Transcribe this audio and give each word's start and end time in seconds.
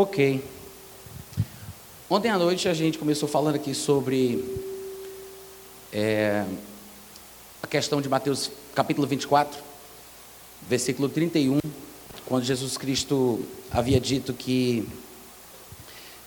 Ok. 0.00 0.40
Ontem 2.08 2.28
à 2.28 2.38
noite 2.38 2.68
a 2.68 2.72
gente 2.72 2.96
começou 2.96 3.28
falando 3.28 3.56
aqui 3.56 3.74
sobre 3.74 4.44
é, 5.92 6.44
a 7.60 7.66
questão 7.66 8.00
de 8.00 8.08
Mateus 8.08 8.48
capítulo 8.76 9.08
24, 9.08 9.60
versículo 10.68 11.08
31, 11.08 11.58
quando 12.26 12.44
Jesus 12.44 12.78
Cristo 12.78 13.44
havia 13.72 13.98
dito 13.98 14.32
que 14.32 14.88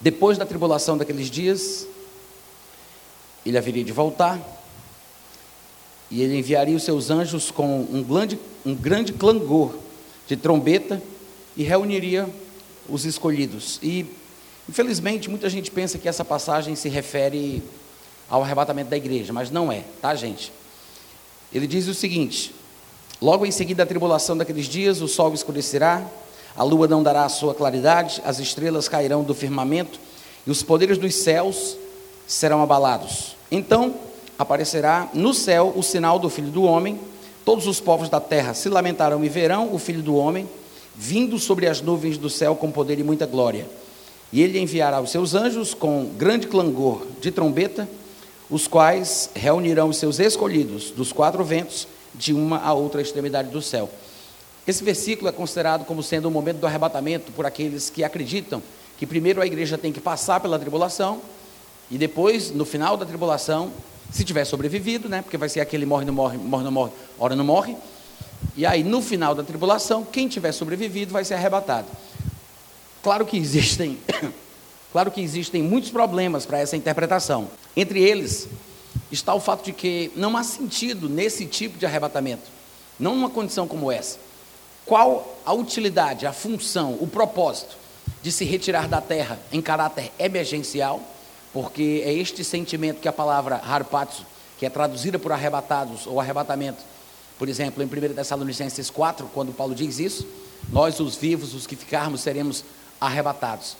depois 0.01 0.37
da 0.37 0.45
tribulação 0.45 0.97
daqueles 0.97 1.29
dias, 1.29 1.87
ele 3.45 3.57
haveria 3.57 3.85
de 3.85 3.93
voltar 3.93 4.37
e 6.09 6.21
ele 6.21 6.37
enviaria 6.37 6.75
os 6.75 6.83
seus 6.83 7.09
anjos 7.09 7.49
com 7.51 7.87
um 7.89 8.03
grande, 8.03 8.37
um 8.65 8.75
grande 8.75 9.13
clangor 9.13 9.73
de 10.27 10.35
trombeta 10.35 11.01
e 11.55 11.63
reuniria 11.63 12.29
os 12.87 13.05
escolhidos. 13.05 13.79
E, 13.81 14.05
infelizmente, 14.69 15.29
muita 15.29 15.49
gente 15.49 15.71
pensa 15.71 15.97
que 15.97 16.07
essa 16.07 16.25
passagem 16.25 16.75
se 16.75 16.89
refere 16.89 17.63
ao 18.29 18.43
arrebatamento 18.43 18.89
da 18.89 18.97
igreja, 18.97 19.33
mas 19.33 19.51
não 19.51 19.71
é, 19.71 19.83
tá, 20.01 20.15
gente? 20.15 20.51
Ele 21.53 21.67
diz 21.67 21.87
o 21.87 21.93
seguinte: 21.93 22.53
Logo 23.21 23.45
em 23.45 23.51
seguida 23.51 23.83
da 23.83 23.87
tribulação 23.87 24.35
daqueles 24.35 24.65
dias, 24.65 24.99
o 24.99 25.07
sol 25.07 25.33
escurecerá, 25.33 26.03
a 26.55 26.63
lua 26.63 26.87
não 26.87 27.03
dará 27.03 27.23
a 27.23 27.29
sua 27.29 27.53
claridade, 27.53 28.19
as 28.25 28.39
estrelas 28.39 28.89
cairão 28.89 29.21
do 29.21 29.35
firmamento 29.35 29.99
e 30.45 30.49
os 30.49 30.63
poderes 30.63 30.97
dos 30.97 31.13
céus 31.13 31.77
serão 32.25 32.63
abalados. 32.63 33.35
Então 33.51 33.93
aparecerá 34.39 35.07
no 35.13 35.35
céu 35.35 35.71
o 35.75 35.83
sinal 35.83 36.17
do 36.17 36.29
Filho 36.29 36.49
do 36.49 36.63
Homem. 36.63 36.99
Todos 37.45 37.67
os 37.67 37.79
povos 37.79 38.09
da 38.09 38.19
terra 38.19 38.55
se 38.55 38.69
lamentarão 38.69 39.23
e 39.23 39.29
verão 39.29 39.71
o 39.71 39.77
Filho 39.77 40.01
do 40.01 40.15
Homem 40.15 40.49
vindo 40.95 41.39
sobre 41.39 41.67
as 41.67 41.81
nuvens 41.81 42.17
do 42.17 42.29
céu 42.29 42.55
com 42.55 42.71
poder 42.71 42.99
e 42.99 43.03
muita 43.03 43.25
glória. 43.25 43.67
E 44.31 44.41
ele 44.41 44.59
enviará 44.59 45.01
os 45.01 45.11
seus 45.11 45.33
anjos 45.33 45.73
com 45.73 46.05
grande 46.17 46.47
clangor 46.47 47.05
de 47.19 47.31
trombeta, 47.31 47.87
os 48.49 48.67
quais 48.67 49.29
reunirão 49.33 49.89
os 49.89 49.97
seus 49.97 50.19
escolhidos 50.19 50.91
dos 50.91 51.11
quatro 51.11 51.43
ventos, 51.43 51.87
de 52.13 52.33
uma 52.33 52.59
a 52.59 52.73
outra 52.73 53.01
extremidade 53.01 53.49
do 53.49 53.61
céu. 53.61 53.89
Esse 54.67 54.83
versículo 54.83 55.29
é 55.29 55.31
considerado 55.31 55.85
como 55.85 56.03
sendo 56.03 56.27
o 56.27 56.31
momento 56.31 56.57
do 56.57 56.67
arrebatamento 56.67 57.31
por 57.31 57.45
aqueles 57.45 57.89
que 57.89 58.03
acreditam 58.03 58.61
que 58.97 59.07
primeiro 59.07 59.41
a 59.41 59.45
igreja 59.47 59.77
tem 59.77 59.91
que 59.91 59.99
passar 59.99 60.39
pela 60.39 60.59
tribulação 60.59 61.19
e 61.89 61.97
depois, 61.97 62.51
no 62.51 62.63
final 62.63 62.95
da 62.95 63.05
tribulação, 63.05 63.71
se 64.11 64.23
tiver 64.23 64.45
sobrevivido, 64.45 65.09
né, 65.09 65.21
porque 65.21 65.37
vai 65.37 65.49
ser 65.49 65.59
aquele 65.59 65.85
morre, 65.85 66.05
não 66.05 66.13
morre, 66.13 66.37
morre, 66.37 66.63
não 66.63 66.71
morre, 66.71 66.91
ora 67.19 67.35
não 67.35 67.43
morre, 67.43 67.75
e 68.55 68.65
aí, 68.65 68.83
no 68.83 69.01
final 69.01 69.33
da 69.33 69.43
tribulação, 69.43 70.03
quem 70.03 70.27
tiver 70.27 70.51
sobrevivido 70.51 71.13
vai 71.13 71.23
ser 71.23 71.35
arrebatado. 71.35 71.87
Claro 73.01 73.25
que 73.25 73.37
existem, 73.37 73.97
claro 74.91 75.09
que 75.09 75.21
existem 75.21 75.63
muitos 75.63 75.89
problemas 75.89 76.45
para 76.45 76.59
essa 76.59 76.75
interpretação. 76.75 77.49
Entre 77.75 78.01
eles 78.01 78.47
está 79.11 79.33
o 79.33 79.39
fato 79.39 79.65
de 79.65 79.73
que 79.73 80.11
não 80.15 80.35
há 80.37 80.43
sentido 80.43 81.09
nesse 81.09 81.45
tipo 81.45 81.77
de 81.77 81.85
arrebatamento, 81.85 82.43
não 82.99 83.15
numa 83.15 83.29
condição 83.29 83.67
como 83.67 83.91
essa. 83.91 84.17
Qual 84.85 85.37
a 85.45 85.53
utilidade, 85.53 86.25
a 86.25 86.33
função, 86.33 86.97
o 86.99 87.07
propósito 87.07 87.77
de 88.21 88.31
se 88.31 88.43
retirar 88.45 88.87
da 88.87 88.99
terra 88.99 89.39
em 89.51 89.61
caráter 89.61 90.11
emergencial? 90.19 91.01
Porque 91.53 92.03
é 92.05 92.13
este 92.13 92.43
sentimento 92.43 92.99
que 92.99 93.07
a 93.07 93.13
palavra 93.13 93.55
harpatsu, 93.55 94.25
que 94.57 94.65
é 94.65 94.69
traduzida 94.69 95.17
por 95.17 95.31
arrebatados 95.31 96.05
ou 96.05 96.19
arrebatamento, 96.19 96.79
por 97.41 97.49
exemplo, 97.49 97.81
em 97.81 97.87
1 97.87 98.13
Tessalonicenses 98.13 98.91
4, 98.91 99.25
quando 99.33 99.51
Paulo 99.51 99.73
diz 99.73 99.97
isso, 99.97 100.27
nós 100.71 100.99
os 100.99 101.15
vivos, 101.15 101.55
os 101.55 101.65
que 101.65 101.75
ficarmos, 101.75 102.21
seremos 102.21 102.63
arrebatados. 102.99 103.75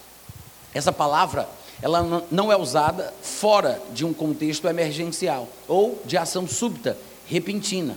Essa 0.74 0.92
palavra, 0.92 1.48
ela 1.80 2.26
não 2.32 2.52
é 2.52 2.58
usada 2.58 3.14
fora 3.22 3.80
de 3.94 4.04
um 4.04 4.16
contexto 4.16 4.68
emergencial 4.68 5.48
ou 5.68 6.02
de 6.04 6.18
ação 6.18 6.48
súbita, 6.48 6.98
repentina. 7.28 7.96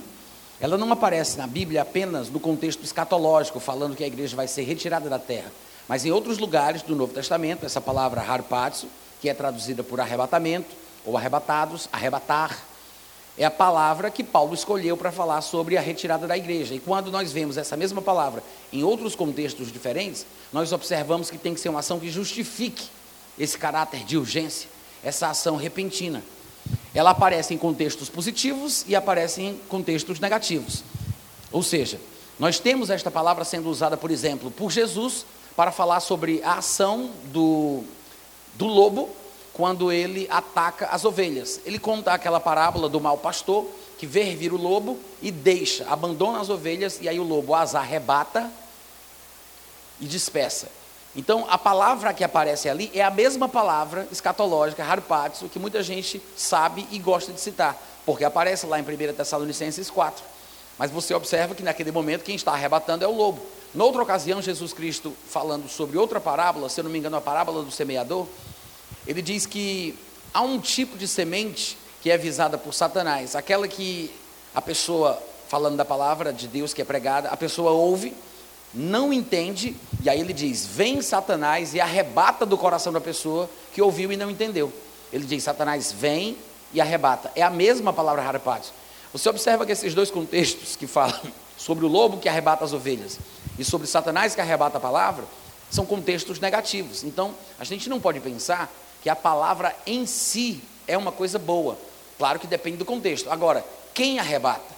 Ela 0.61 0.77
não 0.77 0.91
aparece 0.91 1.35
na 1.35 1.47
Bíblia 1.47 1.81
apenas 1.81 2.29
no 2.29 2.39
contexto 2.39 2.83
escatológico, 2.83 3.59
falando 3.59 3.95
que 3.95 4.03
a 4.03 4.07
igreja 4.07 4.35
vai 4.35 4.47
ser 4.47 4.65
retirada 4.65 5.09
da 5.09 5.17
terra. 5.17 5.51
Mas 5.87 6.05
em 6.05 6.11
outros 6.11 6.37
lugares 6.37 6.83
do 6.83 6.95
Novo 6.95 7.11
Testamento, 7.11 7.65
essa 7.65 7.81
palavra 7.81 8.21
harpatsu, 8.21 8.85
que 9.19 9.29
é 9.29 9.33
traduzida 9.33 9.81
por 9.83 9.99
arrebatamento, 9.99 10.75
ou 11.03 11.17
arrebatados, 11.17 11.89
arrebatar, 11.91 12.55
é 13.37 13.43
a 13.43 13.51
palavra 13.51 14.09
que 14.09 14.23
Paulo 14.23 14.53
escolheu 14.53 14.95
para 14.95 15.11
falar 15.11 15.41
sobre 15.41 15.77
a 15.77 15.81
retirada 15.81 16.25
da 16.25 16.37
igreja. 16.37 16.73
E 16.73 16.79
quando 16.79 17.11
nós 17.11 17.31
vemos 17.31 17.57
essa 17.57 17.75
mesma 17.75 18.01
palavra 18.01 18.41
em 18.71 18.83
outros 18.83 19.15
contextos 19.15 19.71
diferentes, 19.71 20.25
nós 20.53 20.71
observamos 20.71 21.29
que 21.29 21.37
tem 21.37 21.53
que 21.53 21.59
ser 21.59 21.69
uma 21.69 21.79
ação 21.79 21.99
que 21.99 22.09
justifique 22.09 22.87
esse 23.37 23.57
caráter 23.57 24.05
de 24.05 24.17
urgência, 24.17 24.69
essa 25.03 25.27
ação 25.27 25.57
repentina. 25.57 26.23
Ela 26.93 27.09
aparece 27.09 27.53
em 27.53 27.57
contextos 27.57 28.07
positivos 28.07 28.85
e 28.87 28.95
aparece 28.95 29.41
em 29.41 29.57
contextos 29.67 30.17
negativos. 30.19 30.81
Ou 31.51 31.61
seja, 31.61 31.99
nós 32.39 32.57
temos 32.57 32.89
esta 32.89 33.11
palavra 33.11 33.43
sendo 33.43 33.69
usada, 33.69 33.97
por 33.97 34.11
exemplo, 34.11 34.49
por 34.49 34.71
Jesus 34.71 35.25
para 35.57 35.71
falar 35.71 35.99
sobre 35.99 36.41
a 36.43 36.55
ação 36.55 37.11
do, 37.25 37.83
do 38.55 38.65
lobo 38.65 39.09
quando 39.55 39.89
ele 39.89 40.27
ataca 40.29 40.87
as 40.87 41.05
ovelhas. 41.05 41.61
Ele 41.65 41.79
conta 41.79 42.11
aquela 42.11 42.41
parábola 42.41 42.89
do 42.89 42.99
mau 42.99 43.17
pastor 43.17 43.65
que 43.97 44.05
vê 44.05 44.35
vir 44.35 44.51
o 44.51 44.57
lobo 44.57 44.99
e 45.21 45.31
deixa, 45.31 45.87
abandona 45.89 46.41
as 46.41 46.49
ovelhas 46.49 46.99
e 47.01 47.07
aí 47.07 47.17
o 47.17 47.23
lobo 47.23 47.55
as 47.55 47.73
arrebata 47.73 48.51
e 49.99 50.05
dispersa. 50.05 50.67
Então, 51.15 51.47
a 51.49 51.57
palavra 51.57 52.13
que 52.13 52.25
aparece 52.25 52.67
ali 52.67 52.91
é 52.93 53.01
a 53.01 53.09
mesma 53.09 53.47
palavra 53.47 54.05
escatológica, 54.11 54.83
harpatzo, 54.83 55.47
que 55.47 55.57
muita 55.57 55.81
gente 55.81 56.21
sabe 56.35 56.85
e 56.91 56.99
gosta 56.99 57.31
de 57.31 57.39
citar, 57.39 57.81
porque 58.05 58.25
aparece 58.25 58.65
lá 58.65 58.77
em 58.77 58.83
1 58.83 59.13
Tessalonicenses 59.13 59.89
4. 59.89 60.21
Mas 60.77 60.91
você 60.91 61.13
observa 61.13 61.55
que 61.55 61.63
naquele 61.63 61.93
momento 61.93 62.25
quem 62.25 62.35
está 62.35 62.51
arrebatando 62.51 63.05
é 63.05 63.07
o 63.07 63.15
lobo. 63.15 63.41
Noutra 63.73 64.03
ocasião, 64.03 64.41
Jesus 64.41 64.73
Cristo, 64.73 65.13
falando 65.29 65.69
sobre 65.69 65.97
outra 65.97 66.19
parábola, 66.19 66.67
se 66.67 66.81
eu 66.81 66.83
não 66.83 66.91
me 66.91 66.99
engano, 66.99 67.15
a 67.15 67.21
parábola 67.21 67.63
do 67.63 67.71
semeador, 67.71 68.27
ele 69.07 69.21
diz 69.21 69.45
que 69.45 69.97
há 70.33 70.41
um 70.41 70.59
tipo 70.59 70.97
de 70.97 71.07
semente 71.07 71.77
que 72.01 72.11
é 72.11 72.17
visada 72.17 72.57
por 72.57 72.73
Satanás, 72.73 73.35
aquela 73.35 73.67
que 73.67 74.11
a 74.53 74.61
pessoa, 74.61 75.21
falando 75.47 75.75
da 75.75 75.85
palavra 75.85 76.31
de 76.31 76.47
Deus 76.47 76.73
que 76.73 76.81
é 76.81 76.85
pregada, 76.85 77.29
a 77.29 77.37
pessoa 77.37 77.71
ouve, 77.71 78.13
não 78.73 79.13
entende, 79.13 79.75
e 80.03 80.09
aí 80.09 80.19
ele 80.19 80.33
diz: 80.33 80.65
Vem 80.65 81.01
Satanás 81.01 81.73
e 81.73 81.79
arrebata 81.79 82.45
do 82.45 82.57
coração 82.57 82.91
da 82.91 83.01
pessoa 83.01 83.49
que 83.73 83.81
ouviu 83.81 84.11
e 84.11 84.17
não 84.17 84.29
entendeu. 84.29 84.71
Ele 85.11 85.25
diz: 85.25 85.43
Satanás 85.43 85.91
vem 85.91 86.37
e 86.73 86.81
arrebata. 86.81 87.31
É 87.35 87.41
a 87.41 87.49
mesma 87.49 87.93
palavra 87.93 88.21
arrebatos. 88.21 88.73
Você 89.13 89.29
observa 89.29 89.65
que 89.65 89.71
esses 89.71 89.93
dois 89.93 90.11
contextos 90.11 90.75
que 90.75 90.85
falam 90.85 91.19
sobre 91.57 91.85
o 91.85 91.87
lobo 91.87 92.17
que 92.17 92.27
arrebata 92.27 92.65
as 92.65 92.73
ovelhas 92.73 93.17
e 93.57 93.63
sobre 93.63 93.87
Satanás 93.87 94.35
que 94.35 94.41
arrebata 94.41 94.77
a 94.77 94.81
palavra, 94.81 95.23
são 95.75 95.85
contextos 95.85 96.39
negativos. 96.39 97.03
Então, 97.03 97.35
a 97.59 97.63
gente 97.63 97.89
não 97.89 97.99
pode 97.99 98.19
pensar 98.19 98.71
que 99.03 99.09
a 99.09 99.15
palavra 99.15 99.75
em 99.85 100.05
si 100.05 100.61
é 100.87 100.97
uma 100.97 101.11
coisa 101.11 101.37
boa. 101.37 101.77
Claro 102.17 102.39
que 102.39 102.47
depende 102.47 102.77
do 102.77 102.85
contexto. 102.85 103.29
Agora, 103.29 103.63
quem 103.93 104.17
arrebata? 104.17 104.73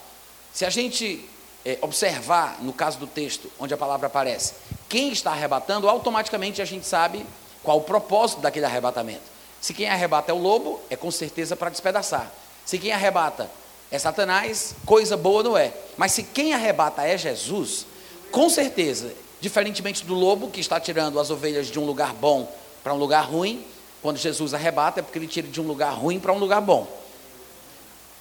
Se 0.53 0.65
a 0.65 0.69
gente 0.69 1.23
é, 1.63 1.77
observar 1.81 2.57
no 2.61 2.73
caso 2.73 2.97
do 2.97 3.07
texto 3.07 3.51
onde 3.59 3.73
a 3.73 3.77
palavra 3.77 4.07
aparece, 4.07 4.53
quem 4.89 5.11
está 5.11 5.31
arrebatando, 5.31 5.88
automaticamente 5.88 6.61
a 6.61 6.65
gente 6.65 6.85
sabe 6.85 7.25
qual 7.63 7.77
o 7.77 7.81
propósito 7.81 8.41
daquele 8.41 8.65
arrebatamento. 8.65 9.21
Se 9.61 9.73
quem 9.73 9.88
arrebata 9.88 10.31
é 10.31 10.33
o 10.33 10.38
lobo, 10.38 10.81
é 10.89 10.95
com 10.95 11.11
certeza 11.11 11.55
para 11.55 11.69
despedaçar. 11.69 12.31
Se 12.65 12.77
quem 12.77 12.91
arrebata 12.91 13.49
é 13.91 13.99
Satanás, 13.99 14.75
coisa 14.85 15.15
boa 15.15 15.44
não 15.44 15.57
é. 15.57 15.73
Mas 15.95 16.11
se 16.11 16.23
quem 16.23 16.53
arrebata 16.53 17.03
é 17.03 17.17
Jesus, 17.17 17.85
com 18.31 18.49
certeza, 18.49 19.13
diferentemente 19.39 20.06
do 20.06 20.13
lobo 20.13 20.50
que 20.50 20.60
está 20.60 20.80
tirando 20.80 21.19
as 21.19 21.30
ovelhas 21.30 21.68
de 21.68 21.80
um 21.80 21.86
lugar 21.86 22.13
bom 22.13 22.51
para 22.84 22.94
um 22.94 22.98
lugar 22.98 23.25
ruim, 23.25 23.66
quando 24.01 24.18
Jesus 24.18 24.54
arrebata, 24.54 25.00
é 25.00 25.04
porque 25.04 25.19
ele 25.19 25.28
tira 25.28 25.48
de 25.48 25.60
um 25.60 25.66
lugar 25.66 25.92
ruim 25.94 26.19
para 26.19 26.31
um 26.31 26.38
lugar 26.38 26.62
bom. 26.62 26.88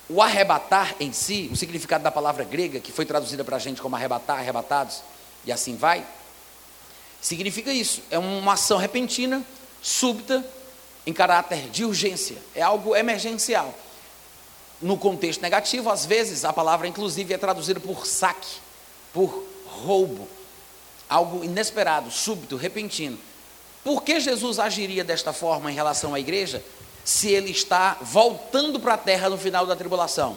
O 0.09 0.23
arrebatar 0.23 0.95
em 1.01 1.13
si, 1.13 1.49
o 1.53 1.57
significado 1.57 2.05
da 2.05 2.11
palavra 2.11 2.45
grega, 2.45 2.81
que 2.81 2.93
foi 2.93 3.05
traduzida 3.05 3.45
para 3.45 3.57
a 3.57 3.59
gente 3.59 3.81
como 3.81 3.97
arrebatar, 3.97 4.39
arrebatados, 4.39 5.03
e 5.45 5.53
assim 5.53 5.77
vai, 5.77 6.05
significa 7.21 7.73
isso. 7.73 8.03
É 8.11 8.19
uma 8.19 8.55
ação 8.55 8.79
repentina, 8.79 9.45
súbita, 9.83 10.45
em 11.07 11.12
caráter 11.12 11.69
de 11.71 11.85
urgência. 11.85 12.37
É 12.55 12.62
algo 12.62 12.97
emergencial. 12.97 13.73
No 14.83 14.97
contexto 14.97 15.41
negativo, 15.41 15.89
às 15.89 16.05
vezes, 16.05 16.45
a 16.45 16.53
palavra 16.53 16.87
inclusive 16.89 17.33
é 17.33 17.39
traduzida 17.39 17.81
por 17.81 18.07
saque, 18.07 18.59
por 19.12 19.45
roubo. 19.67 20.29
Algo 21.08 21.44
inesperado, 21.44 22.11
súbito, 22.11 22.56
repentino. 22.56 23.19
Por 23.85 24.03
que 24.03 24.19
Jesus 24.19 24.58
agiria 24.58 25.05
desta 25.05 25.32
forma 25.32 25.70
em 25.70 25.75
relação 25.75 26.14
à 26.14 26.20
igreja? 26.20 26.62
se 27.06 27.29
ele 27.29 27.53
está 27.53 27.97
voltando 28.00 28.81
para 28.81 28.94
a 28.94 28.99
terra 28.99 29.31
no 29.31 29.38
final 29.38 29.64
da 29.64 29.76
tribulação. 29.76 30.37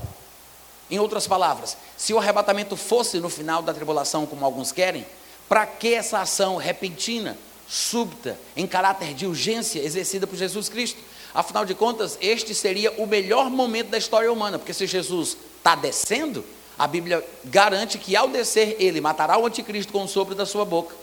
Em 0.87 0.99
outras 0.99 1.25
palavras, 1.25 1.75
se 1.97 2.13
o 2.13 2.19
arrebatamento 2.19 2.75
fosse 2.75 3.19
no 3.19 3.27
final 3.27 3.63
da 3.63 3.73
tribulação, 3.73 4.27
como 4.27 4.45
alguns 4.45 4.71
querem, 4.71 5.03
para 5.49 5.65
que 5.65 5.95
essa 5.95 6.19
ação 6.19 6.57
repentina, 6.57 7.35
súbita, 7.67 8.37
em 8.55 8.67
caráter 8.67 9.15
de 9.15 9.25
urgência, 9.25 9.79
exercida 9.79 10.27
por 10.27 10.35
Jesus 10.35 10.69
Cristo? 10.69 11.01
Afinal 11.33 11.65
de 11.65 11.73
contas, 11.73 12.19
este 12.21 12.53
seria 12.53 12.91
o 12.99 13.07
melhor 13.07 13.49
momento 13.49 13.89
da 13.89 13.97
história 13.97 14.31
humana, 14.31 14.59
porque 14.59 14.73
se 14.73 14.85
Jesus 14.85 15.37
está 15.57 15.73
descendo, 15.73 16.45
a 16.79 16.87
Bíblia 16.87 17.23
garante 17.43 17.97
que 17.97 18.15
ao 18.15 18.29
descer 18.29 18.77
ele 18.79 19.01
matará 19.01 19.37
o 19.37 19.45
anticristo 19.45 19.91
com 19.91 20.05
o 20.05 20.07
sopro 20.07 20.33
da 20.33 20.45
sua 20.45 20.63
boca, 20.63 20.95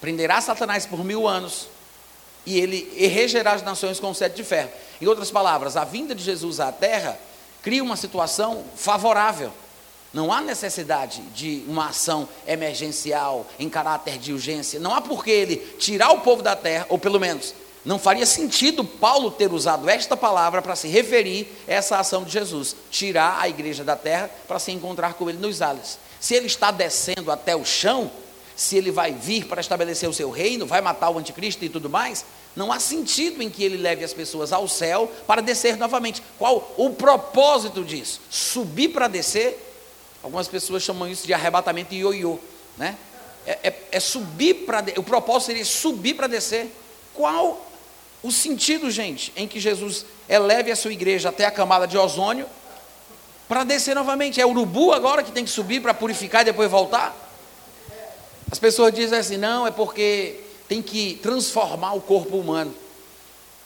prenderá 0.00 0.40
Satanás 0.40 0.84
por 0.84 1.04
mil 1.04 1.28
anos, 1.28 1.68
e 2.44 2.58
ele 2.58 2.92
regerá 3.06 3.52
as 3.52 3.62
nações 3.62 4.00
com 4.00 4.10
o 4.10 4.14
sete 4.14 4.34
de 4.34 4.42
ferro. 4.42 4.70
Em 5.00 5.06
outras 5.06 5.30
palavras, 5.30 5.76
a 5.76 5.84
vinda 5.84 6.16
de 6.16 6.24
Jesus 6.24 6.58
à 6.58 6.72
terra 6.72 7.16
cria 7.62 7.82
uma 7.82 7.96
situação 7.96 8.64
favorável. 8.74 9.52
Não 10.12 10.32
há 10.32 10.40
necessidade 10.40 11.20
de 11.34 11.62
uma 11.68 11.90
ação 11.90 12.28
emergencial 12.44 13.46
em 13.58 13.68
caráter 13.68 14.18
de 14.18 14.32
urgência. 14.32 14.80
Não 14.80 14.92
há 14.92 15.00
por 15.00 15.22
que 15.22 15.30
ele 15.30 15.56
tirar 15.78 16.10
o 16.10 16.22
povo 16.22 16.42
da 16.42 16.56
terra, 16.56 16.86
ou 16.88 16.98
pelo 16.98 17.20
menos 17.20 17.54
não 17.84 17.98
faria 17.98 18.26
sentido 18.26 18.84
Paulo 18.84 19.30
ter 19.30 19.52
usado 19.52 19.88
esta 19.88 20.16
palavra 20.16 20.60
para 20.60 20.76
se 20.76 20.88
referir 20.88 21.50
a 21.66 21.72
essa 21.72 21.98
ação 21.98 22.24
de 22.24 22.30
Jesus, 22.30 22.76
tirar 22.90 23.40
a 23.40 23.48
igreja 23.48 23.82
da 23.82 23.96
terra 23.96 24.30
para 24.46 24.58
se 24.58 24.70
encontrar 24.70 25.14
com 25.14 25.28
ele 25.30 25.38
nos 25.38 25.62
ares. 25.62 25.98
Se 26.20 26.34
ele 26.34 26.46
está 26.46 26.70
descendo 26.70 27.30
até 27.30 27.56
o 27.56 27.64
chão, 27.64 28.10
se 28.54 28.76
ele 28.76 28.90
vai 28.90 29.12
vir 29.12 29.46
para 29.46 29.62
estabelecer 29.62 30.06
o 30.08 30.12
seu 30.12 30.30
reino, 30.30 30.66
vai 30.66 30.82
matar 30.82 31.08
o 31.08 31.18
anticristo 31.18 31.64
e 31.64 31.70
tudo 31.70 31.88
mais, 31.88 32.26
não 32.54 32.70
há 32.70 32.78
sentido 32.78 33.42
em 33.42 33.48
que 33.48 33.64
ele 33.64 33.78
leve 33.78 34.04
as 34.04 34.12
pessoas 34.12 34.52
ao 34.52 34.68
céu 34.68 35.10
para 35.26 35.40
descer 35.40 35.78
novamente. 35.78 36.22
Qual 36.38 36.74
o 36.76 36.90
propósito 36.90 37.82
disso? 37.82 38.20
Subir 38.28 38.88
para 38.88 39.08
descer? 39.08 39.58
Algumas 40.22 40.48
pessoas 40.48 40.82
chamam 40.82 41.08
isso 41.08 41.26
de 41.26 41.32
arrebatamento 41.32 41.94
ioiô, 41.94 42.38
né? 42.76 42.98
É, 43.46 43.58
é, 43.62 43.82
é 43.92 44.00
subir 44.00 44.66
para 44.66 44.84
o 44.98 45.02
propósito 45.02 45.46
seria 45.46 45.64
subir 45.64 46.12
para 46.12 46.26
descer. 46.26 46.70
Qual 47.14 47.69
o 48.22 48.30
sentido, 48.30 48.90
gente, 48.90 49.32
em 49.34 49.48
que 49.48 49.58
Jesus 49.58 50.04
eleve 50.28 50.70
a 50.70 50.76
sua 50.76 50.92
igreja 50.92 51.30
até 51.30 51.46
a 51.46 51.50
camada 51.50 51.86
de 51.86 51.96
ozônio 51.96 52.46
para 53.48 53.64
descer 53.64 53.94
novamente? 53.94 54.40
É 54.40 54.46
urubu 54.46 54.92
agora 54.92 55.22
que 55.22 55.32
tem 55.32 55.44
que 55.44 55.50
subir 55.50 55.80
para 55.80 55.94
purificar 55.94 56.42
e 56.42 56.46
depois 56.46 56.70
voltar? 56.70 57.16
As 58.50 58.58
pessoas 58.58 58.92
dizem 58.92 59.18
assim: 59.18 59.36
não, 59.36 59.66
é 59.66 59.70
porque 59.70 60.40
tem 60.68 60.82
que 60.82 61.18
transformar 61.22 61.94
o 61.94 62.00
corpo 62.00 62.36
humano. 62.36 62.74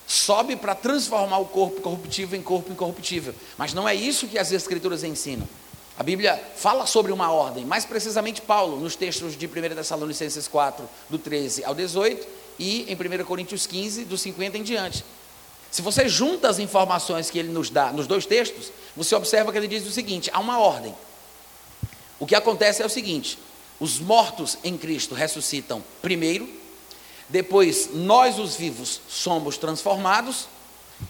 Sobe 0.06 0.54
para 0.54 0.74
transformar 0.74 1.38
o 1.38 1.46
corpo 1.46 1.80
corruptível 1.80 2.38
em 2.38 2.42
corpo 2.42 2.70
incorruptível. 2.70 3.34
Mas 3.56 3.72
não 3.72 3.88
é 3.88 3.94
isso 3.94 4.28
que 4.28 4.38
as 4.38 4.52
Escrituras 4.52 5.02
ensinam. 5.02 5.48
A 5.98 6.02
Bíblia 6.02 6.42
fala 6.56 6.86
sobre 6.86 7.12
uma 7.12 7.30
ordem, 7.30 7.64
mais 7.64 7.84
precisamente 7.84 8.42
Paulo, 8.42 8.80
nos 8.80 8.96
textos 8.96 9.36
de 9.36 9.46
1 9.46 9.50
Tessalonicenses 9.76 10.48
4, 10.48 10.88
do 11.08 11.18
13 11.18 11.64
ao 11.64 11.74
18, 11.74 12.26
e 12.58 12.82
em 12.90 12.94
1 12.94 13.24
Coríntios 13.24 13.66
15, 13.66 14.04
do 14.04 14.16
50 14.16 14.58
em 14.58 14.62
diante. 14.62 15.04
Se 15.70 15.82
você 15.82 16.08
junta 16.08 16.48
as 16.48 16.58
informações 16.58 17.30
que 17.30 17.38
ele 17.38 17.48
nos 17.48 17.68
dá 17.68 17.92
nos 17.92 18.06
dois 18.06 18.24
textos, 18.24 18.70
você 18.96 19.14
observa 19.14 19.50
que 19.50 19.58
ele 19.58 19.66
diz 19.66 19.86
o 19.86 19.90
seguinte: 19.90 20.30
há 20.32 20.38
uma 20.38 20.58
ordem. 20.58 20.94
O 22.18 22.26
que 22.26 22.34
acontece 22.34 22.82
é 22.82 22.86
o 22.86 22.88
seguinte: 22.88 23.38
os 23.80 23.98
mortos 23.98 24.56
em 24.62 24.78
Cristo 24.78 25.14
ressuscitam 25.14 25.82
primeiro, 26.00 26.48
depois 27.28 27.90
nós, 27.92 28.38
os 28.38 28.54
vivos, 28.54 29.00
somos 29.08 29.58
transformados, 29.58 30.46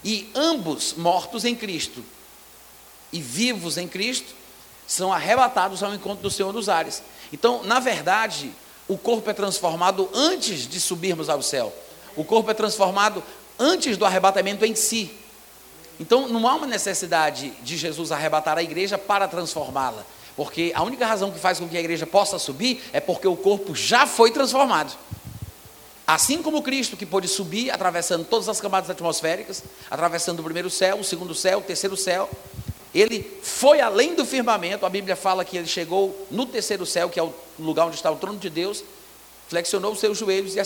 e 0.02 0.30
ambos, 0.34 0.94
mortos 0.94 1.44
em 1.44 1.54
Cristo 1.54 2.02
e 3.12 3.20
vivos 3.20 3.76
em 3.76 3.86
Cristo, 3.86 4.34
são 4.86 5.12
arrebatados 5.12 5.82
ao 5.82 5.94
encontro 5.94 6.22
do 6.22 6.30
Senhor 6.30 6.52
dos 6.52 6.68
ares. 6.68 7.02
Então, 7.32 7.62
na 7.64 7.80
verdade, 7.80 8.50
o 8.86 8.98
corpo 8.98 9.30
é 9.30 9.32
transformado 9.32 10.08
antes 10.12 10.66
de 10.66 10.80
subirmos 10.80 11.28
ao 11.28 11.40
céu. 11.40 11.72
O 12.16 12.24
corpo 12.24 12.50
é 12.50 12.54
transformado 12.54 13.22
antes 13.58 13.96
do 13.96 14.04
arrebatamento 14.04 14.64
em 14.64 14.74
si. 14.74 15.10
Então, 15.98 16.28
não 16.28 16.46
há 16.48 16.54
uma 16.54 16.66
necessidade 16.66 17.50
de 17.62 17.76
Jesus 17.76 18.12
arrebatar 18.12 18.58
a 18.58 18.62
igreja 18.62 18.98
para 18.98 19.28
transformá-la. 19.28 20.04
Porque 20.36 20.72
a 20.74 20.82
única 20.82 21.06
razão 21.06 21.30
que 21.30 21.38
faz 21.38 21.60
com 21.60 21.68
que 21.68 21.76
a 21.76 21.80
igreja 21.80 22.06
possa 22.06 22.38
subir 22.38 22.82
é 22.92 23.00
porque 23.00 23.28
o 23.28 23.36
corpo 23.36 23.74
já 23.74 24.06
foi 24.06 24.30
transformado. 24.32 24.96
Assim 26.06 26.42
como 26.42 26.62
Cristo, 26.62 26.96
que 26.96 27.06
pôde 27.06 27.28
subir 27.28 27.70
atravessando 27.70 28.24
todas 28.24 28.48
as 28.48 28.60
camadas 28.60 28.90
atmosféricas, 28.90 29.62
atravessando 29.90 30.40
o 30.40 30.42
primeiro 30.42 30.68
céu, 30.68 30.98
o 30.98 31.04
segundo 31.04 31.34
céu, 31.34 31.60
o 31.60 31.62
terceiro 31.62 31.96
céu, 31.96 32.28
ele 32.94 33.38
foi 33.42 33.80
além 33.80 34.14
do 34.14 34.24
firmamento. 34.24 34.86
A 34.86 34.88
Bíblia 34.88 35.16
fala 35.16 35.44
que 35.44 35.56
ele 35.56 35.66
chegou 35.66 36.26
no 36.30 36.46
terceiro 36.46 36.86
céu, 36.86 37.08
que 37.08 37.18
é 37.18 37.22
o 37.22 37.34
lugar 37.58 37.86
onde 37.86 37.96
está 37.96 38.10
o 38.10 38.16
trono 38.16 38.38
de 38.38 38.48
Deus, 38.48 38.84
flexionou 39.48 39.92
os 39.92 40.00
seus 40.00 40.16
joelhos 40.16 40.54
e 40.54 40.60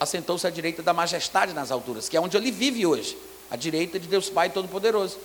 assentou-se 0.00 0.46
à 0.46 0.50
direita 0.50 0.82
da 0.82 0.92
majestade 0.92 1.52
nas 1.52 1.70
alturas, 1.70 2.08
que 2.08 2.16
é 2.16 2.20
onde 2.20 2.36
ele 2.36 2.50
vive 2.50 2.86
hoje, 2.86 3.16
à 3.50 3.56
direita 3.56 3.98
de 3.98 4.08
Deus 4.08 4.30
Pai 4.30 4.48
Todo-Poderoso. 4.50 5.18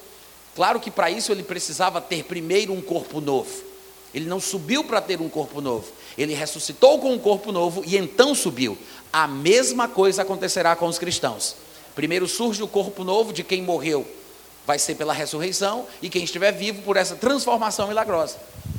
Claro 0.55 0.79
que 0.79 0.91
para 0.91 1.09
isso 1.09 1.31
ele 1.31 1.43
precisava 1.43 2.01
ter 2.01 2.23
primeiro 2.25 2.73
um 2.73 2.81
corpo 2.81 3.21
novo. 3.21 3.69
Ele 4.13 4.25
não 4.25 4.39
subiu 4.39 4.83
para 4.83 4.99
ter 4.99 5.21
um 5.21 5.29
corpo 5.29 5.61
novo. 5.61 5.87
Ele 6.17 6.33
ressuscitou 6.33 6.99
com 6.99 7.13
um 7.13 7.19
corpo 7.19 7.51
novo 7.51 7.83
e 7.85 7.95
então 7.95 8.35
subiu. 8.35 8.77
A 9.13 9.27
mesma 9.27 9.87
coisa 9.87 10.23
acontecerá 10.23 10.75
com 10.75 10.87
os 10.87 10.99
cristãos. 10.99 11.55
Primeiro 11.95 12.27
surge 12.27 12.61
o 12.63 12.67
corpo 12.67 13.03
novo 13.03 13.31
de 13.31 13.43
quem 13.43 13.61
morreu, 13.61 14.05
vai 14.69 14.77
ser 14.77 14.93
pela 14.93 15.13
ressurreição, 15.13 15.87
e 15.99 16.11
quem 16.11 16.23
estiver 16.23 16.51
vivo 16.51 16.83
por 16.83 16.95
essa 16.95 17.15
transformação 17.15 17.87
milagrosa. 17.87 18.37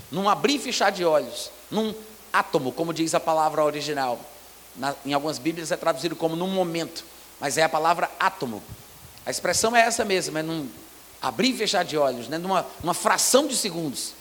Num 0.09 0.28
abrir 0.28 0.54
e 0.54 0.59
fechar 0.61 0.92
de 0.92 1.04
olhos, 1.04 1.50
num 1.68 1.92
átomo, 2.32 2.70
como 2.70 2.94
diz 2.94 3.12
a 3.12 3.18
palavra 3.18 3.64
original. 3.64 4.20
Na, 4.76 4.94
em 5.04 5.12
algumas 5.12 5.37
Bíblias 5.37 5.73
é 5.73 5.76
traduzido 5.76 6.14
como 6.14 6.37
num 6.37 6.47
momento, 6.47 7.04
mas 7.40 7.59
é 7.59 7.64
a 7.64 7.68
palavra 7.68 8.09
átomo. 8.20 8.62
A 9.26 9.32
expressão 9.32 9.75
é 9.75 9.80
essa 9.80 10.04
mesmo, 10.04 10.38
é 10.38 10.44
num 10.44 10.68
abrir 11.20 11.50
e 11.50 11.56
fechar 11.56 11.85
de 11.85 11.99
olhos, 11.99 12.28
né? 12.28 12.38
numa, 12.38 12.64
numa 12.80 12.94
fração 12.94 13.49
de 13.49 13.56
segundos 13.56 14.12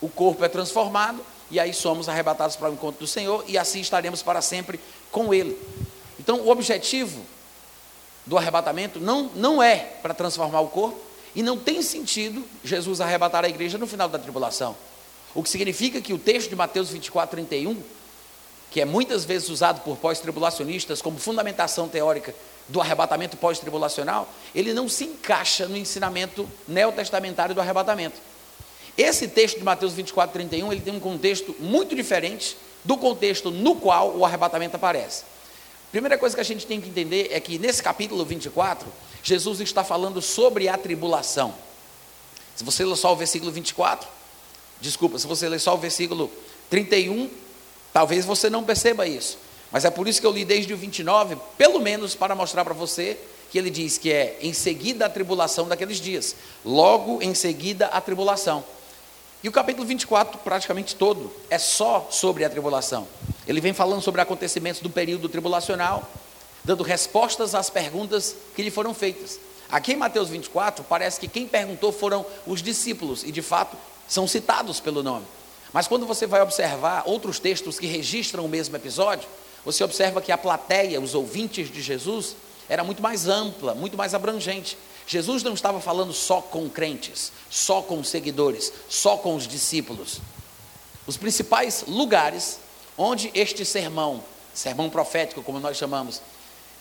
o 0.00 0.08
corpo 0.08 0.44
é 0.44 0.48
transformado 0.48 1.24
e 1.52 1.60
aí 1.60 1.72
somos 1.72 2.08
arrebatados 2.08 2.56
para 2.56 2.68
o 2.68 2.72
encontro 2.72 2.98
do 2.98 3.06
Senhor 3.06 3.44
e 3.46 3.56
assim 3.56 3.80
estaremos 3.80 4.24
para 4.24 4.42
sempre 4.42 4.80
com 5.12 5.32
Ele. 5.32 5.56
Então, 6.18 6.40
o 6.40 6.50
objetivo 6.50 7.22
do 8.26 8.36
arrebatamento 8.36 8.98
não, 8.98 9.30
não 9.34 9.62
é 9.62 9.76
para 10.02 10.12
transformar 10.12 10.60
o 10.60 10.68
corpo 10.68 11.00
e 11.34 11.42
não 11.42 11.56
tem 11.56 11.80
sentido 11.80 12.44
Jesus 12.64 13.00
arrebatar 13.00 13.44
a 13.44 13.48
igreja 13.48 13.78
no 13.78 13.86
final 13.86 14.08
da 14.08 14.18
tribulação. 14.18 14.76
O 15.34 15.42
que 15.42 15.48
significa 15.48 16.00
que 16.00 16.12
o 16.12 16.18
texto 16.18 16.48
de 16.48 16.56
Mateus 16.56 16.90
24, 16.90 17.36
31, 17.36 17.80
que 18.70 18.80
é 18.80 18.84
muitas 18.84 19.24
vezes 19.24 19.48
usado 19.48 19.82
por 19.82 19.96
pós-tribulacionistas 19.98 21.00
como 21.00 21.18
fundamentação 21.18 21.88
teórica 21.88 22.34
do 22.68 22.80
arrebatamento 22.80 23.36
pós-tribulacional, 23.36 24.28
ele 24.54 24.72
não 24.72 24.88
se 24.88 25.04
encaixa 25.04 25.68
no 25.68 25.76
ensinamento 25.76 26.48
neotestamentário 26.66 27.54
do 27.54 27.60
arrebatamento. 27.60 28.16
Esse 28.96 29.28
texto 29.28 29.58
de 29.58 29.64
Mateus 29.64 29.92
24, 29.92 30.32
31, 30.32 30.72
ele 30.72 30.80
tem 30.80 30.94
um 30.94 31.00
contexto 31.00 31.54
muito 31.60 31.94
diferente 31.94 32.56
do 32.82 32.96
contexto 32.96 33.50
no 33.50 33.76
qual 33.76 34.16
o 34.16 34.24
arrebatamento 34.24 34.76
aparece. 34.76 35.24
Primeira 35.90 36.18
coisa 36.18 36.34
que 36.34 36.40
a 36.40 36.44
gente 36.44 36.66
tem 36.66 36.80
que 36.80 36.88
entender 36.88 37.28
é 37.30 37.40
que 37.40 37.58
nesse 37.58 37.82
capítulo 37.82 38.24
24, 38.24 38.86
Jesus 39.22 39.60
está 39.60 39.82
falando 39.82 40.20
sobre 40.20 40.68
a 40.68 40.76
tribulação. 40.76 41.54
Se 42.54 42.64
você 42.64 42.84
ler 42.84 42.96
só 42.96 43.12
o 43.12 43.16
versículo 43.16 43.52
24, 43.52 44.08
desculpa, 44.80 45.18
se 45.18 45.26
você 45.26 45.48
ler 45.48 45.60
só 45.60 45.74
o 45.74 45.78
versículo 45.78 46.30
31, 46.70 47.30
talvez 47.92 48.24
você 48.24 48.50
não 48.50 48.64
perceba 48.64 49.06
isso. 49.06 49.38
Mas 49.70 49.84
é 49.84 49.90
por 49.90 50.06
isso 50.08 50.20
que 50.20 50.26
eu 50.26 50.32
li 50.32 50.44
desde 50.44 50.72
o 50.72 50.76
29, 50.76 51.36
pelo 51.58 51.80
menos 51.80 52.14
para 52.14 52.34
mostrar 52.34 52.64
para 52.64 52.74
você 52.74 53.18
que 53.50 53.58
ele 53.58 53.70
diz 53.70 53.98
que 53.98 54.12
é 54.12 54.38
em 54.40 54.52
seguida 54.52 55.06
a 55.06 55.10
tribulação 55.10 55.68
daqueles 55.68 55.98
dias, 55.98 56.34
logo 56.64 57.22
em 57.22 57.34
seguida 57.34 57.86
a 57.86 58.00
tribulação. 58.00 58.64
E 59.46 59.48
o 59.48 59.52
capítulo 59.52 59.86
24, 59.86 60.38
praticamente 60.38 60.96
todo, 60.96 61.32
é 61.48 61.56
só 61.56 62.08
sobre 62.10 62.44
a 62.44 62.50
tribulação. 62.50 63.06
Ele 63.46 63.60
vem 63.60 63.72
falando 63.72 64.02
sobre 64.02 64.20
acontecimentos 64.20 64.80
do 64.80 64.90
período 64.90 65.28
tribulacional, 65.28 66.10
dando 66.64 66.82
respostas 66.82 67.54
às 67.54 67.70
perguntas 67.70 68.34
que 68.56 68.62
lhe 68.64 68.72
foram 68.72 68.92
feitas. 68.92 69.38
Aqui 69.70 69.92
em 69.92 69.96
Mateus 69.96 70.30
24, 70.30 70.84
parece 70.88 71.20
que 71.20 71.28
quem 71.28 71.46
perguntou 71.46 71.92
foram 71.92 72.26
os 72.44 72.60
discípulos, 72.60 73.22
e 73.22 73.30
de 73.30 73.40
fato 73.40 73.76
são 74.08 74.26
citados 74.26 74.80
pelo 74.80 75.00
nome. 75.00 75.24
Mas 75.72 75.86
quando 75.86 76.06
você 76.06 76.26
vai 76.26 76.42
observar 76.42 77.04
outros 77.06 77.38
textos 77.38 77.78
que 77.78 77.86
registram 77.86 78.44
o 78.44 78.48
mesmo 78.48 78.74
episódio, 78.74 79.28
você 79.64 79.84
observa 79.84 80.20
que 80.20 80.32
a 80.32 80.38
plateia, 80.38 81.00
os 81.00 81.14
ouvintes 81.14 81.70
de 81.70 81.80
Jesus, 81.80 82.34
era 82.68 82.82
muito 82.82 83.00
mais 83.00 83.28
ampla, 83.28 83.76
muito 83.76 83.96
mais 83.96 84.12
abrangente. 84.12 84.76
Jesus 85.06 85.42
não 85.42 85.54
estava 85.54 85.80
falando 85.80 86.12
só 86.12 86.40
com 86.40 86.68
crentes, 86.68 87.30
só 87.48 87.80
com 87.80 88.02
seguidores, 88.02 88.72
só 88.88 89.16
com 89.16 89.36
os 89.36 89.46
discípulos. 89.46 90.20
Os 91.06 91.16
principais 91.16 91.84
lugares 91.86 92.58
onde 92.98 93.30
este 93.34 93.64
sermão, 93.64 94.22
sermão 94.52 94.90
profético, 94.90 95.42
como 95.42 95.60
nós 95.60 95.76
chamamos, 95.76 96.20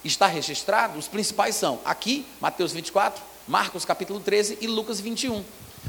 está 0.04 0.28
registrado, 0.28 0.98
os 0.98 1.08
principais 1.08 1.56
são 1.56 1.80
aqui, 1.86 2.26
Mateus 2.42 2.72
24, 2.72 3.22
Marcos 3.48 3.86
capítulo 3.86 4.20
13 4.20 4.58
e 4.62 4.68
Lucas 4.68 5.00
21. 5.00 5.44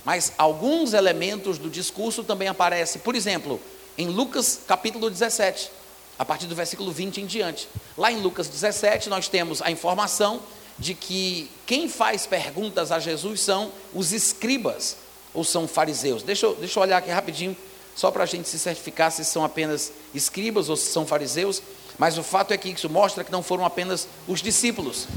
Mas 0.04 0.32
alguns 0.36 0.92
elementos 0.92 1.56
do 1.58 1.70
discurso 1.70 2.22
também 2.22 2.48
aparecem, 2.48 3.00
por 3.00 3.14
exemplo, 3.14 3.60
em 3.96 4.08
Lucas 4.08 4.60
capítulo 4.66 5.08
17, 5.08 5.70
a 6.18 6.24
partir 6.24 6.46
do 6.46 6.54
versículo 6.54 6.92
20 6.92 7.22
em 7.22 7.26
diante. 7.26 7.68
Lá 7.96 8.12
em 8.12 8.20
Lucas 8.20 8.48
17, 8.48 9.08
nós 9.08 9.28
temos 9.28 9.62
a 9.62 9.70
informação 9.70 10.42
de 10.78 10.94
que 10.94 11.50
quem 11.66 11.88
faz 11.88 12.26
perguntas 12.26 12.92
a 12.92 12.98
Jesus 12.98 13.40
são 13.40 13.72
os 13.94 14.12
escribas 14.12 14.96
ou 15.32 15.44
são 15.44 15.66
fariseus. 15.66 16.22
Deixa 16.22 16.46
eu, 16.46 16.54
deixa 16.54 16.78
eu 16.78 16.82
olhar 16.82 16.98
aqui 16.98 17.10
rapidinho, 17.10 17.56
só 17.94 18.10
para 18.10 18.24
a 18.24 18.26
gente 18.26 18.48
se 18.48 18.58
certificar 18.58 19.10
se 19.10 19.24
são 19.24 19.44
apenas 19.44 19.92
escribas 20.14 20.68
ou 20.68 20.76
se 20.76 20.90
são 20.90 21.06
fariseus. 21.06 21.62
Mas 21.98 22.18
o 22.18 22.22
fato 22.22 22.52
é 22.52 22.56
que 22.56 22.68
isso 22.68 22.90
mostra 22.90 23.24
que 23.24 23.32
não 23.32 23.42
foram 23.42 23.64
apenas 23.64 24.06
os 24.28 24.42
discípulos. 24.42 25.08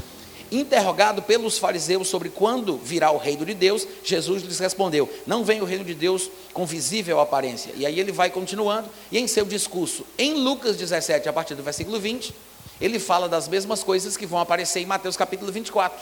Interrogado 0.51 1.22
pelos 1.22 1.60
fariseus 1.60 2.08
sobre 2.08 2.30
quando 2.30 2.78
virá 2.78 3.12
o 3.12 3.18
reino 3.18 3.46
de 3.46 3.54
Deus, 3.54 3.86
Jesus 4.04 4.42
lhes 4.42 4.58
respondeu: 4.58 5.08
Não 5.28 5.44
vem 5.44 5.62
o 5.62 5.66
reino 5.66 5.84
de 5.84 5.94
Deus 5.94 6.30
com 6.54 6.66
visível 6.66 7.20
aparência. 7.20 7.72
E 7.75 7.86
aí 7.86 8.00
ele 8.00 8.12
vai 8.12 8.32
continuando, 8.32 8.89
e 9.12 9.20
em 9.20 9.28
seu 9.28 9.46
discurso, 9.46 10.04
em 10.18 10.34
Lucas 10.34 10.75
17, 10.75 11.30
a 11.30 11.34
partir 11.34 11.54
do 11.54 11.62
versículo 11.62 12.00
20, 12.00 12.34
ele 12.79 13.00
fala 13.00 13.27
das 13.27 13.48
mesmas 13.48 13.83
coisas 13.83 14.15
que 14.15 14.25
vão 14.25 14.39
aparecer 14.39 14.79
em 14.79 14.86
Mateus 14.86 15.17
capítulo 15.17 15.51
24. 15.51 16.00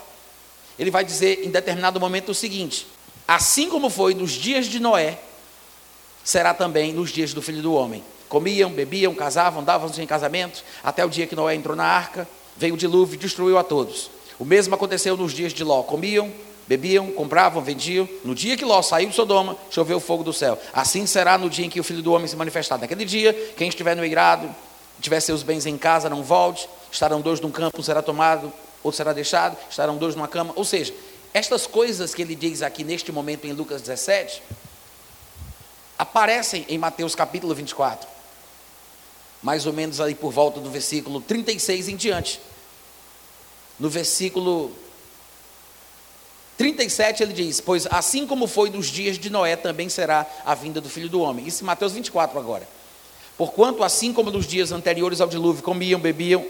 Ele 0.77 0.91
vai 0.91 1.03
dizer 1.03 1.46
em 1.46 1.50
determinado 1.50 2.00
momento 2.00 2.29
o 2.29 2.36
seguinte: 2.36 2.88
Assim 3.27 3.69
como 3.69 3.89
foi 3.89 4.13
nos 4.13 4.31
dias 4.31 4.67
de 4.67 4.79
Noé, 4.79 5.19
será 6.24 6.53
também 6.53 6.93
nos 6.93 7.10
dias 7.10 7.34
do 7.34 7.41
filho 7.41 7.62
do 7.62 7.74
homem. 7.74 8.03
Comiam, 8.29 8.69
bebiam, 8.69 9.15
casavam, 9.15 9.63
davam-se 9.63 10.01
em 10.01 10.05
casamento, 10.05 10.63
até 10.84 11.03
o 11.05 11.10
dia 11.10 11.25
que 11.25 11.36
Noé 11.36 11.55
entrou 11.55 11.75
na 11.75 11.86
arca, 11.86 12.27
veio 12.57 12.74
o 12.74 12.77
dilúvio 12.77 13.15
e 13.15 13.17
destruiu 13.17 13.57
a 13.57 13.63
todos. 13.63 14.12
O 14.38 14.46
mesmo 14.46 14.75
aconteceu 14.75 15.17
nos 15.17 15.31
dias 15.31 15.53
de 15.53 15.63
Ló. 15.63 15.81
Comiam, 15.84 16.31
bebiam, 16.67 17.10
compravam, 17.12 17.62
vendiam. 17.62 18.07
No 18.24 18.36
dia 18.36 18.55
que 18.55 18.65
Ló 18.65 18.81
saiu 18.81 19.10
de 19.10 19.15
Sodoma, 19.15 19.57
choveu 19.72 20.00
fogo 20.00 20.24
do 20.24 20.34
céu. 20.34 20.60
Assim 20.74 21.05
será 21.05 21.38
no 21.38 21.50
dia 21.50 21.65
em 21.65 21.69
que 21.69 21.79
o 21.79 21.84
Filho 21.84 22.03
do 22.03 22.12
Homem 22.12 22.27
se 22.27 22.36
manifestar. 22.36 22.77
Naquele 22.77 23.05
dia, 23.05 23.34
quem 23.55 23.69
estiver 23.69 23.96
no 23.96 24.03
eirado, 24.03 24.53
tiver 25.01 25.20
seus 25.20 25.44
bens 25.44 25.66
em 25.66 25.77
casa, 25.77 26.10
não 26.10 26.24
volte. 26.24 26.68
Estarão 26.92 27.22
dois 27.22 27.39
num 27.39 27.51
campo, 27.51 27.80
um 27.80 27.84
será 27.84 28.01
tomado, 28.01 28.51
outro 28.84 28.98
será 28.98 29.13
deixado. 29.13 29.58
Estarão 29.70 29.98
dois 29.98 30.16
numa 30.16 30.27
cama. 30.27 30.54
Ou 30.56 30.63
seja, 30.63 30.94
estas 31.34 31.68
coisas 31.68 32.16
que 32.16 32.22
ele 32.22 32.36
diz 32.36 32.62
aqui 32.62 32.84
neste 32.84 33.12
momento 33.12 33.46
em 33.46 33.51
Lucas 33.51 33.82
17, 33.82 34.42
aparecem 35.98 36.66
em 36.70 36.77
Mateus 36.77 37.16
capítulo 37.16 37.54
24. 37.54 38.08
Mais 39.42 39.66
ou 39.66 39.74
menos 39.74 40.01
ali 40.01 40.16
por 40.16 40.32
volta 40.32 40.60
do 40.60 40.70
versículo 40.70 41.22
36 41.22 41.89
em 41.89 41.96
diante. 41.96 42.42
No 43.80 43.89
versículo 43.89 44.72
37 46.58 47.22
ele 47.22 47.34
diz: 47.34 47.62
Pois 47.62 47.86
assim 47.88 48.25
como 48.25 48.48
foi 48.48 48.70
nos 48.70 48.88
dias 48.88 49.20
de 49.20 49.30
Noé, 49.30 49.56
também 49.56 49.89
será 49.89 50.25
a 50.44 50.56
vinda 50.56 50.82
do 50.82 50.89
filho 50.89 51.08
do 51.08 51.22
homem. 51.22 51.46
Isso 51.46 51.63
em 51.63 51.68
Mateus 51.68 51.94
24 51.94 52.39
agora. 52.39 52.68
Porquanto, 53.38 53.84
assim 53.84 54.12
como 54.12 54.32
nos 54.32 54.48
dias 54.48 54.72
anteriores 54.72 55.22
ao 55.22 55.27
dilúvio, 55.27 55.62
comiam, 55.62 56.00
bebiam, 56.00 56.46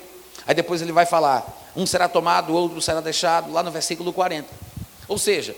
aí 0.46 0.56
depois 0.56 0.82
ele 0.82 0.92
vai 0.92 1.06
falar: 1.06 1.46
um 1.76 1.86
será 1.86 2.08
tomado, 2.08 2.54
o 2.54 2.56
outro 2.56 2.82
será 2.82 3.02
deixado, 3.02 3.52
lá 3.52 3.62
no 3.62 3.72
versículo 3.72 4.14
40. 4.14 4.48
Ou 5.08 5.18
seja, 5.18 5.56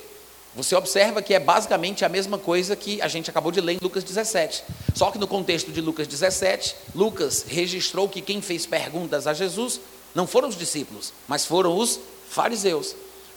você 0.55 0.75
observa 0.75 1.21
que 1.21 1.33
é 1.33 1.39
basicamente 1.39 2.03
a 2.03 2.09
mesma 2.09 2.37
coisa 2.37 2.75
que 2.75 3.01
a 3.01 3.07
gente 3.07 3.29
acabou 3.29 3.51
de 3.51 3.61
ler 3.61 3.73
em 3.73 3.79
Lucas 3.81 4.03
17. 4.03 4.63
Só 4.95 5.11
que 5.11 5.19
no 5.19 5.27
contexto 5.27 5.71
de 5.71 5.79
Lucas 5.79 6.07
17, 6.07 6.75
Lucas 6.95 7.45
registrou 7.47 8.09
que 8.09 8.21
quem 8.21 8.41
fez 8.41 8.65
perguntas 8.65 9.27
a 9.27 9.33
Jesus 9.33 9.79
não 10.15 10.25
foram 10.25 10.49
os 10.49 10.57
discípulos, 10.57 11.13
mas 11.27 11.45
foram 11.45 11.77
os 11.77 11.99
fariseus. 12.29 12.95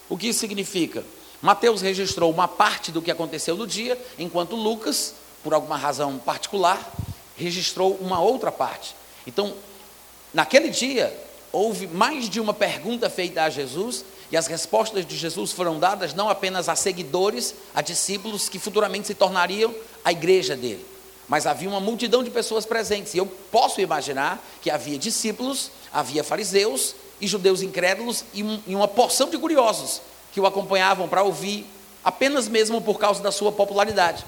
O 0.08 0.16
que 0.16 0.28
isso 0.28 0.40
significa? 0.40 1.04
Mateus 1.42 1.82
registrou 1.82 2.30
uma 2.30 2.48
parte 2.48 2.90
do 2.90 3.02
que 3.02 3.10
aconteceu 3.10 3.56
no 3.56 3.66
dia, 3.66 4.00
enquanto 4.18 4.56
Lucas, 4.56 5.14
por 5.42 5.52
alguma 5.52 5.76
razão 5.76 6.18
particular, 6.18 6.92
registrou 7.42 7.98
uma 8.00 8.20
outra 8.20 8.50
parte. 8.50 8.94
Então, 9.26 9.54
naquele 10.32 10.70
dia, 10.70 11.12
houve 11.52 11.86
mais 11.86 12.28
de 12.28 12.40
uma 12.40 12.54
pergunta 12.54 13.10
feita 13.10 13.42
a 13.42 13.50
Jesus, 13.50 14.04
e 14.30 14.36
as 14.36 14.46
respostas 14.46 15.06
de 15.06 15.14
Jesus 15.14 15.52
foram 15.52 15.78
dadas 15.78 16.14
não 16.14 16.28
apenas 16.30 16.68
a 16.68 16.74
seguidores, 16.74 17.54
a 17.74 17.82
discípulos 17.82 18.48
que 18.48 18.58
futuramente 18.58 19.06
se 19.06 19.14
tornariam 19.14 19.74
a 20.02 20.10
igreja 20.10 20.56
dele, 20.56 20.84
mas 21.28 21.46
havia 21.46 21.68
uma 21.68 21.80
multidão 21.80 22.24
de 22.24 22.30
pessoas 22.30 22.64
presentes. 22.64 23.12
E 23.12 23.18
eu 23.18 23.26
posso 23.26 23.80
imaginar 23.82 24.42
que 24.62 24.70
havia 24.70 24.96
discípulos, 24.96 25.70
havia 25.92 26.24
fariseus 26.24 26.94
e 27.20 27.26
judeus 27.26 27.60
incrédulos 27.60 28.24
e, 28.32 28.42
um, 28.42 28.60
e 28.66 28.74
uma 28.74 28.88
porção 28.88 29.28
de 29.28 29.36
curiosos 29.36 30.00
que 30.32 30.40
o 30.40 30.46
acompanhavam 30.46 31.06
para 31.06 31.22
ouvir, 31.22 31.66
apenas 32.02 32.48
mesmo 32.48 32.80
por 32.80 32.98
causa 32.98 33.22
da 33.22 33.30
sua 33.30 33.52
popularidade. 33.52 34.24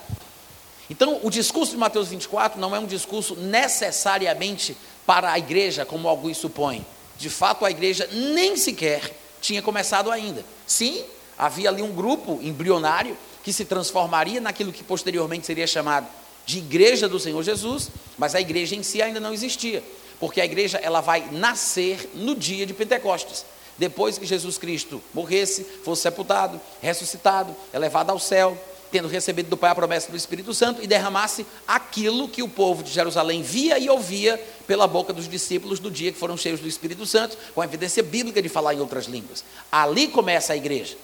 Então, 0.90 1.20
o 1.22 1.30
discurso 1.30 1.72
de 1.72 1.78
Mateus 1.78 2.08
24 2.08 2.60
não 2.60 2.74
é 2.74 2.78
um 2.78 2.86
discurso 2.86 3.34
necessariamente 3.36 4.76
para 5.06 5.32
a 5.32 5.38
igreja, 5.38 5.84
como 5.84 6.08
alguns 6.08 6.36
supõem. 6.36 6.84
De 7.16 7.30
fato, 7.30 7.64
a 7.64 7.70
igreja 7.70 8.08
nem 8.12 8.56
sequer 8.56 9.16
tinha 9.40 9.62
começado 9.62 10.10
ainda. 10.10 10.44
Sim, 10.66 11.04
havia 11.38 11.68
ali 11.68 11.82
um 11.82 11.92
grupo 11.92 12.38
embrionário 12.42 13.16
que 13.42 13.52
se 13.52 13.64
transformaria 13.64 14.40
naquilo 14.40 14.72
que 14.72 14.82
posteriormente 14.82 15.46
seria 15.46 15.66
chamado 15.66 16.06
de 16.46 16.58
igreja 16.58 17.08
do 17.08 17.18
Senhor 17.18 17.42
Jesus, 17.42 17.90
mas 18.18 18.34
a 18.34 18.40
igreja 18.40 18.76
em 18.76 18.82
si 18.82 19.00
ainda 19.00 19.20
não 19.20 19.32
existia, 19.32 19.82
porque 20.20 20.40
a 20.40 20.44
igreja 20.44 20.78
ela 20.78 21.00
vai 21.00 21.28
nascer 21.32 22.10
no 22.14 22.34
dia 22.34 22.66
de 22.66 22.74
Pentecostes. 22.74 23.44
Depois 23.76 24.18
que 24.18 24.26
Jesus 24.26 24.56
Cristo 24.56 25.02
morresse, 25.12 25.64
fosse 25.84 26.02
sepultado, 26.02 26.60
ressuscitado, 26.80 27.54
elevado 27.72 28.10
ao 28.10 28.18
céu, 28.18 28.56
tendo 28.94 29.08
recebido 29.08 29.48
do 29.48 29.56
Pai 29.56 29.72
a 29.72 29.74
promessa 29.74 30.08
do 30.08 30.16
Espírito 30.16 30.54
Santo 30.54 30.80
e 30.80 30.86
derramasse 30.86 31.44
aquilo 31.66 32.28
que 32.28 32.44
o 32.44 32.48
povo 32.48 32.80
de 32.80 32.92
Jerusalém 32.92 33.42
via 33.42 33.76
e 33.76 33.90
ouvia 33.90 34.40
pela 34.68 34.86
boca 34.86 35.12
dos 35.12 35.28
discípulos 35.28 35.80
no 35.80 35.90
dia 35.90 36.12
que 36.12 36.18
foram 36.18 36.36
cheios 36.36 36.60
do 36.60 36.68
Espírito 36.68 37.04
Santo, 37.04 37.36
com 37.52 37.60
a 37.60 37.64
evidência 37.64 38.04
bíblica 38.04 38.40
de 38.40 38.48
falar 38.48 38.72
em 38.72 38.78
outras 38.78 39.06
línguas. 39.06 39.44
Ali 39.72 40.06
começa 40.06 40.52
a 40.52 40.56
igreja. 40.56 40.96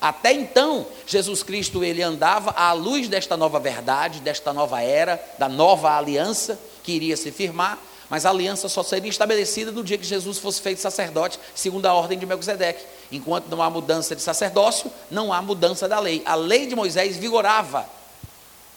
Até 0.00 0.32
então, 0.32 0.86
Jesus 1.08 1.42
Cristo 1.42 1.82
ele 1.82 2.04
andava 2.04 2.52
à 2.52 2.72
luz 2.72 3.08
desta 3.08 3.36
nova 3.36 3.58
verdade, 3.58 4.20
desta 4.20 4.52
nova 4.52 4.80
era, 4.80 5.20
da 5.36 5.48
nova 5.48 5.90
aliança 5.90 6.56
que 6.84 6.92
iria 6.92 7.16
se 7.16 7.32
firmar, 7.32 7.80
mas 8.14 8.24
a 8.24 8.30
aliança 8.30 8.68
só 8.68 8.84
seria 8.84 9.10
estabelecida 9.10 9.72
no 9.72 9.82
dia 9.82 9.98
que 9.98 10.06
Jesus 10.06 10.38
fosse 10.38 10.60
feito 10.60 10.80
sacerdote, 10.80 11.36
segundo 11.52 11.86
a 11.86 11.92
ordem 11.92 12.16
de 12.16 12.24
Melquisedeque. 12.24 12.84
Enquanto 13.10 13.48
não 13.48 13.60
há 13.60 13.68
mudança 13.68 14.14
de 14.14 14.22
sacerdócio, 14.22 14.88
não 15.10 15.32
há 15.32 15.42
mudança 15.42 15.88
da 15.88 15.98
lei. 15.98 16.22
A 16.24 16.36
lei 16.36 16.68
de 16.68 16.76
Moisés 16.76 17.16
vigorava, 17.16 17.84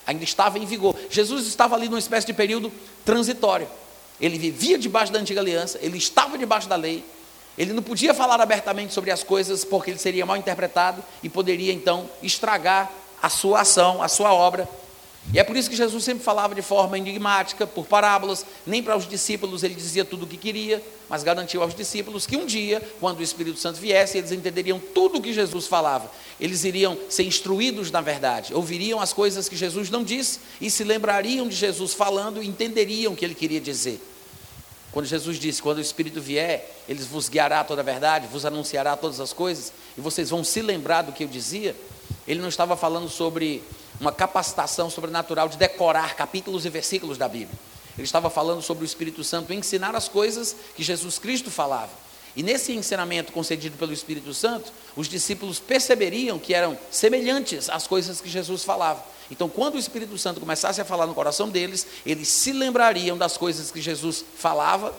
ainda 0.08 0.24
estava 0.24 0.58
em 0.58 0.65
vigor. 0.65 0.96
Jesus 1.12 1.46
estava 1.46 1.75
ali 1.75 1.86
numa 1.88 2.00
espécie 2.00 2.25
de 2.25 2.34
período 2.34 2.74
transitório. 3.06 3.67
Ele 4.20 4.39
vivia 4.39 4.75
debaixo 4.75 5.13
da 5.13 5.20
antiga 5.20 5.39
aliança, 5.39 5.77
ele 5.84 6.00
estava 6.00 6.36
debaixo 6.36 6.67
da 6.67 6.75
lei, 6.75 7.06
ele 7.56 7.74
não 7.74 7.84
podia 7.84 8.15
falar 8.15 8.41
abertamente 8.41 8.91
sobre 8.91 9.12
as 9.12 9.22
coisas 9.22 9.63
porque 9.63 9.91
ele 9.91 10.00
seria 10.00 10.25
mal 10.25 10.38
interpretado 10.38 11.03
e 11.22 11.29
poderia 11.29 11.72
então 11.72 12.10
estragar 12.24 12.91
a 13.22 13.29
sua 13.29 13.62
ação, 13.62 14.01
a 14.01 14.08
sua 14.08 14.34
obra. 14.34 14.67
E 15.34 15.39
é 15.39 15.43
por 15.43 15.57
isso 15.57 15.69
que 15.69 15.75
Jesus 15.75 16.03
sempre 16.05 16.24
falava 16.24 16.55
de 16.55 16.62
forma 16.62 16.98
enigmática, 16.98 17.67
por 17.67 17.86
parábolas, 17.86 18.46
nem 18.65 18.81
para 18.81 18.96
os 18.96 19.07
discípulos 19.07 19.62
ele 19.62 19.75
dizia 19.75 20.05
tudo 20.05 20.24
o 20.24 20.27
que 20.27 20.38
queria, 20.38 20.81
mas 21.10 21.22
garantiu 21.22 21.62
aos 21.62 21.75
discípulos 21.75 22.25
que 22.25 22.38
um 22.38 22.46
dia, 22.46 22.81
quando 23.00 23.19
o 23.19 23.24
Espírito 23.24 23.60
Santo 23.60 23.77
viesse, 23.77 24.17
eles 24.17 24.31
entenderiam 24.31 24.79
tudo 24.79 25.17
o 25.17 25.22
que 25.22 25.34
Jesus 25.34 25.67
falava. 25.67 26.10
Eles 26.39 26.63
iriam 26.63 26.98
ser 27.10 27.24
instruídos 27.24 27.91
na 27.91 28.00
verdade, 28.00 28.53
ouviriam 28.53 29.01
as 29.01 29.12
coisas 29.12 29.50
que 29.50 29.55
Jesus 29.55 29.89
não 29.89 30.03
disse 30.03 30.39
e 30.62 30.72
se 30.72 30.86
lembrariam 30.86 31.48
de 31.48 31.55
Jesus 31.55 31.93
falando 31.93 32.41
e 32.41 32.48
entenderiam 32.48 33.12
o 33.12 33.15
que 33.15 33.25
ele 33.25 33.36
queria 33.36 33.60
dizer. 33.60 34.00
Quando 34.93 35.05
Jesus 35.07 35.38
disse: 35.38 35.62
Quando 35.62 35.79
o 35.79 35.81
Espírito 35.81 36.22
vier, 36.22 36.74
ele 36.88 37.03
vos 37.03 37.27
guiará 37.27 37.63
toda 37.65 37.81
a 37.81 37.84
verdade, 37.84 38.27
vos 38.27 38.46
anunciará 38.46 38.96
todas 38.96 39.19
as 39.19 39.34
coisas, 39.34 39.74
e 39.98 40.01
vocês 40.01 40.29
vão 40.29 40.43
se 40.43 40.62
lembrar 40.62 41.01
do 41.01 41.12
que 41.12 41.24
eu 41.25 41.27
dizia, 41.27 41.75
ele 42.25 42.39
não 42.39 42.50
estava 42.50 42.77
falando 42.77 43.10
sobre 43.10 43.62
uma 44.00 44.12
capacitação 44.12 44.89
sobrenatural 44.89 45.50
de 45.50 45.58
decorar 45.58 46.16
capítulos 46.16 46.66
e 46.66 46.70
versículos 46.70 47.18
da 47.18 47.27
Bíblia. 47.27 47.58
Ele 47.98 48.06
estava 48.06 48.30
falando 48.30 48.62
sobre 48.62 48.84
o 48.84 48.86
Espírito 48.86 49.24
Santo 49.24 49.51
ensinar 49.54 49.96
as 49.96 50.08
coisas 50.08 50.56
que 50.75 50.84
Jesus 50.84 51.18
Cristo 51.18 51.50
falava. 51.50 51.92
E 52.36 52.44
nesse 52.44 52.72
ensinamento 52.72 53.32
concedido 53.32 53.75
pelo 53.77 53.92
Espírito 53.92 54.32
Santo, 54.32 54.72
os 54.96 55.08
discípulos 55.08 55.58
perceberiam 55.58 56.38
que 56.38 56.54
eram 56.54 56.77
semelhantes 56.92 57.68
às 57.68 57.88
coisas 57.88 58.22
que 58.22 58.30
Jesus 58.30 58.63
falava. 58.63 59.04
Então, 59.32 59.50
quando 59.50 59.74
o 59.74 59.80
Espírito 59.80 60.16
Santo 60.20 60.39
começasse 60.39 60.80
a 60.80 60.86
falar 60.86 61.08
no 61.08 61.16
coração 61.16 61.50
deles, 61.50 61.88
eles 62.06 62.27
se 62.27 62.51
lembrariam 62.54 63.18
das 63.18 63.38
coisas 63.38 63.72
que 63.72 63.82
Jesus 63.82 64.24
falava 64.38 64.94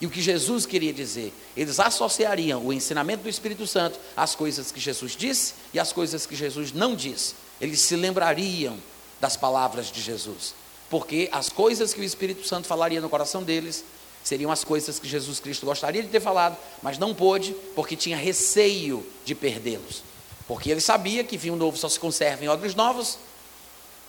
e 0.00 0.06
o 0.06 0.10
que 0.10 0.20
Jesus 0.20 0.66
queria 0.66 0.92
dizer. 0.92 1.32
Eles 1.56 1.80
associariam 1.80 2.64
o 2.64 2.72
ensinamento 2.72 3.22
do 3.22 3.28
Espírito 3.28 3.66
Santo 3.66 3.98
às 4.16 4.34
coisas 4.34 4.70
que 4.70 4.80
Jesus 4.80 5.16
disse 5.16 5.54
e 5.72 5.78
às 5.78 5.92
coisas 5.92 6.26
que 6.26 6.36
Jesus 6.36 6.72
não 6.72 6.94
disse. 6.94 7.34
Eles 7.60 7.80
se 7.80 7.96
lembrariam 7.96 8.76
das 9.20 9.36
palavras 9.36 9.90
de 9.90 10.02
Jesus, 10.02 10.54
porque 10.90 11.28
as 11.32 11.48
coisas 11.48 11.94
que 11.94 12.00
o 12.00 12.04
Espírito 12.04 12.46
Santo 12.46 12.66
falaria 12.66 13.00
no 13.00 13.08
coração 13.08 13.42
deles 13.42 13.84
seriam 14.22 14.50
as 14.50 14.64
coisas 14.64 14.98
que 14.98 15.08
Jesus 15.08 15.40
Cristo 15.40 15.64
gostaria 15.64 16.02
de 16.02 16.08
ter 16.08 16.20
falado, 16.20 16.56
mas 16.82 16.98
não 16.98 17.14
pôde, 17.14 17.54
porque 17.74 17.96
tinha 17.96 18.16
receio 18.16 19.06
de 19.24 19.34
perdê-los. 19.34 20.02
Porque 20.48 20.70
ele 20.70 20.80
sabia 20.80 21.24
que 21.24 21.36
vinho 21.36 21.56
novo 21.56 21.76
só 21.76 21.88
se 21.88 21.98
conserva 21.98 22.44
em 22.44 22.48
odres 22.48 22.74
novos, 22.74 23.18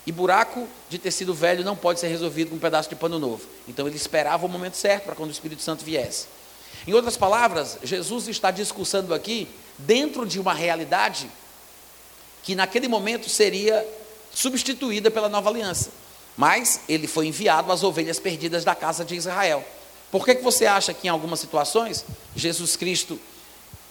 e 0.07 0.11
buraco 0.13 0.65
de 0.89 0.97
tecido 0.97 1.33
velho 1.33 1.65
não 1.65 1.75
pode 1.75 1.99
ser 1.99 2.07
resolvido 2.07 2.51
com 2.51 2.55
um 2.55 2.59
pedaço 2.59 2.87
de 2.87 2.95
pano 2.95 3.19
novo. 3.19 3.45
Então 3.67 3.85
ele 3.85 3.97
esperava 3.97 4.45
o 4.45 4.49
momento 4.49 4.77
certo 4.77 5.03
para 5.03 5.15
quando 5.15 5.29
o 5.29 5.33
Espírito 5.33 5.61
Santo 5.61 5.83
viesse. 5.83 6.27
Em 6.87 6.93
outras 6.93 7.17
palavras, 7.17 7.77
Jesus 7.83 8.29
está 8.29 8.49
discursando 8.49 9.13
aqui 9.13 9.49
dentro 9.77 10.25
de 10.25 10.39
uma 10.39 10.53
realidade 10.53 11.29
que 12.41 12.55
naquele 12.55 12.87
momento 12.87 13.29
seria 13.29 13.85
substituída 14.33 15.11
pela 15.11 15.27
nova 15.27 15.49
aliança. 15.49 15.89
Mas 16.37 16.79
ele 16.87 17.05
foi 17.05 17.27
enviado 17.27 17.69
às 17.69 17.83
ovelhas 17.83 18.17
perdidas 18.17 18.63
da 18.63 18.73
casa 18.73 19.03
de 19.03 19.13
Israel. 19.13 19.61
Por 20.09 20.23
que, 20.23 20.35
que 20.35 20.43
você 20.43 20.65
acha 20.65 20.93
que 20.93 21.07
em 21.07 21.09
algumas 21.09 21.41
situações 21.41 22.05
Jesus 22.33 22.77
Cristo 22.77 23.19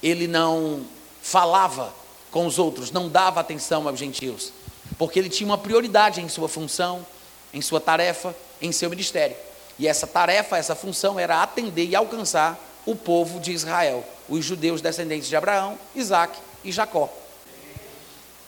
ele 0.03 0.27
não 0.27 0.87
falava 1.21 1.93
com 2.31 2.47
os 2.47 2.59
outros, 2.59 2.91
não 2.91 3.07
dava 3.07 3.39
atenção 3.39 3.87
aos 3.87 3.99
gentios? 3.99 4.51
Porque 4.99 5.19
ele 5.19 5.29
tinha 5.29 5.47
uma 5.47 5.59
prioridade 5.59 6.21
em 6.21 6.29
sua 6.29 6.49
função, 6.49 7.05
em 7.53 7.61
sua 7.61 7.81
tarefa, 7.81 8.35
em 8.61 8.73
seu 8.73 8.89
ministério. 8.91 9.37
E 9.79 9.87
essa 9.87 10.07
tarefa, 10.07 10.57
essa 10.57 10.75
função 10.75 11.19
era 11.19 11.43
atender 11.43 11.87
e 11.87 11.95
alcançar 11.95 12.59
o 12.87 12.95
povo 12.95 13.41
de 13.41 13.53
Israel, 13.53 14.05
os 14.29 14.45
judeus 14.45 14.81
descendentes 14.81 15.29
de 15.29 15.37
Abraão, 15.37 15.79
Isaac 15.95 16.39
e 16.65 16.73
Jacó. 16.73 17.13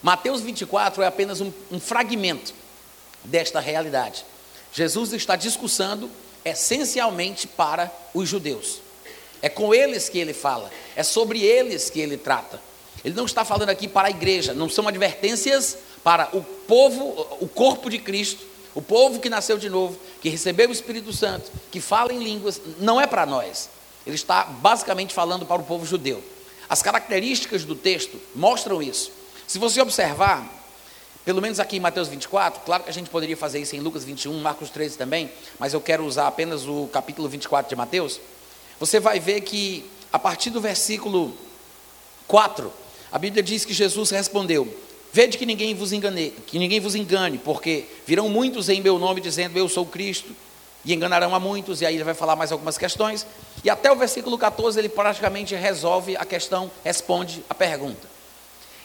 Mateus 0.02 0.40
24 0.40 1.02
é 1.02 1.06
apenas 1.06 1.40
um, 1.40 1.52
um 1.70 1.80
fragmento 1.80 2.54
desta 3.24 3.60
realidade. 3.60 4.24
Jesus 4.72 5.12
está 5.12 5.34
discursando 5.36 6.10
essencialmente 6.44 7.46
para 7.46 7.92
os 8.14 8.28
judeus. 8.28 8.80
É 9.42 9.48
com 9.48 9.74
eles 9.74 10.08
que 10.08 10.18
ele 10.18 10.32
fala, 10.32 10.70
é 10.96 11.02
sobre 11.02 11.42
eles 11.42 11.90
que 11.90 12.00
ele 12.00 12.16
trata. 12.16 12.60
Ele 13.04 13.14
não 13.14 13.26
está 13.26 13.44
falando 13.44 13.70
aqui 13.70 13.86
para 13.86 14.08
a 14.08 14.10
igreja, 14.10 14.52
não 14.52 14.68
são 14.68 14.88
advertências 14.88 15.78
para 16.02 16.28
o 16.36 16.42
povo, 16.42 17.26
o 17.40 17.48
corpo 17.48 17.90
de 17.90 17.98
Cristo, 17.98 18.44
o 18.74 18.82
povo 18.82 19.18
que 19.20 19.28
nasceu 19.28 19.58
de 19.58 19.68
novo, 19.68 19.98
que 20.20 20.28
recebeu 20.28 20.68
o 20.68 20.72
Espírito 20.72 21.12
Santo, 21.12 21.50
que 21.70 21.80
fala 21.80 22.12
em 22.12 22.22
línguas, 22.22 22.60
não 22.78 23.00
é 23.00 23.06
para 23.06 23.26
nós. 23.26 23.68
Ele 24.06 24.14
está 24.14 24.44
basicamente 24.44 25.12
falando 25.12 25.44
para 25.44 25.60
o 25.60 25.64
povo 25.64 25.84
judeu. 25.84 26.22
As 26.68 26.82
características 26.82 27.64
do 27.64 27.74
texto 27.74 28.20
mostram 28.34 28.82
isso. 28.82 29.10
Se 29.46 29.58
você 29.58 29.80
observar, 29.80 30.46
pelo 31.24 31.42
menos 31.42 31.58
aqui 31.58 31.76
em 31.76 31.80
Mateus 31.80 32.08
24, 32.08 32.62
claro 32.64 32.84
que 32.84 32.90
a 32.90 32.92
gente 32.92 33.10
poderia 33.10 33.36
fazer 33.36 33.58
isso 33.58 33.74
em 33.74 33.80
Lucas 33.80 34.04
21, 34.04 34.38
Marcos 34.40 34.70
13 34.70 34.96
também, 34.96 35.30
mas 35.58 35.74
eu 35.74 35.80
quero 35.80 36.04
usar 36.04 36.26
apenas 36.26 36.66
o 36.66 36.88
capítulo 36.92 37.28
24 37.28 37.68
de 37.68 37.76
Mateus. 37.76 38.20
Você 38.78 39.00
vai 39.00 39.18
ver 39.18 39.40
que 39.40 39.84
a 40.12 40.18
partir 40.18 40.50
do 40.50 40.60
versículo 40.60 41.34
4, 42.26 42.72
a 43.10 43.18
Bíblia 43.18 43.42
diz 43.42 43.64
que 43.64 43.72
Jesus 43.72 44.10
respondeu: 44.10 44.72
Vede 45.12 45.38
que 45.38 45.46
ninguém 45.46 45.74
vos 45.74 45.92
engane, 45.92 46.30
que 46.46 46.58
ninguém 46.58 46.80
vos 46.80 46.94
engane, 46.94 47.38
porque 47.38 47.86
virão 48.06 48.28
muitos 48.28 48.68
em 48.68 48.80
meu 48.80 48.98
nome 48.98 49.20
dizendo 49.20 49.58
eu 49.58 49.68
sou 49.68 49.86
Cristo, 49.86 50.34
e 50.84 50.94
enganarão 50.94 51.34
a 51.34 51.40
muitos, 51.40 51.80
e 51.80 51.86
aí 51.86 51.94
ele 51.94 52.04
vai 52.04 52.14
falar 52.14 52.36
mais 52.36 52.52
algumas 52.52 52.78
questões, 52.78 53.26
e 53.64 53.70
até 53.70 53.90
o 53.90 53.96
versículo 53.96 54.38
14 54.38 54.78
ele 54.78 54.88
praticamente 54.88 55.54
resolve 55.54 56.16
a 56.16 56.24
questão, 56.24 56.70
responde 56.84 57.44
a 57.48 57.54
pergunta. 57.54 58.08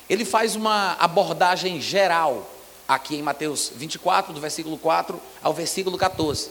Ele 0.09 0.25
faz 0.25 0.55
uma 0.55 0.93
abordagem 0.99 1.79
geral 1.79 2.49
aqui 2.87 3.15
em 3.15 3.21
Mateus 3.21 3.71
24, 3.75 4.33
do 4.33 4.41
versículo 4.41 4.77
4 4.77 5.19
ao 5.41 5.53
versículo 5.53 5.97
14. 5.97 6.49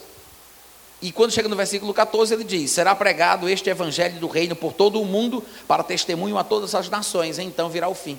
E 1.01 1.11
quando 1.11 1.31
chega 1.31 1.49
no 1.49 1.55
versículo 1.55 1.93
14, 1.93 2.33
ele 2.33 2.43
diz: 2.45 2.71
Será 2.71 2.95
pregado 2.95 3.49
este 3.49 3.69
evangelho 3.69 4.19
do 4.19 4.27
reino 4.27 4.55
por 4.55 4.71
todo 4.71 5.01
o 5.01 5.05
mundo, 5.05 5.43
para 5.67 5.83
testemunho 5.83 6.37
a 6.37 6.43
todas 6.43 6.73
as 6.73 6.89
nações, 6.89 7.37
então 7.39 7.69
virá 7.69 7.89
o 7.89 7.93
fim. 7.93 8.17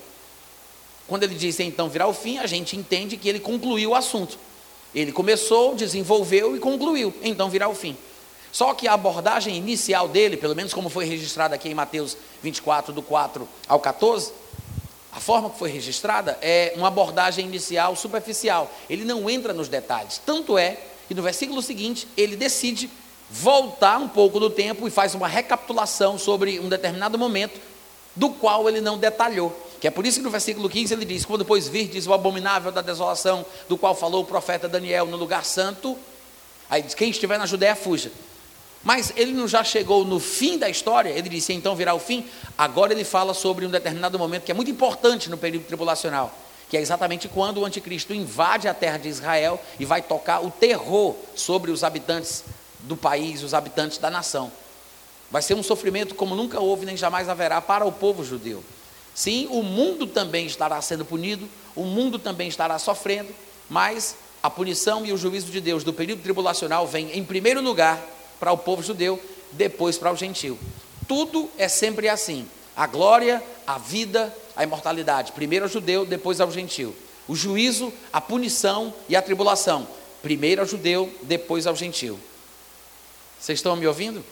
Quando 1.06 1.24
ele 1.24 1.34
diz 1.34 1.60
então 1.60 1.88
virá 1.88 2.06
o 2.06 2.14
fim, 2.14 2.38
a 2.38 2.46
gente 2.46 2.76
entende 2.76 3.16
que 3.16 3.28
ele 3.28 3.40
concluiu 3.40 3.90
o 3.90 3.94
assunto. 3.94 4.38
Ele 4.94 5.12
começou, 5.12 5.74
desenvolveu 5.74 6.56
e 6.56 6.60
concluiu, 6.60 7.12
então 7.22 7.50
virá 7.50 7.68
o 7.68 7.74
fim. 7.74 7.96
Só 8.52 8.72
que 8.72 8.86
a 8.86 8.92
abordagem 8.92 9.56
inicial 9.56 10.06
dele, 10.06 10.36
pelo 10.36 10.54
menos 10.54 10.72
como 10.72 10.88
foi 10.88 11.04
registrada 11.04 11.56
aqui 11.56 11.68
em 11.68 11.74
Mateus 11.74 12.16
24, 12.40 12.92
do 12.92 13.02
4 13.02 13.48
ao 13.66 13.80
14, 13.80 14.32
a 15.12 15.18
forma 15.18 15.50
que 15.50 15.58
foi 15.58 15.70
registrada 15.70 16.38
é 16.40 16.72
uma 16.76 16.88
abordagem 16.88 17.46
inicial 17.46 17.96
superficial. 17.96 18.70
Ele 18.88 19.04
não 19.04 19.28
entra 19.28 19.52
nos 19.52 19.68
detalhes. 19.68 20.20
Tanto 20.24 20.56
é 20.56 20.78
que 21.08 21.14
no 21.14 21.22
versículo 21.22 21.60
seguinte 21.62 22.06
ele 22.16 22.36
decide 22.36 22.88
voltar 23.30 23.98
um 23.98 24.08
pouco 24.08 24.38
do 24.38 24.50
tempo 24.50 24.86
e 24.86 24.90
faz 24.90 25.14
uma 25.14 25.26
recapitulação 25.26 26.18
sobre 26.18 26.60
um 26.60 26.68
determinado 26.68 27.18
momento, 27.18 27.60
do 28.14 28.30
qual 28.30 28.68
ele 28.68 28.80
não 28.80 28.98
detalhou. 28.98 29.63
Que 29.84 29.88
é 29.88 29.90
por 29.90 30.06
isso 30.06 30.16
que 30.16 30.24
no 30.24 30.30
versículo 30.30 30.66
15 30.66 30.94
ele 30.94 31.04
diz: 31.04 31.26
Quando 31.26 31.40
depois 31.40 31.68
virdes 31.68 32.06
o 32.06 32.14
abominável 32.14 32.72
da 32.72 32.80
desolação, 32.80 33.44
do 33.68 33.76
qual 33.76 33.94
falou 33.94 34.22
o 34.22 34.24
profeta 34.24 34.66
Daniel 34.66 35.04
no 35.04 35.18
lugar 35.18 35.44
santo, 35.44 35.94
aí 36.70 36.80
diz: 36.80 36.94
Quem 36.94 37.10
estiver 37.10 37.38
na 37.38 37.44
Judéia, 37.44 37.76
fuja. 37.76 38.10
Mas 38.82 39.12
ele 39.14 39.32
não 39.32 39.46
já 39.46 39.62
chegou 39.62 40.02
no 40.02 40.18
fim 40.18 40.56
da 40.56 40.70
história, 40.70 41.10
ele 41.10 41.28
disse: 41.28 41.52
Então 41.52 41.76
virá 41.76 41.92
o 41.92 41.98
fim. 41.98 42.24
Agora 42.56 42.94
ele 42.94 43.04
fala 43.04 43.34
sobre 43.34 43.66
um 43.66 43.68
determinado 43.68 44.18
momento 44.18 44.44
que 44.44 44.50
é 44.50 44.54
muito 44.54 44.70
importante 44.70 45.28
no 45.28 45.36
período 45.36 45.66
tribulacional, 45.66 46.32
que 46.70 46.78
é 46.78 46.80
exatamente 46.80 47.28
quando 47.28 47.58
o 47.58 47.66
anticristo 47.66 48.14
invade 48.14 48.66
a 48.66 48.72
terra 48.72 48.96
de 48.96 49.10
Israel 49.10 49.62
e 49.78 49.84
vai 49.84 50.00
tocar 50.00 50.42
o 50.42 50.50
terror 50.50 51.14
sobre 51.34 51.70
os 51.70 51.84
habitantes 51.84 52.42
do 52.80 52.96
país, 52.96 53.42
os 53.42 53.52
habitantes 53.52 53.98
da 53.98 54.08
nação. 54.08 54.50
Vai 55.30 55.42
ser 55.42 55.52
um 55.52 55.62
sofrimento 55.62 56.14
como 56.14 56.34
nunca 56.34 56.58
houve 56.58 56.86
nem 56.86 56.96
jamais 56.96 57.28
haverá 57.28 57.60
para 57.60 57.84
o 57.84 57.92
povo 57.92 58.24
judeu. 58.24 58.64
Sim, 59.14 59.46
o 59.50 59.62
mundo 59.62 60.06
também 60.06 60.46
estará 60.46 60.80
sendo 60.82 61.04
punido, 61.04 61.48
o 61.76 61.84
mundo 61.84 62.18
também 62.18 62.48
estará 62.48 62.78
sofrendo, 62.78 63.32
mas 63.70 64.16
a 64.42 64.50
punição 64.50 65.06
e 65.06 65.12
o 65.12 65.16
juízo 65.16 65.50
de 65.50 65.60
Deus 65.60 65.84
do 65.84 65.92
período 65.92 66.22
tribulacional 66.22 66.86
vem 66.86 67.16
em 67.16 67.24
primeiro 67.24 67.62
lugar 67.62 67.98
para 68.40 68.52
o 68.52 68.58
povo 68.58 68.82
judeu, 68.82 69.22
depois 69.52 69.96
para 69.96 70.12
o 70.12 70.16
gentil. 70.16 70.58
Tudo 71.06 71.48
é 71.56 71.68
sempre 71.68 72.08
assim: 72.08 72.46
a 72.76 72.86
glória, 72.86 73.42
a 73.66 73.78
vida, 73.78 74.34
a 74.56 74.64
imortalidade, 74.64 75.32
primeiro 75.32 75.64
ao 75.64 75.70
judeu, 75.70 76.04
depois 76.04 76.40
ao 76.40 76.50
gentil. 76.50 76.94
O 77.26 77.34
juízo, 77.34 77.92
a 78.12 78.20
punição 78.20 78.92
e 79.08 79.16
a 79.16 79.22
tribulação, 79.22 79.86
primeiro 80.22 80.60
ao 80.60 80.66
judeu, 80.66 81.12
depois 81.22 81.66
ao 81.66 81.76
gentil. 81.76 82.18
Vocês 83.40 83.58
estão 83.58 83.76
me 83.76 83.86
ouvindo? 83.86 84.24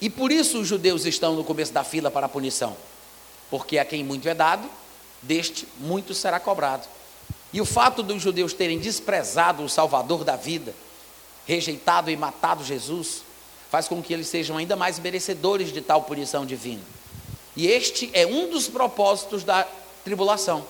E 0.00 0.08
por 0.08 0.30
isso 0.30 0.60
os 0.60 0.68
judeus 0.68 1.04
estão 1.04 1.34
no 1.34 1.44
começo 1.44 1.72
da 1.72 1.82
fila 1.82 2.10
para 2.10 2.26
a 2.26 2.28
punição. 2.28 2.76
Porque 3.50 3.78
a 3.78 3.84
quem 3.84 4.04
muito 4.04 4.28
é 4.28 4.34
dado, 4.34 4.68
deste 5.22 5.66
muito 5.78 6.14
será 6.14 6.38
cobrado. 6.38 6.86
E 7.52 7.60
o 7.60 7.64
fato 7.64 8.02
dos 8.02 8.22
judeus 8.22 8.52
terem 8.52 8.78
desprezado 8.78 9.62
o 9.62 9.68
Salvador 9.68 10.22
da 10.22 10.36
vida, 10.36 10.74
rejeitado 11.46 12.10
e 12.10 12.16
matado 12.16 12.62
Jesus, 12.62 13.22
faz 13.70 13.88
com 13.88 14.02
que 14.02 14.12
eles 14.12 14.28
sejam 14.28 14.56
ainda 14.56 14.76
mais 14.76 14.98
merecedores 14.98 15.72
de 15.72 15.80
tal 15.80 16.02
punição 16.02 16.44
divina. 16.44 16.82
E 17.56 17.66
este 17.66 18.10
é 18.12 18.26
um 18.26 18.50
dos 18.50 18.68
propósitos 18.68 19.42
da 19.42 19.66
tribulação: 20.04 20.64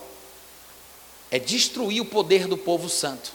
é 1.29 1.37
destruir 1.37 2.01
o 2.01 2.05
poder 2.05 2.47
do 2.47 2.57
povo 2.57 2.89
santo. 2.89 3.31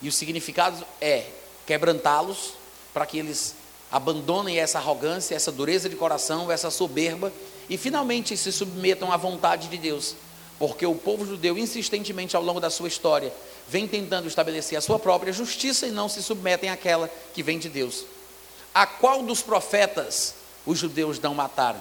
E 0.00 0.08
o 0.08 0.12
significado 0.12 0.84
é 1.00 1.26
quebrantá-los 1.66 2.52
para 2.92 3.06
que 3.06 3.18
eles 3.18 3.54
abandonem 3.92 4.58
essa 4.58 4.78
arrogância, 4.78 5.34
essa 5.34 5.52
dureza 5.52 5.86
de 5.86 5.96
coração, 5.96 6.50
essa 6.50 6.70
soberba 6.70 7.30
e 7.68 7.76
finalmente 7.76 8.34
se 8.38 8.50
submetam 8.50 9.12
à 9.12 9.18
vontade 9.18 9.68
de 9.68 9.76
Deus. 9.76 10.16
Porque 10.58 10.86
o 10.86 10.94
povo 10.94 11.26
judeu, 11.26 11.58
insistentemente 11.58 12.34
ao 12.34 12.42
longo 12.42 12.58
da 12.58 12.70
sua 12.70 12.88
história, 12.88 13.32
vem 13.68 13.86
tentando 13.86 14.26
estabelecer 14.26 14.78
a 14.78 14.80
sua 14.80 14.98
própria 14.98 15.32
justiça 15.32 15.86
e 15.86 15.90
não 15.90 16.08
se 16.08 16.22
submetem 16.22 16.70
àquela 16.70 17.10
que 17.34 17.42
vem 17.42 17.58
de 17.58 17.68
Deus. 17.68 18.06
A 18.74 18.86
qual 18.86 19.22
dos 19.22 19.42
profetas 19.42 20.34
os 20.64 20.78
judeus 20.78 21.20
não 21.20 21.34
mataram? 21.34 21.80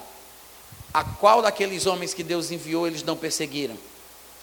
A 0.94 1.06
qual 1.06 1.42
daqueles 1.42 1.86
homens 1.86 2.14
que 2.14 2.24
Deus 2.24 2.52
enviou 2.52 2.86
eles 2.86 3.04
não 3.04 3.16
perseguiram? 3.16 3.78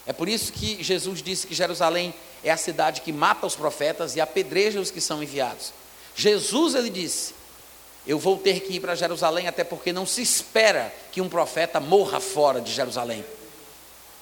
É 0.07 0.13
por 0.13 0.27
isso 0.27 0.51
que 0.51 0.83
Jesus 0.83 1.21
disse 1.21 1.45
que 1.45 1.53
Jerusalém 1.53 2.15
é 2.43 2.49
a 2.49 2.57
cidade 2.57 3.01
que 3.01 3.11
mata 3.13 3.45
os 3.45 3.55
profetas 3.55 4.15
e 4.15 4.21
apedreja 4.21 4.79
os 4.79 4.89
que 4.89 4.99
são 4.99 5.21
enviados. 5.21 5.71
Jesus, 6.15 6.73
ele 6.73 6.89
disse, 6.89 7.33
eu 8.09 8.17
vou 8.17 8.39
ter 8.39 8.61
que 8.61 8.73
ir 8.73 8.79
para 8.79 8.95
Jerusalém, 8.95 9.47
até 9.47 9.63
porque 9.63 9.93
não 9.93 10.03
se 10.03 10.23
espera 10.23 10.91
que 11.11 11.21
um 11.21 11.29
profeta 11.29 11.79
morra 11.79 12.19
fora 12.19 12.59
de 12.59 12.73
Jerusalém. 12.73 13.23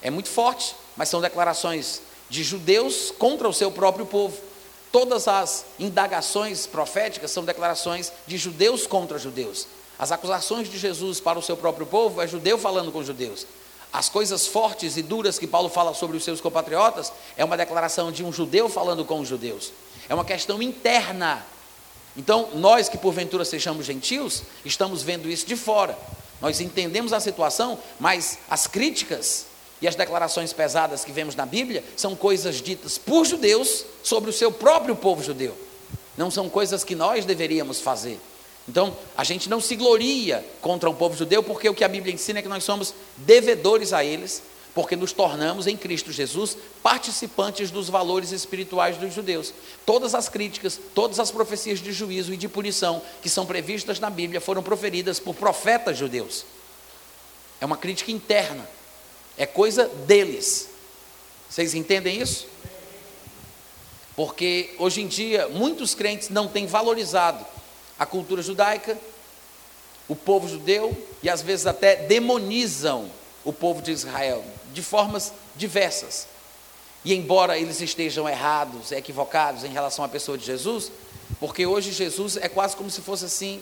É 0.02 0.10
muito 0.10 0.28
forte, 0.28 0.76
mas 0.98 1.08
são 1.08 1.22
declarações 1.22 2.02
de 2.30 2.44
judeus 2.44 3.14
contra 3.18 3.48
o 3.48 3.54
seu 3.54 3.72
próprio 3.72 4.06
povo. 4.06 4.38
Todas 4.92 5.26
as 5.30 5.64
indagações 5.80 6.68
proféticas 6.68 7.32
são 7.32 7.46
declarações 7.46 8.12
de 8.28 8.38
judeus 8.38 8.86
contra 8.86 9.18
judeus. 9.18 9.66
As 9.98 10.12
acusações 10.12 10.70
de 10.70 10.78
Jesus 10.78 11.22
para 11.22 11.40
o 11.40 11.42
seu 11.42 11.56
próprio 11.56 11.86
povo 11.86 12.22
é 12.22 12.28
judeu 12.28 12.58
falando 12.58 12.92
com 12.92 13.02
judeus. 13.02 13.48
As 13.94 14.10
coisas 14.10 14.46
fortes 14.46 14.98
e 14.98 15.02
duras 15.02 15.40
que 15.40 15.48
Paulo 15.48 15.70
fala 15.70 15.94
sobre 15.94 16.18
os 16.18 16.26
seus 16.26 16.42
compatriotas 16.42 17.14
é 17.38 17.46
uma 17.46 17.56
declaração 17.56 18.12
de 18.12 18.22
um 18.22 18.34
judeu 18.34 18.68
falando 18.68 19.06
com 19.06 19.22
os 19.22 19.30
judeus. 19.30 19.72
É 20.10 20.14
uma 20.14 20.26
questão 20.26 20.62
interna. 20.62 21.46
Então, 22.18 22.50
nós 22.56 22.90
que 22.90 22.98
porventura 22.98 23.46
sejamos 23.46 23.86
gentios, 23.86 24.42
estamos 24.66 25.04
vendo 25.04 25.30
isso 25.30 25.46
de 25.46 25.56
fora. 25.56 25.98
Nós 26.42 26.60
entendemos 26.60 27.14
a 27.14 27.20
situação, 27.20 27.78
mas 28.00 28.40
as 28.50 28.66
críticas 28.66 29.46
e 29.82 29.88
as 29.88 29.96
declarações 29.96 30.52
pesadas 30.52 31.06
que 31.06 31.12
vemos 31.12 31.36
na 31.36 31.46
Bíblia 31.46 31.84
são 31.96 32.16
coisas 32.16 32.62
ditas 32.62 32.98
por 32.98 33.26
judeus 33.26 33.86
sobre 34.02 34.32
o 34.32 34.34
seu 34.34 34.52
próprio 34.52 34.96
povo 34.96 35.24
judeu. 35.24 35.56
Não 36.18 36.32
são 36.32 36.50
coisas 36.50 36.84
que 36.84 36.96
nós 36.96 37.26
deveríamos 37.26 37.80
fazer. 37.80 38.20
Então, 38.68 38.98
a 39.16 39.24
gente 39.24 39.48
não 39.48 39.62
se 39.62 39.76
gloria 39.76 40.44
contra 40.60 40.90
o 40.90 40.94
povo 40.94 41.16
judeu, 41.16 41.42
porque 41.44 41.70
o 41.70 41.74
que 41.74 41.84
a 41.84 41.88
Bíblia 41.88 42.14
ensina 42.14 42.40
é 42.40 42.42
que 42.42 42.50
nós 42.50 42.64
somos 42.64 42.94
devedores 43.18 43.94
a 43.94 44.04
eles, 44.04 44.42
porque 44.78 44.96
nos 44.96 45.12
tornamos 45.12 45.66
em 45.66 45.76
Cristo 45.76 46.12
Jesus 46.12 46.56
participantes 46.84 47.72
dos 47.72 47.90
valores 47.90 48.32
espirituais 48.32 48.96
dos 48.96 49.12
judeus. 49.12 49.52
Todas 49.88 50.14
as 50.14 50.30
críticas, 50.30 50.80
todas 50.94 51.20
as 51.20 51.32
profecias 51.32 51.80
de 51.80 51.92
juízo 51.92 52.32
e 52.32 52.38
de 52.38 52.48
punição 52.48 53.02
que 53.20 53.28
são 53.28 53.44
previstas 53.44 54.00
na 54.00 54.12
Bíblia 54.12 54.40
foram 54.40 54.62
proferidas 54.62 55.20
por 55.20 55.34
profetas 55.34 55.98
judeus. 55.98 56.46
É 57.60 57.66
uma 57.66 57.76
crítica 57.76 58.12
interna, 58.12 58.70
é 59.36 59.48
coisa 59.48 59.88
deles. 60.06 60.70
Vocês 61.50 61.74
entendem 61.74 62.22
isso? 62.22 62.46
Porque 64.16 64.76
hoje 64.78 65.02
em 65.02 65.08
dia 65.08 65.48
muitos 65.48 65.96
crentes 65.96 66.30
não 66.30 66.48
têm 66.48 66.68
valorizado 66.68 67.44
a 67.98 68.06
cultura 68.06 68.44
judaica, 68.44 68.96
o 70.08 70.16
povo 70.16 70.48
judeu 70.48 70.96
e 71.24 71.32
às 71.32 71.42
vezes 71.42 71.66
até 71.66 71.96
demonizam 71.96 73.10
o 73.44 73.52
povo 73.52 73.82
de 73.82 73.92
Israel 73.92 74.46
de 74.78 74.84
formas 74.84 75.34
diversas. 75.56 76.28
E 77.04 77.12
embora 77.16 77.58
eles 77.58 77.82
estejam 77.82 78.30
errados, 78.30 78.92
equivocados 78.92 79.64
em 79.64 79.70
relação 79.70 80.06
à 80.06 80.08
pessoa 80.08 80.38
de 80.38 80.46
Jesus, 80.46 80.92
porque 81.40 81.66
hoje 81.66 81.92
Jesus 81.92 82.38
é 82.38 82.48
quase 82.48 82.76
como 82.76 82.92
se 82.92 83.02
fosse 83.02 83.26
assim 83.26 83.60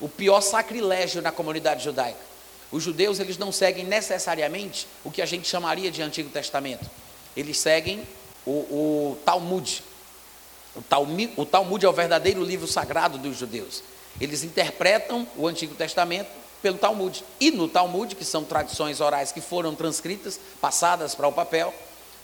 o 0.00 0.08
pior 0.08 0.40
sacrilégio 0.40 1.20
na 1.20 1.32
comunidade 1.32 1.82
judaica. 1.82 2.20
Os 2.70 2.84
judeus 2.84 3.18
eles 3.18 3.36
não 3.36 3.50
seguem 3.50 3.84
necessariamente 3.84 4.86
o 5.02 5.10
que 5.10 5.20
a 5.20 5.26
gente 5.26 5.48
chamaria 5.48 5.90
de 5.90 6.00
Antigo 6.00 6.30
Testamento. 6.30 6.88
Eles 7.36 7.58
seguem 7.58 8.06
o, 8.46 8.52
o 8.52 9.18
Talmud, 9.24 9.82
o 10.76 10.82
Talmud, 10.82 11.32
o 11.36 11.44
Talmud 11.44 11.84
é 11.84 11.88
o 11.88 11.92
verdadeiro 11.92 12.44
livro 12.44 12.68
sagrado 12.68 13.18
dos 13.18 13.36
judeus. 13.36 13.82
Eles 14.20 14.44
interpretam 14.44 15.26
o 15.36 15.48
Antigo 15.48 15.74
Testamento 15.74 16.30
pelo 16.62 16.78
Talmud. 16.78 17.24
E 17.40 17.50
no 17.50 17.68
Talmud, 17.68 18.14
que 18.14 18.24
são 18.24 18.44
tradições 18.44 19.00
orais 19.00 19.32
que 19.32 19.40
foram 19.40 19.74
transcritas, 19.74 20.38
passadas 20.60 21.14
para 21.14 21.28
o 21.28 21.32
papel, 21.32 21.72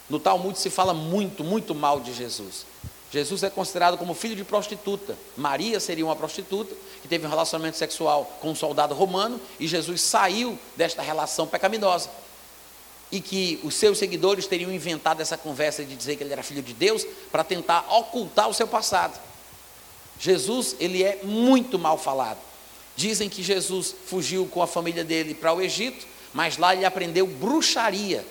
no 0.08 0.18
Talmud 0.18 0.58
se 0.58 0.70
fala 0.70 0.92
muito, 0.92 1.44
muito 1.44 1.74
mal 1.74 2.00
de 2.00 2.12
Jesus. 2.12 2.66
Jesus 3.12 3.42
é 3.42 3.50
considerado 3.50 3.98
como 3.98 4.14
filho 4.14 4.34
de 4.34 4.42
prostituta. 4.42 5.16
Maria 5.36 5.78
seria 5.78 6.04
uma 6.04 6.16
prostituta 6.16 6.74
que 7.02 7.08
teve 7.08 7.26
um 7.26 7.30
relacionamento 7.30 7.76
sexual 7.76 8.38
com 8.40 8.50
um 8.50 8.54
soldado 8.54 8.94
romano 8.94 9.38
e 9.60 9.68
Jesus 9.68 10.00
saiu 10.00 10.58
desta 10.76 11.02
relação 11.02 11.46
pecaminosa 11.46 12.08
e 13.10 13.20
que 13.20 13.60
os 13.62 13.74
seus 13.74 13.98
seguidores 13.98 14.46
teriam 14.46 14.72
inventado 14.72 15.20
essa 15.20 15.36
conversa 15.36 15.84
de 15.84 15.94
dizer 15.94 16.16
que 16.16 16.24
ele 16.24 16.32
era 16.32 16.42
filho 16.42 16.62
de 16.62 16.72
Deus 16.72 17.06
para 17.30 17.44
tentar 17.44 17.86
ocultar 17.90 18.48
o 18.48 18.54
seu 18.54 18.66
passado. 18.66 19.20
Jesus, 20.18 20.74
ele 20.80 21.02
é 21.02 21.20
muito 21.22 21.78
mal 21.78 21.98
falado. 21.98 22.38
Dizem 22.96 23.28
que 23.28 23.42
Jesus 23.42 23.94
fugiu 24.06 24.46
com 24.46 24.62
a 24.62 24.66
família 24.66 25.04
dele 25.04 25.34
para 25.34 25.52
o 25.52 25.60
Egito, 25.60 26.06
mas 26.32 26.58
lá 26.58 26.74
ele 26.74 26.84
aprendeu 26.84 27.26
bruxaria. 27.26 28.24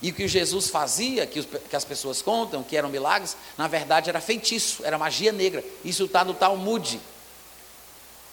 E 0.00 0.10
o 0.10 0.14
que 0.14 0.28
Jesus 0.28 0.68
fazia, 0.68 1.26
que, 1.26 1.40
os, 1.40 1.46
que 1.46 1.74
as 1.74 1.84
pessoas 1.84 2.20
contam, 2.20 2.62
que 2.62 2.76
eram 2.76 2.88
milagres, 2.88 3.36
na 3.56 3.66
verdade 3.66 4.10
era 4.10 4.20
feitiço, 4.20 4.84
era 4.84 4.98
magia 4.98 5.32
negra. 5.32 5.64
Isso 5.84 6.04
está 6.04 6.24
no 6.24 6.34
Talmud. 6.34 7.00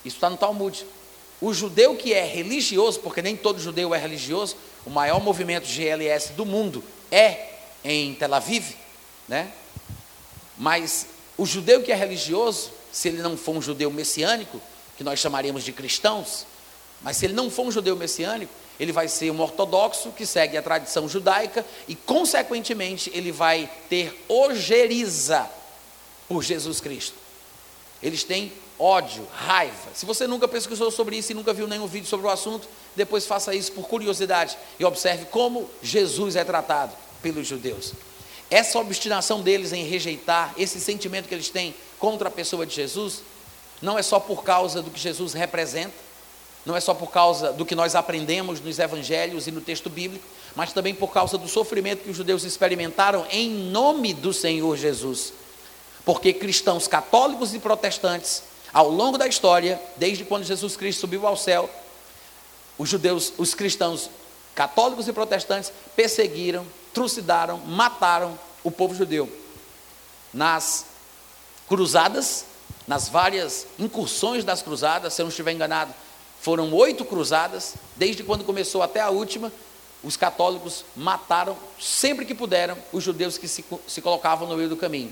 Isso 0.03 0.17
está 0.17 0.29
no 0.29 0.37
Talmud. 0.37 0.85
O 1.39 1.53
judeu 1.53 1.95
que 1.95 2.13
é 2.13 2.25
religioso, 2.25 2.99
porque 2.99 3.21
nem 3.21 3.35
todo 3.35 3.59
judeu 3.59 3.93
é 3.93 3.97
religioso, 3.97 4.55
o 4.85 4.89
maior 4.89 5.21
movimento 5.21 5.65
GLS 5.65 6.33
do 6.33 6.45
mundo 6.45 6.83
é 7.11 7.49
em 7.83 8.13
Tel 8.13 8.33
Aviv, 8.33 8.75
né? 9.27 9.51
Mas 10.57 11.07
o 11.37 11.45
judeu 11.45 11.81
que 11.81 11.91
é 11.91 11.95
religioso, 11.95 12.71
se 12.91 13.07
ele 13.07 13.21
não 13.21 13.35
for 13.35 13.55
um 13.55 13.61
judeu 13.61 13.89
messiânico, 13.89 14.61
que 14.97 15.03
nós 15.03 15.19
chamaríamos 15.19 15.63
de 15.63 15.71
cristãos, 15.71 16.45
mas 17.01 17.17
se 17.17 17.25
ele 17.25 17.33
não 17.33 17.49
for 17.49 17.65
um 17.65 17.71
judeu 17.71 17.95
messiânico, 17.95 18.53
ele 18.79 18.91
vai 18.91 19.07
ser 19.07 19.31
um 19.31 19.39
ortodoxo 19.41 20.11
que 20.11 20.25
segue 20.25 20.57
a 20.57 20.61
tradição 20.61 21.07
judaica 21.07 21.65
e, 21.87 21.95
consequentemente, 21.95 23.11
ele 23.13 23.31
vai 23.31 23.69
ter 23.89 24.25
ojeriza 24.27 25.49
por 26.27 26.43
Jesus 26.43 26.79
Cristo. 26.79 27.15
Eles 28.01 28.23
têm 28.23 28.51
ódio, 28.79 29.27
raiva. 29.31 29.89
Se 29.93 30.05
você 30.05 30.25
nunca 30.25 30.47
pesquisou 30.47 30.89
sobre 30.91 31.17
isso 31.17 31.31
e 31.31 31.35
nunca 31.35 31.53
viu 31.53 31.67
nenhum 31.67 31.87
vídeo 31.87 32.07
sobre 32.07 32.25
o 32.25 32.29
assunto, 32.29 32.67
depois 32.95 33.25
faça 33.25 33.53
isso 33.53 33.71
por 33.71 33.87
curiosidade 33.87 34.57
e 34.79 34.85
observe 34.85 35.25
como 35.25 35.69
Jesus 35.81 36.35
é 36.35 36.43
tratado 36.43 36.93
pelos 37.21 37.47
judeus. 37.47 37.93
Essa 38.49 38.79
obstinação 38.79 39.41
deles 39.41 39.71
em 39.71 39.85
rejeitar, 39.85 40.53
esse 40.57 40.79
sentimento 40.79 41.27
que 41.27 41.33
eles 41.33 41.49
têm 41.49 41.73
contra 41.97 42.27
a 42.27 42.31
pessoa 42.31 42.65
de 42.65 42.75
Jesus, 42.75 43.21
não 43.83 43.99
é 43.99 44.01
só 44.01 44.17
por 44.17 44.45
causa 44.45 44.81
do 44.81 44.89
que 44.89 44.99
Jesus 44.99 45.33
representa, 45.33 45.93
não 46.65 46.73
é 46.73 46.79
só 46.79 46.93
por 46.93 47.11
causa 47.11 47.51
do 47.51 47.65
que 47.65 47.75
nós 47.75 47.95
aprendemos 47.95 48.61
nos 48.61 48.79
evangelhos 48.79 49.45
e 49.45 49.51
no 49.51 49.59
texto 49.59 49.89
bíblico, 49.89 50.25
mas 50.55 50.71
também 50.71 50.95
por 50.95 51.11
causa 51.11 51.37
do 51.37 51.49
sofrimento 51.49 52.03
que 52.03 52.09
os 52.09 52.15
judeus 52.15 52.45
experimentaram 52.45 53.27
em 53.29 53.49
nome 53.49 54.13
do 54.13 54.31
Senhor 54.31 54.77
Jesus. 54.77 55.33
Porque 56.05 56.31
cristãos 56.31 56.87
católicos 56.87 57.53
e 57.53 57.59
protestantes 57.59 58.43
ao 58.71 58.89
longo 58.89 59.17
da 59.17 59.27
história, 59.27 59.79
desde 59.97 60.23
quando 60.23 60.45
Jesus 60.45 60.77
Cristo 60.77 61.01
subiu 61.01 61.27
ao 61.27 61.35
céu, 61.35 61.69
os 62.77 62.87
judeus, 62.87 63.33
os 63.37 63.53
cristãos 63.53 64.09
católicos 64.55 65.09
e 65.09 65.13
protestantes 65.13 65.73
perseguiram, 65.93 66.65
trucidaram, 66.93 67.57
mataram 67.57 68.39
o 68.63 68.71
povo 68.71 68.95
judeu. 68.95 69.29
Nas 70.33 70.85
cruzadas, 71.67 72.45
nas 72.87 73.09
várias 73.09 73.67
incursões 73.79 74.43
das 74.43 74.61
cruzadas, 74.61 75.13
se 75.13 75.21
eu 75.21 75.25
não 75.25 75.29
estiver 75.29 75.51
enganado, 75.51 75.93
foram 76.41 76.73
oito 76.73 77.05
cruzadas, 77.05 77.75
desde 77.95 78.23
quando 78.23 78.43
começou 78.43 78.81
até 78.81 78.99
a 78.99 79.09
última, 79.09 79.51
os 80.03 80.17
católicos 80.17 80.83
mataram 80.95 81.55
sempre 81.79 82.25
que 82.25 82.35
puderam 82.35 82.77
os 82.91 83.03
judeus 83.03 83.37
que 83.37 83.47
se, 83.47 83.63
se 83.87 84.01
colocavam 84.01 84.47
no 84.47 84.57
meio 84.57 84.67
do 84.67 84.75
caminho. 84.75 85.09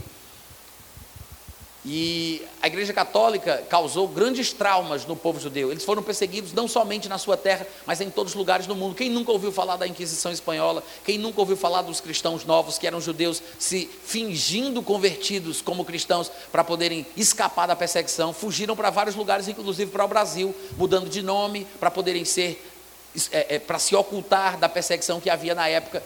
E 1.83 2.45
a 2.61 2.67
Igreja 2.67 2.93
Católica 2.93 3.63
causou 3.67 4.07
grandes 4.07 4.53
traumas 4.53 5.03
no 5.07 5.15
povo 5.15 5.39
judeu. 5.39 5.71
Eles 5.71 5.83
foram 5.83 6.03
perseguidos 6.03 6.53
não 6.53 6.67
somente 6.67 7.09
na 7.09 7.17
sua 7.17 7.35
terra, 7.35 7.65
mas 7.87 7.99
em 7.99 8.09
todos 8.09 8.33
os 8.33 8.37
lugares 8.37 8.67
do 8.67 8.75
mundo. 8.75 8.93
Quem 8.93 9.09
nunca 9.09 9.31
ouviu 9.31 9.51
falar 9.51 9.77
da 9.77 9.87
Inquisição 9.87 10.31
Espanhola? 10.31 10.83
Quem 11.03 11.17
nunca 11.17 11.39
ouviu 11.39 11.57
falar 11.57 11.81
dos 11.81 11.99
cristãos 11.99 12.45
novos, 12.45 12.77
que 12.77 12.85
eram 12.85 13.01
judeus, 13.01 13.41
se 13.57 13.89
fingindo 14.05 14.83
convertidos 14.83 15.59
como 15.59 15.83
cristãos 15.83 16.31
para 16.51 16.63
poderem 16.63 17.03
escapar 17.17 17.65
da 17.65 17.75
perseguição? 17.75 18.31
Fugiram 18.31 18.75
para 18.75 18.91
vários 18.91 19.15
lugares, 19.15 19.47
inclusive 19.47 19.89
para 19.89 20.05
o 20.05 20.07
Brasil, 20.07 20.53
mudando 20.77 21.09
de 21.09 21.23
nome 21.23 21.65
para 21.79 21.89
poderem 21.89 22.23
ser, 22.23 22.63
é, 23.31 23.55
é, 23.55 23.59
para 23.59 23.79
se 23.79 23.95
ocultar 23.95 24.59
da 24.59 24.69
perseguição 24.69 25.19
que 25.19 25.31
havia 25.31 25.55
na 25.55 25.67
época 25.67 26.03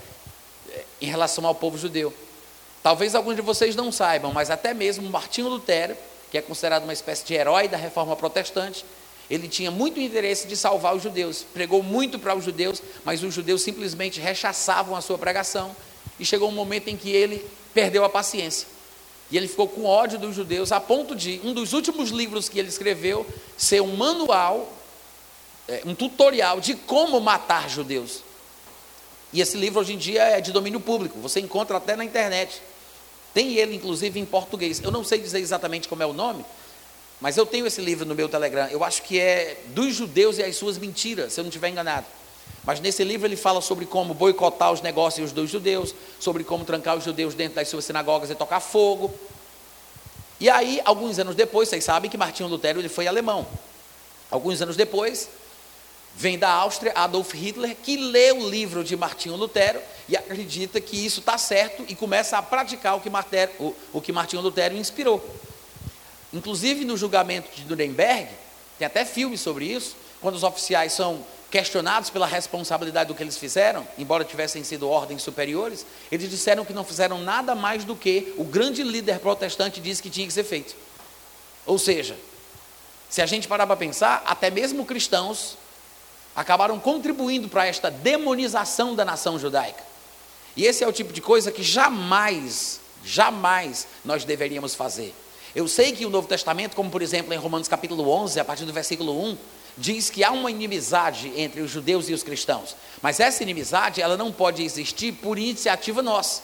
é, 0.71 0.83
em 1.01 1.07
relação 1.07 1.45
ao 1.45 1.53
povo 1.53 1.77
judeu. 1.77 2.13
Talvez 2.85 3.15
alguns 3.15 3.35
de 3.35 3.41
vocês 3.41 3.75
não 3.75 3.91
saibam, 3.91 4.31
mas 4.31 4.51
até 4.51 4.71
mesmo 4.71 5.09
Martinho 5.09 5.49
Lutero, 5.49 5.97
que 6.29 6.37
é 6.37 6.41
considerado 6.43 6.83
uma 6.83 6.93
espécie 6.93 7.25
de 7.25 7.33
herói 7.33 7.67
da 7.67 7.77
reforma 7.77 8.15
protestante, 8.15 8.85
ele 9.27 9.47
tinha 9.47 9.71
muito 9.71 9.99
interesse 9.99 10.47
de 10.47 10.55
salvar 10.55 10.95
os 10.95 11.01
judeus, 11.01 11.43
pregou 11.51 11.81
muito 11.81 12.19
para 12.19 12.35
os 12.35 12.45
judeus, 12.45 12.83
mas 13.03 13.23
os 13.23 13.33
judeus 13.33 13.63
simplesmente 13.63 14.19
rechaçavam 14.19 14.95
a 14.95 15.01
sua 15.01 15.17
pregação, 15.17 15.75
e 16.19 16.23
chegou 16.23 16.47
um 16.47 16.51
momento 16.51 16.87
em 16.87 16.95
que 16.95 17.09
ele 17.09 17.43
perdeu 17.73 18.05
a 18.05 18.09
paciência. 18.09 18.67
E 19.31 19.37
ele 19.37 19.47
ficou 19.47 19.67
com 19.67 19.85
ódio 19.85 20.19
dos 20.19 20.35
judeus, 20.35 20.71
a 20.71 20.79
ponto 20.79 21.15
de 21.15 21.41
um 21.43 21.55
dos 21.55 21.73
últimos 21.73 22.11
livros 22.11 22.47
que 22.47 22.59
ele 22.59 22.69
escreveu 22.69 23.25
ser 23.57 23.81
um 23.81 23.95
manual, 23.95 24.71
é, 25.67 25.81
um 25.87 25.95
tutorial 25.95 26.61
de 26.61 26.75
como 26.75 27.19
matar 27.19 27.67
judeus. 27.67 28.21
E 29.33 29.41
esse 29.41 29.57
livro 29.57 29.79
hoje 29.79 29.93
em 29.93 29.97
dia 29.97 30.21
é 30.21 30.39
de 30.39 30.51
domínio 30.51 30.79
público, 30.79 31.17
você 31.17 31.39
encontra 31.39 31.77
até 31.77 31.95
na 31.95 32.05
internet. 32.05 32.61
Tem 33.35 33.55
ele, 33.55 33.75
inclusive, 33.75 34.17
em 34.17 34.25
português. 34.25 34.81
Eu 34.81 34.91
não 34.91 35.03
sei 35.03 35.19
dizer 35.19 35.39
exatamente 35.39 35.89
como 35.89 36.01
é 36.01 36.05
o 36.05 36.13
nome, 36.13 36.45
mas 37.19 37.35
eu 37.35 37.45
tenho 37.45 37.67
esse 37.67 37.81
livro 37.81 38.05
no 38.05 38.15
meu 38.15 38.29
Telegram. 38.29 38.67
Eu 38.69 38.81
acho 38.81 39.01
que 39.01 39.19
é 39.19 39.61
Dos 39.67 39.93
Judeus 39.93 40.37
e 40.37 40.43
as 40.43 40.55
Suas 40.55 40.77
Mentiras, 40.77 41.33
se 41.33 41.41
eu 41.41 41.43
não 41.43 41.49
estiver 41.49 41.67
enganado. 41.67 42.05
Mas 42.63 42.79
nesse 42.79 43.03
livro 43.03 43.27
ele 43.27 43.35
fala 43.35 43.59
sobre 43.59 43.85
como 43.85 44.13
boicotar 44.13 44.71
os 44.71 44.81
negócios 44.81 45.33
dos 45.33 45.49
judeus, 45.49 45.93
sobre 46.17 46.45
como 46.45 46.63
trancar 46.63 46.95
os 46.95 47.03
judeus 47.03 47.33
dentro 47.33 47.55
das 47.55 47.67
suas 47.67 47.83
sinagogas 47.83 48.29
e 48.29 48.35
tocar 48.35 48.61
fogo. 48.61 49.13
E 50.39 50.49
aí, 50.49 50.81
alguns 50.85 51.19
anos 51.19 51.35
depois, 51.35 51.67
vocês 51.67 51.83
sabem 51.83 52.09
que 52.09 52.17
Martinho 52.17 52.47
Lutero 52.47 52.79
ele 52.79 52.87
foi 52.87 53.05
alemão. 53.05 53.45
Alguns 54.31 54.61
anos 54.61 54.77
depois, 54.77 55.27
vem 56.17 56.39
da 56.39 56.49
Áustria 56.49 56.93
Adolf 56.95 57.33
Hitler, 57.33 57.75
que 57.75 57.97
lê 57.97 58.31
o 58.31 58.49
livro 58.49 58.83
de 58.83 58.95
Martinho 58.95 59.35
Lutero 59.35 59.79
e 60.07 60.15
acredita 60.15 60.79
que 60.79 61.05
isso 61.05 61.19
está 61.19 61.37
certo 61.37 61.83
e 61.87 61.95
começa 61.95 62.37
a 62.37 62.41
praticar 62.41 62.95
o 62.95 63.01
que, 63.01 63.09
Martero, 63.09 63.51
o, 63.59 63.75
o 63.93 64.01
que 64.01 64.11
Martinho 64.11 64.41
Lutero 64.41 64.75
inspirou. 64.75 65.23
Inclusive 66.31 66.85
no 66.85 66.95
julgamento 66.95 67.49
de 67.55 67.65
Nuremberg, 67.65 68.29
tem 68.77 68.85
até 68.85 69.03
filme 69.03 69.37
sobre 69.37 69.65
isso, 69.65 69.95
quando 70.21 70.35
os 70.35 70.43
oficiais 70.43 70.93
são 70.93 71.23
questionados 71.51 72.09
pela 72.09 72.25
responsabilidade 72.25 73.07
do 73.07 73.15
que 73.15 73.23
eles 73.23 73.37
fizeram, 73.37 73.87
embora 73.97 74.23
tivessem 74.23 74.63
sido 74.63 74.89
ordens 74.89 75.21
superiores, 75.21 75.85
eles 76.11 76.29
disseram 76.29 76.65
que 76.65 76.73
não 76.73 76.83
fizeram 76.83 77.19
nada 77.19 77.55
mais 77.55 77.83
do 77.83 77.95
que 77.95 78.33
o 78.37 78.43
grande 78.43 78.83
líder 78.83 79.19
protestante 79.19 79.79
disse 79.79 80.01
que 80.01 80.09
tinha 80.09 80.27
que 80.27 80.33
ser 80.33 80.43
feito. 80.43 80.75
Ou 81.65 81.77
seja, 81.77 82.17
se 83.09 83.21
a 83.21 83.25
gente 83.25 83.47
parar 83.47 83.65
para 83.67 83.77
pensar, 83.77 84.23
até 84.25 84.49
mesmo 84.49 84.85
cristãos 84.85 85.57
acabaram 86.35 86.79
contribuindo 86.79 87.47
para 87.47 87.65
esta 87.65 87.89
demonização 87.89 88.93
da 88.93 89.05
nação 89.05 89.39
judaica. 89.39 89.83
E 90.55 90.65
esse 90.65 90.83
é 90.83 90.87
o 90.87 90.93
tipo 90.93 91.13
de 91.13 91.21
coisa 91.21 91.51
que 91.51 91.63
jamais, 91.63 92.79
jamais 93.03 93.87
nós 94.03 94.25
deveríamos 94.25 94.75
fazer. 94.75 95.13
Eu 95.55 95.67
sei 95.67 95.93
que 95.93 96.05
o 96.05 96.09
Novo 96.09 96.27
Testamento, 96.27 96.75
como 96.75 96.89
por 96.89 97.01
exemplo 97.01 97.33
em 97.33 97.37
Romanos 97.37 97.67
capítulo 97.67 98.09
11, 98.09 98.39
a 98.39 98.45
partir 98.45 98.65
do 98.65 98.73
versículo 98.73 99.17
1, 99.23 99.37
diz 99.77 100.09
que 100.09 100.23
há 100.23 100.31
uma 100.31 100.51
inimizade 100.51 101.31
entre 101.35 101.61
os 101.61 101.71
judeus 101.71 102.09
e 102.09 102.13
os 102.13 102.23
cristãos. 102.23 102.75
Mas 103.01 103.19
essa 103.19 103.43
inimizade, 103.43 104.01
ela 104.01 104.17
não 104.17 104.31
pode 104.31 104.63
existir 104.63 105.13
por 105.13 105.37
iniciativa 105.37 106.01
nossa. 106.01 106.41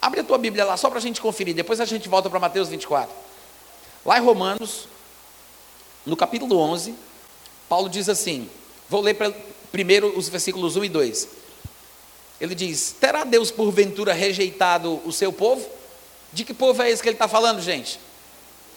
Abre 0.00 0.20
a 0.20 0.24
tua 0.24 0.38
Bíblia 0.38 0.64
lá, 0.64 0.76
só 0.76 0.88
para 0.88 0.98
a 0.98 1.02
gente 1.02 1.20
conferir, 1.20 1.54
depois 1.54 1.80
a 1.80 1.84
gente 1.84 2.08
volta 2.08 2.30
para 2.30 2.38
Mateus 2.38 2.68
24. 2.68 3.14
Lá 4.04 4.18
em 4.18 4.22
Romanos, 4.22 4.86
no 6.04 6.16
capítulo 6.16 6.58
11, 6.58 6.94
Paulo 7.68 7.88
diz 7.88 8.08
assim, 8.08 8.48
vou 8.88 9.00
ler 9.00 9.16
primeiro 9.72 10.16
os 10.16 10.28
versículos 10.28 10.76
1 10.76 10.84
e 10.84 10.88
2. 10.88 11.28
Ele 12.40 12.54
diz: 12.54 12.94
Terá 13.00 13.24
Deus 13.24 13.50
porventura 13.50 14.12
rejeitado 14.12 15.00
o 15.04 15.12
seu 15.12 15.32
povo? 15.32 15.66
De 16.32 16.44
que 16.44 16.52
povo 16.52 16.82
é 16.82 16.90
esse 16.90 17.02
que 17.02 17.08
ele 17.08 17.14
está 17.14 17.28
falando, 17.28 17.62
gente? 17.62 17.98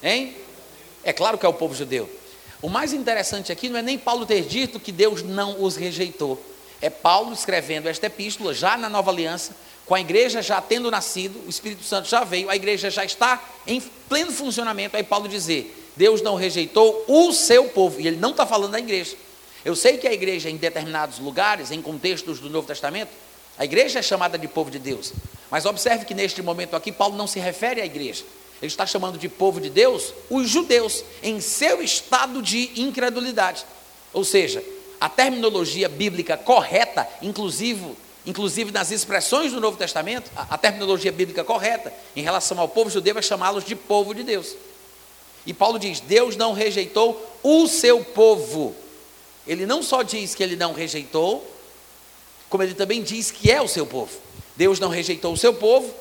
Hein? 0.01 0.35
É 1.03 1.11
claro 1.11 1.37
que 1.37 1.45
é 1.45 1.49
o 1.49 1.53
povo 1.53 1.75
judeu. 1.75 2.09
O 2.61 2.69
mais 2.69 2.93
interessante 2.93 3.51
aqui 3.51 3.69
não 3.69 3.79
é 3.79 3.81
nem 3.81 3.97
Paulo 3.97 4.25
ter 4.25 4.43
dito 4.43 4.79
que 4.79 4.91
Deus 4.91 5.23
não 5.23 5.61
os 5.63 5.75
rejeitou. 5.75 6.41
É 6.81 6.89
Paulo 6.89 7.33
escrevendo 7.33 7.87
esta 7.87 8.07
epístola 8.07 8.53
já 8.53 8.77
na 8.77 8.89
nova 8.89 9.11
aliança, 9.11 9.55
com 9.85 9.95
a 9.95 9.99
igreja 9.99 10.41
já 10.41 10.61
tendo 10.61 10.89
nascido, 10.89 11.41
o 11.45 11.49
Espírito 11.49 11.83
Santo 11.83 12.07
já 12.07 12.23
veio, 12.23 12.49
a 12.49 12.55
igreja 12.55 12.89
já 12.89 13.03
está 13.03 13.43
em 13.65 13.81
pleno 14.07 14.31
funcionamento. 14.31 14.95
Aí 14.95 15.03
Paulo 15.03 15.27
dizer: 15.27 15.88
Deus 15.99 16.21
não 16.21 16.35
rejeitou 16.35 17.03
o 17.09 17.33
seu 17.33 17.65
povo, 17.65 17.99
e 17.99 18.07
ele 18.07 18.15
não 18.15 18.31
está 18.31 18.45
falando 18.45 18.71
da 18.71 18.79
igreja. 18.79 19.17
Eu 19.65 19.75
sei 19.75 19.97
que 19.97 20.07
a 20.07 20.13
igreja, 20.13 20.49
em 20.49 20.55
determinados 20.55 21.19
lugares, 21.19 21.71
em 21.71 21.81
contextos 21.81 22.39
do 22.39 22.49
Novo 22.49 22.65
Testamento, 22.65 23.11
a 23.57 23.65
igreja 23.65 23.99
é 23.99 24.01
chamada 24.01 24.37
de 24.37 24.47
povo 24.47 24.71
de 24.71 24.79
Deus. 24.79 25.11
Mas 25.51 25.65
observe 25.65 26.05
que 26.05 26.13
neste 26.13 26.41
momento 26.41 26.73
aqui, 26.73 26.89
Paulo 26.89 27.17
não 27.17 27.27
se 27.27 27.37
refere 27.37 27.81
à 27.81 27.85
igreja. 27.85 28.23
Ele 28.61 28.67
está 28.71 28.85
chamando 28.85 29.17
de 29.17 29.27
povo 29.27 29.59
de 29.59 29.69
Deus 29.69 30.13
os 30.29 30.49
judeus, 30.49 31.03
em 31.21 31.41
seu 31.41 31.81
estado 31.81 32.41
de 32.41 32.71
incredulidade. 32.79 33.65
Ou 34.13 34.23
seja, 34.23 34.63
a 35.01 35.09
terminologia 35.09 35.89
bíblica 35.89 36.37
correta, 36.37 37.05
inclusive, 37.21 37.93
inclusive 38.25 38.71
nas 38.71 38.89
expressões 38.89 39.51
do 39.51 39.59
Novo 39.59 39.75
Testamento, 39.75 40.31
a, 40.33 40.55
a 40.55 40.57
terminologia 40.57 41.11
bíblica 41.11 41.43
correta 41.43 41.91
em 42.15 42.23
relação 42.23 42.57
ao 42.57 42.69
povo 42.69 42.89
judeu 42.89 43.17
é 43.17 43.21
chamá-los 43.21 43.65
de 43.65 43.75
povo 43.75 44.15
de 44.15 44.23
Deus. 44.23 44.55
E 45.49 45.53
Paulo 45.53 45.79
diz: 45.79 45.99
Deus 45.99 46.35
não 46.35 46.53
rejeitou 46.53 47.27
o 47.41 47.67
seu 47.67 48.03
povo. 48.03 48.75
Ele 49.47 49.65
não 49.65 49.81
só 49.81 50.03
diz 50.03 50.35
que 50.35 50.43
ele 50.43 50.55
não 50.55 50.73
rejeitou, 50.73 51.43
como 52.47 52.61
ele 52.61 52.75
também 52.75 53.01
diz 53.01 53.31
que 53.31 53.51
é 53.51 53.59
o 53.59 53.67
seu 53.67 53.83
povo. 53.83 54.11
Deus 54.55 54.79
não 54.79 54.89
rejeitou 54.89 55.33
o 55.33 55.37
seu 55.37 55.51
povo, 55.51 55.91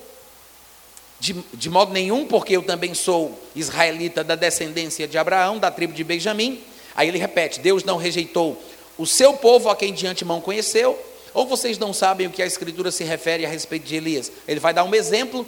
de, 1.18 1.32
de 1.54 1.70
modo 1.70 1.94
nenhum, 1.94 2.26
porque 2.26 2.54
eu 2.54 2.62
também 2.62 2.92
sou 2.92 3.40
israelita 3.56 4.22
da 4.22 4.34
descendência 4.34 5.08
de 5.08 5.16
Abraão, 5.16 5.56
da 5.56 5.70
tribo 5.70 5.94
de 5.94 6.04
Benjamim. 6.04 6.62
Aí 6.94 7.08
ele 7.08 7.16
repete: 7.16 7.58
Deus 7.58 7.82
não 7.82 7.96
rejeitou 7.96 8.62
o 8.98 9.06
seu 9.06 9.32
povo 9.32 9.70
a 9.70 9.76
quem 9.76 9.94
de 9.94 10.06
antemão 10.06 10.42
conheceu, 10.42 11.02
ou 11.32 11.46
vocês 11.46 11.78
não 11.78 11.94
sabem 11.94 12.26
o 12.26 12.30
que 12.30 12.42
a 12.42 12.46
Escritura 12.46 12.90
se 12.90 13.02
refere 13.02 13.46
a 13.46 13.48
respeito 13.48 13.86
de 13.86 13.96
Elias? 13.96 14.30
Ele 14.46 14.60
vai 14.60 14.74
dar 14.74 14.84
um 14.84 14.94
exemplo, 14.94 15.46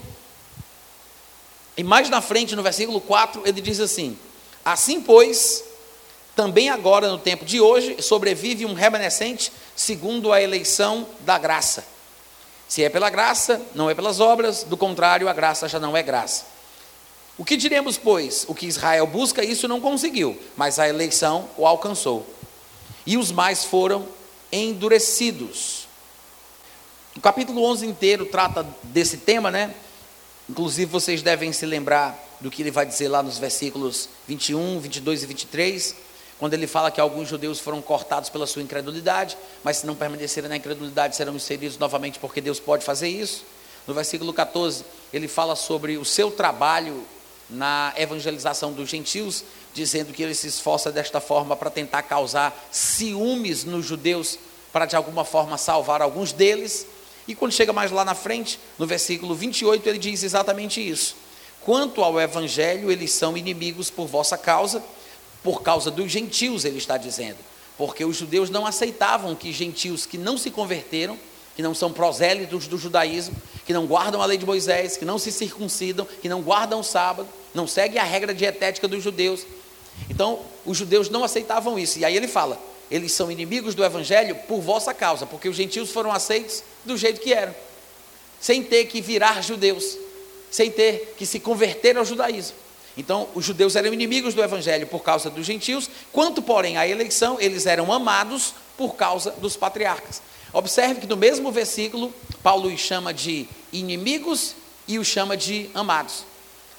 e 1.81 1.85
mais 1.85 2.09
na 2.09 2.21
frente, 2.21 2.55
no 2.55 2.62
versículo 2.62 3.01
4, 3.01 3.43
ele 3.45 3.61
diz 3.61 3.81
assim: 3.81 4.16
Assim, 4.64 5.01
pois, 5.01 5.64
também 6.35 6.71
agora 6.71 7.09
no 7.09 7.19
tempo 7.19 7.45
de 7.45 7.61
hoje, 7.61 8.01
sobrevive 8.01 8.66
um 8.66 8.75
remanescente 8.75 9.53
segundo 9.75 10.33
a 10.33 10.40
eleição 10.40 11.07
da 11.21 11.38
graça 11.38 11.85
se 12.71 12.85
é 12.85 12.88
pela 12.88 13.11
graça, 13.11 13.61
não 13.75 13.90
é 13.90 13.97
pelas 13.97 14.21
obras, 14.21 14.62
do 14.62 14.77
contrário, 14.77 15.29
a 15.29 15.33
graça 15.33 15.69
já 15.69 15.81
não 15.81 15.97
é 15.97 16.05
graça. 16.05 16.45
O 17.37 17.45
que 17.45 17.57
diremos, 17.57 17.99
pois? 17.99 18.45
O 18.47 18.55
que 18.55 18.64
Israel 18.64 19.09
busca, 19.09 19.45
isso 19.45 19.66
não 19.66 19.81
conseguiu, 19.81 20.40
mas 20.57 20.79
a 20.79 20.88
eleição 20.88 21.49
o 21.57 21.66
alcançou. 21.66 22.25
E 23.05 23.16
os 23.16 23.33
mais 23.33 23.64
foram 23.64 24.07
endurecidos. 24.53 25.88
O 27.16 27.21
capítulo 27.21 27.64
11 27.64 27.87
inteiro 27.87 28.25
trata 28.25 28.64
desse 28.85 29.16
tema, 29.16 29.51
né? 29.51 29.75
Inclusive, 30.51 30.91
vocês 30.91 31.23
devem 31.23 31.53
se 31.53 31.65
lembrar 31.65 32.19
do 32.41 32.51
que 32.51 32.61
ele 32.61 32.73
vai 32.73 32.85
dizer 32.85 33.07
lá 33.07 33.23
nos 33.23 33.39
versículos 33.39 34.09
21, 34.27 34.81
22 34.81 35.23
e 35.23 35.27
23 35.27 35.97
quando 36.41 36.55
ele 36.55 36.67
fala 36.67 36.91
que 36.91 37.01
alguns 37.01 37.29
judeus 37.29 37.61
foram 37.61 37.81
cortados 37.81 38.29
pela 38.31 38.49
sua 38.49 38.61
incredulidade, 38.61 39.39
mas 39.63 39.77
se 39.77 39.87
não 39.87 39.95
permanecerem 39.95 40.51
na 40.51 40.57
incredulidade 40.57 41.15
serão 41.15 41.37
inseridos 41.37 41.79
novamente, 41.79 42.19
porque 42.19 42.41
Deus 42.41 42.59
pode 42.59 42.85
fazer 42.85 43.09
isso. 43.09 43.45
No 43.87 43.95
versículo 43.95 44.33
14, 44.33 44.85
ele 45.13 45.29
fala 45.29 45.55
sobre 45.55 45.99
o 45.99 46.05
seu 46.05 46.33
trabalho 46.33 47.05
na 47.49 47.93
evangelização 47.97 48.73
dos 48.73 48.89
gentios, 48.89 49.45
dizendo 49.73 50.13
que 50.13 50.21
ele 50.21 50.35
se 50.35 50.49
esforça 50.49 50.91
desta 50.91 51.21
forma 51.21 51.55
para 51.55 51.71
tentar 51.71 52.03
causar 52.03 52.69
ciúmes 52.73 53.63
nos 53.63 53.87
judeus, 53.87 54.37
para 54.73 54.87
de 54.87 54.97
alguma 54.97 55.25
forma 55.25 55.57
salvar 55.57 56.03
alguns 56.03 56.33
deles. 56.33 56.87
E 57.31 57.35
quando 57.37 57.53
chega 57.53 57.73
mais 57.73 57.93
lá 57.93 58.05
na 58.05 58.14
frente, 58.14 58.59
no 58.77 58.87
versículo 58.87 59.37
28, 59.37 59.88
ele 59.88 59.99
diz 59.99 60.25
exatamente 60.25 60.81
isso. 60.81 61.14
Quanto 61.62 62.03
ao 62.03 62.21
evangelho, 62.21 62.90
eles 62.90 63.12
são 63.12 63.37
inimigos 63.37 63.88
por 63.88 64.07
vossa 64.09 64.37
causa 64.37 64.83
por 65.43 65.62
causa 65.62 65.93
dos 65.93 66.11
gentios, 66.11 66.64
ele 66.64 66.79
está 66.79 66.97
dizendo. 66.97 67.38
Porque 67.79 68.05
os 68.05 68.16
judeus 68.16 68.51
não 68.51 68.66
aceitavam 68.66 69.35
que 69.35 69.53
gentios 69.53 70.05
que 70.05 70.19
não 70.19 70.37
se 70.37 70.51
converteram, 70.51 71.16
que 71.55 71.62
não 71.62 71.73
são 71.73 71.93
prosélitos 71.93 72.66
do 72.66 72.77
judaísmo, 72.77 73.35
que 73.64 73.73
não 73.73 73.87
guardam 73.87 74.21
a 74.21 74.27
lei 74.27 74.37
de 74.37 74.45
Moisés, 74.45 74.97
que 74.97 75.05
não 75.05 75.16
se 75.16 75.31
circuncidam, 75.31 76.07
que 76.21 76.29
não 76.29 76.43
guardam 76.43 76.81
o 76.81 76.85
sábado, 76.85 77.29
não 77.55 77.66
seguem 77.66 78.01
a 78.01 78.05
regra 78.05 78.35
dietética 78.35 78.88
dos 78.88 79.05
judeus. 79.05 79.47
Então, 80.11 80.40
os 80.66 80.77
judeus 80.77 81.09
não 81.09 81.23
aceitavam 81.23 81.79
isso. 81.79 81.99
E 82.01 82.05
aí 82.05 82.16
ele 82.16 82.29
fala: 82.29 82.61
eles 82.90 83.12
são 83.12 83.31
inimigos 83.31 83.74
do 83.74 83.85
evangelho 83.85 84.35
por 84.48 84.61
vossa 84.61 84.92
causa, 84.92 85.26
porque 85.26 85.48
os 85.48 85.57
gentios 85.57 85.90
foram 85.90 86.11
aceitos 86.11 86.62
do 86.85 86.96
jeito 86.96 87.20
que 87.20 87.33
eram, 87.33 87.55
sem 88.40 88.62
ter 88.62 88.87
que 88.87 89.00
virar 89.00 89.42
judeus, 89.42 89.96
sem 90.50 90.70
ter 90.70 91.14
que 91.16 91.24
se 91.24 91.38
converter 91.38 91.96
ao 91.96 92.05
judaísmo. 92.05 92.57
Então, 92.96 93.29
os 93.35 93.44
judeus 93.44 93.76
eram 93.76 93.94
inimigos 93.94 94.35
do 94.35 94.42
evangelho 94.42 94.87
por 94.87 95.03
causa 95.03 95.31
dos 95.31 95.46
gentios, 95.46 95.88
quanto, 96.12 96.42
porém, 96.42 96.76
à 96.76 96.87
eleição, 96.87 97.38
eles 97.40 97.66
eram 97.66 97.92
amados 97.92 98.55
por 98.76 98.96
causa 98.96 99.31
dos 99.33 99.57
patriarcas. 99.57 100.20
Observe 100.53 101.03
que 101.03 101.07
no 101.07 101.16
mesmo 101.16 101.53
versículo, 101.53 102.12
Paulo 102.42 102.68
os 102.68 102.81
chama 102.81 103.14
de 103.14 103.46
inimigos 103.72 104.57
e 104.88 104.98
os 104.98 105.07
chama 105.07 105.37
de 105.37 105.70
amados. 105.72 106.24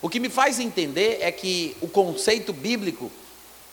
O 0.02 0.10
que 0.10 0.19
me 0.19 0.30
faz 0.30 0.60
entender 0.60 1.19
é 1.21 1.32
que 1.32 1.78
o 1.80 1.88
conceito 1.88 2.52
bíblico, 2.52 3.10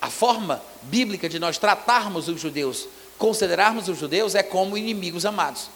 a 0.00 0.10
forma 0.10 0.62
bíblica 0.82 1.28
de 1.28 1.38
nós 1.38 1.58
tratarmos 1.58 2.28
os 2.28 2.40
judeus, 2.40 2.88
considerarmos 3.18 3.88
os 3.88 3.98
judeus, 3.98 4.34
é 4.34 4.42
como 4.42 4.76
inimigos 4.76 5.26
amados. 5.26 5.68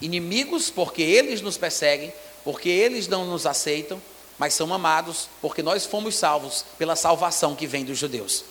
Inimigos 0.00 0.70
porque 0.70 1.02
eles 1.02 1.40
nos 1.40 1.56
perseguem, 1.56 2.12
porque 2.44 2.68
eles 2.68 3.06
não 3.06 3.26
nos 3.26 3.46
aceitam, 3.46 4.02
mas 4.38 4.54
são 4.54 4.74
amados 4.74 5.28
porque 5.40 5.62
nós 5.62 5.86
fomos 5.86 6.16
salvos 6.16 6.64
pela 6.76 6.96
salvação 6.96 7.54
que 7.54 7.66
vem 7.66 7.84
dos 7.84 7.98
judeus. 7.98 8.44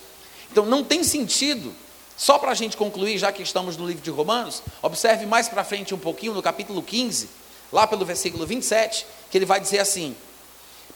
Então 0.50 0.64
não 0.64 0.82
tem 0.82 1.04
sentido, 1.04 1.74
só 2.16 2.38
para 2.38 2.52
a 2.52 2.54
gente 2.54 2.76
concluir, 2.76 3.18
já 3.18 3.30
que 3.30 3.42
estamos 3.42 3.76
no 3.76 3.86
livro 3.86 4.02
de 4.02 4.10
Romanos, 4.10 4.62
observe 4.80 5.26
mais 5.26 5.48
para 5.48 5.64
frente 5.64 5.94
um 5.94 5.98
pouquinho, 5.98 6.32
no 6.32 6.42
capítulo 6.42 6.82
15, 6.82 7.28
lá 7.70 7.86
pelo 7.86 8.06
versículo 8.06 8.46
27, 8.46 9.06
que 9.30 9.36
ele 9.36 9.44
vai 9.44 9.60
dizer 9.60 9.80
assim: 9.80 10.16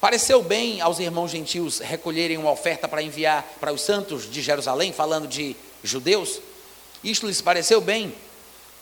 Pareceu 0.01 0.43
bem 0.43 0.81
aos 0.81 0.99
irmãos 0.99 1.31
gentios 1.31 1.79
recolherem 1.79 2.37
uma 2.37 2.51
oferta 2.51 2.87
para 2.87 3.03
enviar 3.03 3.43
para 3.59 3.73
os 3.73 3.81
santos 3.81 4.31
de 4.31 4.43
Jerusalém, 4.43 4.93
falando 4.93 5.27
de 5.27 5.57
judeus? 5.83 6.41
Isto 7.03 7.27
lhes 7.27 7.41
pareceu 7.41 7.81
bem? 7.81 8.15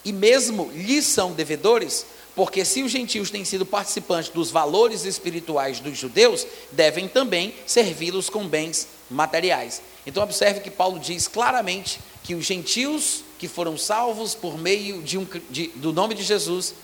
E 0.05 0.13
mesmo 0.13 0.71
lhes 0.75 1.05
são 1.07 1.33
devedores? 1.33 2.05
Porque 2.35 2.65
se 2.65 2.83
os 2.83 2.91
gentios 2.91 3.31
têm 3.31 3.45
sido 3.45 3.65
participantes 3.65 4.31
dos 4.31 4.51
valores 4.51 5.05
espirituais 5.05 5.79
dos 5.79 5.97
judeus, 5.97 6.45
devem 6.73 7.07
também 7.07 7.55
servi-los 7.65 8.29
com 8.29 8.47
bens 8.49 8.89
materiais. 9.09 9.81
Então 10.05 10.23
observe 10.23 10.61
que 10.61 10.71
Paulo 10.71 10.99
diz 10.99 11.29
claramente 11.29 12.01
que 12.25 12.35
os 12.35 12.45
gentios 12.45 13.23
que 13.39 13.47
foram 13.47 13.79
salvos 13.79 14.35
por 14.35 14.59
meio 14.59 15.01
de 15.01 15.17
um, 15.17 15.27
de, 15.49 15.69
do 15.77 15.93
nome 15.93 16.15
de 16.15 16.25
Jesus, 16.25 16.75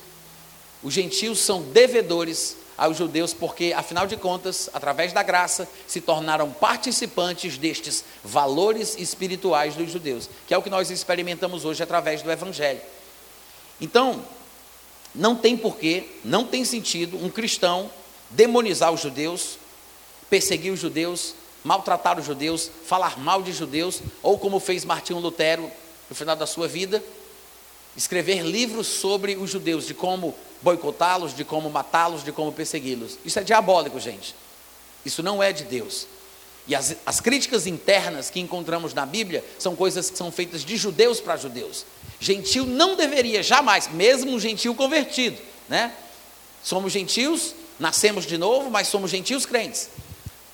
os 0.83 0.95
gentios 0.95 1.41
são 1.41 1.63
devedores 1.63 2.57
aos 2.81 2.97
judeus, 2.97 3.35
porque, 3.35 3.75
afinal 3.77 4.07
de 4.07 4.17
contas, 4.17 4.71
através 4.73 5.13
da 5.13 5.23
graça, 5.23 5.69
se 5.87 6.01
tornaram 6.01 6.51
participantes 6.51 7.59
destes 7.59 8.03
valores 8.25 8.97
espirituais 8.99 9.77
dos 9.77 9.93
judeus, 9.93 10.31
que 10.49 10.55
é 10.55 10.57
o 10.57 10.63
que 10.63 10.71
nós 10.71 10.91
experimentamos 10.91 11.67
hoje 11.67 11.83
através 11.83 12.23
do 12.23 12.33
Evangelho. 12.33 12.81
Então, 13.79 14.25
não 15.15 15.37
tem 15.37 15.59
porquê, 15.59 16.09
não 16.25 16.47
tem 16.47 16.65
sentido 16.65 17.23
um 17.23 17.29
cristão 17.29 17.91
demonizar 18.31 18.91
os 18.91 19.03
judeus, 19.03 19.59
perseguir 20.31 20.73
os 20.73 20.81
judeus, 20.81 21.35
maltratar 21.63 22.19
os 22.19 22.25
judeus, 22.25 22.71
falar 22.87 23.19
mal 23.19 23.43
de 23.43 23.53
judeus, 23.53 24.01
ou 24.23 24.39
como 24.39 24.59
fez 24.59 24.87
Martinho 24.87 25.19
Lutero 25.19 25.71
no 26.09 26.17
final 26.17 26.35
da 26.35 26.47
sua 26.47 26.67
vida, 26.67 27.05
escrever 27.97 28.43
livros 28.43 28.87
sobre 28.87 29.37
os 29.37 29.51
judeus, 29.51 29.87
de 29.87 29.95
como 29.95 30.35
boicotá-los, 30.63 31.35
de 31.35 31.45
como 31.45 31.71
matá-los, 31.71 32.23
de 32.23 32.33
como 32.33 32.53
persegui-los. 32.53 33.19
Isso 33.25 33.39
é 33.39 33.43
diabólico, 33.43 33.99
gente. 33.99 34.35
Isso 35.05 35.23
não 35.23 35.43
é 35.43 35.53
de 35.53 35.65
Deus. 35.65 36.07
E 36.67 36.75
as, 36.75 36.97
as 37.05 37.21
críticas 37.21 37.67
internas 37.67 38.31
que 38.31 38.39
encontramos 38.39 38.95
na 38.95 39.07
Bíblia 39.07 39.45
são 39.59 39.75
coisas 39.75 40.11
que 40.11 40.19
são 40.19 40.31
feitas 40.31 40.65
de 40.65 40.77
judeus 40.77 41.21
para 41.21 41.37
judeus. 41.37 41.85
Gentil 42.21 42.67
não 42.67 42.97
deveria 42.97 43.43
jamais, 43.43 43.89
mesmo 43.89 44.33
um 44.33 44.39
gentil 44.39 44.75
convertido, 44.75 45.41
né? 45.69 45.93
Somos 46.63 46.93
gentios, 46.93 47.55
nascemos 47.79 48.27
de 48.27 48.37
novo, 48.37 48.71
mas 48.71 48.89
somos 48.89 49.11
gentios 49.11 49.47
crentes. 49.47 49.89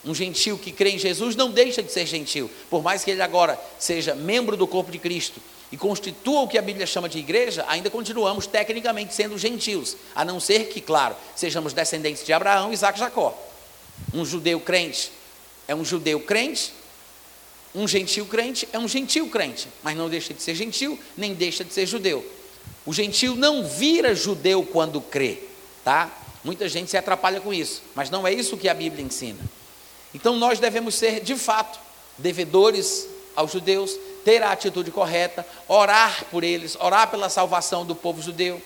Um 0.05 0.15
gentil 0.15 0.57
que 0.57 0.71
crê 0.71 0.91
em 0.91 0.99
Jesus 0.99 1.35
não 1.35 1.51
deixa 1.51 1.83
de 1.83 1.91
ser 1.93 2.07
gentil, 2.07 2.49
por 2.71 2.81
mais 2.83 3.03
que 3.03 3.11
ele 3.11 3.21
agora 3.21 3.61
seja 3.77 4.15
membro 4.15 4.57
do 4.57 4.67
corpo 4.69 4.93
de 4.93 5.01
Cristo 5.01 5.41
e 5.71 5.77
constitua 5.77 6.43
o 6.43 6.49
que 6.49 6.59
a 6.59 6.63
Bíblia 6.63 6.87
chama 6.87 7.09
de 7.09 7.19
igreja, 7.19 7.65
ainda 7.69 7.91
continuamos 7.91 8.47
tecnicamente 8.47 9.15
sendo 9.15 9.37
gentios, 9.37 9.97
a 10.15 10.25
não 10.25 10.39
ser 10.39 10.69
que, 10.69 10.81
claro, 10.81 11.17
sejamos 11.35 11.73
descendentes 11.73 12.25
de 12.25 12.33
Abraão, 12.33 12.73
Isaac 12.73 12.99
e 12.99 13.01
Jacó. 13.01 13.37
Um 14.15 14.25
judeu 14.25 14.61
crente 14.61 15.11
é 15.67 15.75
um 15.75 15.85
judeu 15.85 16.21
crente, 16.21 16.73
um 17.75 17.87
gentil 17.87 18.25
crente 18.27 18.69
é 18.73 18.79
um 18.79 18.89
gentil 18.89 19.29
crente, 19.29 19.69
mas 19.83 19.97
não 19.97 20.09
deixa 20.09 20.33
de 20.33 20.43
ser 20.43 20.55
gentil, 20.55 20.99
nem 21.17 21.35
deixa 21.35 21.65
de 21.65 21.73
ser 21.73 21.87
judeu. 21.87 22.25
O 22.85 22.93
gentil 22.93 23.35
não 23.35 23.67
vira 23.67 24.15
judeu 24.15 24.63
quando 24.63 25.01
crê, 25.01 25.41
tá? 25.85 26.11
Muita 26.45 26.69
gente 26.69 26.91
se 26.91 26.97
atrapalha 26.97 27.41
com 27.41 27.53
isso, 27.53 27.83
mas 27.95 28.09
não 28.09 28.27
é 28.27 28.33
isso 28.33 28.57
que 28.57 28.69
a 28.69 28.75
Bíblia 28.75 29.05
ensina. 29.05 29.41
Então 30.15 30.37
nós 30.37 30.61
devemos 30.61 30.95
ser, 30.95 31.21
de 31.21 31.35
fato, 31.35 31.79
devedores 32.17 33.09
aos 33.35 33.53
judeus, 33.53 33.95
ter 34.27 34.43
a 34.43 34.51
atitude 34.51 34.91
correta, 34.91 35.47
orar 35.69 36.25
por 36.33 36.43
eles, 36.43 36.77
orar 36.81 37.09
pela 37.09 37.29
salvação 37.29 37.87
do 37.87 37.95
povo 37.95 38.21
judeu. 38.21 38.61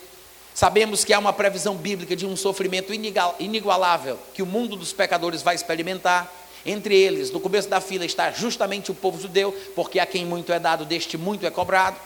Sabemos 0.55 1.05
que 1.05 1.13
há 1.13 1.19
uma 1.19 1.35
previsão 1.35 1.77
bíblica 1.77 2.17
de 2.17 2.25
um 2.25 2.35
sofrimento 2.35 2.95
inigualável 3.39 4.19
que 4.33 4.43
o 4.43 4.47
mundo 4.47 4.75
dos 4.75 4.95
pecadores 4.95 5.43
vai 5.43 5.55
experimentar. 5.55 6.33
Entre 6.65 6.97
eles, 6.97 7.31
no 7.31 7.41
começo 7.41 7.69
da 7.69 7.79
fila, 7.79 8.07
está 8.07 8.31
justamente 8.31 8.91
o 8.91 8.95
povo 8.95 9.21
judeu, 9.21 9.53
porque 9.77 9.99
a 9.99 10.07
quem 10.07 10.25
muito 10.25 10.51
é 10.51 10.59
dado, 10.59 10.87
deste 10.87 11.19
muito 11.19 11.45
é 11.45 11.51
cobrado. 11.51 11.99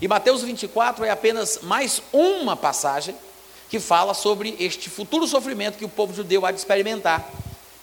E 0.00 0.08
Mateus 0.08 0.40
24 0.40 1.04
é 1.04 1.10
apenas 1.10 1.58
mais 1.60 2.00
uma 2.14 2.56
passagem 2.56 3.14
que 3.68 3.78
fala 3.78 4.14
sobre 4.14 4.56
este 4.58 4.88
futuro 4.88 5.26
sofrimento 5.26 5.76
que 5.76 5.84
o 5.84 5.88
povo 5.88 6.14
judeu 6.14 6.46
há 6.46 6.50
de 6.50 6.60
experimentar. 6.60 7.30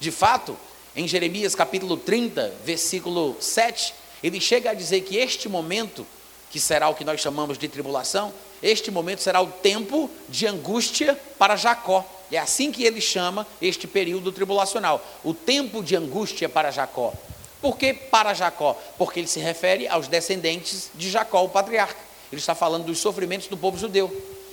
De 0.00 0.10
fato, 0.10 0.56
em 0.96 1.06
Jeremias 1.06 1.54
capítulo 1.54 1.96
30, 1.96 2.52
versículo 2.64 3.36
7, 3.38 3.99
ele 4.22 4.40
chega 4.40 4.70
a 4.70 4.74
dizer 4.74 5.00
que 5.02 5.16
este 5.16 5.48
momento, 5.48 6.06
que 6.50 6.60
será 6.60 6.88
o 6.88 6.94
que 6.94 7.04
nós 7.04 7.20
chamamos 7.20 7.56
de 7.56 7.68
tribulação, 7.68 8.32
este 8.62 8.90
momento 8.90 9.22
será 9.22 9.40
o 9.40 9.46
tempo 9.46 10.10
de 10.28 10.46
angústia 10.46 11.18
para 11.38 11.56
Jacó. 11.56 12.04
É 12.30 12.38
assim 12.38 12.70
que 12.70 12.84
ele 12.84 13.00
chama 13.00 13.46
este 13.60 13.86
período 13.86 14.30
tribulacional, 14.30 15.04
o 15.24 15.32
tempo 15.34 15.82
de 15.82 15.96
angústia 15.96 16.48
para 16.48 16.70
Jacó. 16.70 17.12
Por 17.60 17.76
que 17.76 17.92
para 17.92 18.34
Jacó? 18.34 18.78
Porque 18.96 19.20
ele 19.20 19.26
se 19.26 19.40
refere 19.40 19.88
aos 19.88 20.08
descendentes 20.08 20.90
de 20.94 21.10
Jacó, 21.10 21.42
o 21.44 21.48
patriarca. 21.48 21.98
Ele 22.30 22.40
está 22.40 22.54
falando 22.54 22.84
dos 22.84 22.98
sofrimentos 22.98 23.48
do 23.48 23.56
povo 23.56 23.76
judeu. 23.76 24.10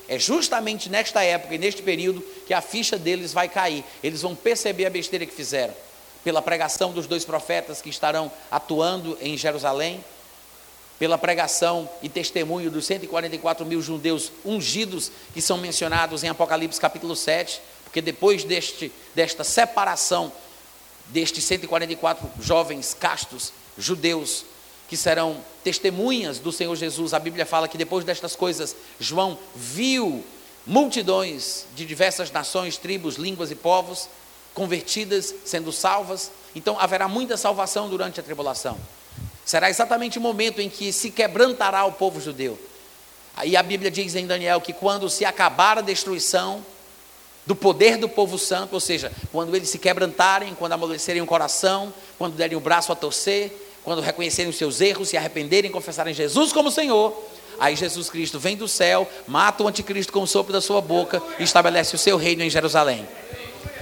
É 0.10 0.18
justamente 0.18 0.90
nesta 0.90 1.24
época 1.24 1.54
e 1.54 1.58
neste 1.58 1.82
período 1.82 2.24
que 2.46 2.54
a 2.54 2.62
ficha 2.62 2.98
deles 2.98 3.34
vai 3.34 3.48
cair. 3.48 3.84
Eles 4.02 4.22
vão 4.22 4.36
perceber 4.36 4.86
a 4.86 4.90
besteira 4.90 5.26
que 5.26 5.34
fizeram 5.34 5.74
pela 6.28 6.42
pregação 6.42 6.92
dos 6.92 7.08
dois 7.08 7.24
profetas 7.24 7.82
que 7.82 7.90
estarão 7.90 8.30
atuando 8.52 9.18
em 9.22 9.38
Jerusalém, 9.38 10.04
pela 11.00 11.18
pregação 11.18 11.90
e 12.04 12.10
testemunho 12.10 12.70
dos 12.70 12.86
144 12.86 13.66
mil 13.66 13.82
judeus 13.82 14.30
ungidos 14.44 15.10
que 15.34 15.42
são 15.42 15.58
mencionados 15.58 16.26
em 16.26 16.28
Apocalipse 16.28 16.82
capítulo 16.82 17.16
7, 17.16 17.62
porque 17.86 18.02
depois 18.02 18.44
deste, 18.44 18.92
desta 19.16 19.46
separação 19.46 20.30
destes 21.06 21.46
144 21.46 22.30
jovens 22.42 22.94
castos 22.94 23.54
judeus 23.78 24.44
que 24.90 24.98
serão 24.98 25.38
testemunhas 25.64 26.40
do 26.40 26.52
Senhor 26.52 26.76
Jesus, 26.76 27.14
a 27.14 27.20
Bíblia 27.20 27.46
fala 27.46 27.70
que 27.70 27.78
depois 27.78 28.04
destas 28.04 28.36
coisas, 28.36 28.76
João 29.00 29.40
viu 29.56 30.26
multidões 30.66 31.66
de 31.74 31.86
diversas 31.86 32.30
nações, 32.30 32.76
tribos, 32.76 33.16
línguas 33.16 33.50
e 33.50 33.56
povos 33.56 34.10
convertidas, 34.58 35.36
sendo 35.46 35.72
salvas. 35.72 36.32
Então 36.56 36.80
haverá 36.80 37.08
muita 37.08 37.38
salvação 37.38 37.88
durante 37.88 38.20
a 38.20 38.24
tribulação. 38.24 38.76
Será 39.46 39.70
exatamente 39.70 40.18
o 40.18 40.22
momento 40.22 40.60
em 40.60 40.68
que 40.68 40.92
se 40.92 41.12
quebrantará 41.12 41.86
o 41.86 41.92
povo 41.92 42.20
judeu. 42.20 42.60
Aí 43.36 43.56
a 43.56 43.62
Bíblia 43.62 43.92
diz 43.92 44.16
em 44.16 44.26
Daniel 44.26 44.60
que 44.60 44.74
quando 44.74 45.08
se 45.12 45.24
acabar 45.24 45.78
a 45.78 45.82
destruição 45.82 46.66
do 47.46 47.56
poder 47.56 47.98
do 47.98 48.10
povo 48.10 48.40
santo, 48.40 48.74
ou 48.74 48.80
seja, 48.80 49.12
quando 49.32 49.56
eles 49.56 49.70
se 49.70 49.78
quebrantarem, 49.78 50.56
quando 50.56 50.74
amolecerem 50.74 51.22
o 51.22 51.28
coração, 51.28 51.94
quando 52.18 52.34
derem 52.34 52.58
o 52.58 52.60
braço 52.60 52.92
a 52.92 52.96
torcer, 52.96 53.54
quando 53.84 54.02
reconhecerem 54.02 54.50
os 54.50 54.58
seus 54.58 54.82
erros, 54.82 55.10
se 55.10 55.16
arrependerem, 55.16 55.72
confessarem 55.72 56.16
Jesus 56.16 56.52
como 56.52 56.72
Senhor, 56.72 57.16
aí 57.60 57.76
Jesus 57.76 58.10
Cristo 58.10 58.40
vem 58.40 58.58
do 58.58 58.68
céu, 58.68 59.08
mata 59.28 59.64
o 59.64 59.68
anticristo 59.68 60.12
com 60.12 60.24
o 60.24 60.28
sopro 60.28 60.52
da 60.52 60.60
sua 60.60 60.82
boca 60.82 61.22
e 61.38 61.44
estabelece 61.44 61.96
o 61.96 62.00
seu 62.00 62.18
reino 62.18 62.42
em 62.42 62.50
Jerusalém 62.50 63.08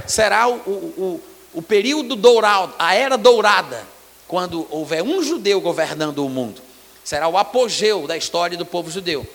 será 0.08 0.48
o, 0.48 0.56
o, 0.56 1.22
o 1.54 1.62
período 1.62 2.16
dourado, 2.16 2.74
a 2.78 2.94
era 2.96 3.18
dourada, 3.18 3.86
quando 4.28 4.68
houver 4.70 5.04
um 5.04 5.24
judeu 5.24 5.62
governando 5.62 6.26
o 6.26 6.30
mundo. 6.30 6.62
Será 7.04 7.28
o 7.28 7.38
apogeu 7.38 8.08
da 8.08 8.18
história 8.18 8.58
do 8.58 8.66
povo 8.66 8.90
judeu. 8.90 9.26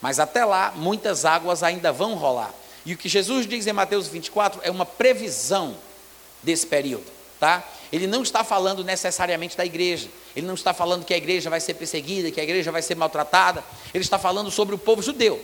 Mas 0.00 0.18
até 0.18 0.44
lá, 0.44 0.72
muitas 0.74 1.24
águas 1.24 1.62
ainda 1.62 1.92
vão 1.92 2.14
rolar. 2.14 2.52
E 2.84 2.92
o 2.92 2.96
que 2.96 3.08
Jesus 3.08 3.46
diz 3.46 3.66
em 3.66 3.72
Mateus 3.72 4.08
24 4.08 4.60
é 4.62 4.70
uma 4.70 4.84
previsão 4.84 5.76
desse 6.42 6.66
período, 6.66 7.06
tá? 7.40 7.64
Ele 7.92 8.06
não 8.06 8.22
está 8.22 8.44
falando 8.44 8.84
necessariamente 8.84 9.56
da 9.56 9.64
igreja. 9.64 10.08
Ele 10.34 10.46
não 10.46 10.54
está 10.54 10.74
falando 10.74 11.04
que 11.04 11.14
a 11.14 11.16
igreja 11.16 11.48
vai 11.48 11.60
ser 11.60 11.74
perseguida, 11.74 12.30
que 12.30 12.40
a 12.40 12.42
igreja 12.44 12.70
vai 12.70 12.82
ser 12.82 12.94
maltratada. 12.94 13.64
Ele 13.94 14.04
está 14.04 14.18
falando 14.18 14.50
sobre 14.50 14.74
o 14.74 14.78
povo 14.78 15.02
judeu. 15.02 15.42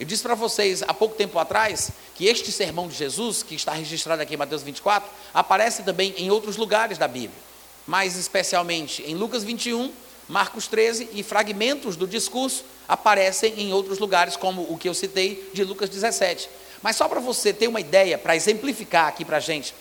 Eu 0.00 0.06
disse 0.06 0.22
para 0.22 0.34
vocês 0.34 0.82
há 0.82 0.94
pouco 0.94 1.14
tempo 1.14 1.38
atrás 1.38 1.90
que 2.14 2.26
este 2.26 2.50
sermão 2.50 2.88
de 2.88 2.94
Jesus, 2.94 3.42
que 3.42 3.54
está 3.54 3.72
registrado 3.72 4.22
aqui 4.22 4.34
em 4.34 4.38
Mateus 4.38 4.62
24, 4.62 5.08
aparece 5.34 5.82
também 5.82 6.14
em 6.16 6.30
outros 6.30 6.56
lugares 6.56 6.98
da 6.98 7.06
Bíblia, 7.06 7.38
mais 7.86 8.16
especialmente 8.16 9.02
em 9.06 9.14
Lucas 9.14 9.44
21, 9.44 9.92
Marcos 10.28 10.66
13 10.66 11.10
e 11.12 11.22
fragmentos 11.22 11.94
do 11.96 12.06
discurso 12.06 12.64
aparecem 12.88 13.54
em 13.58 13.72
outros 13.72 13.98
lugares, 13.98 14.36
como 14.36 14.62
o 14.62 14.78
que 14.78 14.88
eu 14.88 14.94
citei 14.94 15.50
de 15.52 15.64
Lucas 15.64 15.88
17. 15.88 16.48
Mas 16.82 16.96
só 16.96 17.08
para 17.08 17.20
você 17.20 17.52
ter 17.52 17.68
uma 17.68 17.80
ideia, 17.80 18.18
para 18.18 18.34
exemplificar 18.34 19.08
aqui 19.08 19.24
para 19.24 19.36
a 19.36 19.40
gente 19.40 19.74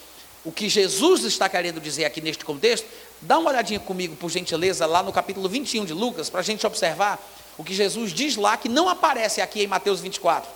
o 0.43 0.51
que 0.51 0.67
Jesus 0.67 1.23
está 1.23 1.47
querendo 1.47 1.79
dizer 1.79 2.05
aqui 2.05 2.19
neste 2.19 2.43
contexto, 2.43 2.87
dá 3.21 3.37
uma 3.37 3.49
olhadinha 3.49 3.79
comigo, 3.79 4.15
por 4.15 4.29
gentileza, 4.29 4.85
lá 4.85 5.03
no 5.03 5.11
capítulo 5.13 5.47
21 5.47 5.85
de 5.85 5.93
Lucas, 5.93 6.29
para 6.29 6.39
a 6.39 6.43
gente 6.43 6.65
observar 6.65 7.19
o 7.57 7.63
que 7.63 7.73
Jesus 7.73 8.13
diz 8.13 8.35
lá 8.35 8.57
que 8.57 8.69
não 8.69 8.89
aparece 8.89 9.41
aqui 9.41 9.63
em 9.63 9.67
Mateus 9.67 9.99
24. 9.99 10.49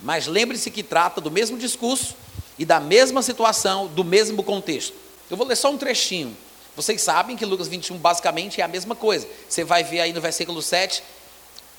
Mas 0.00 0.26
lembre-se 0.26 0.70
que 0.70 0.82
trata 0.82 1.20
do 1.20 1.30
mesmo 1.30 1.58
discurso 1.58 2.14
e 2.58 2.64
da 2.64 2.80
mesma 2.80 3.22
situação, 3.22 3.86
do 3.86 4.04
mesmo 4.04 4.42
contexto. 4.42 4.94
Eu 5.30 5.36
vou 5.36 5.46
ler 5.46 5.56
só 5.56 5.70
um 5.70 5.78
trechinho. 5.78 6.36
Vocês 6.76 7.02
sabem 7.02 7.36
que 7.36 7.44
Lucas 7.44 7.68
21 7.68 7.98
basicamente 7.98 8.60
é 8.60 8.64
a 8.64 8.68
mesma 8.68 8.94
coisa. 8.94 9.26
Você 9.48 9.64
vai 9.64 9.84
ver 9.84 10.00
aí 10.00 10.12
no 10.12 10.20
versículo 10.20 10.62
7, 10.62 11.02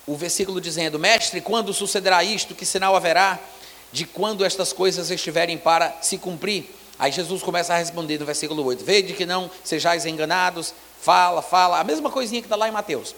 o 0.06 0.16
versículo 0.16 0.62
dizendo: 0.62 1.00
Mestre, 1.00 1.42
quando 1.42 1.74
sucederá 1.74 2.24
isto? 2.24 2.54
Que 2.54 2.66
sinal 2.66 2.96
haverá? 2.96 3.40
de 3.92 4.06
quando 4.06 4.46
estas 4.46 4.72
coisas 4.72 5.12
estiverem 5.12 5.58
para 5.58 5.98
se 6.02 6.18
cumprir. 6.18 6.66
Aí 6.98 7.12
Jesus 7.12 7.42
começa 7.42 7.74
a 7.74 7.78
responder 7.78 8.20
no 8.20 8.26
versículo 8.26 8.64
8: 8.64 8.84
Vede 8.84 9.14
que 9.14 9.26
não 9.26 9.50
sejais 9.64 10.06
enganados, 10.06 10.74
fala, 11.02 11.42
fala, 11.42 11.80
a 11.80 11.84
mesma 11.84 12.10
coisinha 12.10 12.42
que 12.42 12.46
está 12.46 12.56
lá 12.56 12.68
em 12.68 12.72
Mateus. 12.72 13.16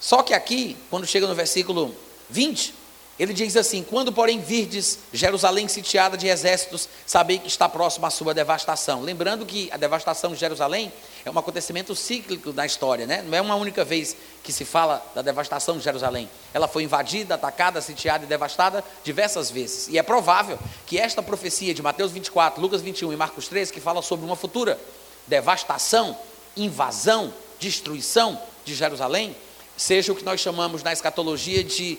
Só 0.00 0.22
que 0.22 0.32
aqui, 0.32 0.76
quando 0.88 1.06
chega 1.06 1.26
no 1.26 1.34
versículo 1.34 1.94
20, 2.30 2.80
ele 3.20 3.34
diz 3.34 3.54
assim: 3.54 3.82
Quando, 3.82 4.10
porém, 4.10 4.40
virdes 4.40 4.98
Jerusalém 5.12 5.68
sitiada 5.68 6.16
de 6.16 6.26
exércitos, 6.26 6.88
sabei 7.06 7.38
que 7.38 7.48
está 7.48 7.68
próxima 7.68 8.08
a 8.08 8.10
sua 8.10 8.32
devastação. 8.32 9.02
Lembrando 9.02 9.44
que 9.44 9.70
a 9.70 9.76
devastação 9.76 10.32
de 10.32 10.40
Jerusalém 10.40 10.90
é 11.22 11.30
um 11.30 11.38
acontecimento 11.38 11.94
cíclico 11.94 12.50
na 12.50 12.64
história, 12.64 13.06
né? 13.06 13.20
não 13.20 13.36
é 13.36 13.40
uma 13.42 13.56
única 13.56 13.84
vez 13.84 14.16
que 14.42 14.50
se 14.54 14.64
fala 14.64 15.04
da 15.14 15.20
devastação 15.20 15.76
de 15.76 15.84
Jerusalém. 15.84 16.30
Ela 16.54 16.66
foi 16.66 16.82
invadida, 16.82 17.34
atacada, 17.34 17.82
sitiada 17.82 18.24
e 18.24 18.26
devastada 18.26 18.82
diversas 19.04 19.50
vezes. 19.50 19.88
E 19.88 19.98
é 19.98 20.02
provável 20.02 20.58
que 20.86 20.98
esta 20.98 21.22
profecia 21.22 21.74
de 21.74 21.82
Mateus 21.82 22.12
24, 22.12 22.58
Lucas 22.58 22.80
21 22.80 23.12
e 23.12 23.16
Marcos 23.16 23.48
13, 23.48 23.70
que 23.70 23.80
fala 23.80 24.00
sobre 24.00 24.24
uma 24.24 24.34
futura 24.34 24.80
devastação, 25.26 26.16
invasão, 26.56 27.34
destruição 27.58 28.40
de 28.64 28.74
Jerusalém, 28.74 29.36
seja 29.80 30.12
o 30.12 30.14
que 30.14 30.22
nós 30.22 30.38
chamamos 30.40 30.82
na 30.82 30.92
escatologia 30.92 31.64
de 31.64 31.98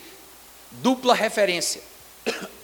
dupla 0.70 1.14
referência. 1.14 1.82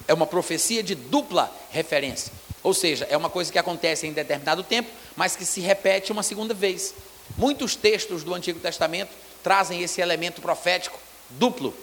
É 0.06 0.14
uma 0.14 0.28
profecia 0.28 0.80
de 0.80 0.94
dupla 0.94 1.52
referência. 1.70 2.32
Ou 2.62 2.72
seja, 2.72 3.04
é 3.10 3.16
uma 3.16 3.28
coisa 3.28 3.50
que 3.50 3.58
acontece 3.58 4.06
em 4.06 4.12
determinado 4.12 4.62
tempo, 4.62 4.88
mas 5.16 5.34
que 5.34 5.44
se 5.44 5.60
repete 5.60 6.12
uma 6.12 6.22
segunda 6.22 6.54
vez. 6.54 6.94
Muitos 7.36 7.74
textos 7.74 8.22
do 8.22 8.32
Antigo 8.32 8.60
Testamento 8.60 9.10
trazem 9.42 9.82
esse 9.82 10.00
elemento 10.00 10.40
profético 10.40 10.98
duplo. 11.30 11.74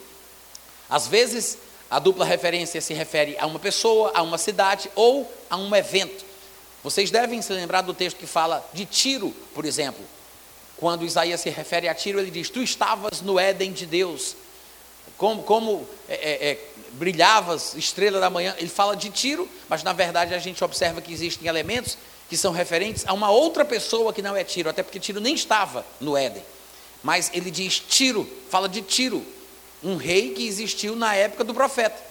Às 0.90 1.06
vezes, 1.06 1.58
a 1.92 2.00
dupla 2.00 2.24
referência 2.24 2.80
se 2.80 2.94
refere 2.94 3.36
a 3.38 3.46
uma 3.46 3.60
pessoa, 3.60 4.14
a 4.16 4.22
uma 4.22 4.38
cidade 4.38 4.90
ou 4.96 5.30
a 5.50 5.58
um 5.58 5.76
evento. 5.76 6.24
Vocês 6.82 7.12
devem 7.12 7.42
se 7.42 7.52
lembrar 7.52 7.82
do 7.82 7.94
texto 7.94 8.18
que 8.18 8.28
fala 8.28 8.66
de 8.74 8.86
Tiro, 8.86 9.32
por 9.54 9.66
exemplo. 9.66 10.15
Quando 10.78 11.06
Isaías 11.06 11.42
se 11.42 11.50
refere 11.50 11.88
a 11.88 11.96
Tiro, 11.96 12.20
ele 12.20 12.32
diz: 12.32 12.50
Tu 12.50 12.62
estavas 12.62 13.22
no 13.22 13.40
Éden 13.40 13.72
de 13.72 13.86
Deus, 13.86 14.36
como, 15.18 15.44
como 15.44 15.88
é, 16.10 16.14
é, 16.16 16.52
é, 16.52 16.68
brilhavas, 16.94 17.74
estrela 17.76 18.20
da 18.20 18.30
manhã. 18.30 18.56
Ele 18.58 18.70
fala 18.70 18.96
de 18.96 19.10
Tiro, 19.10 19.48
mas 19.70 19.84
na 19.84 19.94
verdade 19.94 20.34
a 20.34 20.40
gente 20.40 20.64
observa 20.64 21.02
que 21.02 21.14
existem 21.14 21.48
elementos 21.48 21.98
que 22.30 22.36
são 22.36 22.52
referentes 22.52 23.06
a 23.08 23.14
uma 23.14 23.30
outra 23.30 23.64
pessoa 23.64 24.12
que 24.12 24.22
não 24.22 24.36
é 24.36 24.44
Tiro, 24.44 24.70
até 24.70 24.84
porque 24.84 25.00
Tiro 25.00 25.22
nem 25.22 25.36
estava 25.36 25.86
no 26.00 26.18
Éden. 26.18 26.44
Mas 27.04 27.30
ele 27.34 27.52
diz 27.52 27.80
Tiro, 27.80 28.28
fala 28.50 28.68
de 28.68 28.82
Tiro, 28.82 29.24
um 29.84 29.96
rei 29.96 30.32
que 30.32 30.48
existiu 30.48 30.96
na 30.96 31.16
época 31.16 31.44
do 31.44 31.54
profeta. 31.54 32.04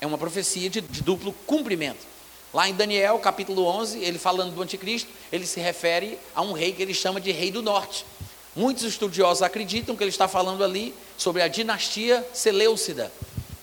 É 0.00 0.06
uma 0.06 0.16
profecia 0.16 0.70
de, 0.70 0.80
de 0.80 1.02
duplo 1.02 1.32
cumprimento. 1.44 2.06
Lá 2.52 2.68
em 2.68 2.74
Daniel, 2.74 3.18
capítulo 3.18 3.64
11, 3.66 3.98
ele 3.98 4.18
falando 4.18 4.54
do 4.54 4.62
anticristo, 4.62 5.10
ele 5.30 5.46
se 5.46 5.60
refere 5.60 6.18
a 6.34 6.40
um 6.40 6.52
rei 6.52 6.72
que 6.72 6.82
ele 6.82 6.94
chama 6.94 7.20
de 7.20 7.30
rei 7.30 7.50
do 7.50 7.62
norte. 7.62 8.06
Muitos 8.56 8.84
estudiosos 8.84 9.42
acreditam 9.42 9.94
que 9.94 10.02
ele 10.02 10.10
está 10.10 10.26
falando 10.26 10.64
ali 10.64 10.94
sobre 11.16 11.42
a 11.42 11.48
dinastia 11.48 12.26
Seleucida, 12.32 13.12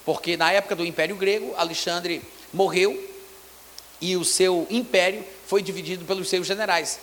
porque 0.05 0.37
na 0.37 0.51
época 0.51 0.75
do 0.75 0.85
Império 0.85 1.15
Grego, 1.15 1.53
Alexandre 1.57 2.21
morreu 2.53 2.97
e 3.99 4.15
o 4.15 4.23
seu 4.23 4.67
império 4.69 5.25
foi 5.47 5.61
dividido 5.61 6.05
pelos 6.05 6.29
seus 6.29 6.45
generais. 6.45 6.99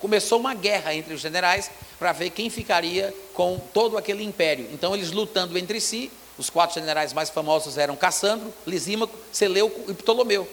Começou 0.00 0.40
uma 0.40 0.54
guerra 0.54 0.94
entre 0.94 1.12
os 1.12 1.20
generais 1.20 1.70
para 1.98 2.12
ver 2.12 2.30
quem 2.30 2.48
ficaria 2.48 3.14
com 3.34 3.58
todo 3.74 3.98
aquele 3.98 4.24
império. 4.24 4.68
Então, 4.72 4.94
eles 4.94 5.12
lutando 5.12 5.58
entre 5.58 5.80
si, 5.80 6.10
os 6.38 6.48
quatro 6.48 6.80
generais 6.80 7.12
mais 7.12 7.30
famosos 7.30 7.78
eram 7.78 7.94
Cassandro, 7.94 8.52
Lisímaco, 8.66 9.16
Seleuco 9.32 9.90
e 9.90 9.94
Ptolomeu. 9.94 10.48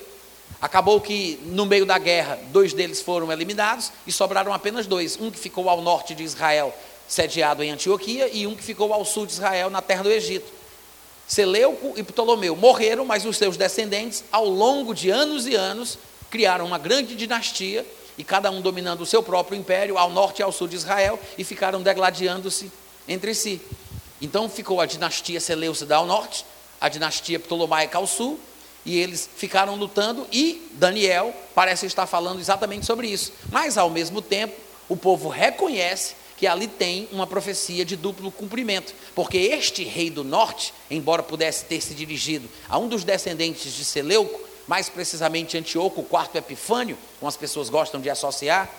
Acabou 0.63 1.01
que, 1.01 1.37
no 1.47 1.65
meio 1.65 1.85
da 1.85 1.97
guerra, 1.97 2.39
dois 2.47 2.71
deles 2.71 3.01
foram 3.01 3.29
eliminados 3.29 3.91
e 4.07 4.13
sobraram 4.13 4.53
apenas 4.53 4.87
dois. 4.87 5.19
Um 5.19 5.29
que 5.29 5.37
ficou 5.37 5.69
ao 5.69 5.81
norte 5.81 6.15
de 6.15 6.23
Israel, 6.23 6.73
sediado 7.05 7.61
em 7.61 7.69
Antioquia, 7.69 8.29
e 8.31 8.47
um 8.47 8.55
que 8.55 8.63
ficou 8.63 8.93
ao 8.93 9.03
sul 9.03 9.25
de 9.25 9.33
Israel, 9.33 9.69
na 9.69 9.81
terra 9.81 10.03
do 10.03 10.09
Egito. 10.09 10.49
Seleuco 11.27 11.95
e 11.97 12.03
Ptolomeu 12.03 12.55
morreram, 12.55 13.03
mas 13.03 13.25
os 13.25 13.35
seus 13.35 13.57
descendentes, 13.57 14.23
ao 14.31 14.45
longo 14.45 14.93
de 14.93 15.09
anos 15.09 15.45
e 15.47 15.53
anos, 15.53 15.99
criaram 16.29 16.65
uma 16.65 16.77
grande 16.77 17.13
dinastia, 17.13 17.85
e 18.17 18.23
cada 18.23 18.49
um 18.49 18.61
dominando 18.61 19.01
o 19.01 19.05
seu 19.05 19.21
próprio 19.21 19.59
império, 19.59 19.97
ao 19.97 20.11
norte 20.11 20.39
e 20.39 20.43
ao 20.43 20.51
sul 20.53 20.69
de 20.69 20.77
Israel, 20.77 21.19
e 21.37 21.43
ficaram 21.43 21.81
degladiando-se 21.81 22.71
entre 23.05 23.35
si. 23.35 23.59
Então 24.21 24.47
ficou 24.47 24.79
a 24.79 24.85
dinastia 24.85 25.41
Seleucida 25.41 25.97
ao 25.97 26.05
norte, 26.05 26.45
a 26.79 26.87
dinastia 26.87 27.37
Ptolomaica 27.37 27.97
ao 27.97 28.07
sul, 28.07 28.39
e 28.85 28.97
eles 28.97 29.29
ficaram 29.35 29.75
lutando, 29.75 30.27
e 30.31 30.69
Daniel 30.73 31.33
parece 31.55 31.85
estar 31.85 32.05
falando 32.05 32.39
exatamente 32.39 32.85
sobre 32.85 33.07
isso. 33.07 33.31
Mas, 33.51 33.77
ao 33.77 33.89
mesmo 33.89 34.21
tempo, 34.21 34.55
o 34.89 34.97
povo 34.97 35.29
reconhece 35.29 36.15
que 36.37 36.47
ali 36.47 36.67
tem 36.67 37.07
uma 37.11 37.25
profecia 37.25 37.85
de 37.85 37.95
duplo 37.95 38.31
cumprimento, 38.31 38.93
porque 39.15 39.37
este 39.37 39.83
rei 39.83 40.09
do 40.09 40.23
norte, 40.23 40.73
embora 40.91 41.23
pudesse 41.23 41.65
ter 41.65 41.79
se 41.79 41.93
dirigido 41.93 42.49
a 42.67 42.77
um 42.77 42.89
dos 42.89 43.03
descendentes 43.03 43.73
de 43.73 43.85
Seleuco, 43.85 44.41
mais 44.67 44.89
precisamente 44.89 45.57
Antíoco, 45.57 46.01
o 46.01 46.05
quarto 46.05 46.37
Epifânio, 46.37 46.97
como 47.19 47.29
as 47.29 47.37
pessoas 47.37 47.69
gostam 47.69 48.01
de 48.01 48.09
associar, 48.09 48.69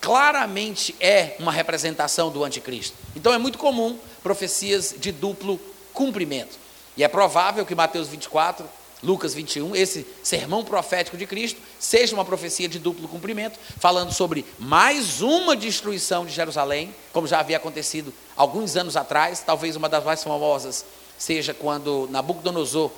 claramente 0.00 0.94
é 1.00 1.36
uma 1.38 1.52
representação 1.52 2.30
do 2.30 2.44
anticristo. 2.44 2.96
Então 3.16 3.32
é 3.32 3.38
muito 3.38 3.58
comum 3.58 3.98
profecias 4.22 4.94
de 4.98 5.12
duplo 5.12 5.60
cumprimento. 5.92 6.58
E 6.96 7.02
é 7.02 7.08
provável 7.08 7.64
que 7.64 7.74
Mateus 7.74 8.08
24 8.08 8.68
Lucas 9.04 9.34
21, 9.34 9.76
esse 9.76 10.06
sermão 10.22 10.64
profético 10.64 11.16
de 11.16 11.26
Cristo, 11.26 11.60
seja 11.78 12.14
uma 12.14 12.24
profecia 12.24 12.66
de 12.66 12.78
duplo 12.78 13.06
cumprimento, 13.06 13.58
falando 13.78 14.12
sobre 14.12 14.46
mais 14.58 15.20
uma 15.20 15.54
destruição 15.54 16.24
de 16.24 16.32
Jerusalém, 16.32 16.94
como 17.12 17.26
já 17.26 17.38
havia 17.38 17.58
acontecido 17.58 18.12
alguns 18.34 18.76
anos 18.76 18.96
atrás, 18.96 19.42
talvez 19.44 19.76
uma 19.76 19.88
das 19.88 20.02
mais 20.02 20.24
famosas 20.24 20.86
seja 21.18 21.52
quando 21.52 22.08
Nabucodonosor, 22.10 22.90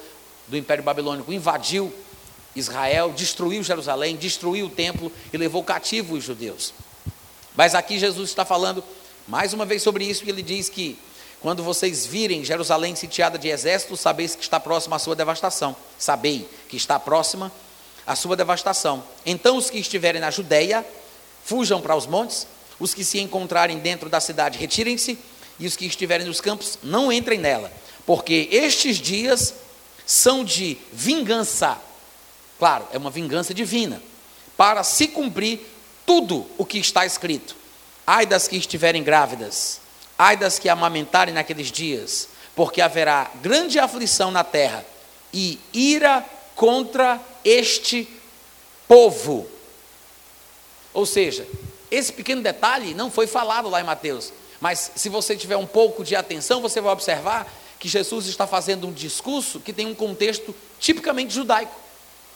do 0.46 0.56
Império 0.56 0.84
Babilônico, 0.84 1.32
invadiu 1.32 1.92
Israel, 2.54 3.12
destruiu 3.12 3.62
Jerusalém, 3.62 4.16
destruiu 4.16 4.66
o 4.66 4.70
templo 4.70 5.12
e 5.32 5.36
levou 5.36 5.62
cativo 5.62 6.14
os 6.14 6.24
judeus. 6.24 6.72
Mas 7.56 7.74
aqui 7.74 7.98
Jesus 7.98 8.30
está 8.30 8.44
falando 8.44 8.82
mais 9.26 9.52
uma 9.52 9.64
vez 9.64 9.82
sobre 9.82 10.04
isso 10.04 10.24
e 10.24 10.28
ele 10.28 10.42
diz 10.42 10.68
que 10.68 10.96
quando 11.40 11.62
vocês 11.62 12.06
virem 12.06 12.44
Jerusalém 12.44 12.94
sitiada 12.96 13.38
de 13.38 13.48
exércitos, 13.48 14.00
sabeis 14.00 14.34
que 14.34 14.42
está 14.42 14.58
próxima 14.58 14.96
a 14.96 14.98
sua 14.98 15.14
devastação. 15.14 15.76
Sabei 15.98 16.48
que 16.68 16.76
está 16.76 16.98
próxima 16.98 17.52
a 18.06 18.16
sua 18.16 18.36
devastação. 18.36 19.04
Então 19.24 19.56
os 19.56 19.68
que 19.68 19.78
estiverem 19.78 20.20
na 20.20 20.30
Judéia, 20.30 20.84
fujam 21.44 21.80
para 21.80 21.96
os 21.96 22.06
montes, 22.06 22.46
os 22.78 22.94
que 22.94 23.04
se 23.04 23.18
encontrarem 23.20 23.78
dentro 23.78 24.08
da 24.08 24.20
cidade, 24.20 24.58
retirem-se, 24.58 25.18
e 25.58 25.66
os 25.66 25.76
que 25.76 25.86
estiverem 25.86 26.26
nos 26.26 26.40
campos, 26.40 26.78
não 26.82 27.10
entrem 27.10 27.38
nela, 27.38 27.72
porque 28.04 28.48
estes 28.52 28.98
dias 28.98 29.54
são 30.04 30.44
de 30.44 30.76
vingança. 30.92 31.78
Claro, 32.58 32.86
é 32.92 32.98
uma 32.98 33.10
vingança 33.10 33.54
divina, 33.54 34.02
para 34.56 34.84
se 34.84 35.08
cumprir 35.08 35.60
tudo 36.04 36.46
o 36.58 36.64
que 36.64 36.78
está 36.78 37.06
escrito. 37.06 37.56
Ai 38.06 38.26
das 38.26 38.46
que 38.46 38.56
estiverem 38.56 39.02
grávidas, 39.02 39.80
Ai 40.18 40.36
das 40.36 40.58
que 40.58 40.68
amamentarem 40.68 41.34
naqueles 41.34 41.70
dias, 41.70 42.28
porque 42.54 42.80
haverá 42.80 43.30
grande 43.42 43.78
aflição 43.78 44.30
na 44.30 44.42
terra 44.42 44.84
e 45.32 45.58
ira 45.72 46.24
contra 46.54 47.20
este 47.44 48.08
povo. 48.88 49.46
Ou 50.94 51.04
seja, 51.04 51.46
esse 51.90 52.12
pequeno 52.12 52.42
detalhe 52.42 52.94
não 52.94 53.10
foi 53.10 53.26
falado 53.26 53.68
lá 53.68 53.80
em 53.80 53.84
Mateus, 53.84 54.32
mas 54.60 54.92
se 54.96 55.08
você 55.08 55.36
tiver 55.36 55.56
um 55.56 55.66
pouco 55.66 56.02
de 56.02 56.16
atenção, 56.16 56.62
você 56.62 56.80
vai 56.80 56.92
observar 56.92 57.52
que 57.78 57.88
Jesus 57.88 58.26
está 58.26 58.46
fazendo 58.46 58.86
um 58.86 58.92
discurso 58.92 59.60
que 59.60 59.72
tem 59.72 59.86
um 59.86 59.94
contexto 59.94 60.54
tipicamente 60.80 61.34
judaico. 61.34 61.74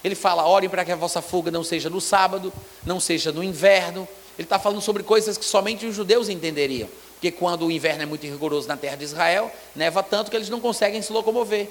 Ele 0.04 0.14
fala: 0.14 0.46
orem 0.46 0.68
para 0.68 0.84
que 0.84 0.92
a 0.92 0.96
vossa 0.96 1.22
fuga 1.22 1.50
não 1.50 1.64
seja 1.64 1.88
no 1.88 2.00
sábado, 2.00 2.52
não 2.84 3.00
seja 3.00 3.32
no 3.32 3.42
inverno. 3.42 4.06
Ele 4.38 4.46
está 4.46 4.58
falando 4.58 4.80
sobre 4.80 5.02
coisas 5.02 5.36
que 5.36 5.44
somente 5.44 5.86
os 5.86 5.94
judeus 5.94 6.28
entenderiam. 6.28 6.88
Porque 7.20 7.30
quando 7.30 7.66
o 7.66 7.70
inverno 7.70 8.02
é 8.02 8.06
muito 8.06 8.24
rigoroso 8.24 8.66
na 8.66 8.78
terra 8.78 8.96
de 8.96 9.04
Israel, 9.04 9.52
neva 9.76 10.02
tanto 10.02 10.30
que 10.30 10.36
eles 10.38 10.48
não 10.48 10.58
conseguem 10.58 11.02
se 11.02 11.12
locomover. 11.12 11.68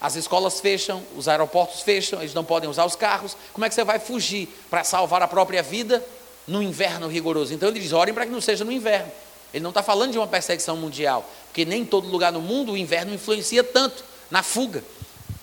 As 0.00 0.16
escolas 0.16 0.58
fecham, 0.58 1.00
os 1.16 1.28
aeroportos 1.28 1.82
fecham, 1.82 2.18
eles 2.18 2.34
não 2.34 2.42
podem 2.42 2.68
usar 2.68 2.84
os 2.84 2.96
carros. 2.96 3.36
Como 3.52 3.64
é 3.64 3.68
que 3.68 3.76
você 3.76 3.84
vai 3.84 4.00
fugir 4.00 4.48
para 4.68 4.82
salvar 4.82 5.22
a 5.22 5.28
própria 5.28 5.62
vida 5.62 6.04
no 6.48 6.60
inverno 6.60 7.06
rigoroso? 7.06 7.54
Então 7.54 7.68
ele 7.68 7.78
diz: 7.78 7.92
orem 7.92 8.12
para 8.12 8.26
que 8.26 8.32
não 8.32 8.40
seja 8.40 8.64
no 8.64 8.72
inverno. 8.72 9.12
Ele 9.54 9.62
não 9.62 9.70
está 9.70 9.84
falando 9.84 10.10
de 10.10 10.18
uma 10.18 10.26
perseguição 10.26 10.76
mundial, 10.76 11.24
porque 11.46 11.64
nem 11.64 11.82
em 11.82 11.86
todo 11.86 12.08
lugar 12.08 12.32
no 12.32 12.40
mundo 12.40 12.72
o 12.72 12.76
inverno 12.76 13.14
influencia 13.14 13.62
tanto 13.62 14.04
na 14.28 14.42
fuga. 14.42 14.82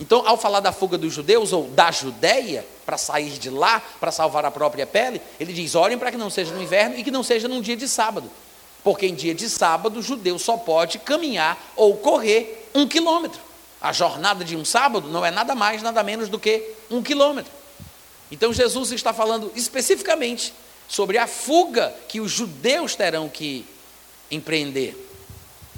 Então, 0.01 0.27
ao 0.27 0.37
falar 0.37 0.59
da 0.59 0.73
fuga 0.73 0.97
dos 0.97 1.13
judeus 1.13 1.53
ou 1.53 1.69
da 1.69 1.91
Judéia, 1.91 2.65
para 2.85 2.97
sair 2.97 3.39
de 3.39 3.49
lá, 3.49 3.81
para 4.01 4.11
salvar 4.11 4.43
a 4.43 4.51
própria 4.51 4.85
pele, 4.85 5.21
ele 5.39 5.53
diz: 5.53 5.75
orem 5.75 5.97
para 5.97 6.11
que 6.11 6.17
não 6.17 6.29
seja 6.29 6.53
no 6.53 6.61
inverno 6.61 6.97
e 6.97 7.05
que 7.05 7.11
não 7.11 7.23
seja 7.23 7.47
num 7.47 7.61
dia 7.61 7.77
de 7.77 7.87
sábado. 7.87 8.29
Porque 8.85 9.07
em 9.07 9.15
dia 9.15 9.33
de 9.33 9.49
sábado, 9.49 9.99
o 9.99 10.03
judeu 10.03 10.37
só 10.37 10.57
pode 10.57 10.99
caminhar 10.99 11.73
ou 11.75 11.97
correr 11.97 12.69
um 12.75 12.87
quilômetro. 12.87 13.41
A 13.81 13.91
jornada 13.91 14.45
de 14.45 14.55
um 14.55 14.63
sábado 14.63 15.09
não 15.09 15.25
é 15.25 15.31
nada 15.31 15.55
mais, 15.55 15.81
nada 15.81 16.03
menos 16.03 16.29
do 16.29 16.37
que 16.37 16.63
um 16.91 17.01
quilômetro. 17.01 17.51
Então 18.29 18.53
Jesus 18.53 18.91
está 18.91 19.11
falando 19.11 19.51
especificamente 19.55 20.53
sobre 20.87 21.17
a 21.17 21.25
fuga 21.25 21.95
que 22.07 22.21
os 22.21 22.31
judeus 22.31 22.93
terão 22.93 23.27
que 23.27 23.65
empreender. 24.29 24.95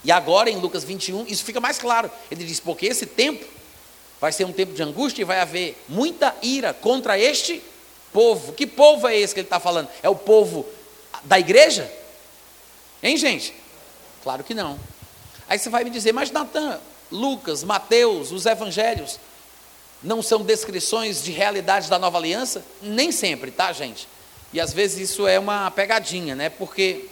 E 0.04 0.12
agora, 0.12 0.50
em 0.50 0.58
Lucas 0.58 0.84
21, 0.84 1.28
isso 1.28 1.46
fica 1.46 1.62
mais 1.62 1.80
claro. 1.80 2.12
Ele 2.30 2.44
diz: 2.44 2.60
porque 2.60 2.88
esse 2.88 3.06
tempo 3.06 3.46
vai 4.20 4.34
ser 4.34 4.44
um 4.44 4.52
tempo 4.52 4.74
de 4.74 4.84
angústia 4.84 5.22
e 5.22 5.26
vai 5.26 5.40
haver 5.40 5.82
muita 5.88 6.36
ira 6.42 6.74
contra 6.74 7.18
este 7.18 7.64
povo. 8.12 8.52
Que 8.52 8.68
povo 8.68 9.08
é 9.08 9.18
esse 9.18 9.34
que 9.34 9.40
ele 9.40 9.48
está 9.48 9.62
falando? 9.62 9.88
É 10.04 10.10
o 10.10 10.16
povo 10.16 10.66
da 11.24 11.40
igreja? 11.40 11.90
Hein, 13.02 13.18
gente? 13.18 13.54
Claro 14.24 14.44
que 14.44 14.54
não. 14.54 14.80
Aí 15.48 15.58
você 15.58 15.70
vai 15.70 15.84
me 15.84 15.90
dizer, 15.90 16.12
mas 16.12 16.32
Natan, 16.32 16.80
Lucas, 17.12 17.64
Mateus, 17.64 18.32
os 18.32 18.46
evangelhos, 18.46 19.20
não 20.04 20.22
são 20.22 20.42
descrições 20.42 21.24
de 21.24 21.32
realidades 21.32 21.90
da 21.90 21.98
nova 21.98 22.18
aliança? 22.18 22.64
Nem 22.82 23.12
sempre, 23.12 23.52
tá, 23.52 23.72
gente? 23.72 24.08
E 24.54 24.60
às 24.60 24.74
vezes 24.74 25.10
isso 25.10 25.28
é 25.28 25.40
uma 25.40 25.70
pegadinha, 25.72 26.36
né? 26.36 26.50
Porque, 26.50 27.06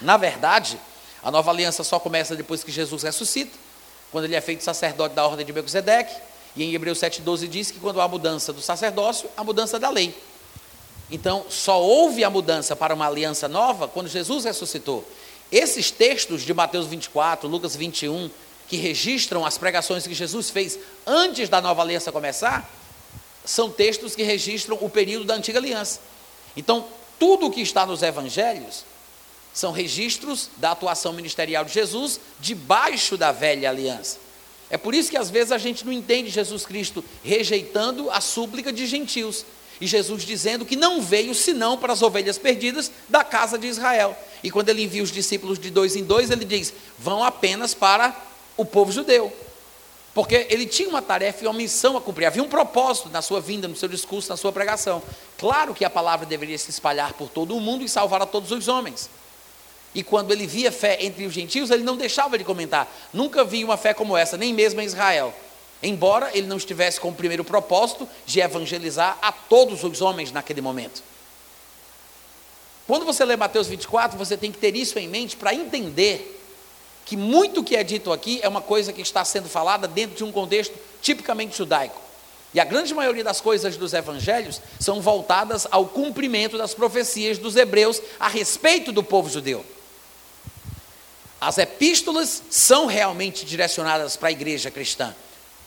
na 0.00 0.16
verdade, 0.16 0.78
a 1.22 1.30
nova 1.30 1.50
aliança 1.50 1.82
só 1.82 1.98
começa 1.98 2.36
depois 2.36 2.62
que 2.62 2.70
Jesus 2.70 3.02
ressuscita, 3.02 3.56
quando 4.12 4.24
ele 4.24 4.36
é 4.36 4.40
feito 4.40 4.62
sacerdote 4.62 5.14
da 5.14 5.26
ordem 5.26 5.44
de 5.44 5.52
Melquisedeque, 5.52 6.14
e 6.54 6.64
em 6.64 6.74
Hebreus 6.74 6.98
7,12 6.98 7.48
diz 7.48 7.70
que 7.70 7.78
quando 7.78 8.00
há 8.00 8.08
mudança 8.08 8.52
do 8.52 8.62
sacerdócio, 8.62 9.28
a 9.36 9.44
mudança 9.44 9.78
da 9.78 9.90
lei. 9.90 10.16
Então, 11.10 11.46
só 11.48 11.80
houve 11.80 12.24
a 12.24 12.30
mudança 12.30 12.74
para 12.74 12.94
uma 12.94 13.06
aliança 13.06 13.46
nova 13.48 13.86
quando 13.86 14.08
Jesus 14.08 14.44
ressuscitou. 14.44 15.06
Esses 15.50 15.90
textos 15.90 16.42
de 16.42 16.52
Mateus 16.52 16.86
24, 16.86 17.48
Lucas 17.48 17.76
21, 17.76 18.28
que 18.68 18.76
registram 18.76 19.46
as 19.46 19.56
pregações 19.56 20.06
que 20.06 20.14
Jesus 20.14 20.50
fez 20.50 20.78
antes 21.06 21.48
da 21.48 21.60
nova 21.60 21.82
aliança 21.82 22.10
começar, 22.10 22.68
são 23.44 23.70
textos 23.70 24.16
que 24.16 24.24
registram 24.24 24.76
o 24.80 24.90
período 24.90 25.24
da 25.24 25.34
antiga 25.34 25.60
aliança. 25.60 26.00
Então, 26.56 26.84
tudo 27.18 27.46
o 27.46 27.50
que 27.50 27.60
está 27.60 27.86
nos 27.86 28.02
evangelhos 28.02 28.84
são 29.54 29.72
registros 29.72 30.50
da 30.56 30.72
atuação 30.72 31.12
ministerial 31.12 31.64
de 31.64 31.72
Jesus 31.72 32.20
debaixo 32.40 33.16
da 33.16 33.32
velha 33.32 33.70
aliança. 33.70 34.18
É 34.68 34.76
por 34.76 34.94
isso 34.94 35.10
que 35.10 35.16
às 35.16 35.30
vezes 35.30 35.52
a 35.52 35.58
gente 35.58 35.84
não 35.84 35.92
entende 35.92 36.28
Jesus 36.28 36.66
Cristo 36.66 37.04
rejeitando 37.22 38.10
a 38.10 38.20
súplica 38.20 38.72
de 38.72 38.84
gentios. 38.86 39.46
E 39.80 39.86
Jesus 39.86 40.24
dizendo 40.24 40.64
que 40.64 40.76
não 40.76 41.02
veio 41.02 41.34
senão 41.34 41.76
para 41.76 41.92
as 41.92 42.02
ovelhas 42.02 42.38
perdidas 42.38 42.90
da 43.08 43.22
casa 43.22 43.58
de 43.58 43.66
Israel. 43.66 44.16
E 44.42 44.50
quando 44.50 44.68
ele 44.68 44.82
envia 44.82 45.02
os 45.02 45.12
discípulos 45.12 45.58
de 45.58 45.70
dois 45.70 45.96
em 45.96 46.04
dois, 46.04 46.30
ele 46.30 46.44
diz: 46.44 46.72
vão 46.98 47.22
apenas 47.22 47.74
para 47.74 48.16
o 48.56 48.64
povo 48.64 48.90
judeu. 48.90 49.32
Porque 50.14 50.46
ele 50.48 50.64
tinha 50.64 50.88
uma 50.88 51.02
tarefa 51.02 51.44
e 51.44 51.46
uma 51.46 51.52
missão 51.52 51.94
a 51.94 52.00
cumprir, 52.00 52.24
havia 52.24 52.42
um 52.42 52.48
propósito 52.48 53.10
na 53.10 53.20
sua 53.20 53.38
vinda, 53.38 53.68
no 53.68 53.76
seu 53.76 53.86
discurso, 53.86 54.30
na 54.30 54.36
sua 54.38 54.50
pregação. 54.50 55.02
Claro 55.36 55.74
que 55.74 55.84
a 55.84 55.90
palavra 55.90 56.24
deveria 56.24 56.56
se 56.56 56.70
espalhar 56.70 57.12
por 57.12 57.28
todo 57.28 57.54
o 57.54 57.60
mundo 57.60 57.84
e 57.84 57.88
salvar 57.88 58.22
a 58.22 58.26
todos 58.26 58.50
os 58.50 58.66
homens. 58.66 59.10
E 59.94 60.02
quando 60.02 60.32
ele 60.32 60.46
via 60.46 60.72
fé 60.72 60.96
entre 61.00 61.26
os 61.26 61.34
gentios, 61.34 61.70
ele 61.70 61.82
não 61.82 61.98
deixava 61.98 62.38
de 62.38 62.44
comentar. 62.44 62.90
Nunca 63.12 63.44
vi 63.44 63.62
uma 63.62 63.76
fé 63.76 63.92
como 63.92 64.16
essa, 64.16 64.38
nem 64.38 64.54
mesmo 64.54 64.80
em 64.80 64.84
Israel. 64.84 65.34
Embora 65.86 66.36
ele 66.36 66.48
não 66.48 66.56
estivesse 66.56 66.98
com 66.98 67.10
o 67.10 67.14
primeiro 67.14 67.44
propósito 67.44 68.08
de 68.26 68.40
evangelizar 68.40 69.16
a 69.22 69.30
todos 69.30 69.84
os 69.84 70.00
homens 70.00 70.32
naquele 70.32 70.60
momento. 70.60 71.00
Quando 72.88 73.04
você 73.04 73.24
lê 73.24 73.36
Mateus 73.36 73.68
24, 73.68 74.18
você 74.18 74.36
tem 74.36 74.50
que 74.50 74.58
ter 74.58 74.74
isso 74.74 74.98
em 74.98 75.06
mente 75.06 75.36
para 75.36 75.54
entender 75.54 76.42
que 77.04 77.16
muito 77.16 77.62
que 77.62 77.76
é 77.76 77.84
dito 77.84 78.12
aqui 78.12 78.40
é 78.42 78.48
uma 78.48 78.60
coisa 78.60 78.92
que 78.92 79.00
está 79.00 79.24
sendo 79.24 79.48
falada 79.48 79.86
dentro 79.86 80.16
de 80.16 80.24
um 80.24 80.32
contexto 80.32 80.74
tipicamente 81.00 81.56
judaico. 81.56 82.00
E 82.52 82.58
a 82.58 82.64
grande 82.64 82.92
maioria 82.92 83.22
das 83.22 83.40
coisas 83.40 83.76
dos 83.76 83.92
evangelhos 83.92 84.60
são 84.80 85.00
voltadas 85.00 85.68
ao 85.70 85.86
cumprimento 85.86 86.58
das 86.58 86.74
profecias 86.74 87.38
dos 87.38 87.54
hebreus 87.54 88.02
a 88.18 88.26
respeito 88.26 88.90
do 88.90 89.04
povo 89.04 89.30
judeu. 89.30 89.64
As 91.40 91.58
epístolas 91.58 92.42
são 92.50 92.86
realmente 92.86 93.46
direcionadas 93.46 94.16
para 94.16 94.30
a 94.30 94.32
igreja 94.32 94.68
cristã. 94.68 95.14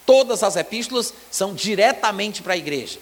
Todas 0.09 0.41
as 0.41 0.55
epístolas 0.55 1.13
são 1.29 1.53
diretamente 1.53 2.41
para 2.41 2.55
a 2.55 2.57
igreja. 2.57 2.97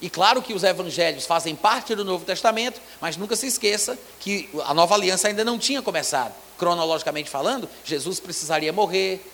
E 0.00 0.10
claro 0.10 0.42
que 0.42 0.54
os 0.54 0.64
evangelhos 0.64 1.24
fazem 1.24 1.54
parte 1.54 1.94
do 1.94 2.04
Novo 2.04 2.24
Testamento, 2.24 2.80
mas 3.00 3.16
nunca 3.16 3.36
se 3.36 3.46
esqueça 3.46 3.96
que 4.18 4.50
a 4.64 4.74
nova 4.74 4.96
aliança 4.96 5.28
ainda 5.28 5.44
não 5.44 5.56
tinha 5.56 5.80
começado. 5.80 6.34
Cronologicamente 6.58 7.30
falando, 7.30 7.70
Jesus 7.84 8.18
precisaria 8.18 8.72
morrer, 8.72 9.24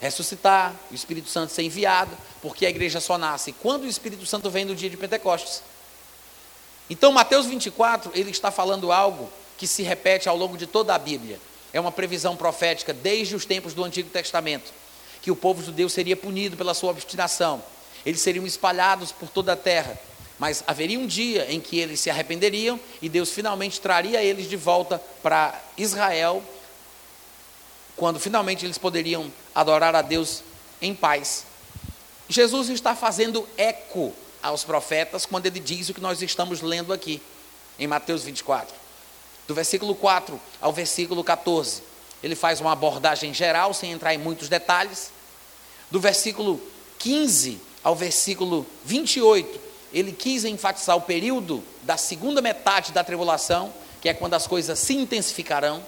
ressuscitar, 0.00 0.74
o 0.90 0.94
Espírito 0.96 1.28
Santo 1.28 1.52
ser 1.52 1.62
enviado, 1.62 2.10
porque 2.40 2.66
a 2.66 2.70
igreja 2.70 3.00
só 3.00 3.16
nasce 3.16 3.52
quando 3.52 3.84
o 3.84 3.88
Espírito 3.88 4.26
Santo 4.26 4.50
vem 4.50 4.64
no 4.64 4.74
dia 4.74 4.90
de 4.90 4.96
Pentecostes. 4.96 5.62
Então, 6.90 7.12
Mateus 7.12 7.46
24, 7.46 8.10
ele 8.16 8.32
está 8.32 8.50
falando 8.50 8.90
algo 8.90 9.30
que 9.56 9.68
se 9.68 9.84
repete 9.84 10.28
ao 10.28 10.36
longo 10.36 10.56
de 10.56 10.66
toda 10.66 10.92
a 10.92 10.98
Bíblia. 10.98 11.38
É 11.72 11.78
uma 11.78 11.92
previsão 11.92 12.34
profética 12.34 12.92
desde 12.92 13.36
os 13.36 13.46
tempos 13.46 13.74
do 13.74 13.84
Antigo 13.84 14.10
Testamento, 14.10 14.72
que 15.22 15.30
o 15.30 15.36
povo 15.36 15.62
judeu 15.62 15.88
seria 15.88 16.16
punido 16.16 16.56
pela 16.56 16.74
sua 16.74 16.90
obstinação 16.90 17.62
eles 18.04 18.20
seriam 18.20 18.46
espalhados 18.46 19.12
por 19.12 19.28
toda 19.28 19.52
a 19.52 19.56
terra. 19.56 19.98
Mas 20.38 20.64
haveria 20.66 20.98
um 20.98 21.06
dia 21.06 21.50
em 21.52 21.60
que 21.60 21.78
eles 21.78 22.00
se 22.00 22.10
arrependeriam 22.10 22.78
e 23.00 23.08
Deus 23.08 23.30
finalmente 23.30 23.80
traria 23.80 24.22
eles 24.22 24.48
de 24.48 24.56
volta 24.56 24.98
para 25.22 25.58
Israel, 25.76 26.42
quando 27.96 28.18
finalmente 28.18 28.66
eles 28.66 28.78
poderiam 28.78 29.32
adorar 29.54 29.94
a 29.94 30.02
Deus 30.02 30.42
em 30.80 30.94
paz. 30.94 31.44
Jesus 32.28 32.70
está 32.70 32.96
fazendo 32.96 33.48
eco 33.56 34.12
aos 34.42 34.64
profetas 34.64 35.24
quando 35.24 35.46
ele 35.46 35.60
diz 35.60 35.88
o 35.88 35.94
que 35.94 36.00
nós 36.00 36.20
estamos 36.22 36.60
lendo 36.60 36.92
aqui, 36.92 37.22
em 37.78 37.86
Mateus 37.86 38.24
24. 38.24 38.74
Do 39.46 39.54
versículo 39.54 39.94
4 39.94 40.40
ao 40.60 40.72
versículo 40.72 41.22
14, 41.22 41.82
ele 42.22 42.34
faz 42.34 42.60
uma 42.60 42.72
abordagem 42.72 43.34
geral, 43.34 43.74
sem 43.74 43.92
entrar 43.92 44.14
em 44.14 44.18
muitos 44.18 44.48
detalhes. 44.48 45.10
Do 45.90 45.98
versículo 46.00 46.60
15 46.98 47.60
ao 47.82 47.96
versículo 47.96 48.64
28, 48.84 49.60
ele 49.92 50.12
quis 50.12 50.44
enfatizar 50.44 50.96
o 50.96 51.02
período 51.02 51.62
da 51.82 51.96
segunda 51.96 52.40
metade 52.40 52.92
da 52.92 53.02
tribulação, 53.02 53.72
que 54.00 54.08
é 54.08 54.14
quando 54.14 54.34
as 54.34 54.46
coisas 54.46 54.78
se 54.78 54.94
intensificarão. 54.94 55.82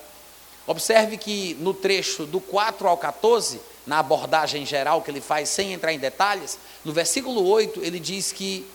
Observe 0.66 1.16
que 1.16 1.54
no 1.60 1.72
trecho 1.72 2.26
do 2.26 2.40
4 2.40 2.88
ao 2.88 2.96
14, 2.96 3.60
na 3.86 3.98
abordagem 3.98 4.64
geral 4.66 5.02
que 5.02 5.10
ele 5.10 5.20
faz, 5.20 5.48
sem 5.48 5.72
entrar 5.72 5.92
em 5.92 5.98
detalhes, 5.98 6.58
no 6.84 6.92
versículo 6.92 7.46
8 7.46 7.80
ele 7.82 8.00
diz 8.00 8.32
que 8.32 8.66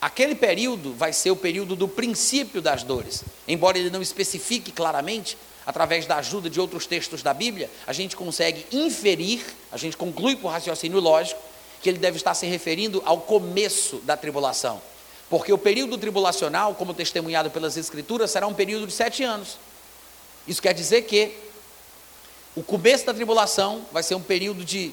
aquele 0.00 0.34
período 0.34 0.94
vai 0.94 1.12
ser 1.12 1.30
o 1.30 1.36
período 1.36 1.74
do 1.74 1.88
princípio 1.88 2.60
das 2.60 2.82
dores. 2.82 3.24
Embora 3.46 3.78
ele 3.78 3.90
não 3.90 4.02
especifique 4.02 4.72
claramente, 4.72 5.36
através 5.68 6.06
da 6.06 6.16
ajuda 6.16 6.48
de 6.48 6.58
outros 6.58 6.86
textos 6.86 7.22
da 7.22 7.34
Bíblia, 7.34 7.70
a 7.86 7.92
gente 7.92 8.16
consegue 8.16 8.64
inferir, 8.72 9.44
a 9.70 9.76
gente 9.76 9.98
conclui 9.98 10.34
por 10.34 10.48
raciocínio 10.48 10.98
lógico, 10.98 11.38
que 11.82 11.90
ele 11.90 11.98
deve 11.98 12.16
estar 12.16 12.32
se 12.32 12.46
referindo 12.46 13.02
ao 13.04 13.20
começo 13.20 13.98
da 13.98 14.16
tribulação. 14.16 14.80
Porque 15.28 15.52
o 15.52 15.58
período 15.58 15.98
tribulacional, 15.98 16.74
como 16.74 16.94
testemunhado 16.94 17.50
pelas 17.50 17.76
Escrituras, 17.76 18.30
será 18.30 18.46
um 18.46 18.54
período 18.54 18.86
de 18.86 18.94
sete 18.94 19.22
anos. 19.22 19.58
Isso 20.46 20.62
quer 20.62 20.72
dizer 20.72 21.02
que 21.02 21.36
o 22.56 22.62
começo 22.62 23.04
da 23.04 23.12
tribulação 23.12 23.84
vai 23.92 24.02
ser 24.02 24.14
um 24.14 24.22
período 24.22 24.64
de 24.64 24.90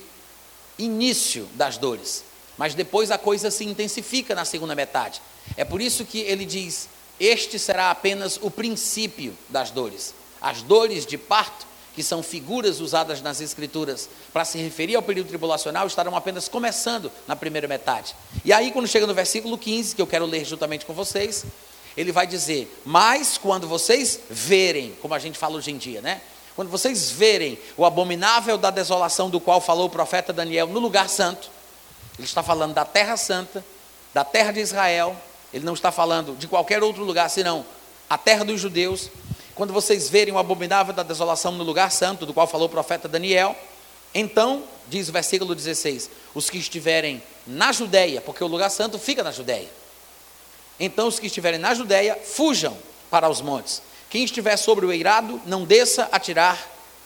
início 0.78 1.48
das 1.54 1.78
dores, 1.78 2.26
mas 2.58 2.76
depois 2.76 3.12
a 3.12 3.18
coisa 3.18 3.50
se 3.50 3.64
intensifica 3.64 4.36
na 4.36 4.44
segunda 4.44 4.76
metade. 4.76 5.22
É 5.56 5.64
por 5.64 5.80
isso 5.80 6.04
que 6.04 6.20
ele 6.20 6.44
diz: 6.44 6.90
Este 7.18 7.58
será 7.58 7.92
apenas 7.92 8.38
o 8.42 8.52
princípio 8.52 9.38
das 9.48 9.72
dores. 9.72 10.14
As 10.46 10.62
dores 10.62 11.08
de 11.08 11.18
parto 11.18 11.66
que 11.96 12.04
são 12.04 12.22
figuras 12.22 12.80
usadas 12.80 13.20
nas 13.20 13.42
Escrituras 13.42 14.08
para 14.32 14.46
se 14.46 14.60
referir 14.60 14.96
ao 14.96 15.02
período 15.02 15.30
tribulacional, 15.30 15.88
estarão 15.88 16.16
apenas 16.16 16.48
começando 16.48 17.12
na 17.28 17.36
primeira 17.36 17.68
metade. 17.68 18.16
E 18.44 18.54
aí, 18.54 18.72
quando 18.72 18.88
chega 18.88 19.08
no 19.08 19.14
versículo 19.16 19.58
15, 19.58 19.96
que 19.96 20.02
eu 20.04 20.06
quero 20.06 20.26
ler 20.26 20.46
juntamente 20.46 20.86
com 20.86 20.94
vocês, 20.94 21.46
ele 21.98 22.12
vai 22.12 22.28
dizer: 22.28 22.72
Mas 22.86 23.40
quando 23.40 23.68
vocês 23.68 24.20
verem, 24.30 24.94
como 25.02 25.16
a 25.16 25.20
gente 25.20 25.36
fala 25.36 25.56
hoje 25.56 25.72
em 25.72 25.78
dia, 25.78 26.00
né? 26.00 26.22
Quando 26.56 26.70
vocês 26.70 27.10
verem 27.10 27.58
o 27.76 27.84
abominável 27.84 28.56
da 28.56 28.70
desolação 28.70 29.32
do 29.32 29.40
qual 29.40 29.60
falou 29.60 29.88
o 29.88 29.90
profeta 29.90 30.32
Daniel 30.32 30.68
no 30.68 30.80
lugar 30.80 31.10
santo, 31.10 31.50
ele 32.20 32.28
está 32.28 32.44
falando 32.44 32.76
da 32.76 32.86
terra 32.86 33.18
santa, 33.18 33.66
da 34.14 34.24
terra 34.24 34.52
de 34.52 34.60
Israel, 34.60 35.16
ele 35.52 35.66
não 35.66 35.74
está 35.74 35.92
falando 35.92 36.38
de 36.38 36.48
qualquer 36.48 36.84
outro 36.84 37.04
lugar 37.04 37.30
senão 37.30 37.66
a 38.10 38.18
terra 38.18 38.46
dos 38.46 38.62
judeus, 38.62 39.10
quando 39.56 39.74
vocês 39.74 40.10
verem 40.10 40.34
o 40.34 40.38
abominável 40.38 40.94
da 40.94 41.02
desolação 41.02 41.54
no 41.54 41.64
lugar 41.64 41.92
santo, 41.92 42.26
do 42.26 42.34
qual 42.34 42.46
falou 42.46 42.68
o 42.68 42.70
profeta 42.70 43.08
Daniel, 43.08 43.56
então, 44.14 44.64
diz 44.88 45.10
o 45.10 45.12
versículo 45.12 45.56
16: 45.56 46.10
os 46.34 46.50
que 46.50 46.58
estiverem 46.58 47.24
na 47.48 47.72
Judéia, 47.72 48.22
porque 48.22 48.44
o 48.44 48.48
lugar 48.48 48.70
santo 48.70 49.00
fica 49.00 49.24
na 49.24 49.32
Judéia. 49.32 49.70
Então, 50.80 51.08
os 51.08 51.20
que 51.20 51.28
estiverem 51.28 51.60
na 51.60 51.74
Judéia, 51.74 52.18
fujam 52.24 52.78
para 53.10 53.30
os 53.30 53.42
montes. 53.42 53.82
Quem 54.10 54.24
estiver 54.24 54.58
sobre 54.58 54.86
o 54.86 54.92
eirado, 54.92 55.42
não 55.46 55.66
desça 55.66 56.08
a 56.12 56.20
tirar 56.20 56.58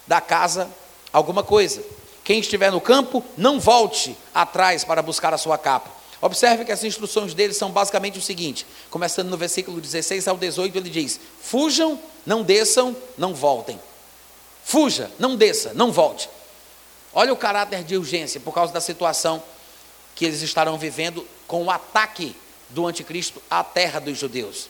da 0.06 0.20
casa 0.20 0.70
alguma 1.14 1.44
coisa. 1.44 1.84
Quem 2.24 2.40
estiver 2.40 2.72
no 2.72 2.82
campo, 2.82 3.24
não 3.38 3.60
volte 3.60 4.16
atrás 4.34 4.84
para 4.84 5.02
buscar 5.02 5.34
a 5.34 5.38
sua 5.38 5.58
capa. 5.58 5.99
Observe 6.22 6.66
que 6.66 6.72
as 6.72 6.84
instruções 6.84 7.34
dele 7.34 7.54
são 7.54 7.72
basicamente 7.72 8.18
o 8.18 8.22
seguinte: 8.22 8.66
começando 8.90 9.30
no 9.30 9.38
versículo 9.38 9.80
16 9.80 10.28
ao 10.28 10.38
18, 10.38 10.78
ele 10.78 10.90
diz: 10.90 11.20
Fujam, 11.42 12.00
não 12.26 12.44
desçam, 12.44 12.96
não 13.18 13.34
voltem. 13.34 13.80
Fuja, 14.64 15.10
não 15.18 15.36
desça, 15.36 15.74
não 15.74 15.92
volte. 15.92 16.30
Olha 17.12 17.34
o 17.34 17.38
caráter 17.38 17.84
de 17.84 17.98
urgência 17.98 18.40
por 18.40 18.54
causa 18.54 18.72
da 18.72 18.80
situação 18.80 19.42
que 20.16 20.26
eles 20.26 20.42
estarão 20.42 20.78
vivendo 20.78 21.26
com 21.48 21.64
o 21.64 21.72
ataque 21.72 22.36
do 22.70 22.86
anticristo 22.86 23.42
à 23.50 23.64
terra 23.64 24.00
dos 24.00 24.18
judeus. 24.18 24.70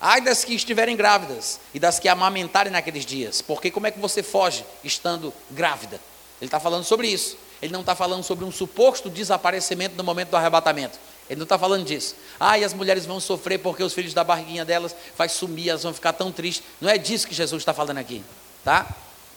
Ai 0.00 0.20
das 0.20 0.44
que 0.44 0.54
estiverem 0.54 0.96
grávidas 0.96 1.60
e 1.74 1.78
das 1.78 1.98
que 1.98 2.08
amamentarem 2.08 2.72
naqueles 2.72 3.04
dias, 3.04 3.42
porque 3.42 3.70
como 3.70 3.86
é 3.86 3.90
que 3.90 3.98
você 3.98 4.22
foge 4.22 4.64
estando 4.82 5.32
grávida? 5.50 6.00
Ele 6.40 6.48
está 6.48 6.58
falando 6.58 6.84
sobre 6.84 7.08
isso. 7.08 7.36
Ele 7.62 7.72
não 7.72 7.80
está 7.80 7.94
falando 7.94 8.22
sobre 8.22 8.44
um 8.44 8.52
suposto 8.52 9.08
desaparecimento 9.08 9.96
no 9.96 10.04
momento 10.04 10.30
do 10.30 10.36
arrebatamento. 10.36 10.98
Ele 11.28 11.38
não 11.38 11.44
está 11.44 11.58
falando 11.58 11.84
disso. 11.84 12.14
Ah, 12.38 12.58
e 12.58 12.64
as 12.64 12.74
mulheres 12.74 13.06
vão 13.06 13.18
sofrer 13.18 13.58
porque 13.58 13.82
os 13.82 13.94
filhos 13.94 14.12
da 14.12 14.22
barriguinha 14.22 14.64
delas 14.64 14.94
vai 15.16 15.28
sumir, 15.28 15.70
elas 15.70 15.82
vão 15.82 15.94
ficar 15.94 16.12
tão 16.12 16.30
tristes. 16.30 16.64
Não 16.80 16.88
é 16.88 16.98
disso 16.98 17.26
que 17.26 17.34
Jesus 17.34 17.62
está 17.62 17.72
falando 17.72 17.98
aqui, 17.98 18.22
tá? 18.62 18.86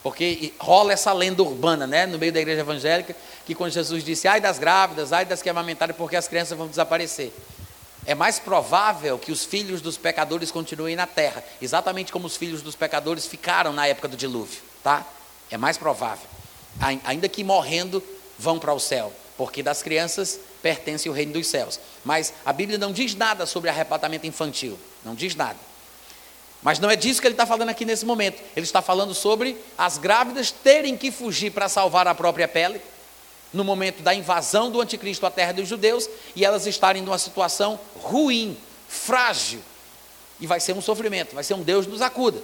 Porque 0.03 0.53
rola 0.59 0.93
essa 0.93 1.11
lenda 1.13 1.41
urbana, 1.41 1.87
né, 1.87 2.05
no 2.05 2.17
meio 2.17 2.31
da 2.31 2.39
igreja 2.39 2.61
evangélica, 2.61 3.15
que 3.45 3.55
quando 3.55 3.71
Jesus 3.71 4.03
disse, 4.03 4.27
ai 4.27 4.39
das 4.39 4.59
grávidas, 4.59 5.11
ai 5.11 5.25
das 5.25 5.41
que 5.41 5.49
amamentarem, 5.49 5.95
porque 5.95 6.15
as 6.15 6.27
crianças 6.27 6.57
vão 6.57 6.67
desaparecer. 6.67 7.33
É 8.05 8.15
mais 8.15 8.39
provável 8.39 9.19
que 9.19 9.31
os 9.31 9.43
filhos 9.43 9.81
dos 9.81 9.97
pecadores 9.97 10.51
continuem 10.51 10.95
na 10.95 11.05
terra, 11.07 11.43
exatamente 11.61 12.11
como 12.11 12.25
os 12.25 12.37
filhos 12.37 12.61
dos 12.61 12.75
pecadores 12.75 13.25
ficaram 13.25 13.73
na 13.73 13.85
época 13.87 14.07
do 14.07 14.15
dilúvio, 14.15 14.61
tá? 14.83 15.05
É 15.51 15.57
mais 15.57 15.77
provável. 15.77 16.36
Ainda 16.79 17.27
que 17.27 17.43
morrendo, 17.43 18.03
vão 18.37 18.59
para 18.59 18.73
o 18.73 18.79
céu, 18.79 19.11
porque 19.37 19.63
das 19.63 19.81
crianças 19.81 20.39
pertence 20.61 21.09
o 21.09 21.11
reino 21.13 21.33
dos 21.33 21.47
céus. 21.47 21.79
Mas 22.03 22.33
a 22.45 22.53
Bíblia 22.53 22.77
não 22.77 22.91
diz 22.91 23.15
nada 23.15 23.45
sobre 23.45 23.69
arrebatamento 23.69 24.27
infantil, 24.27 24.77
não 25.03 25.15
diz 25.15 25.35
nada. 25.35 25.57
Mas 26.61 26.79
não 26.79 26.89
é 26.89 26.95
disso 26.95 27.21
que 27.21 27.27
ele 27.27 27.33
está 27.33 27.45
falando 27.45 27.69
aqui 27.69 27.85
nesse 27.85 28.05
momento. 28.05 28.41
Ele 28.55 28.65
está 28.65 28.81
falando 28.81 29.13
sobre 29.13 29.57
as 29.77 29.97
grávidas 29.97 30.51
terem 30.51 30.97
que 30.97 31.11
fugir 31.11 31.51
para 31.51 31.69
salvar 31.69 32.07
a 32.07 32.15
própria 32.15 32.47
pele, 32.47 32.81
no 33.53 33.63
momento 33.63 34.01
da 34.03 34.13
invasão 34.13 34.69
do 34.69 34.81
anticristo 34.81 35.25
à 35.25 35.31
terra 35.31 35.53
dos 35.53 35.67
judeus, 35.67 36.09
e 36.35 36.43
elas 36.43 36.67
estarem 36.67 37.01
numa 37.01 37.17
situação 37.17 37.79
ruim, 38.01 38.57
frágil, 38.89 39.61
e 40.39 40.45
vai 40.45 40.59
ser 40.59 40.73
um 40.73 40.81
sofrimento, 40.81 41.33
vai 41.33 41.43
ser 41.43 41.53
um 41.53 41.63
Deus 41.63 41.87
nos 41.87 42.01
acuda. 42.01 42.41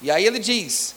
E 0.00 0.10
aí 0.10 0.24
ele 0.24 0.38
diz, 0.38 0.94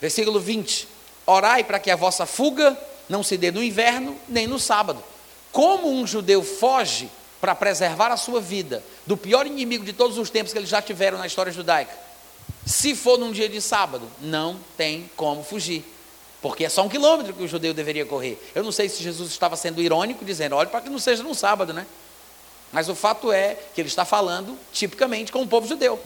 versículo 0.00 0.40
20: 0.40 0.88
Orai 1.32 1.64
para 1.64 1.78
que 1.78 1.90
a 1.90 1.96
vossa 1.96 2.26
fuga 2.26 2.78
não 3.08 3.22
se 3.22 3.36
dê 3.36 3.50
no 3.50 3.62
inverno 3.62 4.16
nem 4.28 4.46
no 4.46 4.58
sábado. 4.58 5.02
Como 5.50 5.90
um 5.90 6.06
judeu 6.06 6.42
foge 6.42 7.10
para 7.40 7.54
preservar 7.54 8.10
a 8.10 8.16
sua 8.16 8.40
vida 8.40 8.82
do 9.06 9.16
pior 9.16 9.46
inimigo 9.46 9.84
de 9.84 9.92
todos 9.92 10.16
os 10.16 10.30
tempos 10.30 10.52
que 10.52 10.58
eles 10.58 10.70
já 10.70 10.80
tiveram 10.80 11.18
na 11.18 11.26
história 11.26 11.52
judaica? 11.52 11.92
Se 12.64 12.94
for 12.94 13.18
num 13.18 13.32
dia 13.32 13.48
de 13.48 13.60
sábado, 13.60 14.08
não 14.20 14.58
tem 14.76 15.10
como 15.16 15.42
fugir. 15.42 15.84
Porque 16.40 16.64
é 16.64 16.68
só 16.68 16.82
um 16.82 16.88
quilômetro 16.88 17.32
que 17.32 17.42
o 17.42 17.48
judeu 17.48 17.74
deveria 17.74 18.04
correr. 18.04 18.40
Eu 18.54 18.64
não 18.64 18.72
sei 18.72 18.88
se 18.88 19.02
Jesus 19.02 19.30
estava 19.30 19.56
sendo 19.56 19.80
irônico, 19.80 20.24
dizendo, 20.24 20.56
olha, 20.56 20.68
para 20.68 20.80
que 20.80 20.88
não 20.88 20.98
seja 20.98 21.22
no 21.22 21.34
sábado, 21.34 21.72
né? 21.72 21.86
Mas 22.72 22.88
o 22.88 22.94
fato 22.94 23.30
é 23.30 23.56
que 23.74 23.80
ele 23.80 23.88
está 23.88 24.04
falando 24.04 24.58
tipicamente 24.72 25.30
com 25.30 25.42
o 25.42 25.46
povo 25.46 25.68
judeu. 25.68 26.00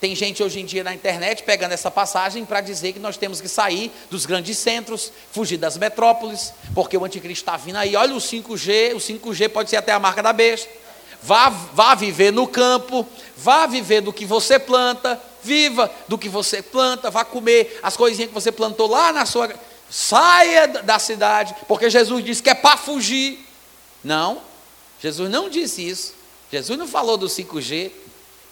Tem 0.00 0.14
gente 0.14 0.42
hoje 0.42 0.60
em 0.60 0.64
dia 0.64 0.82
na 0.82 0.94
internet 0.94 1.42
pegando 1.42 1.72
essa 1.72 1.90
passagem 1.90 2.46
para 2.46 2.62
dizer 2.62 2.94
que 2.94 2.98
nós 2.98 3.18
temos 3.18 3.38
que 3.38 3.48
sair 3.48 3.92
dos 4.08 4.24
grandes 4.24 4.56
centros, 4.56 5.12
fugir 5.30 5.58
das 5.58 5.76
metrópoles, 5.76 6.54
porque 6.74 6.96
o 6.96 7.04
anticristo 7.04 7.42
está 7.42 7.56
vindo 7.58 7.76
aí. 7.76 7.94
Olha 7.94 8.14
o 8.14 8.18
5G, 8.18 8.94
o 8.94 8.98
5G 8.98 9.50
pode 9.50 9.68
ser 9.68 9.76
até 9.76 9.92
a 9.92 9.98
marca 9.98 10.22
da 10.22 10.32
besta. 10.32 10.70
Vá, 11.22 11.50
vá 11.50 11.94
viver 11.94 12.32
no 12.32 12.48
campo, 12.48 13.06
vá 13.36 13.66
viver 13.66 14.00
do 14.00 14.10
que 14.10 14.24
você 14.24 14.58
planta, 14.58 15.20
viva 15.42 15.90
do 16.08 16.16
que 16.16 16.30
você 16.30 16.62
planta, 16.62 17.10
vá 17.10 17.22
comer 17.22 17.78
as 17.82 17.94
coisinhas 17.94 18.28
que 18.28 18.34
você 18.34 18.50
plantou 18.50 18.88
lá 18.88 19.12
na 19.12 19.26
sua. 19.26 19.54
Saia 19.90 20.66
da 20.68 20.98
cidade, 20.98 21.54
porque 21.68 21.90
Jesus 21.90 22.24
disse 22.24 22.42
que 22.42 22.48
é 22.48 22.54
para 22.54 22.78
fugir. 22.78 23.44
Não, 24.02 24.40
Jesus 24.98 25.28
não 25.28 25.50
disse 25.50 25.86
isso. 25.86 26.14
Jesus 26.50 26.78
não 26.78 26.88
falou 26.88 27.18
do 27.18 27.26
5G, 27.26 27.90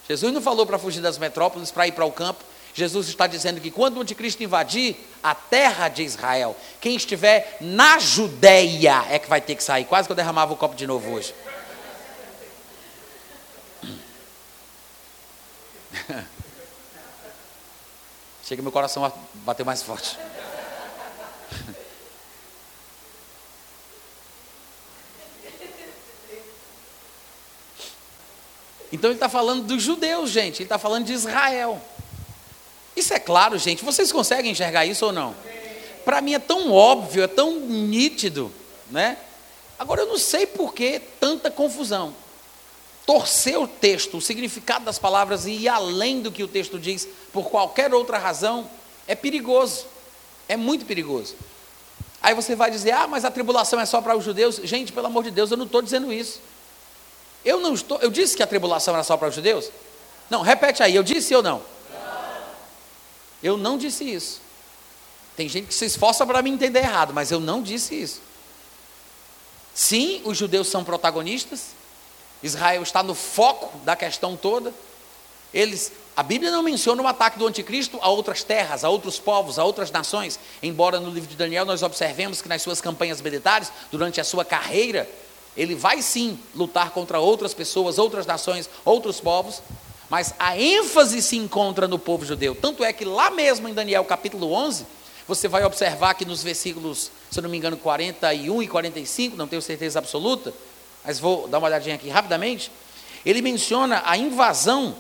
Jesus 0.09 0.33
não 0.33 0.41
falou 0.41 0.65
para 0.65 0.79
fugir 0.79 1.03
das 1.03 1.19
metrópoles, 1.19 1.71
para 1.71 1.87
ir 1.87 1.93
para 1.93 2.07
o 2.07 2.13
campo. 2.13 2.43
Jesus 2.73 3.09
está 3.09 3.27
dizendo 3.27 3.61
que 3.61 3.71
quando 3.71 3.99
o 3.99 4.01
anticristo 4.01 4.43
invadir 4.43 4.97
a 5.23 5.35
terra 5.35 5.89
de 5.89 6.03
Israel, 6.03 6.57
quem 6.81 6.97
estiver 6.97 7.59
na 7.61 7.99
Judéia 7.99 9.05
é 9.11 9.19
que 9.19 9.29
vai 9.29 9.41
ter 9.41 9.55
que 9.55 9.63
sair. 9.63 9.85
Quase 9.85 10.09
que 10.09 10.13
eu 10.13 10.17
derramava 10.17 10.53
o 10.53 10.57
copo 10.57 10.75
de 10.75 10.87
novo 10.87 11.11
hoje. 11.13 11.35
Chega 18.45 18.63
meu 18.63 18.73
coração 18.73 19.05
a 19.05 19.13
bater 19.35 19.67
mais 19.67 19.83
forte. 19.83 20.17
Então 28.93 29.11
ele 29.11 29.17
está 29.17 29.29
falando 29.29 29.65
dos 29.65 29.83
judeus, 29.83 30.31
gente, 30.31 30.57
ele 30.57 30.65
está 30.65 30.79
falando 30.79 31.05
de 31.05 31.13
Israel. 31.13 31.81
Isso 32.97 33.15
é 33.15 33.19
claro, 33.19 33.57
gente. 33.59 33.85
Vocês 33.85 34.11
conseguem 34.11 34.51
enxergar 34.51 34.85
isso 34.85 35.07
ou 35.07 35.13
não? 35.13 35.35
Para 36.05 36.21
mim 36.21 36.35
é 36.35 36.39
tão 36.39 36.73
óbvio, 36.73 37.23
é 37.23 37.27
tão 37.27 37.61
nítido, 37.61 38.51
né? 38.91 39.19
Agora 39.79 40.03
eu 40.03 40.07
não 40.07 40.19
sei 40.19 40.47
por 40.47 40.75
que 40.75 41.01
tanta 41.21 41.51
confusão. 41.51 42.15
Torcer 43.07 43.59
o 43.59 43.69
texto, 43.69 44.17
o 44.17 44.21
significado 44.21 44.85
das 44.85 44.99
palavras 44.99 45.47
e 45.47 45.53
ir 45.53 45.69
além 45.69 46.21
do 46.21 46.33
que 46.33 46.43
o 46.43 46.49
texto 46.49 46.79
diz 46.79 47.07
por 47.33 47.49
qualquer 47.49 47.95
outra 47.95 48.19
razão 48.19 48.69
é 49.07 49.15
perigoso. 49.15 49.87
É 50.49 50.57
muito 50.57 50.85
perigoso. 50.85 51.37
Aí 52.21 52.35
você 52.35 52.57
vai 52.57 52.71
dizer: 52.71 52.91
"Ah, 52.91 53.07
mas 53.07 53.25
a 53.25 53.31
tribulação 53.31 53.79
é 53.79 53.87
só 53.87 54.01
para 54.01 54.17
os 54.17 54.25
judeus". 54.25 54.57
Gente, 54.65 54.93
pelo 54.93 55.07
amor 55.07 55.23
de 55.25 55.31
Deus, 55.31 55.51
eu 55.51 55.57
não 55.57 55.67
estou 55.67 55.81
dizendo 55.81 56.13
isso. 56.13 56.41
Eu 57.45 57.61
não 57.61 57.75
estou. 57.75 57.99
Eu 58.01 58.11
disse 58.11 58.37
que 58.37 58.43
a 58.43 58.47
tribulação 58.47 58.95
era 58.95 59.05
só 59.05 59.17
para 59.17 59.29
os 59.29 59.35
judeus? 59.35 59.71
Não, 60.29 60.43
repete 60.43 60.83
aí, 60.83 60.95
eu 60.95 61.03
disse 61.03 61.35
ou 61.35 61.43
não? 61.43 61.63
Eu 63.43 63.57
não 63.57 63.79
disse 63.79 64.05
isso. 64.05 64.41
Tem 65.37 65.49
gente 65.49 65.69
que 65.69 65.75
se 65.75 65.85
esforça 65.85 66.27
para 66.27 66.43
me 66.43 66.51
entender 66.51 66.81
errado, 66.81 67.15
mas 67.15 67.31
eu 67.31 67.39
não 67.39 67.63
disse 67.63 67.95
isso. 67.95 68.21
Sim, 69.73 70.21
os 70.25 70.37
judeus 70.37 70.67
são 70.67 70.83
protagonistas. 70.83 71.67
Israel 72.43 72.83
está 72.83 73.03
no 73.03 73.15
foco 73.15 73.79
da 73.79 73.95
questão 73.95 74.37
toda. 74.37 74.75
Eles, 75.55 75.93
a 76.17 76.23
Bíblia 76.23 76.51
não 76.51 76.63
menciona 76.63 77.01
o 77.01 77.07
ataque 77.07 77.39
do 77.39 77.47
anticristo 77.47 77.99
a 78.03 78.09
outras 78.09 78.43
terras, 78.43 78.83
a 78.85 78.89
outros 78.89 79.19
povos, 79.19 79.59
a 79.59 79.65
outras 79.65 79.91
nações, 79.91 80.39
embora 80.63 80.99
no 80.99 81.11
livro 81.11 81.29
de 81.29 81.37
Daniel 81.37 81.65
nós 81.65 81.83
observemos 81.83 82.43
que 82.43 82.49
nas 82.49 82.61
suas 82.61 82.81
campanhas 82.81 83.21
militares, 83.21 83.73
durante 83.91 84.21
a 84.21 84.25
sua 84.25 84.45
carreira, 84.45 85.09
ele 85.59 85.75
vai 85.75 86.01
sim 86.01 86.39
lutar 86.55 86.91
contra 86.91 87.19
outras 87.19 87.53
pessoas, 87.53 87.99
outras 87.99 88.25
nações, 88.25 88.71
outros 88.85 89.21
povos, 89.21 89.61
mas 90.09 90.33
a 90.39 90.57
ênfase 90.57 91.21
se 91.21 91.37
encontra 91.37 91.89
no 91.89 91.99
povo 91.99 92.25
judeu. 92.25 92.55
Tanto 92.55 92.85
é 92.85 92.93
que 92.93 93.05
lá 93.05 93.29
mesmo 93.29 93.69
em 93.69 93.75
Daniel 93.75 94.05
capítulo 94.05 94.53
11, 94.53 94.87
você 95.27 95.49
vai 95.49 95.65
observar 95.65 96.15
que 96.15 96.25
nos 96.25 96.45
versículos, 96.45 97.11
se 97.29 97.41
eu 97.41 97.43
não 97.43 97.51
me 97.51 97.59
engano, 97.59 97.77
41 97.77 98.63
e 98.63 98.69
45, 98.69 99.37
não 99.37 99.49
tenho 99.49 99.61
certeza 99.61 99.99
absoluta, 99.99 100.55
mas 101.05 101.19
vou 101.19 101.49
dar 101.49 101.59
uma 101.59 101.67
olhadinha 101.67 101.97
aqui 101.97 102.09
rapidamente. 102.09 102.71
Ele 103.27 103.43
menciona 103.43 104.01
a 104.07 104.17
invasão 104.17 104.95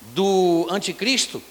do 0.00 0.66
anticristo 0.70 1.42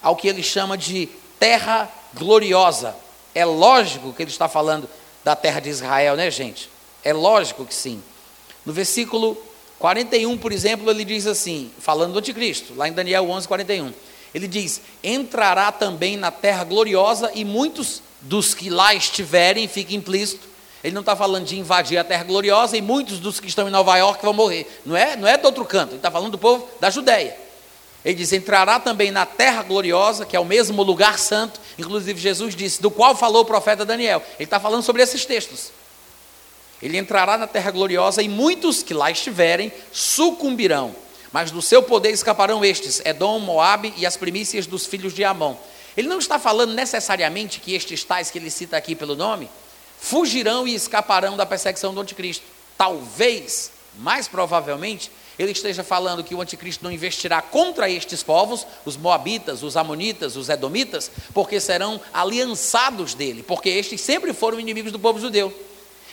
ao 0.00 0.14
que 0.14 0.28
ele 0.28 0.44
chama 0.44 0.78
de 0.78 1.08
terra 1.40 1.90
gloriosa. 2.14 2.94
É 3.34 3.44
lógico 3.44 4.12
que 4.12 4.22
ele 4.22 4.30
está 4.30 4.48
falando 4.48 4.88
da 5.24 5.34
terra 5.34 5.58
de 5.58 5.68
Israel, 5.68 6.14
né, 6.16 6.30
gente? 6.30 6.70
É 7.04 7.12
lógico 7.12 7.64
que 7.64 7.74
sim. 7.74 8.02
No 8.64 8.72
versículo 8.72 9.36
41, 9.78 10.36
por 10.38 10.52
exemplo, 10.52 10.90
ele 10.90 11.04
diz 11.04 11.26
assim, 11.26 11.70
falando 11.78 12.12
do 12.12 12.18
anticristo, 12.18 12.74
lá 12.74 12.88
em 12.88 12.92
Daniel 12.92 13.28
11, 13.30 13.46
41. 13.46 13.92
Ele 14.34 14.48
diz: 14.48 14.80
Entrará 15.02 15.72
também 15.72 16.16
na 16.16 16.30
terra 16.30 16.64
gloriosa, 16.64 17.30
e 17.34 17.44
muitos 17.44 18.02
dos 18.20 18.54
que 18.54 18.68
lá 18.68 18.94
estiverem, 18.94 19.68
fica 19.68 19.94
implícito. 19.94 20.46
Ele 20.82 20.94
não 20.94 21.00
está 21.00 21.16
falando 21.16 21.44
de 21.44 21.58
invadir 21.58 21.98
a 21.98 22.04
terra 22.04 22.24
gloriosa, 22.24 22.76
e 22.76 22.82
muitos 22.82 23.18
dos 23.18 23.40
que 23.40 23.48
estão 23.48 23.68
em 23.68 23.70
Nova 23.70 23.96
York 23.96 24.22
vão 24.24 24.32
morrer. 24.32 24.80
Não 24.84 24.96
é, 24.96 25.16
não 25.16 25.26
é 25.26 25.36
do 25.36 25.46
outro 25.46 25.64
canto, 25.64 25.90
ele 25.90 25.96
está 25.96 26.10
falando 26.10 26.32
do 26.32 26.38
povo 26.38 26.68
da 26.80 26.90
Judéia. 26.90 27.36
Ele 28.04 28.14
diz: 28.14 28.32
entrará 28.32 28.78
também 28.78 29.10
na 29.10 29.24
terra 29.24 29.62
gloriosa, 29.62 30.26
que 30.26 30.36
é 30.36 30.40
o 30.40 30.44
mesmo 30.44 30.82
lugar 30.82 31.18
santo, 31.18 31.60
inclusive 31.78 32.20
Jesus 32.20 32.54
disse, 32.54 32.82
do 32.82 32.90
qual 32.90 33.16
falou 33.16 33.42
o 33.42 33.46
profeta 33.46 33.84
Daniel. 33.84 34.22
Ele 34.38 34.44
está 34.44 34.60
falando 34.60 34.82
sobre 34.82 35.02
esses 35.02 35.24
textos. 35.24 35.72
Ele 36.82 36.96
entrará 36.96 37.36
na 37.36 37.46
terra 37.46 37.70
gloriosa 37.70 38.22
e 38.22 38.28
muitos 38.28 38.82
que 38.82 38.94
lá 38.94 39.10
estiverem 39.10 39.72
sucumbirão, 39.92 40.94
mas 41.32 41.50
do 41.50 41.60
seu 41.60 41.82
poder 41.82 42.10
escaparão 42.10 42.64
estes, 42.64 43.00
Edom, 43.04 43.38
Moabe 43.40 43.92
e 43.96 44.06
as 44.06 44.16
primícias 44.16 44.66
dos 44.66 44.86
filhos 44.86 45.12
de 45.12 45.24
Amon. 45.24 45.56
Ele 45.96 46.08
não 46.08 46.18
está 46.18 46.38
falando 46.38 46.74
necessariamente 46.74 47.58
que 47.58 47.74
estes 47.74 48.04
tais 48.04 48.30
que 48.30 48.38
ele 48.38 48.50
cita 48.50 48.76
aqui 48.76 48.94
pelo 48.94 49.16
nome 49.16 49.50
fugirão 49.98 50.66
e 50.66 50.74
escaparão 50.74 51.36
da 51.36 51.44
perseguição 51.44 51.92
do 51.92 52.00
anticristo. 52.00 52.44
Talvez, 52.76 53.72
mais 53.98 54.28
provavelmente, 54.28 55.10
ele 55.36 55.50
esteja 55.50 55.82
falando 55.82 56.22
que 56.22 56.34
o 56.34 56.40
anticristo 56.40 56.84
não 56.84 56.92
investirá 56.92 57.42
contra 57.42 57.90
estes 57.90 58.22
povos, 58.22 58.64
os 58.84 58.96
moabitas, 58.96 59.64
os 59.64 59.76
amonitas, 59.76 60.36
os 60.36 60.48
edomitas, 60.48 61.10
porque 61.34 61.58
serão 61.58 62.00
aliançados 62.12 63.14
dele, 63.14 63.42
porque 63.42 63.68
estes 63.68 64.00
sempre 64.00 64.32
foram 64.32 64.60
inimigos 64.60 64.92
do 64.92 64.98
povo 64.98 65.20
judeu. 65.20 65.52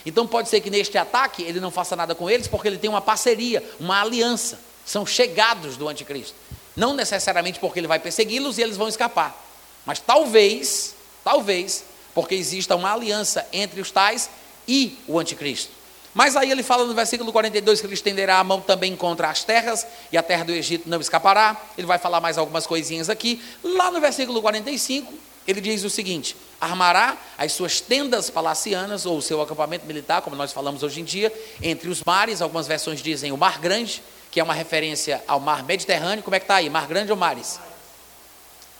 Então 0.06 0.24
pode 0.24 0.48
ser 0.48 0.60
que 0.60 0.70
neste 0.70 0.96
ataque 0.96 1.42
ele 1.42 1.58
não 1.58 1.72
faça 1.72 1.96
nada 1.96 2.14
com 2.14 2.30
eles, 2.30 2.46
porque 2.46 2.68
ele 2.68 2.78
tem 2.78 2.88
uma 2.88 3.00
parceria, 3.00 3.62
uma 3.80 4.00
aliança. 4.00 4.60
São 4.84 5.04
chegados 5.04 5.76
do 5.76 5.88
anticristo. 5.88 6.36
Não 6.76 6.94
necessariamente 6.94 7.58
porque 7.58 7.80
ele 7.80 7.88
vai 7.88 7.98
persegui-los 7.98 8.56
e 8.56 8.62
eles 8.62 8.76
vão 8.76 8.88
escapar. 8.88 9.36
Mas 9.84 9.98
talvez, 9.98 10.94
talvez, 11.24 11.84
porque 12.14 12.36
exista 12.36 12.76
uma 12.76 12.92
aliança 12.92 13.44
entre 13.52 13.80
os 13.80 13.90
tais 13.90 14.30
e 14.68 14.96
o 15.08 15.18
anticristo. 15.18 15.72
Mas 16.14 16.36
aí 16.36 16.50
ele 16.50 16.62
fala 16.62 16.84
no 16.84 16.94
versículo 16.94 17.32
42 17.32 17.80
que 17.80 17.86
ele 17.86 17.94
estenderá 17.94 18.38
a 18.38 18.44
mão 18.44 18.60
também 18.60 18.96
contra 18.96 19.28
as 19.28 19.42
terras, 19.44 19.86
e 20.10 20.16
a 20.16 20.22
terra 20.22 20.44
do 20.44 20.52
Egito 20.52 20.88
não 20.88 21.00
escapará. 21.00 21.60
Ele 21.76 21.86
vai 21.86 21.98
falar 21.98 22.20
mais 22.20 22.38
algumas 22.38 22.66
coisinhas 22.66 23.10
aqui. 23.10 23.42
Lá 23.62 23.90
no 23.90 24.00
versículo 24.00 24.40
45, 24.40 25.12
ele 25.46 25.60
diz 25.60 25.84
o 25.84 25.90
seguinte: 25.90 26.36
armará 26.60 27.16
as 27.36 27.52
suas 27.52 27.80
tendas 27.80 28.30
palacianas, 28.30 29.06
ou 29.06 29.18
o 29.18 29.22
seu 29.22 29.40
acampamento 29.40 29.86
militar, 29.86 30.22
como 30.22 30.36
nós 30.36 30.52
falamos 30.52 30.82
hoje 30.82 31.00
em 31.00 31.04
dia, 31.04 31.32
entre 31.62 31.88
os 31.88 32.02
mares. 32.04 32.40
Algumas 32.40 32.66
versões 32.66 33.02
dizem 33.02 33.32
o 33.32 33.36
Mar 33.36 33.58
Grande, 33.58 34.02
que 34.30 34.40
é 34.40 34.42
uma 34.42 34.54
referência 34.54 35.22
ao 35.26 35.40
mar 35.40 35.64
Mediterrâneo. 35.64 36.22
Como 36.22 36.34
é 36.34 36.38
que 36.38 36.44
está 36.44 36.56
aí? 36.56 36.68
Mar 36.68 36.86
Grande 36.86 37.10
ou 37.10 37.16
mares? 37.16 37.60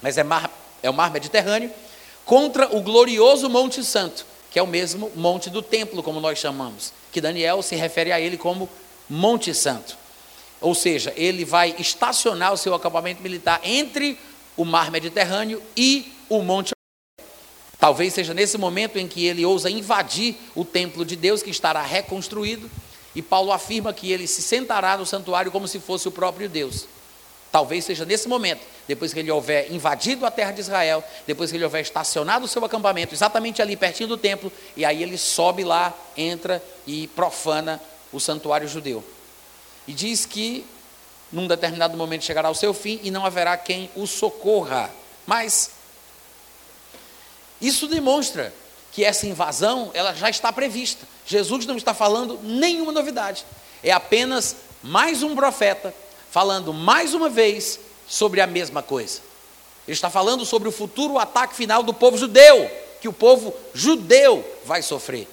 Mas 0.02 0.18
é, 0.18 0.22
mar, 0.22 0.50
é 0.82 0.90
o 0.90 0.94
mar 0.94 1.10
Mediterrâneo. 1.10 1.70
Contra 2.24 2.74
o 2.76 2.80
glorioso 2.80 3.48
Monte 3.48 3.84
Santo, 3.84 4.26
que 4.50 4.58
é 4.58 4.62
o 4.62 4.66
mesmo 4.66 5.10
monte 5.14 5.48
do 5.48 5.62
templo, 5.62 6.02
como 6.02 6.20
nós 6.20 6.38
chamamos 6.38 6.92
que 7.16 7.20
Daniel 7.22 7.62
se 7.62 7.74
refere 7.74 8.12
a 8.12 8.20
ele 8.20 8.36
como 8.36 8.68
Monte 9.08 9.54
Santo. 9.54 9.96
Ou 10.60 10.74
seja, 10.74 11.14
ele 11.16 11.46
vai 11.46 11.74
estacionar 11.78 12.52
o 12.52 12.58
seu 12.58 12.74
acampamento 12.74 13.22
militar 13.22 13.58
entre 13.64 14.20
o 14.54 14.66
mar 14.66 14.90
Mediterrâneo 14.90 15.62
e 15.74 16.12
o 16.28 16.42
Monte 16.42 16.75
Talvez 17.78 18.14
seja 18.14 18.32
nesse 18.32 18.56
momento 18.56 18.98
em 18.98 19.06
que 19.06 19.26
ele 19.26 19.44
ousa 19.44 19.70
invadir 19.70 20.36
o 20.54 20.64
templo 20.64 21.04
de 21.04 21.14
Deus 21.14 21.42
que 21.42 21.50
estará 21.50 21.82
reconstruído, 21.82 22.70
e 23.14 23.22
Paulo 23.22 23.52
afirma 23.52 23.92
que 23.92 24.10
ele 24.10 24.26
se 24.26 24.42
sentará 24.42 24.96
no 24.96 25.06
santuário 25.06 25.50
como 25.50 25.66
se 25.66 25.78
fosse 25.78 26.08
o 26.08 26.10
próprio 26.10 26.48
Deus. 26.48 26.86
Talvez 27.50 27.84
seja 27.84 28.04
nesse 28.04 28.28
momento, 28.28 28.60
depois 28.86 29.14
que 29.14 29.20
ele 29.20 29.30
houver 29.30 29.72
invadido 29.72 30.26
a 30.26 30.30
terra 30.30 30.52
de 30.52 30.60
Israel, 30.60 31.02
depois 31.26 31.50
que 31.50 31.56
ele 31.56 31.64
houver 31.64 31.80
estacionado 31.80 32.44
o 32.44 32.48
seu 32.48 32.62
acampamento 32.64 33.14
exatamente 33.14 33.62
ali 33.62 33.76
pertinho 33.76 34.08
do 34.10 34.18
templo, 34.18 34.52
e 34.76 34.84
aí 34.84 35.02
ele 35.02 35.16
sobe 35.16 35.64
lá, 35.64 35.94
entra 36.16 36.62
e 36.86 37.08
profana 37.08 37.80
o 38.12 38.20
santuário 38.20 38.68
judeu. 38.68 39.02
E 39.88 39.92
diz 39.92 40.26
que 40.26 40.66
num 41.32 41.46
determinado 41.46 41.96
momento 41.96 42.24
chegará 42.24 42.48
ao 42.48 42.54
seu 42.54 42.74
fim 42.74 43.00
e 43.02 43.10
não 43.10 43.24
haverá 43.24 43.56
quem 43.56 43.90
o 43.94 44.06
socorra. 44.06 44.90
Mas 45.26 45.70
isso 47.60 47.86
demonstra 47.88 48.52
que 48.92 49.04
essa 49.04 49.26
invasão 49.26 49.90
ela 49.94 50.14
já 50.14 50.30
está 50.30 50.52
prevista. 50.52 51.06
Jesus 51.26 51.66
não 51.66 51.76
está 51.76 51.92
falando 51.92 52.40
nenhuma 52.42 52.92
novidade. 52.92 53.44
É 53.82 53.92
apenas 53.92 54.56
mais 54.82 55.22
um 55.22 55.34
profeta 55.34 55.94
falando 56.30 56.72
mais 56.72 57.14
uma 57.14 57.28
vez 57.28 57.78
sobre 58.08 58.40
a 58.40 58.46
mesma 58.46 58.82
coisa. 58.82 59.20
Ele 59.86 59.94
está 59.94 60.10
falando 60.10 60.44
sobre 60.44 60.68
o 60.68 60.72
futuro 60.72 61.18
ataque 61.18 61.54
final 61.54 61.82
do 61.82 61.94
povo 61.94 62.18
judeu, 62.18 62.70
que 63.00 63.08
o 63.08 63.12
povo 63.12 63.54
judeu 63.72 64.44
vai 64.64 64.82
sofrer. 64.82 65.28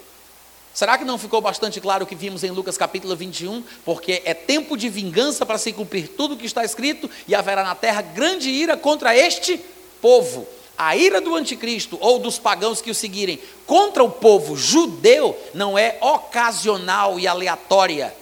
Será 0.74 0.98
que 0.98 1.06
não 1.06 1.18
ficou 1.18 1.40
bastante 1.40 1.80
claro 1.80 2.04
o 2.04 2.08
que 2.08 2.16
vimos 2.16 2.44
em 2.44 2.50
Lucas 2.50 2.78
capítulo 2.78 3.16
21? 3.16 3.64
Porque 3.86 4.22
é 4.26 4.34
tempo 4.34 4.76
de 4.76 4.90
vingança 4.90 5.46
para 5.46 5.58
se 5.58 5.72
cumprir 5.72 6.08
tudo 6.10 6.34
o 6.34 6.38
que 6.38 6.46
está 6.46 6.64
escrito, 6.64 7.10
e 7.28 7.36
haverá 7.36 7.64
na 7.64 7.76
terra 7.76 8.02
grande 8.02 8.50
ira 8.50 8.76
contra 8.76 9.16
este 9.16 9.60
povo. 10.02 10.48
A 10.78 10.96
ira 10.96 11.22
do 11.22 11.36
anticristo 11.36 11.98
ou 12.02 12.20
dos 12.20 12.40
pagãos 12.40 12.82
que 12.82 12.92
o 12.92 12.96
seguirem 12.96 13.40
contra 13.66 14.04
o 14.04 14.10
povo 14.10 14.58
judeu 14.58 15.38
não 15.54 15.78
é 15.78 15.98
ocasional 16.02 17.20
e 17.20 17.28
aleatória 17.28 18.14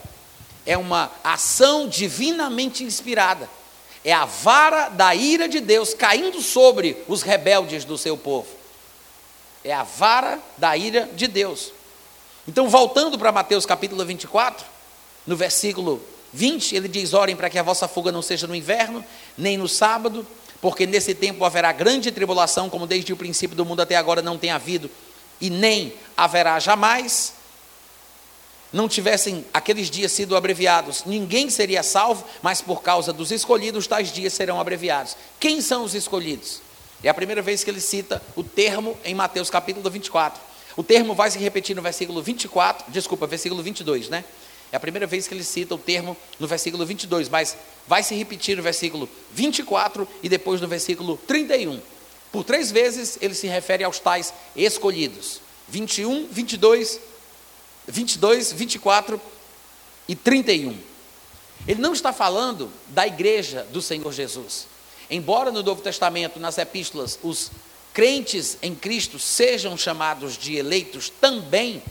é 0.66 0.78
uma 0.78 1.12
ação 1.24 1.88
divinamente 1.88 2.84
inspirada. 2.84 3.50
É 4.04 4.14
a 4.14 4.26
vara 4.26 4.90
da 4.90 5.14
ira 5.14 5.48
de 5.48 5.60
Deus 5.60 5.94
caindo 5.94 6.42
sobre 6.42 6.98
os 7.08 7.22
rebeldes 7.22 7.86
do 7.86 7.98
seu 7.98 8.18
povo. 8.18 8.48
É 9.64 9.74
a 9.74 9.84
vara 9.84 10.40
da 10.58 10.76
ira 10.76 11.10
de 11.14 11.28
Deus. 11.28 11.72
Então, 12.48 12.68
voltando 12.68 13.18
para 13.18 13.32
Mateus 13.32 13.66
capítulo 13.66 14.04
24, 14.04 14.66
no 15.28 15.36
versículo 15.36 16.02
20, 16.34 16.76
ele 16.76 16.88
diz: 16.88 17.14
Orem 17.14 17.36
para 17.36 17.50
que 17.50 17.60
a 17.60 17.64
vossa 17.64 17.88
fuga 17.88 18.12
não 18.12 18.24
seja 18.24 18.48
no 18.48 18.56
inverno, 18.56 19.06
nem 19.38 19.58
no 19.58 19.68
sábado, 19.68 20.26
porque 20.62 20.86
nesse 20.86 21.16
tempo 21.16 21.44
haverá 21.44 21.72
grande 21.72 22.12
tribulação, 22.12 22.70
como 22.70 22.86
desde 22.86 23.12
o 23.12 23.18
princípio 23.18 23.58
do 23.58 23.66
mundo 23.66 23.82
até 23.82 23.96
agora 23.96 24.22
não 24.22 24.38
tem 24.38 24.52
havido, 24.52 24.90
e 25.40 25.50
nem 25.50 25.94
haverá 26.16 26.60
jamais 26.60 27.34
não 28.72 28.88
tivessem 28.88 29.46
aqueles 29.54 29.90
dias 29.90 30.12
sido 30.12 30.36
abreviados, 30.36 31.04
ninguém 31.06 31.50
seria 31.50 31.84
salvo, 31.84 32.26
mas 32.42 32.62
por 32.62 32.82
causa 32.82 33.12
dos 33.12 33.32
escolhidos, 33.32 33.86
tais 33.86 34.12
dias 34.12 34.34
serão 34.34 34.60
abreviados. 34.62 35.18
Quem 35.40 35.62
são 35.62 35.84
os 35.84 35.94
escolhidos? 35.94 36.62
É 37.04 37.10
a 37.10 37.14
primeira 37.14 37.42
vez 37.42 37.64
que 37.64 37.70
ele 37.70 37.82
cita 37.82 38.22
o 38.36 38.44
termo 38.44 38.98
em 39.04 39.14
Mateus 39.14 39.50
capítulo 39.50 39.90
24. 39.90 40.40
O 40.78 40.84
termo 40.84 41.14
vai 41.14 41.30
se 41.30 41.38
repetir 41.38 41.76
no 41.76 41.82
versículo 41.82 42.22
24, 42.22 42.90
desculpa, 42.90 43.28
versículo 43.28 43.62
22, 43.62 44.08
né? 44.08 44.24
É 44.72 44.78
a 44.78 44.80
primeira 44.80 45.06
vez 45.06 45.28
que 45.28 45.34
ele 45.34 45.44
cita 45.44 45.76
o 45.76 45.78
termo 45.78 46.16
no 46.40 46.48
versículo 46.48 46.86
22, 46.86 47.30
mas 47.30 47.58
vai 47.88 48.04
se 48.04 48.16
repetir 48.16 48.56
no 48.56 48.64
versículo 48.64 49.10
24 49.34 50.08
e 50.24 50.30
depois 50.30 50.62
no 50.62 50.68
versículo 50.68 51.18
31. 51.28 51.82
Por 52.32 52.44
três 52.44 52.72
vezes 52.72 53.18
ele 53.22 53.34
se 53.34 53.48
refere 53.48 53.84
aos 53.84 54.00
tais 54.00 54.34
escolhidos: 54.56 55.42
21, 55.68 56.28
22 56.28 57.12
22, 57.88 58.54
24 58.54 59.22
e 60.08 60.16
31. 60.16 60.78
Ele 61.68 61.82
não 61.82 61.94
está 61.94 62.12
falando 62.12 62.72
da 62.88 63.06
igreja 63.06 63.68
do 63.72 63.82
Senhor 63.82 64.12
Jesus. 64.12 64.68
Embora 65.10 65.52
no 65.52 65.62
Novo 65.62 65.82
Testamento, 65.82 66.40
nas 66.40 66.58
epístolas, 66.58 67.20
os 67.22 67.52
crentes 67.94 68.58
em 68.62 68.74
Cristo 68.74 69.20
sejam 69.20 69.78
chamados 69.78 70.38
de 70.38 70.56
eleitos 70.56 71.12
também, 71.22 71.84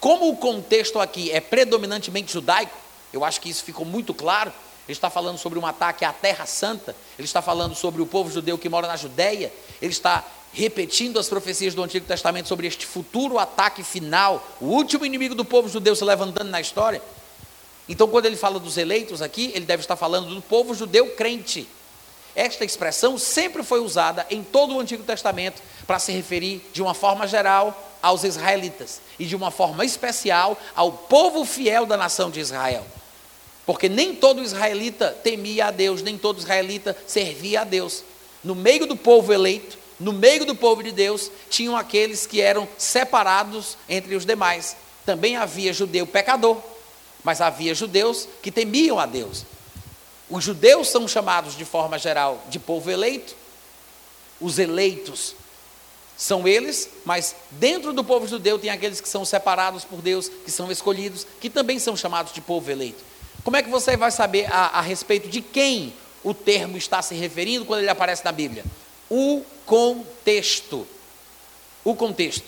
como 0.00 0.30
o 0.30 0.36
contexto 0.36 0.98
aqui 0.98 1.30
é 1.30 1.40
predominantemente 1.40 2.32
judaico, 2.32 2.76
eu 3.12 3.24
acho 3.24 3.40
que 3.40 3.50
isso 3.50 3.62
ficou 3.62 3.84
muito 3.84 4.14
claro. 4.14 4.50
Ele 4.88 4.96
está 4.96 5.10
falando 5.10 5.38
sobre 5.38 5.58
um 5.58 5.66
ataque 5.66 6.04
à 6.04 6.12
Terra 6.12 6.46
Santa, 6.46 6.96
ele 7.18 7.26
está 7.26 7.40
falando 7.40 7.76
sobre 7.76 8.02
o 8.02 8.06
povo 8.06 8.30
judeu 8.30 8.58
que 8.58 8.68
mora 8.68 8.88
na 8.88 8.96
Judéia, 8.96 9.52
ele 9.80 9.92
está 9.92 10.24
repetindo 10.52 11.18
as 11.18 11.28
profecias 11.28 11.74
do 11.74 11.82
Antigo 11.82 12.06
Testamento 12.06 12.48
sobre 12.48 12.66
este 12.66 12.84
futuro 12.86 13.38
ataque 13.38 13.84
final, 13.84 14.44
o 14.60 14.66
último 14.66 15.06
inimigo 15.06 15.34
do 15.34 15.44
povo 15.44 15.68
judeu 15.68 15.94
se 15.94 16.02
levantando 16.02 16.50
na 16.50 16.60
história. 16.60 17.00
Então, 17.88 18.08
quando 18.08 18.26
ele 18.26 18.36
fala 18.36 18.58
dos 18.58 18.76
eleitos 18.76 19.22
aqui, 19.22 19.52
ele 19.54 19.64
deve 19.64 19.82
estar 19.82 19.96
falando 19.96 20.34
do 20.34 20.42
povo 20.42 20.74
judeu 20.74 21.10
crente. 21.14 21.68
Esta 22.34 22.64
expressão 22.64 23.18
sempre 23.18 23.62
foi 23.62 23.80
usada 23.80 24.26
em 24.30 24.42
todo 24.42 24.74
o 24.74 24.80
Antigo 24.80 25.02
Testamento 25.02 25.60
para 25.86 25.98
se 25.98 26.12
referir, 26.12 26.64
de 26.72 26.80
uma 26.80 26.94
forma 26.94 27.26
geral, 27.26 27.89
aos 28.02 28.24
israelitas 28.24 29.00
e 29.18 29.24
de 29.24 29.36
uma 29.36 29.50
forma 29.50 29.84
especial 29.84 30.58
ao 30.74 30.92
povo 30.92 31.44
fiel 31.44 31.86
da 31.86 31.96
nação 31.96 32.30
de 32.30 32.40
Israel. 32.40 32.86
Porque 33.66 33.88
nem 33.88 34.14
todo 34.14 34.42
israelita 34.42 35.16
temia 35.22 35.66
a 35.66 35.70
Deus, 35.70 36.02
nem 36.02 36.18
todo 36.18 36.38
israelita 36.38 36.96
servia 37.06 37.60
a 37.60 37.64
Deus. 37.64 38.02
No 38.42 38.54
meio 38.54 38.86
do 38.86 38.96
povo 38.96 39.32
eleito, 39.32 39.78
no 39.98 40.12
meio 40.12 40.44
do 40.46 40.54
povo 40.54 40.82
de 40.82 40.90
Deus, 40.90 41.30
tinham 41.50 41.76
aqueles 41.76 42.26
que 42.26 42.40
eram 42.40 42.66
separados 42.78 43.76
entre 43.88 44.16
os 44.16 44.24
demais. 44.24 44.76
Também 45.04 45.36
havia 45.36 45.72
judeu 45.72 46.06
pecador, 46.06 46.56
mas 47.22 47.40
havia 47.40 47.74
judeus 47.74 48.26
que 48.42 48.50
temiam 48.50 48.98
a 48.98 49.06
Deus. 49.06 49.44
Os 50.28 50.42
judeus 50.42 50.88
são 50.88 51.06
chamados 51.06 51.56
de 51.56 51.64
forma 51.64 51.98
geral 51.98 52.42
de 52.48 52.58
povo 52.58 52.90
eleito, 52.90 53.36
os 54.40 54.58
eleitos 54.58 55.34
são 56.22 56.46
eles, 56.46 56.88
mas 57.04 57.34
dentro 57.52 57.92
do 57.92 58.04
povo 58.04 58.28
judeu 58.28 58.58
tem 58.58 58.68
aqueles 58.68 59.00
que 59.00 59.08
são 59.08 59.24
separados 59.24 59.84
por 59.84 60.02
Deus, 60.02 60.28
que 60.28 60.50
são 60.50 60.70
escolhidos, 60.70 61.26
que 61.40 61.48
também 61.48 61.78
são 61.78 61.96
chamados 61.96 62.32
de 62.32 62.40
povo 62.40 62.70
eleito. 62.70 63.02
Como 63.42 63.56
é 63.56 63.62
que 63.62 63.70
você 63.70 63.96
vai 63.96 64.10
saber 64.10 64.52
a, 64.52 64.78
a 64.78 64.80
respeito 64.82 65.28
de 65.28 65.40
quem 65.40 65.94
o 66.22 66.34
termo 66.34 66.76
está 66.76 67.00
se 67.00 67.14
referindo 67.14 67.64
quando 67.64 67.80
ele 67.80 67.88
aparece 67.88 68.22
na 68.24 68.32
Bíblia? 68.32 68.64
o 69.10 69.42
contexto. 69.66 70.86
O 71.84 71.96
contexto. 71.96 72.46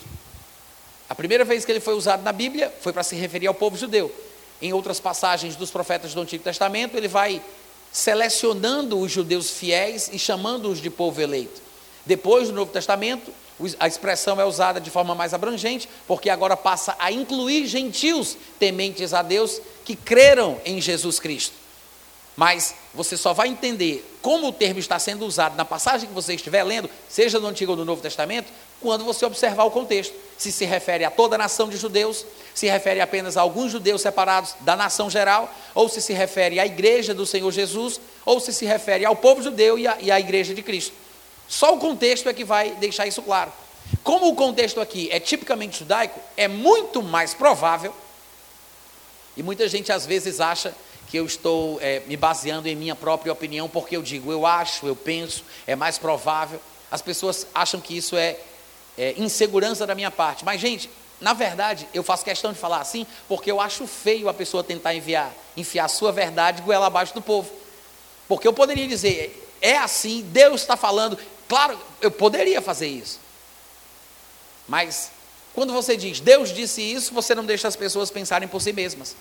A 1.08 1.14
primeira 1.14 1.44
vez 1.44 1.64
que 1.64 1.72
ele 1.72 1.80
foi 1.80 1.94
usado 1.94 2.22
na 2.22 2.32
Bíblia 2.32 2.72
foi 2.80 2.92
para 2.92 3.02
se 3.02 3.16
referir 3.16 3.48
ao 3.48 3.54
povo 3.54 3.76
judeu. 3.76 4.14
Em 4.62 4.72
outras 4.72 5.00
passagens 5.00 5.56
dos 5.56 5.70
profetas 5.70 6.14
do 6.14 6.20
Antigo 6.20 6.44
Testamento, 6.44 6.96
ele 6.96 7.08
vai 7.08 7.42
selecionando 7.90 8.98
os 8.98 9.10
judeus 9.10 9.50
fiéis 9.50 10.08
e 10.12 10.18
chamando-os 10.18 10.80
de 10.80 10.88
povo 10.88 11.20
eleito. 11.20 11.60
Depois 12.06 12.48
do 12.48 12.54
Novo 12.54 12.72
Testamento, 12.72 13.32
a 13.78 13.86
expressão 13.86 14.40
é 14.40 14.44
usada 14.44 14.80
de 14.80 14.90
forma 14.90 15.14
mais 15.14 15.34
abrangente, 15.34 15.88
porque 16.06 16.30
agora 16.30 16.56
passa 16.56 16.96
a 16.98 17.10
incluir 17.10 17.66
gentios 17.66 18.36
tementes 18.58 19.12
a 19.12 19.22
Deus 19.22 19.60
que 19.84 19.96
creram 19.96 20.60
em 20.64 20.80
Jesus 20.80 21.18
Cristo. 21.18 21.62
Mas 22.36 22.74
você 22.94 23.16
só 23.16 23.32
vai 23.32 23.48
entender 23.48 24.18
como 24.22 24.48
o 24.48 24.52
termo 24.52 24.80
está 24.80 24.98
sendo 24.98 25.26
usado 25.26 25.56
na 25.56 25.64
passagem 25.64 26.08
que 26.08 26.14
você 26.14 26.34
estiver 26.34 26.62
lendo, 26.62 26.88
seja 27.08 27.38
no 27.38 27.46
Antigo 27.46 27.72
ou 27.72 27.78
no 27.78 27.84
Novo 27.84 28.00
Testamento, 28.00 28.50
quando 28.80 29.04
você 29.04 29.24
observar 29.24 29.64
o 29.64 29.70
contexto. 29.70 30.14
Se 30.38 30.50
se 30.50 30.64
refere 30.64 31.04
a 31.04 31.10
toda 31.10 31.36
a 31.36 31.38
nação 31.38 31.68
de 31.68 31.76
judeus, 31.76 32.24
se 32.54 32.66
refere 32.66 33.00
apenas 33.00 33.36
a 33.36 33.42
alguns 33.42 33.70
judeus 33.70 34.00
separados 34.00 34.54
da 34.60 34.74
nação 34.74 35.08
geral, 35.08 35.52
ou 35.74 35.88
se 35.88 36.00
se 36.00 36.12
refere 36.12 36.58
à 36.58 36.66
igreja 36.66 37.14
do 37.14 37.26
Senhor 37.26 37.50
Jesus, 37.52 38.00
ou 38.24 38.40
se 38.40 38.52
se 38.52 38.64
refere 38.64 39.04
ao 39.04 39.14
povo 39.14 39.42
judeu 39.42 39.78
e 39.78 39.86
à, 39.86 39.98
e 40.00 40.10
à 40.10 40.18
igreja 40.18 40.54
de 40.54 40.62
Cristo. 40.62 41.01
Só 41.52 41.74
o 41.74 41.78
contexto 41.78 42.30
é 42.30 42.32
que 42.32 42.44
vai 42.44 42.70
deixar 42.76 43.06
isso 43.06 43.20
claro. 43.20 43.52
Como 44.02 44.26
o 44.26 44.34
contexto 44.34 44.80
aqui 44.80 45.10
é 45.12 45.20
tipicamente 45.20 45.80
judaico, 45.80 46.18
é 46.34 46.48
muito 46.48 47.02
mais 47.02 47.34
provável, 47.34 47.94
e 49.36 49.42
muita 49.42 49.68
gente 49.68 49.92
às 49.92 50.06
vezes 50.06 50.40
acha 50.40 50.74
que 51.10 51.18
eu 51.18 51.26
estou 51.26 51.78
é, 51.82 52.00
me 52.06 52.16
baseando 52.16 52.68
em 52.68 52.74
minha 52.74 52.96
própria 52.96 53.30
opinião, 53.30 53.68
porque 53.68 53.94
eu 53.94 54.02
digo, 54.02 54.32
eu 54.32 54.46
acho, 54.46 54.86
eu 54.86 54.96
penso, 54.96 55.44
é 55.66 55.76
mais 55.76 55.98
provável. 55.98 56.58
As 56.90 57.02
pessoas 57.02 57.46
acham 57.54 57.82
que 57.82 57.94
isso 57.94 58.16
é, 58.16 58.38
é 58.96 59.12
insegurança 59.18 59.86
da 59.86 59.94
minha 59.94 60.10
parte. 60.10 60.46
Mas, 60.46 60.58
gente, 60.58 60.88
na 61.20 61.34
verdade, 61.34 61.86
eu 61.92 62.02
faço 62.02 62.24
questão 62.24 62.54
de 62.54 62.58
falar 62.58 62.80
assim, 62.80 63.06
porque 63.28 63.50
eu 63.50 63.60
acho 63.60 63.86
feio 63.86 64.26
a 64.26 64.32
pessoa 64.32 64.64
tentar 64.64 64.94
enviar, 64.94 65.30
enfiar 65.54 65.86
sua 65.88 66.12
verdade 66.12 66.62
goela 66.62 66.86
abaixo 66.86 67.12
do 67.12 67.20
povo. 67.20 67.52
Porque 68.26 68.48
eu 68.48 68.54
poderia 68.54 68.88
dizer, 68.88 69.38
é 69.60 69.76
assim, 69.76 70.22
Deus 70.32 70.62
está 70.62 70.76
falando. 70.76 71.18
Claro, 71.48 71.78
eu 72.00 72.10
poderia 72.10 72.60
fazer 72.60 72.88
isso. 72.88 73.20
Mas, 74.68 75.10
quando 75.54 75.72
você 75.72 75.96
diz, 75.96 76.20
Deus 76.20 76.52
disse 76.52 76.80
isso, 76.80 77.12
você 77.12 77.34
não 77.34 77.44
deixa 77.44 77.68
as 77.68 77.76
pessoas 77.76 78.10
pensarem 78.10 78.48
por 78.48 78.60
si 78.60 78.72
mesmas. 78.72 79.14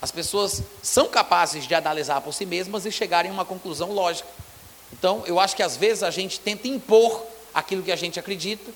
As 0.00 0.10
pessoas 0.10 0.62
são 0.82 1.08
capazes 1.08 1.66
de 1.66 1.74
analisar 1.74 2.20
por 2.22 2.32
si 2.32 2.46
mesmas 2.46 2.86
e 2.86 2.92
chegarem 2.92 3.30
a 3.30 3.34
uma 3.34 3.44
conclusão 3.44 3.92
lógica. 3.92 4.28
Então, 4.92 5.22
eu 5.26 5.38
acho 5.38 5.54
que 5.54 5.62
às 5.62 5.76
vezes 5.76 6.02
a 6.02 6.10
gente 6.10 6.40
tenta 6.40 6.66
impor 6.66 7.24
aquilo 7.52 7.82
que 7.82 7.92
a 7.92 7.96
gente 7.96 8.18
acredita 8.18 8.70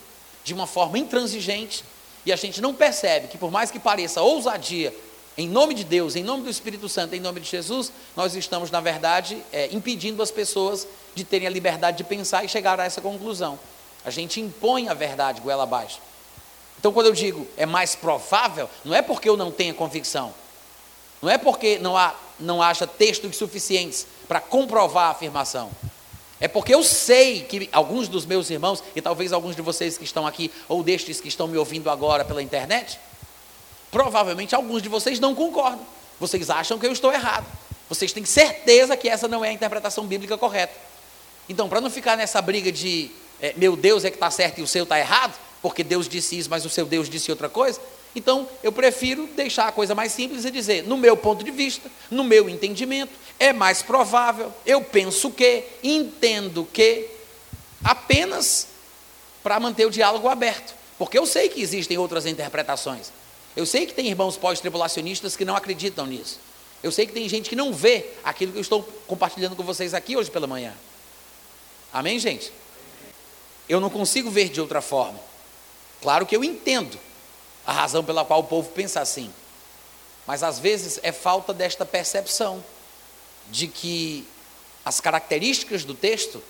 de 0.44 0.52
uma 0.52 0.66
forma 0.66 0.98
intransigente 0.98 1.84
e 2.26 2.32
a 2.32 2.36
gente 2.36 2.60
não 2.60 2.74
percebe 2.74 3.28
que, 3.28 3.38
por 3.38 3.50
mais 3.50 3.70
que 3.70 3.78
pareça 3.78 4.20
ousadia, 4.20 4.94
em 5.36 5.48
nome 5.48 5.74
de 5.74 5.84
Deus, 5.84 6.14
em 6.14 6.22
nome 6.22 6.44
do 6.44 6.50
Espírito 6.50 6.88
Santo, 6.88 7.14
em 7.14 7.20
nome 7.20 7.40
de 7.40 7.48
Jesus, 7.48 7.90
nós 8.14 8.34
estamos, 8.34 8.70
na 8.70 8.80
verdade, 8.80 9.42
é, 9.52 9.68
impedindo 9.72 10.22
as 10.22 10.30
pessoas 10.30 10.86
de 11.14 11.24
terem 11.24 11.46
a 11.46 11.50
liberdade 11.50 11.98
de 11.98 12.04
pensar 12.04 12.44
e 12.44 12.48
chegar 12.48 12.78
a 12.80 12.84
essa 12.84 13.00
conclusão. 13.00 13.58
A 14.04 14.10
gente 14.10 14.40
impõe 14.40 14.88
a 14.88 14.94
verdade 14.94 15.40
goela 15.40 15.62
abaixo. 15.62 16.00
Então, 16.78 16.92
quando 16.92 17.06
eu 17.06 17.12
digo 17.12 17.46
é 17.56 17.64
mais 17.64 17.94
provável, 17.94 18.68
não 18.84 18.94
é 18.94 19.00
porque 19.00 19.28
eu 19.28 19.36
não 19.36 19.50
tenha 19.50 19.72
convicção, 19.72 20.34
não 21.22 21.30
é 21.30 21.38
porque 21.38 21.78
não, 21.78 21.96
há, 21.96 22.14
não 22.38 22.62
haja 22.62 22.86
textos 22.86 23.36
suficientes 23.36 24.06
para 24.28 24.40
comprovar 24.40 25.06
a 25.06 25.10
afirmação. 25.10 25.70
É 26.40 26.48
porque 26.48 26.74
eu 26.74 26.82
sei 26.82 27.42
que 27.42 27.70
alguns 27.72 28.08
dos 28.08 28.26
meus 28.26 28.50
irmãos, 28.50 28.82
e 28.94 29.00
talvez 29.00 29.32
alguns 29.32 29.56
de 29.56 29.62
vocês 29.62 29.96
que 29.96 30.04
estão 30.04 30.26
aqui, 30.26 30.52
ou 30.68 30.82
destes 30.82 31.20
que 31.20 31.28
estão 31.28 31.46
me 31.46 31.56
ouvindo 31.56 31.88
agora 31.88 32.24
pela 32.24 32.42
internet, 32.42 33.00
provavelmente 33.90 34.54
alguns 34.54 34.82
de 34.82 34.88
vocês 34.90 35.18
não 35.18 35.34
concordam. 35.34 35.86
Vocês 36.20 36.50
acham 36.50 36.78
que 36.78 36.86
eu 36.86 36.92
estou 36.92 37.12
errado. 37.12 37.46
Vocês 37.88 38.12
têm 38.12 38.24
certeza 38.24 38.96
que 38.96 39.08
essa 39.08 39.26
não 39.26 39.44
é 39.44 39.48
a 39.48 39.52
interpretação 39.52 40.06
bíblica 40.06 40.36
correta. 40.36 40.74
Então, 41.48 41.68
para 41.68 41.80
não 41.80 41.90
ficar 41.90 42.16
nessa 42.16 42.40
briga 42.40 42.72
de 42.72 43.10
é, 43.40 43.52
meu 43.56 43.76
Deus 43.76 44.04
é 44.04 44.10
que 44.10 44.16
está 44.16 44.30
certo 44.30 44.58
e 44.58 44.62
o 44.62 44.66
seu 44.66 44.84
está 44.84 44.98
errado, 44.98 45.38
porque 45.60 45.82
Deus 45.84 46.08
disse 46.08 46.38
isso, 46.38 46.48
mas 46.50 46.64
o 46.64 46.70
seu 46.70 46.86
Deus 46.86 47.08
disse 47.08 47.30
outra 47.30 47.48
coisa, 47.48 47.80
então, 48.14 48.48
eu 48.62 48.70
prefiro 48.70 49.26
deixar 49.34 49.66
a 49.66 49.72
coisa 49.72 49.94
mais 49.94 50.12
simples 50.12 50.44
e 50.44 50.50
dizer, 50.50 50.84
no 50.84 50.96
meu 50.96 51.16
ponto 51.16 51.44
de 51.44 51.50
vista, 51.50 51.90
no 52.10 52.22
meu 52.22 52.48
entendimento, 52.48 53.12
é 53.40 53.52
mais 53.52 53.82
provável, 53.82 54.52
eu 54.64 54.80
penso 54.80 55.30
que, 55.30 55.64
entendo 55.82 56.66
que, 56.72 57.08
apenas 57.82 58.68
para 59.42 59.58
manter 59.58 59.84
o 59.84 59.90
diálogo 59.90 60.28
aberto. 60.28 60.74
Porque 60.96 61.18
eu 61.18 61.26
sei 61.26 61.48
que 61.48 61.60
existem 61.60 61.98
outras 61.98 62.24
interpretações. 62.24 63.12
Eu 63.56 63.66
sei 63.66 63.84
que 63.84 63.92
tem 63.92 64.06
irmãos 64.06 64.36
pós-tribulacionistas 64.36 65.36
que 65.36 65.44
não 65.44 65.56
acreditam 65.56 66.06
nisso. 66.06 66.38
Eu 66.82 66.92
sei 66.92 67.06
que 67.06 67.12
tem 67.12 67.28
gente 67.28 67.50
que 67.50 67.56
não 67.56 67.72
vê 67.72 68.06
aquilo 68.22 68.52
que 68.52 68.58
eu 68.58 68.62
estou 68.62 68.82
compartilhando 69.08 69.56
com 69.56 69.64
vocês 69.64 69.92
aqui 69.92 70.16
hoje 70.16 70.30
pela 70.30 70.46
manhã. 70.46 70.72
Amém, 71.94 72.18
gente? 72.18 72.52
Eu 73.68 73.78
não 73.78 73.88
consigo 73.88 74.28
ver 74.28 74.48
de 74.48 74.60
outra 74.60 74.80
forma. 74.80 75.20
Claro 76.02 76.26
que 76.26 76.34
eu 76.34 76.42
entendo 76.42 76.98
a 77.64 77.72
razão 77.72 78.02
pela 78.02 78.24
qual 78.24 78.40
o 78.40 78.44
povo 78.44 78.68
pensa 78.70 79.00
assim. 79.00 79.32
Mas 80.26 80.42
às 80.42 80.58
vezes 80.58 80.98
é 81.04 81.12
falta 81.12 81.54
desta 81.54 81.86
percepção 81.86 82.64
de 83.48 83.68
que 83.68 84.26
as 84.84 85.00
características 85.00 85.84
do 85.84 85.94
texto, 85.94 86.42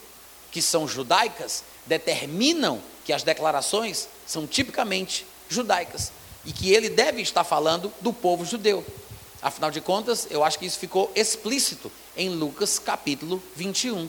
que 0.51 0.63
são 0.63 0.89
judaicas, 0.89 1.63
determinam 1.85 2.81
que 3.05 3.13
as 3.13 3.23
declarações 3.23 4.09
são 4.27 4.47
tipicamente 4.47 5.27
judaicas 5.47 6.11
e 6.47 6.55
que 6.55 6.73
ele 6.73 6.89
deve 6.89 7.21
estar 7.21 7.45
falando 7.45 7.93
do 8.01 8.15
povo 8.15 8.47
judeu. 8.47 8.83
Afinal 9.43 9.71
de 9.71 9.83
contas, 9.83 10.27
eu 10.31 10.43
acho 10.43 10.59
que 10.59 10.65
isso 10.65 10.79
ficou 10.79 11.13
explícito 11.15 11.93
em 12.17 12.31
Lucas 12.31 12.79
capítulo 12.79 13.43
21. 13.55 14.09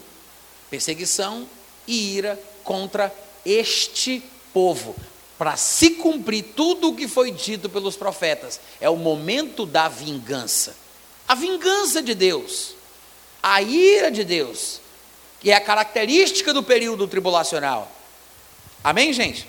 Perseguição 0.69 1.47
e 1.87 2.15
ira 2.15 2.39
contra 2.63 3.13
este 3.45 4.23
povo 4.53 4.95
para 5.37 5.57
se 5.57 5.91
cumprir 5.91 6.43
tudo 6.55 6.89
o 6.89 6.95
que 6.95 7.07
foi 7.07 7.31
dito 7.31 7.69
pelos 7.69 7.95
profetas. 7.95 8.59
É 8.79 8.89
o 8.89 8.95
momento 8.95 9.65
da 9.65 9.87
vingança. 9.87 10.75
A 11.27 11.35
vingança 11.35 12.01
de 12.01 12.13
Deus, 12.13 12.75
a 13.41 13.61
ira 13.61 14.11
de 14.11 14.23
Deus, 14.23 14.79
que 15.41 15.51
é 15.51 15.55
a 15.55 15.61
característica 15.61 16.53
do 16.53 16.63
período 16.63 17.07
tribulacional. 17.07 17.91
Amém, 18.83 19.11
gente? 19.11 19.47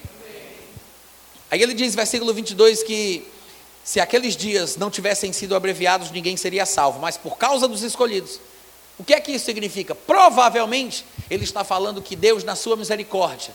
Aí 1.50 1.62
ele 1.62 1.74
diz, 1.74 1.94
versículo 1.94 2.34
22, 2.34 2.82
que 2.82 3.26
se 3.84 4.00
aqueles 4.00 4.36
dias 4.36 4.76
não 4.76 4.90
tivessem 4.90 5.32
sido 5.32 5.54
abreviados, 5.54 6.10
ninguém 6.10 6.36
seria 6.36 6.66
salvo, 6.66 6.98
mas 6.98 7.16
por 7.16 7.38
causa 7.38 7.68
dos 7.68 7.82
escolhidos. 7.82 8.40
O 8.98 9.04
que 9.04 9.14
é 9.14 9.20
que 9.20 9.32
isso 9.32 9.44
significa? 9.44 9.94
Provavelmente, 9.94 11.04
ele 11.30 11.44
está 11.44 11.62
falando 11.62 12.00
que 12.00 12.16
Deus, 12.16 12.44
na 12.44 12.56
sua 12.56 12.76
misericórdia, 12.76 13.54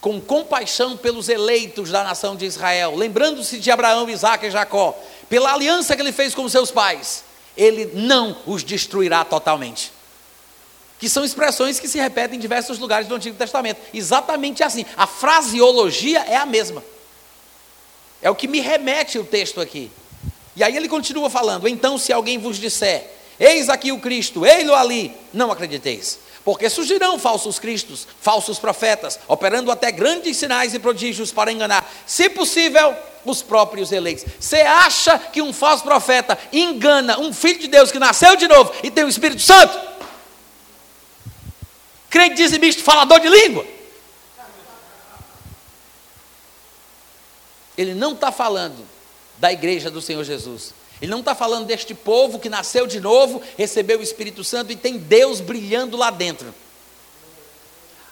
com 0.00 0.20
compaixão 0.20 0.96
pelos 0.96 1.28
eleitos 1.28 1.90
da 1.90 2.04
nação 2.04 2.36
de 2.36 2.46
Israel, 2.46 2.94
lembrando-se 2.94 3.58
de 3.58 3.70
Abraão, 3.70 4.08
Isaac 4.08 4.46
e 4.46 4.50
Jacó, 4.50 4.96
pela 5.28 5.52
aliança 5.52 5.96
que 5.96 6.02
ele 6.02 6.12
fez 6.12 6.34
com 6.34 6.48
seus 6.48 6.70
pais, 6.70 7.24
ele 7.56 7.90
não 7.94 8.36
os 8.46 8.62
destruirá 8.62 9.24
totalmente. 9.24 9.92
Que 11.00 11.08
são 11.08 11.24
expressões 11.24 11.80
que 11.80 11.88
se 11.88 11.98
repetem 11.98 12.38
em 12.38 12.40
diversos 12.40 12.78
lugares 12.78 13.08
do 13.08 13.14
Antigo 13.14 13.36
Testamento. 13.36 13.80
Exatamente 13.92 14.62
assim. 14.62 14.84
A 14.96 15.06
fraseologia 15.06 16.20
é 16.20 16.36
a 16.36 16.46
mesma. 16.46 16.82
É 18.20 18.30
o 18.30 18.34
que 18.34 18.48
me 18.48 18.60
remete 18.60 19.18
o 19.18 19.24
texto 19.24 19.60
aqui. 19.60 19.90
E 20.56 20.62
aí 20.62 20.76
ele 20.76 20.88
continua 20.88 21.30
falando: 21.30 21.68
Então, 21.68 21.98
se 21.98 22.12
alguém 22.12 22.38
vos 22.38 22.56
disser, 22.56 23.17
eis 23.38 23.68
aqui 23.68 23.92
o 23.92 24.00
Cristo, 24.00 24.44
ei-lo 24.44 24.74
ali, 24.74 25.12
não 25.32 25.50
acrediteis 25.50 26.18
porque 26.48 26.70
surgirão 26.70 27.18
falsos 27.18 27.58
cristos, 27.58 28.08
falsos 28.22 28.58
profetas, 28.58 29.20
operando 29.28 29.70
até 29.70 29.92
grandes 29.92 30.34
sinais 30.38 30.72
e 30.72 30.78
prodígios 30.78 31.30
para 31.30 31.52
enganar, 31.52 31.86
se 32.06 32.30
possível, 32.30 32.96
os 33.22 33.42
próprios 33.42 33.92
eleitos. 33.92 34.24
Você 34.40 34.62
acha 34.62 35.18
que 35.18 35.42
um 35.42 35.52
falso 35.52 35.84
profeta 35.84 36.38
engana 36.50 37.20
um 37.20 37.34
filho 37.34 37.58
de 37.58 37.68
Deus 37.68 37.92
que 37.92 37.98
nasceu 37.98 38.34
de 38.34 38.48
novo 38.48 38.72
e 38.82 38.90
tem 38.90 39.04
o 39.04 39.08
Espírito 39.10 39.42
Santo? 39.42 39.78
Crente 42.08 42.36
dizimista, 42.36 42.82
falador 42.82 43.20
de 43.20 43.28
língua. 43.28 43.66
Ele 47.76 47.94
não 47.94 48.12
está 48.12 48.32
falando 48.32 48.88
da 49.36 49.52
igreja 49.52 49.90
do 49.90 50.00
Senhor 50.00 50.24
Jesus. 50.24 50.72
Ele 51.00 51.10
não 51.10 51.20
está 51.20 51.34
falando 51.34 51.66
deste 51.66 51.94
povo 51.94 52.38
que 52.38 52.48
nasceu 52.48 52.86
de 52.86 53.00
novo, 53.00 53.40
recebeu 53.56 54.00
o 54.00 54.02
Espírito 54.02 54.42
Santo 54.42 54.72
e 54.72 54.76
tem 54.76 54.98
Deus 54.98 55.40
brilhando 55.40 55.96
lá 55.96 56.10
dentro. 56.10 56.52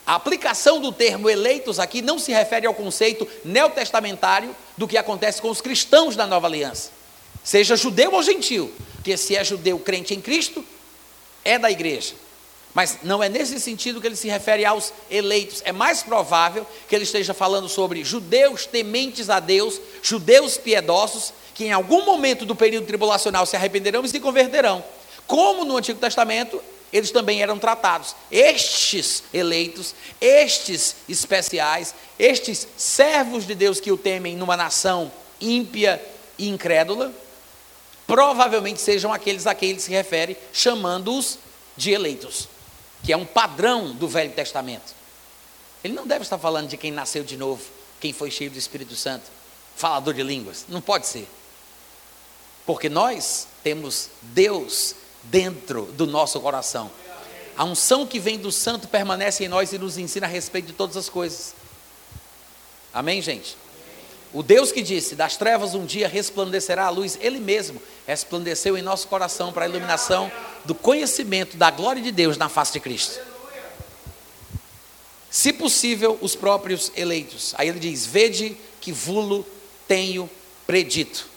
A 0.06 0.14
aplicação 0.14 0.80
do 0.80 0.92
termo 0.92 1.28
eleitos 1.28 1.80
aqui 1.80 2.00
não 2.00 2.16
se 2.16 2.30
refere 2.30 2.64
ao 2.64 2.74
conceito 2.74 3.26
neotestamentário 3.44 4.54
do 4.76 4.86
que 4.86 4.96
acontece 4.96 5.42
com 5.42 5.50
os 5.50 5.60
cristãos 5.60 6.14
da 6.14 6.26
nova 6.28 6.46
aliança, 6.46 6.90
seja 7.42 7.74
judeu 7.76 8.12
ou 8.12 8.22
gentil, 8.22 8.72
porque 8.94 9.16
se 9.16 9.34
é 9.34 9.42
judeu 9.42 9.78
crente 9.80 10.14
em 10.14 10.20
Cristo, 10.20 10.64
é 11.44 11.58
da 11.58 11.70
igreja. 11.70 12.14
Mas 12.72 12.98
não 13.02 13.22
é 13.22 13.28
nesse 13.28 13.58
sentido 13.58 14.02
que 14.02 14.06
ele 14.06 14.16
se 14.16 14.28
refere 14.28 14.62
aos 14.62 14.92
eleitos. 15.10 15.62
É 15.64 15.72
mais 15.72 16.02
provável 16.02 16.66
que 16.86 16.94
ele 16.94 17.04
esteja 17.04 17.32
falando 17.32 17.70
sobre 17.70 18.04
judeus 18.04 18.66
tementes 18.66 19.30
a 19.30 19.40
Deus, 19.40 19.80
judeus 20.02 20.58
piedosos, 20.58 21.32
que 21.56 21.64
em 21.64 21.72
algum 21.72 22.04
momento 22.04 22.44
do 22.44 22.54
período 22.54 22.86
tribulacional 22.86 23.46
se 23.46 23.56
arrependerão 23.56 24.04
e 24.04 24.08
se 24.10 24.20
converterão. 24.20 24.84
Como 25.26 25.64
no 25.64 25.78
Antigo 25.78 25.98
Testamento, 25.98 26.62
eles 26.92 27.10
também 27.10 27.40
eram 27.40 27.58
tratados. 27.58 28.14
Estes 28.30 29.24
eleitos, 29.32 29.94
estes 30.20 30.96
especiais, 31.08 31.94
estes 32.18 32.68
servos 32.76 33.46
de 33.46 33.54
Deus 33.54 33.80
que 33.80 33.90
o 33.90 33.96
temem 33.96 34.36
numa 34.36 34.54
nação 34.54 35.10
ímpia 35.40 36.04
e 36.36 36.46
incrédula, 36.46 37.10
provavelmente 38.06 38.78
sejam 38.78 39.10
aqueles 39.10 39.46
a 39.46 39.54
quem 39.54 39.70
ele 39.70 39.80
se 39.80 39.90
refere, 39.90 40.36
chamando-os 40.52 41.38
de 41.74 41.90
eleitos, 41.90 42.50
que 43.02 43.14
é 43.14 43.16
um 43.16 43.24
padrão 43.24 43.94
do 43.94 44.06
Velho 44.06 44.32
Testamento. 44.32 44.94
Ele 45.82 45.94
não 45.94 46.06
deve 46.06 46.22
estar 46.22 46.36
falando 46.36 46.68
de 46.68 46.76
quem 46.76 46.90
nasceu 46.90 47.24
de 47.24 47.38
novo, 47.38 47.62
quem 47.98 48.12
foi 48.12 48.30
cheio 48.30 48.50
do 48.50 48.58
Espírito 48.58 48.94
Santo, 48.94 49.24
falador 49.74 50.12
de 50.12 50.22
línguas. 50.22 50.66
Não 50.68 50.82
pode 50.82 51.06
ser. 51.06 51.26
Porque 52.66 52.88
nós 52.88 53.46
temos 53.62 54.10
Deus 54.20 54.94
dentro 55.22 55.84
do 55.92 56.06
nosso 56.06 56.40
coração. 56.40 56.90
A 57.56 57.64
unção 57.64 58.06
que 58.06 58.18
vem 58.18 58.38
do 58.38 58.52
santo 58.52 58.88
permanece 58.88 59.44
em 59.44 59.48
nós 59.48 59.72
e 59.72 59.78
nos 59.78 59.96
ensina 59.96 60.26
a 60.26 60.28
respeito 60.28 60.66
de 60.66 60.72
todas 60.72 60.96
as 60.96 61.08
coisas. 61.08 61.54
Amém, 62.92 63.22
gente? 63.22 63.56
O 64.32 64.42
Deus 64.42 64.72
que 64.72 64.82
disse: 64.82 65.14
Das 65.14 65.36
trevas 65.36 65.74
um 65.74 65.86
dia 65.86 66.08
resplandecerá 66.08 66.86
a 66.86 66.90
luz, 66.90 67.16
Ele 67.20 67.38
mesmo 67.38 67.80
resplandeceu 68.06 68.76
em 68.76 68.82
nosso 68.82 69.08
coração 69.08 69.52
para 69.52 69.64
a 69.64 69.68
iluminação 69.68 70.30
do 70.64 70.74
conhecimento 70.74 71.56
da 71.56 71.70
glória 71.70 72.02
de 72.02 72.12
Deus 72.12 72.36
na 72.36 72.48
face 72.48 72.74
de 72.74 72.80
Cristo. 72.80 73.18
Se 75.30 75.52
possível, 75.52 76.18
os 76.20 76.34
próprios 76.34 76.92
eleitos. 76.96 77.54
Aí 77.56 77.68
ele 77.68 77.78
diz: 77.78 78.04
Vede 78.04 78.56
que 78.80 78.92
vulo 78.92 79.46
tenho 79.88 80.28
predito. 80.66 81.35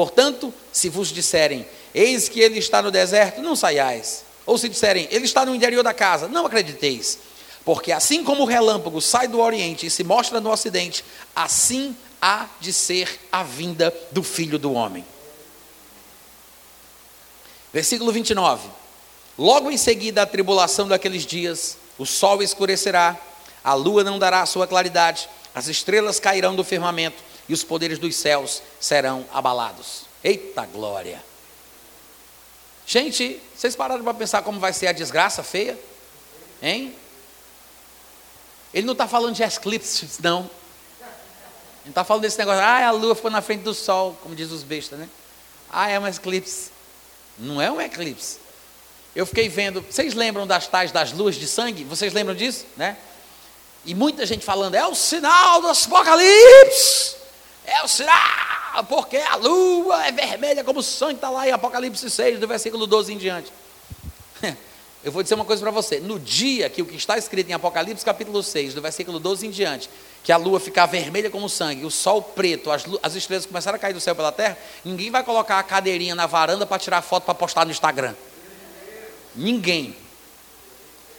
Portanto, 0.00 0.50
se 0.72 0.88
vos 0.88 1.08
disserem, 1.08 1.68
eis 1.94 2.26
que 2.26 2.40
ele 2.40 2.58
está 2.58 2.80
no 2.80 2.90
deserto, 2.90 3.42
não 3.42 3.54
saiais. 3.54 4.24
Ou 4.46 4.56
se 4.56 4.66
disserem, 4.66 5.06
ele 5.10 5.26
está 5.26 5.44
no 5.44 5.54
interior 5.54 5.82
da 5.82 5.92
casa, 5.92 6.26
não 6.26 6.46
acrediteis. 6.46 7.18
Porque 7.66 7.92
assim 7.92 8.24
como 8.24 8.44
o 8.44 8.46
relâmpago 8.46 8.98
sai 9.02 9.28
do 9.28 9.38
oriente 9.38 9.84
e 9.84 9.90
se 9.90 10.02
mostra 10.02 10.40
no 10.40 10.50
ocidente, 10.50 11.04
assim 11.36 11.94
há 12.18 12.46
de 12.58 12.72
ser 12.72 13.20
a 13.30 13.42
vinda 13.42 13.94
do 14.10 14.22
filho 14.22 14.58
do 14.58 14.72
homem. 14.72 15.04
Versículo 17.70 18.10
29. 18.10 18.70
Logo 19.36 19.70
em 19.70 19.76
seguida 19.76 20.22
a 20.22 20.26
tribulação 20.26 20.88
daqueles 20.88 21.26
dias, 21.26 21.76
o 21.98 22.06
sol 22.06 22.42
escurecerá, 22.42 23.20
a 23.62 23.74
lua 23.74 24.02
não 24.02 24.18
dará 24.18 24.40
a 24.40 24.46
sua 24.46 24.66
claridade, 24.66 25.28
as 25.54 25.68
estrelas 25.68 26.18
cairão 26.18 26.56
do 26.56 26.64
firmamento 26.64 27.28
e 27.50 27.52
os 27.52 27.64
poderes 27.64 27.98
dos 27.98 28.14
céus 28.14 28.62
serão 28.78 29.26
abalados. 29.32 30.02
Eita 30.22 30.64
glória! 30.66 31.20
Gente, 32.86 33.42
vocês 33.56 33.74
pararam 33.74 34.04
para 34.04 34.14
pensar 34.14 34.42
como 34.42 34.60
vai 34.60 34.72
ser 34.72 34.86
a 34.86 34.92
desgraça 34.92 35.42
feia? 35.42 35.76
Hein? 36.62 36.94
Ele 38.72 38.86
não 38.86 38.92
está 38.92 39.08
falando 39.08 39.34
de 39.34 39.42
eclipses, 39.42 40.20
não. 40.20 40.42
Ele 40.42 41.86
não 41.86 41.90
está 41.90 42.04
falando 42.04 42.22
desse 42.22 42.38
negócio, 42.38 42.62
ah, 42.62 42.86
a 42.86 42.92
lua 42.92 43.16
ficou 43.16 43.32
na 43.32 43.42
frente 43.42 43.62
do 43.62 43.74
sol, 43.74 44.16
como 44.22 44.36
diz 44.36 44.52
os 44.52 44.62
bestas, 44.62 44.96
né? 44.96 45.08
Ah, 45.68 45.90
é 45.90 45.98
um 45.98 46.06
eclipse. 46.06 46.70
Não 47.36 47.60
é 47.60 47.68
um 47.68 47.80
eclipse. 47.80 48.38
Eu 49.12 49.26
fiquei 49.26 49.48
vendo, 49.48 49.84
vocês 49.90 50.14
lembram 50.14 50.46
das 50.46 50.68
tais 50.68 50.92
das 50.92 51.10
luas 51.10 51.34
de 51.34 51.48
sangue? 51.48 51.82
Vocês 51.82 52.12
lembram 52.12 52.36
disso, 52.36 52.64
né? 52.76 52.96
E 53.84 53.92
muita 53.92 54.24
gente 54.24 54.44
falando, 54.44 54.76
é 54.76 54.86
o 54.86 54.94
sinal 54.94 55.60
do 55.60 55.66
apocalipse. 55.66 57.18
É 57.70 57.84
o 57.84 57.88
sinal, 57.88 58.84
porque 58.88 59.16
a 59.16 59.36
lua 59.36 60.04
é 60.04 60.10
vermelha 60.10 60.64
como 60.64 60.80
o 60.80 60.82
sangue 60.82 61.14
está 61.14 61.30
lá 61.30 61.46
em 61.46 61.52
Apocalipse 61.52 62.10
6, 62.10 62.40
do 62.40 62.48
versículo 62.48 62.84
12 62.84 63.12
em 63.12 63.16
diante. 63.16 63.52
Eu 65.04 65.12
vou 65.12 65.22
dizer 65.22 65.36
uma 65.36 65.44
coisa 65.44 65.62
para 65.62 65.70
você: 65.70 66.00
no 66.00 66.18
dia 66.18 66.68
que 66.68 66.82
o 66.82 66.84
que 66.84 66.96
está 66.96 67.16
escrito 67.16 67.48
em 67.48 67.52
Apocalipse 67.52 68.04
capítulo 68.04 68.42
6, 68.42 68.74
do 68.74 68.82
versículo 68.82 69.20
12 69.20 69.46
em 69.46 69.50
diante, 69.50 69.88
que 70.24 70.32
a 70.32 70.36
lua 70.36 70.58
ficar 70.58 70.86
vermelha 70.86 71.30
como 71.30 71.48
sangue, 71.48 71.84
o 71.84 71.92
sol 71.92 72.20
preto, 72.20 72.72
as, 72.72 72.84
as 73.04 73.14
estrelas 73.14 73.46
começaram 73.46 73.76
a 73.76 73.78
cair 73.78 73.94
do 73.94 74.00
céu 74.00 74.16
pela 74.16 74.32
terra, 74.32 74.58
ninguém 74.84 75.08
vai 75.08 75.22
colocar 75.22 75.60
a 75.60 75.62
cadeirinha 75.62 76.16
na 76.16 76.26
varanda 76.26 76.66
para 76.66 76.76
tirar 76.76 77.02
foto 77.02 77.22
para 77.22 77.34
postar 77.34 77.64
no 77.64 77.70
Instagram. 77.70 78.16
Ninguém. 79.36 79.94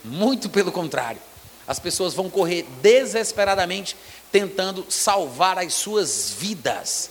Muito 0.04 0.49
pelo 0.49 0.70
contrário. 0.70 1.22
As 1.68 1.80
pessoas 1.80 2.14
vão 2.14 2.30
correr 2.30 2.66
desesperadamente 2.82 3.95
tentando 4.32 4.86
salvar 4.89 5.57
as 5.57 5.74
suas 5.74 6.34
vidas. 6.38 7.09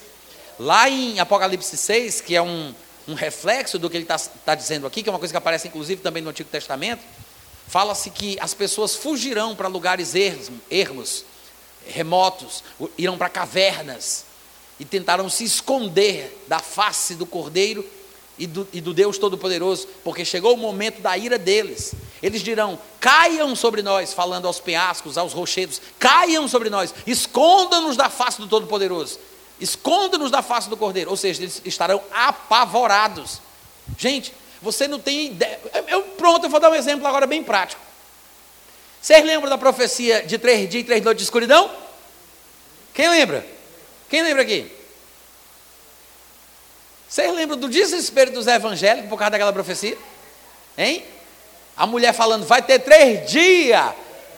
Lá 0.59 0.89
em 0.89 1.19
Apocalipse 1.21 1.77
6, 1.77 2.21
que 2.21 2.35
é 2.35 2.43
um, 2.43 2.75
um 3.07 3.15
reflexo 3.15 3.79
do 3.79 3.89
que 3.89 3.97
ele 3.97 4.05
está 4.05 4.19
tá 4.19 4.55
dizendo 4.55 4.87
aqui, 4.87 5.03
que 5.03 5.09
é 5.09 5.13
uma 5.13 5.19
coisa 5.19 5.33
que 5.33 5.39
aparece 5.39 5.69
inclusive 5.69 6.03
também 6.03 6.23
no 6.23 6.31
Antigo 6.31 6.49
Testamento, 6.51 7.03
fala-se 7.69 8.11
que 8.11 8.39
as 8.41 8.55
pessoas 8.55 8.97
fugirão 8.97 9.55
para 9.55 9.69
lugares 9.69 10.15
ermos, 10.71 11.25
remotos, 11.87 12.63
irão 12.99 13.17
para 13.17 13.29
cavernas 13.29 14.25
e 14.79 14.85
tentarão 14.85 15.29
se 15.29 15.45
esconder 15.45 16.45
da 16.49 16.59
face 16.59 17.15
do 17.15 17.27
Cordeiro 17.27 17.85
e 18.41 18.47
do, 18.47 18.67
e 18.73 18.81
do 18.81 18.95
Deus 18.95 19.19
Todo-Poderoso, 19.19 19.87
porque 20.03 20.25
chegou 20.25 20.55
o 20.55 20.57
momento 20.57 21.03
da 21.03 21.17
ira 21.17 21.39
deles. 21.39 21.93
Eles 22.23 22.43
dirão: 22.43 22.79
caiam 22.99 23.55
sobre 23.55 23.83
nós, 23.83 24.15
falando 24.15 24.47
aos 24.47 24.59
penhascos, 24.59 25.19
aos 25.19 25.35
rochedos, 25.35 25.81
caiam 25.99 26.49
sobre 26.49 26.71
nós, 26.71 26.95
esconda-nos 27.07 27.99
da 27.99 28.09
face 28.09 28.41
do 28.41 28.49
Todo-Poderoso, 28.49 29.21
esconda-nos 29.61 30.31
da 30.31 30.41
face 30.41 30.71
do 30.71 30.77
Cordeiro. 30.77 31.11
Ou 31.11 31.17
seja, 31.19 31.43
eles 31.43 31.61
estarão 31.67 32.03
apavorados. 32.11 33.43
Gente, 33.99 34.33
você 34.63 34.89
não 34.89 34.99
tem 34.99 35.27
ideia. 35.27 35.61
Eu, 35.87 36.03
pronto, 36.03 36.47
eu 36.47 36.51
vou 36.51 36.59
dar 36.59 36.71
um 36.71 36.75
exemplo 36.75 37.07
agora 37.07 37.27
bem 37.27 37.45
prático. 37.45 37.83
Vocês 39.03 39.25
lembram 39.25 39.51
da 39.51 39.59
profecia 39.59 40.23
de 40.23 40.39
três 40.39 40.69
dias 40.69 40.83
e 40.83 40.87
três 40.87 41.05
noites 41.05 41.21
de 41.21 41.27
escuridão? 41.27 41.71
Quem 42.95 43.09
lembra? 43.09 43.47
Quem 44.09 44.23
lembra 44.23 44.43
aqui? 44.43 44.80
Vocês 47.11 47.35
lembram 47.35 47.59
do 47.59 47.69
desespero 47.69 48.31
dos 48.31 48.47
evangélicos 48.47 49.11
por 49.11 49.19
causa 49.19 49.33
daquela 49.33 49.53
profecia? 49.53 49.99
Hein? 50.79 51.05
A 51.77 51.85
mulher 51.85 52.13
falando, 52.13 52.47
vai 52.47 52.63
ter 52.63 52.79
três 52.79 53.29
dias 53.29 53.93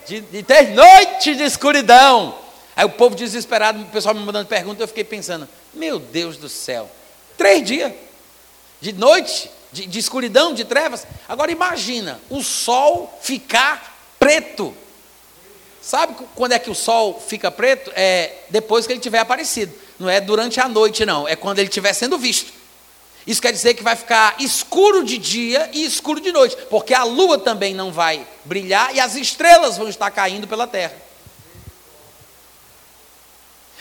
de, 0.06 0.22
de 0.22 0.42
três 0.42 0.70
noites 0.70 1.36
de 1.36 1.42
escuridão. 1.44 2.34
Aí 2.74 2.86
o 2.86 2.88
povo 2.88 3.14
desesperado, 3.14 3.82
o 3.82 3.86
pessoal 3.88 4.14
me 4.14 4.22
mandando 4.22 4.48
perguntas, 4.48 4.80
eu 4.80 4.88
fiquei 4.88 5.04
pensando, 5.04 5.46
meu 5.74 5.98
Deus 5.98 6.38
do 6.38 6.48
céu, 6.48 6.90
três 7.36 7.62
dias 7.62 7.92
de 8.80 8.94
noite, 8.94 9.50
de, 9.70 9.84
de 9.84 9.98
escuridão, 9.98 10.54
de 10.54 10.64
trevas. 10.64 11.06
Agora 11.28 11.52
imagina, 11.52 12.22
o 12.30 12.42
sol 12.42 13.18
ficar 13.20 14.14
preto. 14.18 14.74
Sabe 15.82 16.16
quando 16.34 16.52
é 16.52 16.58
que 16.58 16.70
o 16.70 16.74
sol 16.74 17.22
fica 17.28 17.50
preto? 17.50 17.92
É 17.94 18.44
depois 18.48 18.86
que 18.86 18.94
ele 18.94 19.00
tiver 19.00 19.18
aparecido. 19.18 19.74
Não 19.98 20.08
é 20.08 20.22
durante 20.22 20.58
a 20.58 20.66
noite, 20.66 21.04
não. 21.04 21.28
É 21.28 21.36
quando 21.36 21.58
ele 21.58 21.68
estiver 21.68 21.92
sendo 21.92 22.16
visto. 22.16 22.61
Isso 23.26 23.40
quer 23.40 23.52
dizer 23.52 23.74
que 23.74 23.82
vai 23.82 23.94
ficar 23.94 24.36
escuro 24.40 25.04
de 25.04 25.16
dia 25.16 25.70
e 25.72 25.84
escuro 25.84 26.20
de 26.20 26.32
noite, 26.32 26.56
porque 26.68 26.92
a 26.92 27.04
lua 27.04 27.38
também 27.38 27.72
não 27.72 27.92
vai 27.92 28.26
brilhar 28.44 28.94
e 28.94 29.00
as 29.00 29.14
estrelas 29.14 29.76
vão 29.76 29.88
estar 29.88 30.10
caindo 30.10 30.48
pela 30.48 30.66
terra. 30.66 30.96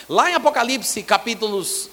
Lá 0.08 0.30
em 0.30 0.36
Apocalipse, 0.36 1.02
capítulos, 1.04 1.89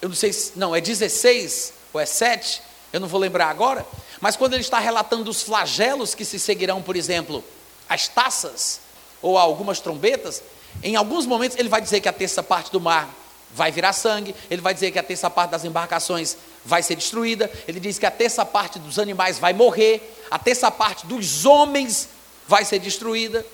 eu 0.00 0.08
não 0.08 0.16
sei 0.16 0.32
se, 0.32 0.52
não, 0.56 0.74
é 0.74 0.80
16 0.80 1.72
ou 1.92 2.00
é 2.00 2.06
7, 2.06 2.62
eu 2.92 3.00
não 3.00 3.08
vou 3.08 3.20
lembrar 3.20 3.48
agora, 3.48 3.84
mas 4.20 4.36
quando 4.36 4.54
ele 4.54 4.62
está 4.62 4.78
relatando 4.78 5.30
os 5.30 5.42
flagelos 5.42 6.14
que 6.14 6.24
se 6.24 6.38
seguirão, 6.38 6.80
por 6.80 6.96
exemplo, 6.96 7.44
as 7.88 8.08
taças 8.08 8.80
ou 9.20 9.36
algumas 9.36 9.80
trombetas, 9.80 10.42
em 10.82 10.96
alguns 10.96 11.26
momentos 11.26 11.58
ele 11.58 11.68
vai 11.68 11.80
dizer 11.80 12.00
que 12.00 12.08
a 12.08 12.12
terça 12.12 12.42
parte 12.42 12.70
do 12.70 12.80
mar 12.80 13.08
vai 13.54 13.70
virar 13.70 13.92
sangue, 13.92 14.34
ele 14.50 14.60
vai 14.60 14.74
dizer 14.74 14.90
que 14.90 14.98
a 14.98 15.02
terça 15.02 15.30
parte 15.30 15.50
das 15.50 15.64
embarcações 15.64 16.36
vai 16.64 16.82
ser 16.82 16.96
destruída, 16.96 17.50
ele 17.68 17.78
diz 17.78 17.98
que 17.98 18.06
a 18.06 18.10
terça 18.10 18.44
parte 18.44 18.78
dos 18.78 18.98
animais 18.98 19.38
vai 19.38 19.52
morrer, 19.52 20.16
a 20.30 20.38
terça 20.38 20.70
parte 20.70 21.06
dos 21.06 21.44
homens 21.44 22.08
vai 22.48 22.64
ser 22.64 22.78
destruída. 22.78 23.44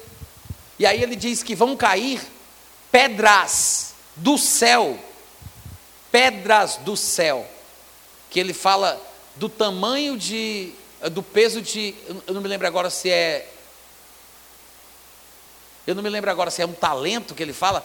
E 0.79 0.87
aí 0.87 1.03
ele 1.03 1.17
diz 1.17 1.43
que 1.43 1.55
vão 1.55 1.77
cair 1.77 2.21
pedras 2.91 3.95
do 4.15 4.39
céu, 4.39 4.99
pedras 6.11 6.77
do 6.77 6.97
céu, 6.97 7.47
que 8.31 8.39
ele 8.39 8.53
fala 8.53 9.01
do 9.37 9.49
tamanho 9.49 10.17
de, 10.17 10.73
do 11.13 11.23
peso 11.23 11.61
de, 11.61 11.95
eu 12.27 12.35
não 12.35 12.41
me 12.41 12.49
lembro 12.49 12.67
agora 12.67 12.91
se 12.91 13.11
é, 13.11 13.49
eu 15.87 15.95
não 15.95 16.03
me 16.03 16.09
lembro 16.09 16.31
agora 16.31 16.51
se 16.51 16.63
é 16.63 16.67
um 16.67 16.73
talento 16.73 17.35
que 17.35 17.43
ele 17.43 17.53
fala, 17.53 17.85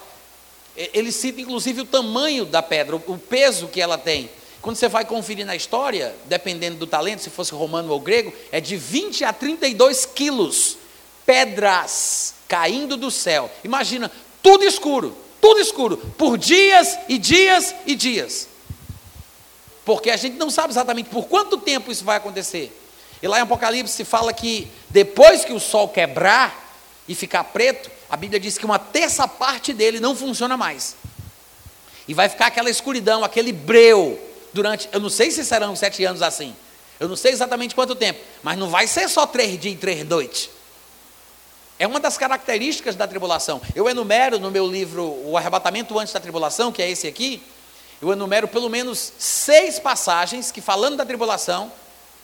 ele 0.76 1.12
cita 1.12 1.42
inclusive 1.42 1.82
o 1.82 1.86
tamanho 1.86 2.46
da 2.46 2.62
pedra, 2.62 2.96
o 2.96 3.18
peso 3.18 3.68
que 3.68 3.82
ela 3.82 3.98
tem. 3.98 4.30
Quando 4.66 4.78
você 4.78 4.88
vai 4.88 5.06
conferir 5.06 5.46
na 5.46 5.56
história, 5.56 6.16
dependendo 6.26 6.78
do 6.78 6.88
talento, 6.88 7.22
se 7.22 7.30
fosse 7.30 7.54
romano 7.54 7.94
ou 7.94 8.00
grego, 8.00 8.34
é 8.52 8.60
de 8.60 8.76
20 8.76 9.24
a 9.24 9.32
32 9.32 10.08
quilos. 10.08 10.80
Pedras 11.24 12.34
caindo 12.48 12.98
do 12.98 13.12
céu. 13.12 13.48
Imagina, 13.64 14.12
tudo 14.42 14.64
escuro, 14.64 15.16
tudo 15.40 15.60
escuro, 15.60 15.98
por 16.18 16.36
dias 16.36 16.98
e 17.08 17.20
dias 17.20 17.76
e 17.86 17.94
dias. 17.94 18.48
Porque 19.86 20.10
a 20.10 20.18
gente 20.18 20.36
não 20.36 20.50
sabe 20.50 20.74
exatamente 20.74 21.12
por 21.12 21.28
quanto 21.28 21.60
tempo 21.60 21.92
isso 21.92 22.04
vai 22.04 22.18
acontecer. 22.18 22.76
E 23.22 23.28
lá 23.28 23.38
em 23.38 23.44
Apocalipse 23.44 23.94
se 23.94 24.04
fala 24.04 24.34
que 24.34 24.68
depois 24.90 25.46
que 25.46 25.54
o 25.54 25.60
sol 25.60 25.90
quebrar 25.90 26.76
e 27.08 27.14
ficar 27.14 27.44
preto, 27.44 27.92
a 28.10 28.18
Bíblia 28.18 28.40
diz 28.40 28.58
que 28.58 28.66
uma 28.66 28.80
terça 28.80 29.28
parte 29.28 29.72
dele 29.72 30.00
não 30.00 30.16
funciona 30.16 30.58
mais. 30.58 30.96
E 32.08 32.16
vai 32.16 32.28
ficar 32.28 32.48
aquela 32.48 32.72
escuridão, 32.72 33.24
aquele 33.24 33.52
breu, 33.52 34.20
durante, 34.56 34.88
eu 34.94 35.02
não 35.02 35.10
sei 35.10 35.30
se 35.30 35.44
serão 35.44 35.76
sete 35.76 36.04
anos 36.06 36.22
assim. 36.22 36.56
Eu 36.98 37.10
não 37.10 37.18
sei 37.18 37.34
exatamente 37.34 37.76
quanto 37.76 37.94
tempo, 37.94 38.22
mas 38.42 38.58
não 38.58 38.70
vai 38.70 38.88
ser 38.88 39.10
só 39.10 39.28
três 39.28 39.60
dias 39.60 39.76
e 39.76 39.78
três 39.78 40.08
noites. 40.08 40.50
É 41.78 41.86
uma 41.86 42.00
das 42.00 42.18
características 42.18 42.96
da 42.96 43.06
tribulação. 43.06 43.62
Eu 43.76 43.90
enumero 43.90 44.40
no 44.40 44.50
meu 44.50 44.66
livro 44.66 45.04
O 45.26 45.36
Arrebatamento 45.38 46.00
Antes 46.00 46.14
da 46.14 46.22
Tribulação, 46.22 46.72
que 46.72 46.82
é 46.82 46.90
esse 46.90 47.06
aqui, 47.06 47.44
eu 48.02 48.14
enumero 48.14 48.48
pelo 48.48 48.70
menos 48.70 49.12
seis 49.20 49.78
passagens 49.78 50.52
que, 50.52 50.62
falando 50.62 50.96
da 50.96 51.06
tribulação, 51.06 51.70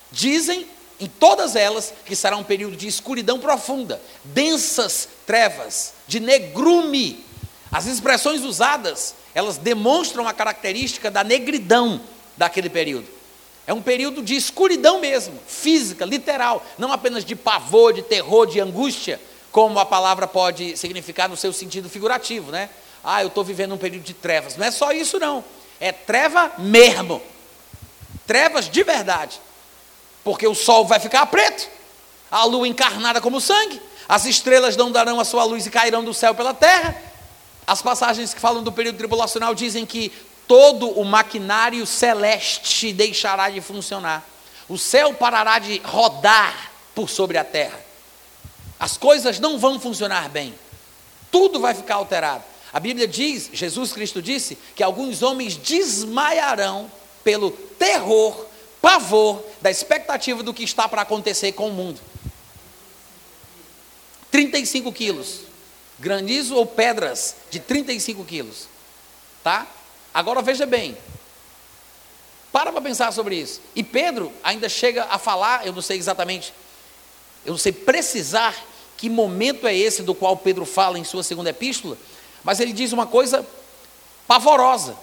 dizem 0.09 0.65
em 1.01 1.07
todas 1.07 1.57
elas 1.57 1.93
que 2.05 2.15
será 2.15 2.37
um 2.37 2.45
período 2.45 2.77
de 2.77 2.87
escuridão 2.87 3.39
profunda, 3.39 4.01
densas 4.23 5.09
trevas, 5.25 5.93
de 6.07 6.21
negrume. 6.21 7.25
As 7.69 7.87
expressões 7.87 8.43
usadas, 8.45 9.15
elas 9.35 9.57
demonstram 9.57 10.25
a 10.29 10.33
característica 10.33 11.11
da 11.11 11.25
negridão 11.25 11.99
daquele 12.37 12.69
período. 12.69 13.07
É 13.67 13.73
um 13.73 13.81
período 13.81 14.21
de 14.21 14.35
escuridão 14.35 14.99
mesmo, 14.99 15.39
física, 15.47 16.05
literal, 16.05 16.65
não 16.77 16.91
apenas 16.91 17.23
de 17.23 17.35
pavor, 17.35 17.93
de 17.93 18.01
terror, 18.01 18.45
de 18.45 18.59
angústia, 18.59 19.21
como 19.51 19.79
a 19.79 19.85
palavra 19.85 20.27
pode 20.27 20.75
significar 20.77 21.29
no 21.29 21.37
seu 21.37 21.53
sentido 21.53 21.89
figurativo, 21.89 22.51
né? 22.51 22.69
Ah, 23.03 23.21
eu 23.21 23.27
estou 23.27 23.43
vivendo 23.43 23.73
um 23.73 23.77
período 23.77 24.03
de 24.03 24.13
trevas. 24.13 24.57
Não 24.57 24.65
é 24.65 24.71
só 24.71 24.91
isso, 24.91 25.19
não. 25.19 25.43
É 25.79 25.91
treva 25.91 26.51
mesmo. 26.57 27.21
Trevas 28.25 28.69
de 28.69 28.83
verdade 28.83 29.39
porque 30.23 30.47
o 30.47 30.55
sol 30.55 30.85
vai 30.85 30.99
ficar 30.99 31.25
preto, 31.27 31.67
a 32.29 32.43
lua 32.45 32.67
encarnada 32.67 33.19
como 33.19 33.41
sangue, 33.41 33.81
as 34.07 34.25
estrelas 34.25 34.75
não 34.75 34.91
darão 34.91 35.19
a 35.19 35.25
sua 35.25 35.43
luz 35.43 35.65
e 35.65 35.69
cairão 35.69 36.03
do 36.03 36.13
céu 36.13 36.35
pela 36.35 36.53
terra. 36.53 36.95
As 37.65 37.81
passagens 37.81 38.33
que 38.33 38.39
falam 38.39 38.63
do 38.63 38.71
período 38.71 38.97
tribulacional 38.97 39.55
dizem 39.55 39.85
que 39.85 40.11
todo 40.51 40.89
o 40.99 41.05
maquinário 41.05 41.85
celeste 41.85 42.91
deixará 42.91 43.49
de 43.49 43.61
funcionar, 43.61 44.29
o 44.67 44.77
céu 44.77 45.13
parará 45.13 45.59
de 45.59 45.77
rodar 45.77 46.73
por 46.93 47.09
sobre 47.09 47.37
a 47.37 47.43
terra, 47.45 47.79
as 48.77 48.97
coisas 48.97 49.39
não 49.39 49.57
vão 49.57 49.79
funcionar 49.79 50.27
bem, 50.27 50.53
tudo 51.31 51.61
vai 51.61 51.73
ficar 51.73 51.95
alterado. 51.95 52.43
A 52.73 52.81
Bíblia 52.81 53.07
diz, 53.07 53.49
Jesus 53.53 53.93
Cristo 53.93 54.21
disse, 54.21 54.57
que 54.75 54.83
alguns 54.83 55.23
homens 55.23 55.55
desmaiarão 55.55 56.91
pelo 57.23 57.51
terror 57.51 58.45
pavor 58.81 59.41
da 59.61 59.71
expectativa 59.71 60.43
do 60.43 60.53
que 60.53 60.65
está 60.65 60.85
para 60.85 61.03
acontecer 61.03 61.53
com 61.53 61.69
o 61.69 61.73
mundo. 61.73 62.01
35 64.29 64.91
quilos. 64.91 65.43
Granizo 65.97 66.55
ou 66.55 66.65
pedras 66.65 67.37
de 67.49 67.61
35 67.61 68.25
quilos. 68.25 68.67
Tá? 69.41 69.65
Agora 70.13 70.41
veja 70.41 70.65
bem. 70.65 70.97
Para 72.51 72.71
para 72.71 72.81
pensar 72.81 73.11
sobre 73.13 73.35
isso. 73.35 73.61
E 73.75 73.83
Pedro 73.83 74.31
ainda 74.43 74.67
chega 74.67 75.05
a 75.05 75.17
falar, 75.17 75.65
eu 75.65 75.71
não 75.71 75.81
sei 75.81 75.97
exatamente, 75.97 76.53
eu 77.45 77.51
não 77.51 77.57
sei 77.57 77.71
precisar 77.71 78.55
que 78.97 79.09
momento 79.09 79.65
é 79.65 79.75
esse 79.75 80.03
do 80.03 80.13
qual 80.13 80.35
Pedro 80.37 80.65
fala 80.65 80.99
em 80.99 81.03
sua 81.03 81.23
segunda 81.23 81.49
epístola, 81.49 81.97
mas 82.43 82.59
ele 82.59 82.73
diz 82.73 82.91
uma 82.91 83.07
coisa 83.07 83.45
pavorosa. 84.27 84.95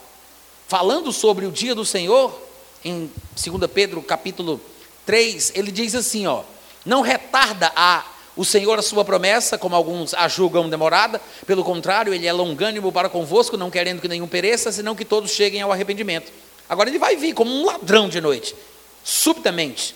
Falando 0.69 1.11
sobre 1.13 1.47
o 1.47 1.51
dia 1.51 1.75
do 1.75 1.85
Senhor, 1.85 2.39
em 2.85 3.11
2 3.35 3.71
Pedro 3.73 4.03
capítulo 4.03 4.61
3, 5.07 5.53
ele 5.55 5.73
diz 5.73 5.95
assim, 5.95 6.27
ó, 6.27 6.45
não 6.85 7.01
retarda 7.01 7.73
a 7.75 8.05
o 8.39 8.45
Senhor 8.45 8.79
a 8.79 8.83
sua 8.83 9.05
promessa, 9.05 9.59
como 9.59 9.75
alguns 9.75 10.15
a 10.15 10.29
julgam 10.29 10.71
demorada, 10.71 11.21
pelo 11.45 11.65
contrário, 11.65 12.15
ele 12.15 12.25
é 12.25 12.33
longânimo 12.33 12.93
para 12.93 13.09
convosco, 13.09 13.57
não 13.57 13.69
querendo 13.69 14.01
que 14.01 14.07
nenhum 14.07 14.29
pereça, 14.29 14.71
senão 14.71 14.95
que 14.95 15.05
todos 15.05 15.33
cheguem 15.33 15.61
ao 15.61 15.73
arrependimento. 15.73 16.33
Agora 16.69 16.89
ele 16.89 17.01
vai 17.01 17.17
vir 17.17 17.35
como 17.35 17.51
um 17.53 17.67
ladrão 17.67 18.09
de 18.09 18.21
noite, 18.21 18.55
subitamente, 19.03 19.93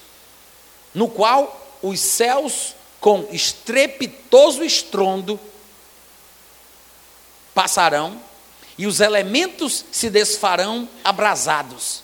no 0.93 1.09
qual 1.09 1.78
os 1.80 2.01
céus 2.01 2.74
com 3.01 3.28
estrepitoso 3.30 4.64
estrondo 4.64 5.38
passarão 7.55 8.20
e 8.76 8.88
os 8.88 8.99
elementos 8.99 9.84
se 9.93 10.11
desfarão 10.11 10.88
abrasados. 11.05 12.03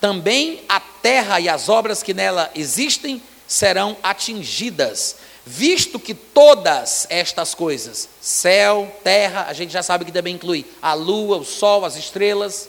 Também 0.00 0.64
a 0.68 0.80
terra 0.80 1.38
e 1.38 1.48
as 1.48 1.68
obras 1.68 2.02
que 2.02 2.12
nela 2.12 2.50
existem 2.56 3.22
serão 3.46 3.96
atingidas, 4.02 5.16
visto 5.46 6.00
que 6.00 6.12
todas 6.12 7.06
estas 7.08 7.54
coisas, 7.54 8.08
céu, 8.20 8.92
terra, 9.04 9.46
a 9.48 9.52
gente 9.52 9.72
já 9.72 9.82
sabe 9.82 10.04
que 10.04 10.10
também 10.10 10.34
inclui 10.34 10.66
a 10.82 10.92
lua, 10.92 11.36
o 11.38 11.44
sol, 11.44 11.84
as 11.84 11.94
estrelas, 11.94 12.68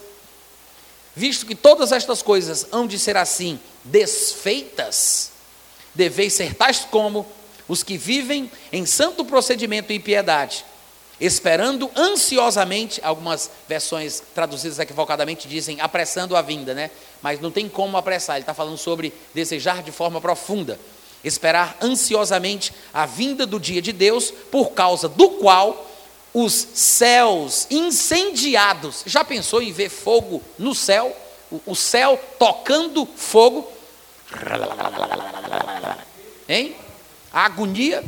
visto 1.16 1.48
que 1.48 1.56
todas 1.56 1.92
estas 1.92 2.22
coisas 2.22 2.68
hão 2.72 2.86
de 2.86 3.00
ser 3.00 3.18
assim 3.18 3.60
desfeitas, 3.84 5.32
deveis 5.96 6.34
ser 6.34 6.54
tais 6.54 6.82
como 6.92 7.26
os 7.68 7.82
que 7.82 7.98
vivem 7.98 8.50
em 8.72 8.86
santo 8.86 9.26
procedimento 9.26 9.92
e 9.92 10.00
piedade 10.00 10.64
esperando 11.20 11.90
ansiosamente, 11.96 13.02
algumas 13.04 13.50
versões 13.68 14.22
traduzidas 14.36 14.80
equivocadamente 14.80 15.48
dizem 15.48 15.82
apressando 15.82 16.36
a 16.36 16.42
vinda, 16.42 16.74
né? 16.74 16.92
Mas 17.22 17.42
não 17.42 17.52
tem 17.52 17.68
como 17.68 17.98
apressar, 17.98 18.36
ele 18.36 18.44
está 18.44 18.54
falando 18.54 18.78
sobre 18.78 19.12
desejar 19.34 19.82
de 19.82 19.92
forma 19.92 20.22
profunda, 20.22 20.80
esperar 21.24 21.78
ansiosamente 21.82 22.74
a 22.94 23.06
vinda 23.06 23.46
do 23.46 23.60
dia 23.60 23.82
de 23.82 23.92
Deus, 23.92 24.32
por 24.52 24.72
causa 24.72 25.10
do 25.10 25.30
qual 25.32 25.86
os 26.34 26.68
céus 26.74 27.68
incendiados, 27.70 29.04
já 29.06 29.24
pensou 29.24 29.62
em 29.62 29.72
ver 29.72 29.90
fogo 29.90 30.42
no 30.58 30.76
céu? 30.76 31.16
O, 31.66 31.76
céu 31.76 32.20
tocando 32.38 33.08
fogo? 33.16 33.72
Hein? 36.48 36.76
A 37.32 37.46
agonia 37.46 38.04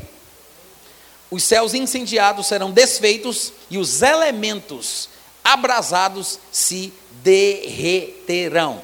os 1.31 1.43
céus 1.43 1.73
incendiados 1.73 2.47
serão 2.47 2.71
desfeitos 2.71 3.53
e 3.69 3.77
os 3.77 4.01
elementos 4.01 5.09
abrasados 5.43 6.39
se 6.51 6.91
derreterão. 7.23 8.81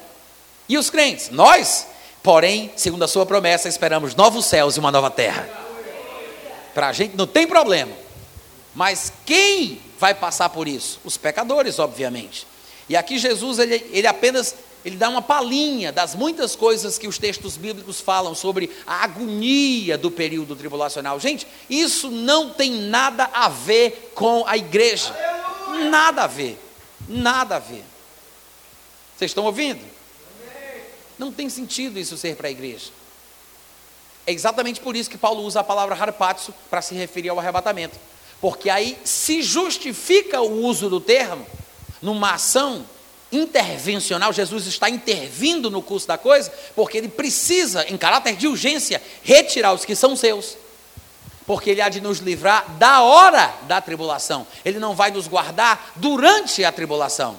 E 0.68 0.78
os 0.78 0.88
crentes? 0.88 1.30
Nós, 1.30 1.86
porém, 2.26 2.72
segundo 2.74 3.04
a 3.04 3.06
sua 3.06 3.24
promessa, 3.24 3.68
esperamos 3.68 4.16
novos 4.16 4.46
céus 4.46 4.76
e 4.76 4.80
uma 4.80 4.90
nova 4.90 5.08
terra. 5.08 5.48
Para 6.74 6.88
a 6.88 6.92
gente 6.92 7.16
não 7.16 7.24
tem 7.24 7.46
problema. 7.46 7.92
Mas 8.74 9.12
quem 9.24 9.80
vai 9.96 10.12
passar 10.12 10.48
por 10.48 10.66
isso? 10.66 10.98
Os 11.04 11.16
pecadores, 11.16 11.78
obviamente. 11.78 12.44
E 12.88 12.96
aqui 12.96 13.16
Jesus, 13.16 13.60
ele, 13.60 13.76
ele 13.92 14.08
apenas 14.08 14.56
ele 14.84 14.96
dá 14.96 15.08
uma 15.08 15.22
palhinha 15.22 15.92
das 15.92 16.16
muitas 16.16 16.56
coisas 16.56 16.98
que 16.98 17.06
os 17.06 17.16
textos 17.16 17.56
bíblicos 17.56 18.00
falam 18.00 18.34
sobre 18.34 18.70
a 18.84 19.04
agonia 19.04 19.96
do 19.96 20.10
período 20.10 20.56
tribulacional. 20.56 21.20
Gente, 21.20 21.46
isso 21.70 22.10
não 22.10 22.50
tem 22.50 22.72
nada 22.72 23.30
a 23.32 23.48
ver 23.48 24.10
com 24.16 24.44
a 24.48 24.56
igreja. 24.56 25.14
Nada 25.90 26.24
a 26.24 26.26
ver. 26.26 26.58
Nada 27.08 27.54
a 27.54 27.60
ver. 27.60 27.84
Vocês 29.16 29.30
estão 29.30 29.44
ouvindo? 29.44 29.95
Não 31.18 31.32
tem 31.32 31.48
sentido 31.48 31.98
isso 31.98 32.16
ser 32.16 32.36
para 32.36 32.48
a 32.48 32.50
igreja. 32.50 32.90
É 34.26 34.32
exatamente 34.32 34.80
por 34.80 34.96
isso 34.96 35.08
que 35.08 35.16
Paulo 35.16 35.42
usa 35.42 35.60
a 35.60 35.64
palavra 35.64 35.94
harpatso 35.94 36.52
para 36.68 36.82
se 36.82 36.94
referir 36.94 37.28
ao 37.28 37.38
arrebatamento. 37.38 37.96
Porque 38.40 38.68
aí 38.68 38.98
se 39.04 39.42
justifica 39.42 40.40
o 40.40 40.64
uso 40.64 40.90
do 40.90 41.00
termo 41.00 41.46
numa 42.02 42.34
ação 42.34 42.84
intervencional, 43.32 44.32
Jesus 44.32 44.66
está 44.66 44.88
intervindo 44.88 45.70
no 45.70 45.82
curso 45.82 46.06
da 46.06 46.16
coisa, 46.16 46.52
porque 46.74 46.98
ele 46.98 47.08
precisa, 47.08 47.84
em 47.88 47.96
caráter 47.96 48.36
de 48.36 48.46
urgência, 48.46 49.02
retirar 49.22 49.72
os 49.72 49.84
que 49.84 49.96
são 49.96 50.14
seus, 50.14 50.56
porque 51.46 51.70
ele 51.70 51.80
há 51.80 51.88
de 51.88 52.00
nos 52.00 52.18
livrar 52.18 52.68
da 52.78 53.02
hora 53.02 53.52
da 53.62 53.80
tribulação, 53.80 54.46
ele 54.64 54.78
não 54.78 54.94
vai 54.94 55.10
nos 55.10 55.26
guardar 55.26 55.92
durante 55.96 56.64
a 56.64 56.70
tribulação, 56.70 57.38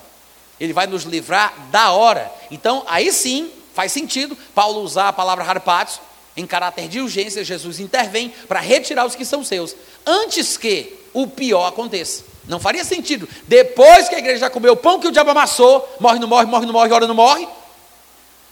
ele 0.60 0.74
vai 0.74 0.88
nos 0.88 1.04
livrar 1.04 1.54
da 1.72 1.92
hora. 1.92 2.32
Então, 2.52 2.84
aí 2.88 3.12
sim, 3.12 3.52
faz 3.78 3.92
sentido 3.92 4.36
Paulo 4.56 4.82
usar 4.82 5.10
a 5.10 5.14
palavra 5.14 5.46
harpatio, 5.46 6.02
em 6.36 6.48
caráter 6.48 6.88
de 6.88 7.00
urgência, 7.00 7.44
Jesus 7.44 7.80
intervém 7.80 8.34
para 8.48 8.60
retirar 8.60 9.06
os 9.06 9.14
que 9.14 9.24
são 9.24 9.44
seus, 9.44 9.76
antes 10.04 10.58
que 10.58 11.00
o 11.14 11.28
pior 11.28 11.68
aconteça. 11.68 12.24
Não 12.48 12.60
faria 12.60 12.84
sentido. 12.84 13.30
Depois 13.44 14.10
que 14.10 14.16
a 14.16 14.20
igreja 14.20 14.40
já 14.40 14.50
comeu 14.50 14.74
o 14.74 14.78
pão 14.78 15.00
que 15.00 15.08
o 15.08 15.12
diabo 15.12 15.30
amassou, 15.30 15.88
morre, 16.00 16.18
não 16.18 16.28
morre, 16.28 16.46
morre, 16.48 16.66
não 16.66 16.74
morre, 16.74 16.92
ora 16.92 17.06
não 17.06 17.14
morre. 17.14 17.48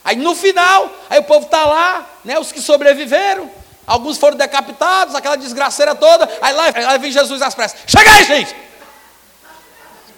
Aí 0.03 0.15
no 0.15 0.35
final, 0.35 0.91
aí 1.10 1.19
o 1.19 1.23
povo 1.23 1.45
está 1.47 1.65
lá, 1.65 2.07
né, 2.23 2.38
os 2.38 2.52
que 2.52 2.61
sobreviveram, 2.61 3.49
alguns 3.88 4.19
foram 4.19 4.38
decapitados, 4.38 5.15
aquela 5.15 5.35
desgraceira 5.35 5.95
toda. 5.95 6.30
Aí 6.39 6.53
lá, 6.53 6.97
vem 6.97 7.11
Jesus 7.11 7.41
às 7.41 7.56
pressas. 7.56 7.80
Chega 7.88 8.11
aí, 8.11 8.23
gente! 8.26 8.56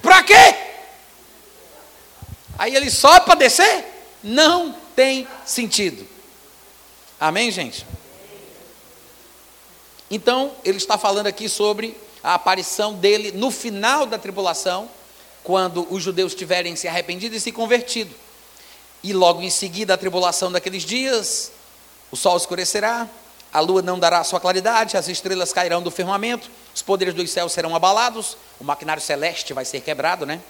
Para 0.02 0.22
quê? 0.22 0.54
Aí 2.58 2.76
ele 2.76 2.90
sobe 2.90 3.24
para 3.24 3.36
descer? 3.36 3.86
Não 4.22 4.77
tem 4.98 5.28
sentido. 5.46 6.04
Amém, 7.20 7.52
gente? 7.52 7.86
Então, 10.10 10.50
ele 10.64 10.78
está 10.78 10.98
falando 10.98 11.28
aqui 11.28 11.48
sobre 11.48 11.96
a 12.20 12.34
aparição 12.34 12.94
dele 12.94 13.30
no 13.30 13.52
final 13.52 14.06
da 14.06 14.18
tribulação, 14.18 14.90
quando 15.44 15.86
os 15.88 16.02
judeus 16.02 16.34
tiverem 16.34 16.74
se 16.74 16.88
arrependido 16.88 17.36
e 17.36 17.40
se 17.40 17.52
convertido. 17.52 18.12
E 19.00 19.12
logo 19.12 19.40
em 19.40 19.50
seguida, 19.50 19.94
a 19.94 19.96
tribulação 19.96 20.50
daqueles 20.50 20.82
dias, 20.82 21.52
o 22.10 22.16
sol 22.16 22.36
escurecerá, 22.36 23.08
a 23.52 23.60
lua 23.60 23.80
não 23.80 24.00
dará 24.00 24.24
sua 24.24 24.40
claridade, 24.40 24.96
as 24.96 25.06
estrelas 25.06 25.52
cairão 25.52 25.80
do 25.80 25.92
firmamento, 25.92 26.50
os 26.74 26.82
poderes 26.82 27.14
dos 27.14 27.30
céus 27.30 27.52
serão 27.52 27.76
abalados, 27.76 28.36
o 28.58 28.64
maquinário 28.64 29.00
celeste 29.00 29.52
vai 29.52 29.64
ser 29.64 29.80
quebrado, 29.80 30.26
né? 30.26 30.40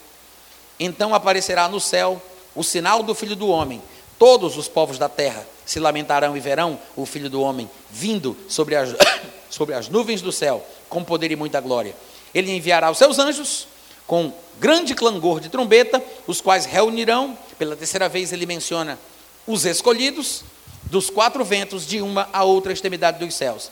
Então 0.81 1.15
aparecerá 1.15 1.69
no 1.69 1.79
céu 1.79 2.23
o 2.55 2.65
sinal 2.65 3.03
do 3.03 3.15
Filho 3.15 3.37
do 3.37 3.47
Homem. 3.47 3.83
Todos 4.19 4.57
os 4.57 4.67
povos 4.67 4.99
da 4.99 5.09
terra 5.09 5.47
se 5.65 5.79
lamentarão 5.79 6.37
e 6.37 6.41
verão 6.41 6.79
o 6.97 7.07
Filho 7.07 7.31
do 7.31 7.41
Homem 7.41 7.71
vindo 7.91 8.37
sobre 8.49 8.75
as, 8.75 8.91
sobre 9.49 9.75
as 9.75 9.89
nuvens 9.89 10.21
do 10.21 10.33
céu, 10.33 10.65
com 10.89 11.05
poder 11.05 11.31
e 11.31 11.37
muita 11.37 11.61
glória. 11.61 11.95
Ele 12.35 12.51
enviará 12.51 12.91
os 12.91 12.99
seus 12.99 13.19
anjos 13.19 13.69
com 14.07 14.33
grande 14.59 14.95
clangor 14.95 15.41
de 15.41 15.49
trombeta, 15.49 16.03
os 16.27 16.41
quais 16.41 16.65
reunirão, 16.65 17.39
pela 17.59 17.77
terceira 17.77 18.09
vez 18.09 18.33
ele 18.33 18.47
menciona 18.47 18.99
os 19.47 19.65
escolhidos, 19.65 20.43
dos 20.85 21.11
quatro 21.11 21.45
ventos, 21.45 21.87
de 21.87 22.01
uma 22.01 22.29
a 22.33 22.45
outra 22.45 22.73
extremidade 22.73 23.19
dos 23.19 23.35
céus. 23.35 23.71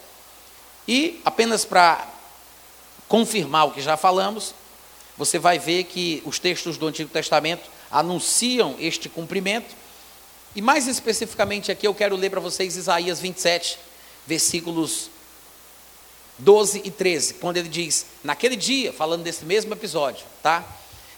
E, 0.87 1.19
apenas 1.25 1.65
para 1.65 2.07
confirmar 3.07 3.67
o 3.67 3.71
que 3.71 3.81
já 3.81 3.97
falamos, 3.97 4.53
você 5.17 5.39
vai 5.39 5.57
ver 5.57 5.85
que 5.85 6.21
os 6.25 6.37
textos 6.37 6.77
do 6.77 6.87
Antigo 6.87 7.09
Testamento 7.09 7.69
anunciam 7.91 8.75
este 8.79 9.09
cumprimento. 9.09 9.75
E 10.57 10.61
mais 10.61 10.87
especificamente 10.87 11.71
aqui 11.71 11.85
eu 11.85 11.93
quero 11.93 12.15
ler 12.15 12.31
para 12.31 12.39
vocês 12.39 12.75
Isaías 12.75 13.19
27, 13.19 13.77
versículos 14.25 15.07
12 16.39 16.81
e 16.83 16.89
13, 16.89 17.35
quando 17.35 17.57
ele 17.57 17.69
diz: 17.69 18.07
Naquele 18.23 18.55
dia, 18.55 18.91
falando 18.91 19.21
desse 19.21 19.45
mesmo 19.45 19.71
episódio, 19.71 20.25
tá? 20.41 20.65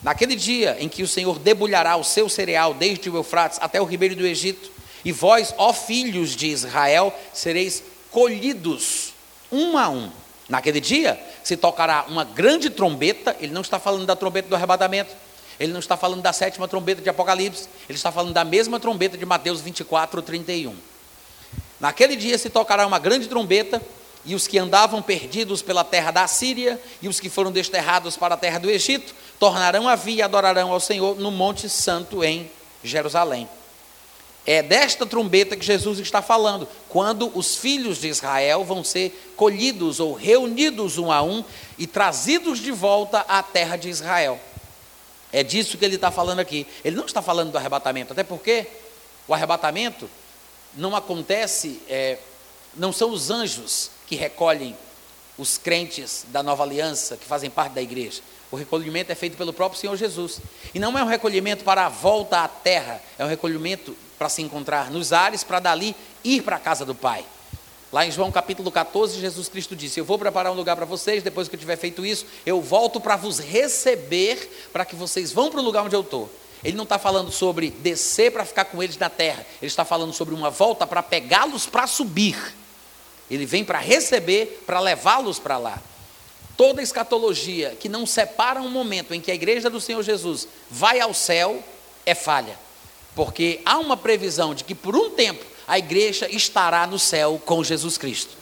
Naquele 0.03 0.35
dia 0.35 0.75
em 0.77 0.89
que 0.89 1.01
o 1.01 1.07
Senhor 1.07 1.39
debulhará 1.39 1.95
o 1.95 2.03
seu 2.03 2.27
cereal 2.27 2.73
desde 2.73 3.09
o 3.09 3.15
Eufrates 3.15 3.59
até 3.61 3.79
o 3.79 3.85
ribeiro 3.85 4.13
do 4.13 4.27
Egito, 4.27 4.69
e 5.05 5.13
vós, 5.13 5.53
ó 5.57 5.71
filhos 5.71 6.35
de 6.35 6.47
Israel, 6.47 7.17
sereis 7.33 7.81
colhidos 8.11 9.13
um 9.49 9.77
a 9.77 9.87
um. 9.87 10.11
Naquele 10.49 10.81
dia 10.81 11.17
se 11.45 11.55
tocará 11.55 12.03
uma 12.09 12.25
grande 12.25 12.69
trombeta, 12.69 13.37
ele 13.39 13.53
não 13.53 13.61
está 13.61 13.79
falando 13.79 14.05
da 14.05 14.17
trombeta 14.17 14.49
do 14.49 14.55
arrebatamento, 14.55 15.15
ele 15.59 15.73
não 15.73 15.79
está 15.79 15.97
falando 15.97 16.21
da 16.21 16.31
sétima 16.31 16.67
trombeta 16.67 17.01
de 17.01 17.09
Apocalipse, 17.09 17.67
ele 17.89 17.97
está 17.97 18.11
falando 18.11 18.33
da 18.33 18.45
mesma 18.45 18.79
trombeta 18.79 19.17
de 19.17 19.25
Mateus 19.25 19.59
24, 19.59 20.21
31. 20.21 20.75
Naquele 21.79 22.15
dia 22.15 22.37
se 22.37 22.49
tocará 22.49 22.87
uma 22.87 22.99
grande 22.99 23.27
trombeta, 23.27 23.81
e 24.25 24.35
os 24.35 24.47
que 24.47 24.57
andavam 24.57 25.01
perdidos 25.01 25.61
pela 25.61 25.83
terra 25.83 26.11
da 26.11 26.27
Síria, 26.27 26.79
e 27.01 27.07
os 27.07 27.19
que 27.19 27.29
foram 27.29 27.51
desterrados 27.51 28.17
para 28.17 28.35
a 28.35 28.37
terra 28.37 28.59
do 28.59 28.69
Egito, 28.69 29.13
tornarão 29.39 29.87
a 29.87 29.95
vir 29.95 30.15
e 30.15 30.21
adorarão 30.21 30.71
ao 30.71 30.79
Senhor 30.79 31.17
no 31.19 31.31
Monte 31.31 31.69
Santo 31.69 32.23
em 32.23 32.49
Jerusalém. 32.83 33.49
É 34.45 34.63
desta 34.63 35.05
trombeta 35.05 35.55
que 35.55 35.65
Jesus 35.65 35.99
está 35.99 36.21
falando, 36.21 36.67
quando 36.89 37.31
os 37.37 37.55
filhos 37.55 37.99
de 37.99 38.07
Israel 38.07 38.63
vão 38.63 38.83
ser 38.83 39.33
colhidos 39.35 39.99
ou 39.99 40.13
reunidos 40.13 40.97
um 40.97 41.11
a 41.11 41.21
um 41.21 41.43
e 41.77 41.85
trazidos 41.85 42.59
de 42.59 42.71
volta 42.71 43.19
à 43.27 43.43
terra 43.43 43.77
de 43.77 43.89
Israel. 43.89 44.39
É 45.31 45.43
disso 45.43 45.77
que 45.77 45.85
ele 45.85 45.95
está 45.95 46.11
falando 46.11 46.39
aqui. 46.39 46.65
Ele 46.83 46.95
não 46.95 47.05
está 47.05 47.21
falando 47.21 47.51
do 47.51 47.57
arrebatamento, 47.57 48.13
até 48.13 48.23
porque 48.23 48.67
o 49.27 49.33
arrebatamento 49.33 50.09
não 50.75 50.95
acontece, 50.95 51.81
é, 51.87 52.17
não 52.75 52.91
são 52.91 53.11
os 53.11 53.29
anjos 53.29 53.91
que 54.07 54.15
recolhem 54.15 54.75
os 55.37 55.57
crentes 55.57 56.25
da 56.29 56.43
nova 56.43 56.63
aliança, 56.63 57.15
que 57.15 57.25
fazem 57.25 57.49
parte 57.49 57.73
da 57.73 57.81
igreja. 57.81 58.21
O 58.51 58.55
recolhimento 58.55 59.11
é 59.11 59.15
feito 59.15 59.37
pelo 59.37 59.53
próprio 59.53 59.79
Senhor 59.79 59.95
Jesus. 59.95 60.39
E 60.73 60.79
não 60.79 60.97
é 60.97 61.03
um 61.03 61.07
recolhimento 61.07 61.63
para 61.63 61.85
a 61.85 61.89
volta 61.89 62.39
à 62.39 62.47
terra, 62.47 63.01
é 63.17 63.23
um 63.23 63.27
recolhimento 63.27 63.95
para 64.17 64.27
se 64.27 64.41
encontrar 64.41 64.89
nos 64.91 65.13
ares, 65.13 65.43
para 65.43 65.59
dali 65.59 65.95
ir 66.23 66.41
para 66.41 66.57
a 66.57 66.59
casa 66.59 66.85
do 66.85 66.95
Pai. 66.95 67.23
Lá 67.91 68.05
em 68.05 68.11
João 68.11 68.31
capítulo 68.31 68.71
14, 68.71 69.19
Jesus 69.19 69.49
Cristo 69.49 69.75
disse: 69.75 69.99
Eu 69.99 70.05
vou 70.05 70.19
preparar 70.19 70.51
um 70.51 70.55
lugar 70.55 70.75
para 70.75 70.85
vocês, 70.85 71.23
depois 71.23 71.47
que 71.47 71.55
eu 71.55 71.59
tiver 71.59 71.75
feito 71.75 72.05
isso, 72.05 72.25
eu 72.45 72.61
volto 72.61 73.01
para 73.01 73.15
vos 73.15 73.39
receber, 73.39 74.69
para 74.71 74.85
que 74.85 74.95
vocês 74.95 75.31
vão 75.31 75.49
para 75.49 75.59
o 75.59 75.63
lugar 75.63 75.83
onde 75.83 75.95
eu 75.95 76.01
estou. 76.01 76.29
Ele 76.63 76.77
não 76.77 76.83
está 76.83 76.99
falando 76.99 77.31
sobre 77.31 77.71
descer 77.71 78.31
para 78.31 78.45
ficar 78.45 78.65
com 78.65 78.83
eles 78.83 78.97
na 78.97 79.09
terra, 79.09 79.45
ele 79.61 79.67
está 79.67 79.83
falando 79.83 80.13
sobre 80.13 80.35
uma 80.35 80.51
volta 80.51 80.85
para 80.85 81.01
pegá-los 81.01 81.65
para 81.65 81.87
subir. 81.87 82.37
Ele 83.29 83.45
vem 83.45 83.63
para 83.63 83.79
receber, 83.79 84.63
para 84.65 84.79
levá-los 84.79 85.39
para 85.39 85.57
lá. 85.57 85.81
Toda 86.57 86.81
escatologia 86.81 87.75
que 87.79 87.87
não 87.87 88.05
separa 88.05 88.61
um 88.61 88.69
momento 88.69 89.13
em 89.13 89.21
que 89.21 89.31
a 89.31 89.35
igreja 89.35 89.69
do 89.69 89.79
Senhor 89.79 90.03
Jesus 90.03 90.47
vai 90.69 90.99
ao 90.99 91.13
céu 91.13 91.63
é 92.05 92.13
falha. 92.13 92.57
Porque 93.15 93.61
há 93.65 93.77
uma 93.77 93.95
previsão 93.95 94.53
de 94.53 94.63
que 94.63 94.75
por 94.75 94.95
um 94.95 95.11
tempo 95.11 95.45
a 95.69 95.77
igreja 95.77 96.27
estará 96.29 96.87
no 96.87 96.97
céu 96.97 97.39
com 97.45 97.63
Jesus 97.63 97.95
Cristo. 97.95 98.39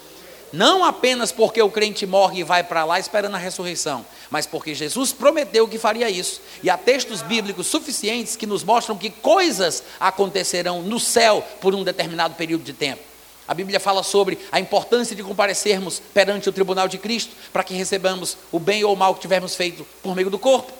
Não 0.54 0.86
apenas 0.86 1.30
porque 1.30 1.62
o 1.62 1.70
crente 1.70 2.06
morre 2.06 2.40
e 2.40 2.44
vai 2.44 2.64
para 2.64 2.86
lá 2.86 2.98
esperando 2.98 3.36
a 3.36 3.38
ressurreição, 3.38 4.06
mas 4.30 4.46
porque 4.46 4.74
Jesus 4.74 5.12
prometeu 5.12 5.68
que 5.68 5.78
faria 5.78 6.10
isso. 6.10 6.42
E 6.64 6.70
há 6.70 6.78
textos 6.78 7.22
bíblicos 7.22 7.68
suficientes 7.68 8.38
que 8.38 8.48
nos 8.48 8.64
mostram 8.64 8.98
que 8.98 9.10
coisas 9.10 9.84
acontecerão 10.00 10.82
no 10.82 11.02
céu 11.02 11.46
por 11.60 11.76
um 11.76 11.84
determinado 11.84 12.34
período 12.36 12.64
de 12.64 12.72
tempo. 12.72 13.04
A 13.46 13.54
Bíblia 13.54 13.80
fala 13.80 14.04
sobre 14.04 14.40
a 14.50 14.58
importância 14.58 15.14
de 15.14 15.22
comparecermos 15.22 16.02
perante 16.14 16.48
o 16.48 16.54
tribunal 16.54 16.88
de 16.88 16.98
Cristo 16.98 17.36
para 17.52 17.64
que 17.64 17.74
recebamos 17.74 18.38
o 18.54 18.60
bem 18.60 18.86
ou 18.86 18.94
o 18.94 18.98
mal 18.98 19.14
que 19.14 19.22
tivermos 19.22 19.54
feito 19.54 19.86
por 20.02 20.16
meio 20.16 20.30
do 20.30 20.40
corpo. 20.40 20.72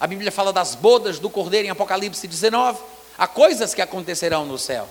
A 0.00 0.06
Bíblia 0.06 0.32
fala 0.32 0.50
das 0.50 0.74
bodas 0.74 1.18
do 1.18 1.28
cordeiro 1.28 1.66
em 1.66 1.70
Apocalipse 1.70 2.26
19. 2.26 2.78
Há 3.18 3.26
coisas 3.26 3.74
que 3.74 3.82
acontecerão 3.82 4.46
no 4.46 4.58
céu. 4.58 4.88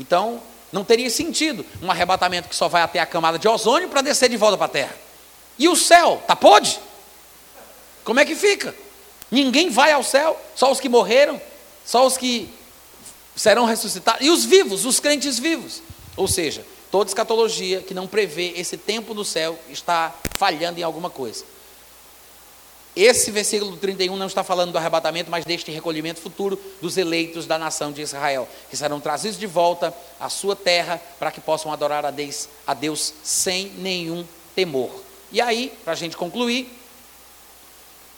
Então, 0.00 0.42
não 0.72 0.82
teria 0.82 1.10
sentido 1.10 1.64
um 1.82 1.90
arrebatamento 1.90 2.48
que 2.48 2.56
só 2.56 2.68
vai 2.68 2.80
até 2.80 2.98
a 2.98 3.06
camada 3.06 3.38
de 3.38 3.46
ozônio 3.46 3.88
para 3.88 4.00
descer 4.00 4.30
de 4.30 4.36
volta 4.36 4.56
para 4.56 4.64
a 4.64 4.70
Terra. 4.70 4.96
E 5.58 5.68
o 5.68 5.76
céu, 5.76 6.22
tá 6.26 6.34
pode? 6.34 6.80
Como 8.02 8.18
é 8.18 8.24
que 8.24 8.34
fica? 8.34 8.74
Ninguém 9.30 9.68
vai 9.68 9.92
ao 9.92 10.02
céu, 10.02 10.40
só 10.56 10.72
os 10.72 10.80
que 10.80 10.88
morreram, 10.88 11.40
só 11.84 12.06
os 12.06 12.16
que 12.16 12.48
serão 13.36 13.66
ressuscitados, 13.66 14.26
e 14.26 14.30
os 14.30 14.42
vivos, 14.44 14.86
os 14.86 14.98
crentes 14.98 15.38
vivos. 15.38 15.82
Ou 16.16 16.26
seja, 16.26 16.64
toda 16.90 17.10
escatologia 17.10 17.82
que 17.82 17.92
não 17.92 18.06
prevê 18.06 18.54
esse 18.56 18.78
tempo 18.78 19.12
do 19.12 19.24
céu 19.24 19.58
está 19.68 20.14
falhando 20.34 20.80
em 20.80 20.82
alguma 20.82 21.10
coisa. 21.10 21.44
Esse 22.94 23.30
versículo 23.30 23.76
31 23.76 24.16
não 24.16 24.26
está 24.26 24.42
falando 24.42 24.72
do 24.72 24.78
arrebatamento, 24.78 25.30
mas 25.30 25.44
deste 25.44 25.70
recolhimento 25.70 26.20
futuro 26.20 26.60
dos 26.80 26.96
eleitos 26.96 27.46
da 27.46 27.56
nação 27.56 27.92
de 27.92 28.02
Israel, 28.02 28.48
que 28.68 28.76
serão 28.76 29.00
trazidos 29.00 29.38
de 29.38 29.46
volta 29.46 29.94
à 30.18 30.28
sua 30.28 30.56
terra 30.56 31.00
para 31.18 31.30
que 31.30 31.40
possam 31.40 31.72
adorar 31.72 32.04
a 32.04 32.10
Deus, 32.10 32.48
a 32.66 32.74
Deus 32.74 33.14
sem 33.22 33.68
nenhum 33.78 34.26
temor. 34.54 34.90
E 35.30 35.40
aí, 35.40 35.72
para 35.84 35.92
a 35.92 35.96
gente 35.96 36.16
concluir, 36.16 36.68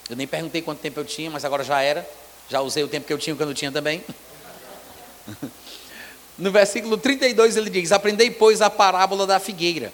eu 0.08 0.16
nem 0.16 0.26
perguntei 0.26 0.62
quanto 0.62 0.80
tempo 0.80 0.98
eu 1.00 1.04
tinha, 1.04 1.30
mas 1.30 1.44
agora 1.44 1.62
já 1.62 1.82
era, 1.82 2.08
já 2.48 2.60
usei 2.62 2.82
o 2.82 2.88
tempo 2.88 3.06
que 3.06 3.12
eu 3.12 3.18
tinha, 3.18 3.36
que 3.36 3.42
eu 3.42 3.46
não 3.46 3.54
tinha 3.54 3.70
também. 3.70 4.02
No 6.38 6.50
versículo 6.50 6.96
32 6.96 7.56
ele 7.56 7.70
diz: 7.70 7.92
Aprendei, 7.92 8.30
pois, 8.30 8.62
a 8.62 8.70
parábola 8.70 9.26
da 9.26 9.38
figueira. 9.38 9.92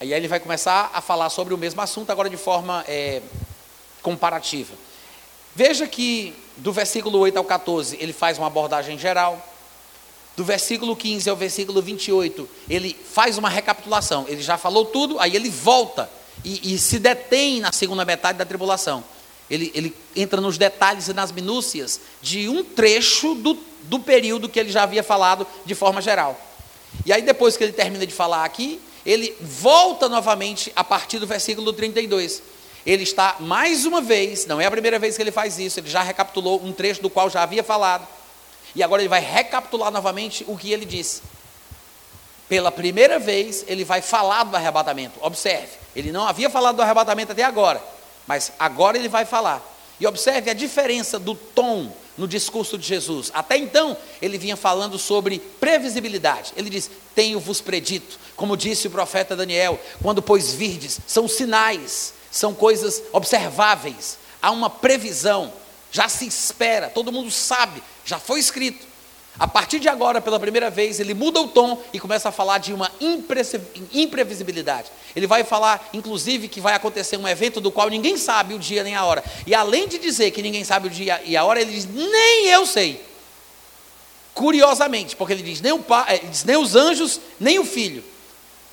Aí 0.00 0.14
ele 0.14 0.26
vai 0.26 0.40
começar 0.40 0.90
a 0.94 1.02
falar 1.02 1.28
sobre 1.28 1.52
o 1.52 1.58
mesmo 1.58 1.78
assunto, 1.82 2.10
agora 2.10 2.30
de 2.30 2.38
forma 2.38 2.82
é, 2.88 3.20
comparativa. 4.00 4.72
Veja 5.54 5.86
que 5.86 6.34
do 6.56 6.72
versículo 6.72 7.18
8 7.18 7.36
ao 7.36 7.44
14 7.44 7.98
ele 8.00 8.14
faz 8.14 8.38
uma 8.38 8.46
abordagem 8.46 8.98
geral. 8.98 9.46
Do 10.34 10.42
versículo 10.42 10.96
15 10.96 11.28
ao 11.28 11.36
versículo 11.36 11.82
28, 11.82 12.48
ele 12.66 12.96
faz 13.12 13.36
uma 13.36 13.50
recapitulação. 13.50 14.24
Ele 14.26 14.40
já 14.40 14.56
falou 14.56 14.86
tudo, 14.86 15.20
aí 15.20 15.36
ele 15.36 15.50
volta 15.50 16.08
e, 16.42 16.72
e 16.72 16.78
se 16.78 16.98
detém 16.98 17.60
na 17.60 17.70
segunda 17.70 18.02
metade 18.02 18.38
da 18.38 18.46
tribulação. 18.46 19.04
Ele, 19.50 19.70
ele, 19.74 19.94
entra 20.16 20.40
nos 20.40 20.56
detalhes 20.56 21.08
e 21.08 21.12
nas 21.12 21.30
minúcias 21.30 22.00
de 22.22 22.48
um 22.48 22.64
trecho 22.64 23.34
do, 23.34 23.58
do 23.82 23.98
período 23.98 24.48
que 24.48 24.58
ele 24.58 24.72
já 24.72 24.84
havia 24.84 25.02
falado 25.02 25.46
de 25.66 25.74
forma 25.74 26.00
geral. 26.00 26.40
E 27.04 27.12
aí, 27.12 27.20
depois 27.20 27.54
que 27.54 27.64
ele 27.64 27.72
termina 27.72 28.06
de 28.06 28.14
falar 28.14 28.44
aqui, 28.46 28.80
ele 29.04 29.36
volta 29.40 30.08
novamente 30.08 30.72
a 30.76 30.84
partir 30.84 31.18
do 31.18 31.26
versículo 31.26 31.72
32. 31.72 32.42
Ele 32.84 33.02
está 33.02 33.36
mais 33.40 33.84
uma 33.84 34.00
vez, 34.00 34.46
não 34.46 34.60
é 34.60 34.66
a 34.66 34.70
primeira 34.70 34.98
vez 34.98 35.16
que 35.16 35.22
ele 35.22 35.30
faz 35.30 35.58
isso, 35.58 35.80
ele 35.80 35.90
já 35.90 36.02
recapitulou 36.02 36.62
um 36.64 36.72
trecho 36.72 37.02
do 37.02 37.10
qual 37.10 37.28
já 37.28 37.42
havia 37.42 37.62
falado. 37.62 38.06
E 38.74 38.82
agora 38.82 39.02
ele 39.02 39.08
vai 39.08 39.20
recapitular 39.20 39.90
novamente 39.90 40.44
o 40.46 40.56
que 40.56 40.72
ele 40.72 40.84
disse. 40.84 41.22
Pela 42.48 42.72
primeira 42.72 43.18
vez, 43.18 43.64
ele 43.68 43.84
vai 43.84 44.00
falar 44.00 44.44
do 44.44 44.56
arrebatamento. 44.56 45.18
Observe, 45.22 45.68
ele 45.94 46.10
não 46.10 46.26
havia 46.26 46.50
falado 46.50 46.76
do 46.76 46.82
arrebatamento 46.82 47.32
até 47.32 47.42
agora, 47.42 47.82
mas 48.26 48.52
agora 48.58 48.96
ele 48.96 49.08
vai 49.08 49.24
falar. 49.24 49.62
E 50.00 50.06
observe 50.06 50.50
a 50.50 50.54
diferença 50.54 51.18
do 51.18 51.34
tom 51.34 51.92
no 52.16 52.26
discurso 52.26 52.78
de 52.78 52.86
Jesus. 52.86 53.30
Até 53.34 53.56
então, 53.56 53.96
ele 54.20 54.38
vinha 54.38 54.56
falando 54.56 54.98
sobre 54.98 55.38
previsibilidade. 55.38 56.52
Ele 56.56 56.70
diz: 56.70 56.90
Tenho-vos 57.14 57.60
predito, 57.60 58.18
como 58.40 58.56
disse 58.56 58.88
o 58.88 58.90
profeta 58.90 59.36
Daniel, 59.36 59.78
quando 60.02 60.22
pois 60.22 60.50
virdes, 60.50 60.98
são 61.06 61.28
sinais, 61.28 62.14
são 62.30 62.54
coisas 62.54 63.02
observáveis, 63.12 64.16
há 64.40 64.50
uma 64.50 64.70
previsão, 64.70 65.52
já 65.92 66.08
se 66.08 66.26
espera, 66.26 66.88
todo 66.88 67.12
mundo 67.12 67.30
sabe, 67.30 67.82
já 68.02 68.18
foi 68.18 68.40
escrito. 68.40 68.88
A 69.38 69.46
partir 69.46 69.78
de 69.78 69.90
agora, 69.90 70.22
pela 70.22 70.40
primeira 70.40 70.70
vez, 70.70 70.98
ele 70.98 71.12
muda 71.12 71.38
o 71.38 71.48
tom 71.48 71.82
e 71.92 72.00
começa 72.00 72.30
a 72.30 72.32
falar 72.32 72.56
de 72.56 72.72
uma 72.72 72.90
imprevisibilidade. 73.92 74.90
Ele 75.14 75.26
vai 75.26 75.44
falar, 75.44 75.90
inclusive, 75.92 76.48
que 76.48 76.62
vai 76.62 76.72
acontecer 76.72 77.18
um 77.18 77.28
evento 77.28 77.60
do 77.60 77.70
qual 77.70 77.90
ninguém 77.90 78.16
sabe 78.16 78.54
o 78.54 78.58
dia 78.58 78.82
nem 78.82 78.94
a 78.94 79.04
hora. 79.04 79.22
E 79.46 79.54
além 79.54 79.86
de 79.86 79.98
dizer 79.98 80.30
que 80.30 80.40
ninguém 80.40 80.64
sabe 80.64 80.86
o 80.86 80.90
dia 80.90 81.20
e 81.26 81.36
a 81.36 81.44
hora, 81.44 81.60
ele 81.60 81.72
diz: 81.72 81.86
nem 81.86 82.46
eu 82.46 82.64
sei. 82.64 83.04
Curiosamente, 84.32 85.14
porque 85.14 85.34
ele 85.34 85.42
diz: 85.42 85.60
nem, 85.60 85.72
o 85.72 85.80
pai, 85.80 86.20
ele 86.22 86.28
diz, 86.28 86.44
nem 86.44 86.56
os 86.56 86.74
anjos, 86.74 87.20
nem 87.38 87.58
o 87.58 87.64
filho, 87.66 88.02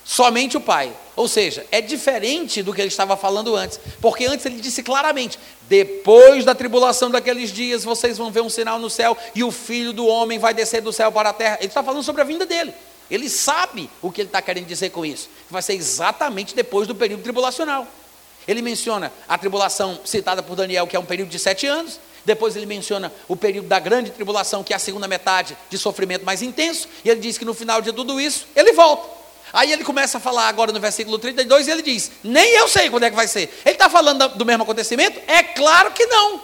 somente 0.08 0.56
o 0.56 0.62
pai. 0.62 0.92
Ou 1.16 1.28
seja, 1.28 1.66
é 1.70 1.82
diferente 1.82 2.64
do 2.64 2.74
que 2.74 2.80
ele 2.80 2.88
estava 2.88 3.18
falando 3.18 3.56
antes, 3.56 3.80
porque 4.00 4.26
antes 4.26 4.46
ele 4.46 4.62
disse 4.62 4.82
claramente: 4.82 5.38
depois 5.68 6.46
da 6.46 6.56
tribulação 6.56 7.12
daqueles 7.12 7.52
dias, 7.52 7.84
vocês 7.84 8.18
vão 8.18 8.32
ver 8.32 8.42
um 8.42 8.50
sinal 8.50 8.80
no 8.80 8.90
céu 8.90 9.18
e 9.36 9.44
o 9.44 9.52
filho 9.52 9.92
do 9.92 10.08
homem 10.08 10.40
vai 10.40 10.54
descer 10.54 10.82
do 10.82 10.94
céu 10.94 11.12
para 11.12 11.30
a 11.30 11.34
terra. 11.34 11.58
Ele 11.60 11.68
está 11.68 11.84
falando 11.84 12.04
sobre 12.04 12.22
a 12.22 12.26
vinda 12.26 12.46
dele. 12.46 12.74
Ele 13.12 13.30
sabe 13.30 13.90
o 14.02 14.12
que 14.12 14.22
ele 14.22 14.30
está 14.30 14.42
querendo 14.42 14.66
dizer 14.66 14.90
com 14.90 15.06
isso. 15.06 15.30
Vai 15.50 15.62
ser 15.62 15.74
exatamente 15.74 16.56
depois 16.56 16.88
do 16.88 16.96
período 16.96 17.24
tribulacional. 17.24 17.88
Ele 18.48 18.62
menciona 18.62 19.12
a 19.28 19.38
tribulação 19.38 20.00
citada 20.06 20.42
por 20.42 20.56
Daniel, 20.56 20.88
que 20.88 20.96
é 20.96 21.00
um 21.00 21.06
período 21.06 21.30
de 21.30 21.40
sete 21.40 21.68
anos. 21.68 22.00
Depois 22.24 22.56
ele 22.56 22.66
menciona 22.66 23.12
o 23.28 23.36
período 23.36 23.68
da 23.68 23.80
grande 23.80 24.12
tribulação, 24.12 24.64
que 24.64 24.74
é 24.74 24.76
a 24.76 24.80
segunda 24.80 25.08
metade 25.08 25.58
de 25.70 25.78
sofrimento 25.78 26.26
mais 26.26 26.42
intenso. 26.42 26.88
E 27.04 27.10
ele 27.10 27.20
diz 27.20 27.38
que 27.38 27.46
no 27.46 27.54
final 27.54 27.82
de 27.82 27.92
tudo 27.94 28.20
isso, 28.20 28.46
ele 28.56 28.74
volta. 28.74 29.17
Aí 29.58 29.72
ele 29.72 29.84
começa 29.84 30.20
a 30.20 30.22
falar 30.22 30.48
agora 30.50 30.72
no 30.72 30.80
versículo 30.80 31.18
32 31.18 31.68
e 31.68 31.72
ele 31.72 31.82
diz: 31.82 32.12
Nem 32.24 32.48
eu 32.54 32.68
sei 32.68 32.92
quando 32.92 33.06
é 33.06 33.10
que 33.10 33.16
vai 33.16 33.28
ser. 33.28 33.52
Ele 33.66 33.74
está 33.74 33.90
falando 33.90 34.28
do 34.36 34.46
mesmo 34.46 34.62
acontecimento? 34.62 35.20
É 35.26 35.42
claro 35.42 35.90
que 35.94 36.06
não. 36.06 36.40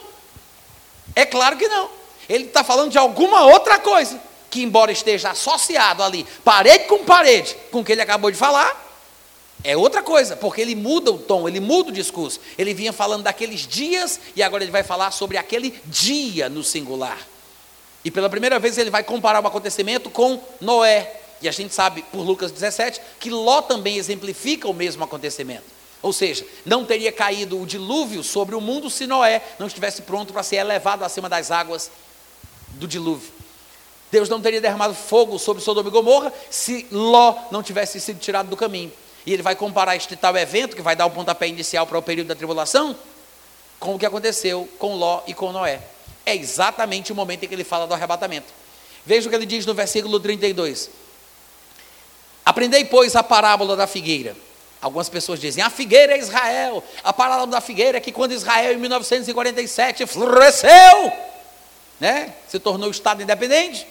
É 1.14 1.24
claro 1.24 1.56
que 1.56 1.68
não. 1.68 1.88
Ele 2.28 2.46
está 2.46 2.64
falando 2.64 2.90
de 2.90 2.98
alguma 2.98 3.44
outra 3.44 3.78
coisa, 3.78 4.20
que 4.50 4.64
embora 4.64 4.90
esteja 4.90 5.30
associado 5.30 6.02
ali, 6.02 6.26
parede 6.42 6.86
com 6.86 7.04
parede, 7.04 7.56
com 7.70 7.82
o 7.82 7.84
que 7.84 7.92
ele 7.92 8.02
acabou 8.02 8.32
de 8.32 8.36
falar, 8.36 8.84
é 9.62 9.76
outra 9.76 10.02
coisa, 10.02 10.34
porque 10.34 10.60
ele 10.60 10.74
muda 10.74 11.12
o 11.12 11.18
tom, 11.18 11.46
ele 11.48 11.60
muda 11.60 11.90
o 11.90 11.92
discurso. 11.92 12.40
Ele 12.58 12.74
vinha 12.74 12.92
falando 12.92 13.22
daqueles 13.22 13.60
dias 13.60 14.18
e 14.34 14.42
agora 14.42 14.64
ele 14.64 14.72
vai 14.72 14.82
falar 14.82 15.12
sobre 15.12 15.36
aquele 15.36 15.80
dia 15.84 16.48
no 16.48 16.64
singular. 16.64 17.18
E 18.04 18.10
pela 18.10 18.28
primeira 18.28 18.58
vez 18.58 18.76
ele 18.76 18.90
vai 18.90 19.04
comparar 19.04 19.40
o 19.40 19.46
acontecimento 19.46 20.10
com 20.10 20.42
Noé, 20.60 21.20
e 21.40 21.48
a 21.48 21.52
gente 21.52 21.74
sabe 21.74 22.02
por 22.12 22.20
Lucas 22.20 22.50
17 22.50 23.00
que 23.18 23.30
Ló 23.30 23.62
também 23.62 23.96
exemplifica 23.96 24.68
o 24.68 24.74
mesmo 24.74 25.04
acontecimento. 25.04 25.64
Ou 26.02 26.12
seja, 26.12 26.44
não 26.66 26.84
teria 26.84 27.10
caído 27.10 27.60
o 27.60 27.66
dilúvio 27.66 28.22
sobre 28.22 28.54
o 28.54 28.60
mundo 28.60 28.90
se 28.90 29.06
Noé 29.06 29.42
não 29.58 29.66
estivesse 29.66 30.02
pronto 30.02 30.32
para 30.32 30.42
ser 30.42 30.56
elevado 30.56 31.02
acima 31.02 31.28
das 31.28 31.50
águas 31.50 31.90
do 32.72 32.86
dilúvio. 32.86 33.32
Deus 34.12 34.28
não 34.28 34.40
teria 34.40 34.60
derramado 34.60 34.94
fogo 34.94 35.38
sobre 35.38 35.62
Sodoma 35.62 35.88
e 35.88 35.92
Gomorra 35.92 36.32
se 36.50 36.86
Ló 36.90 37.34
não 37.50 37.62
tivesse 37.62 38.00
sido 38.00 38.20
tirado 38.20 38.48
do 38.48 38.56
caminho. 38.56 38.92
E 39.26 39.32
ele 39.32 39.42
vai 39.42 39.56
comparar 39.56 39.96
este 39.96 40.14
tal 40.14 40.36
evento, 40.36 40.76
que 40.76 40.82
vai 40.82 40.94
dar 40.94 41.06
o 41.06 41.10
pontapé 41.10 41.48
inicial 41.48 41.86
para 41.86 41.98
o 41.98 42.02
período 42.02 42.28
da 42.28 42.34
tribulação, 42.34 42.94
com 43.80 43.94
o 43.94 43.98
que 43.98 44.04
aconteceu 44.04 44.68
com 44.78 44.94
Ló 44.94 45.22
e 45.26 45.32
com 45.32 45.50
Noé. 45.52 45.80
É 46.26 46.36
exatamente 46.36 47.12
o 47.12 47.14
momento 47.14 47.44
em 47.44 47.48
que 47.48 47.54
ele 47.54 47.64
fala 47.64 47.86
do 47.86 47.94
arrebatamento. 47.94 48.52
Veja 49.04 49.26
o 49.26 49.30
que 49.30 49.36
ele 49.36 49.46
diz 49.46 49.66
no 49.66 49.74
versículo 49.74 50.20
32. 50.20 50.90
Aprendei, 52.44 52.84
pois, 52.84 53.16
a 53.16 53.22
parábola 53.22 53.74
da 53.76 53.86
figueira. 53.86 54.36
Algumas 54.80 55.08
pessoas 55.08 55.40
dizem, 55.40 55.64
a 55.64 55.70
figueira 55.70 56.12
é 56.12 56.18
Israel. 56.18 56.84
A 57.02 57.12
parábola 57.12 57.46
da 57.46 57.60
figueira 57.60 57.96
é 57.96 58.00
que 58.00 58.12
quando 58.12 58.32
Israel, 58.32 58.74
em 58.74 58.76
1947, 58.76 60.06
floresceu, 60.06 61.12
né? 61.98 62.34
se 62.46 62.58
tornou 62.58 62.90
Estado 62.90 63.22
independente. 63.22 63.86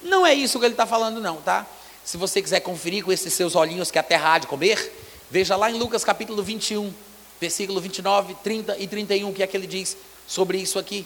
Não 0.00 0.24
é 0.24 0.32
isso 0.32 0.60
que 0.60 0.64
ele 0.64 0.74
está 0.74 0.86
falando, 0.86 1.20
não, 1.20 1.36
tá? 1.36 1.66
Se 2.04 2.16
você 2.16 2.40
quiser 2.40 2.60
conferir 2.60 3.04
com 3.04 3.10
esses 3.10 3.32
seus 3.32 3.56
olhinhos 3.56 3.90
que 3.90 3.98
a 3.98 4.02
terra 4.02 4.34
há 4.34 4.38
de 4.38 4.46
comer, 4.46 4.92
veja 5.28 5.56
lá 5.56 5.70
em 5.70 5.74
Lucas 5.74 6.04
capítulo 6.04 6.42
21, 6.42 6.92
versículo 7.40 7.80
29, 7.80 8.36
30 8.44 8.76
e 8.78 8.86
31, 8.86 9.28
o 9.28 9.32
que 9.32 9.42
é 9.42 9.46
que 9.46 9.56
ele 9.56 9.66
diz 9.66 9.96
sobre 10.26 10.58
isso 10.58 10.78
aqui. 10.78 11.04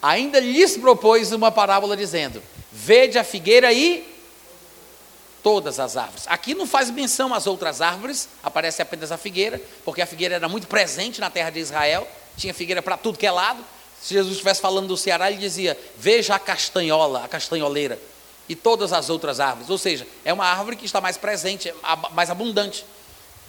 Ainda 0.00 0.38
lhes 0.38 0.76
propôs 0.76 1.32
uma 1.32 1.50
parábola 1.50 1.96
dizendo: 1.96 2.42
Vede 2.70 3.18
a 3.18 3.24
figueira 3.24 3.72
e 3.72 4.11
todas 5.42 5.80
as 5.80 5.96
árvores. 5.96 6.24
Aqui 6.28 6.54
não 6.54 6.66
faz 6.66 6.90
menção 6.90 7.34
às 7.34 7.46
outras 7.46 7.80
árvores, 7.80 8.28
aparece 8.42 8.80
apenas 8.80 9.10
a 9.10 9.18
figueira, 9.18 9.60
porque 9.84 10.00
a 10.00 10.06
figueira 10.06 10.36
era 10.36 10.48
muito 10.48 10.66
presente 10.66 11.20
na 11.20 11.30
terra 11.30 11.50
de 11.50 11.58
Israel, 11.58 12.06
tinha 12.36 12.54
figueira 12.54 12.80
para 12.80 12.96
tudo 12.96 13.18
que 13.18 13.26
é 13.26 13.30
lado. 13.30 13.64
Se 14.00 14.14
Jesus 14.14 14.32
estivesse 14.32 14.60
falando 14.60 14.88
do 14.88 14.96
Ceará, 14.96 15.30
ele 15.30 15.40
dizia: 15.40 15.78
Veja 15.96 16.34
a 16.34 16.38
castanhola, 16.38 17.24
a 17.24 17.28
castanholeira, 17.28 17.98
e 18.48 18.56
todas 18.56 18.92
as 18.92 19.10
outras 19.10 19.40
árvores. 19.40 19.70
Ou 19.70 19.78
seja, 19.78 20.06
é 20.24 20.32
uma 20.32 20.44
árvore 20.44 20.76
que 20.76 20.86
está 20.86 21.00
mais 21.00 21.16
presente, 21.16 21.72
mais 22.12 22.30
abundante. 22.30 22.84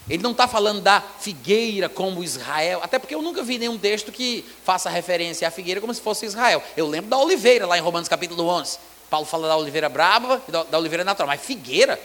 Ele 0.10 0.22
não 0.22 0.32
está 0.32 0.48
falando 0.50 0.82
da 0.82 1.02
figueira 1.20 1.88
como 1.88 2.24
Israel, 2.24 2.82
até 2.84 3.00
porque 3.00 3.16
eu 3.16 3.22
nunca 3.22 3.42
vi 3.42 3.58
nenhum 3.58 3.78
texto 3.78 4.12
que 4.12 4.44
faça 4.66 4.90
referência 4.90 5.48
à 5.48 5.52
figueira 5.52 5.80
como 5.80 5.94
se 5.94 6.02
fosse 6.02 6.26
Israel. 6.26 6.62
Eu 6.76 6.88
lembro 6.88 7.10
da 7.10 7.18
oliveira, 7.18 7.66
lá 7.66 7.78
em 7.78 7.82
Romanos 7.82 8.10
capítulo 8.10 8.46
11. 8.46 8.78
Paulo 9.14 9.28
fala 9.28 9.48
da 9.48 9.56
oliveira 9.56 9.88
brava 9.88 10.42
e 10.48 10.52
da, 10.52 10.64
da 10.64 10.80
oliveira 10.80 11.04
natural, 11.04 11.28
mas 11.28 11.40
figueira, 11.40 12.02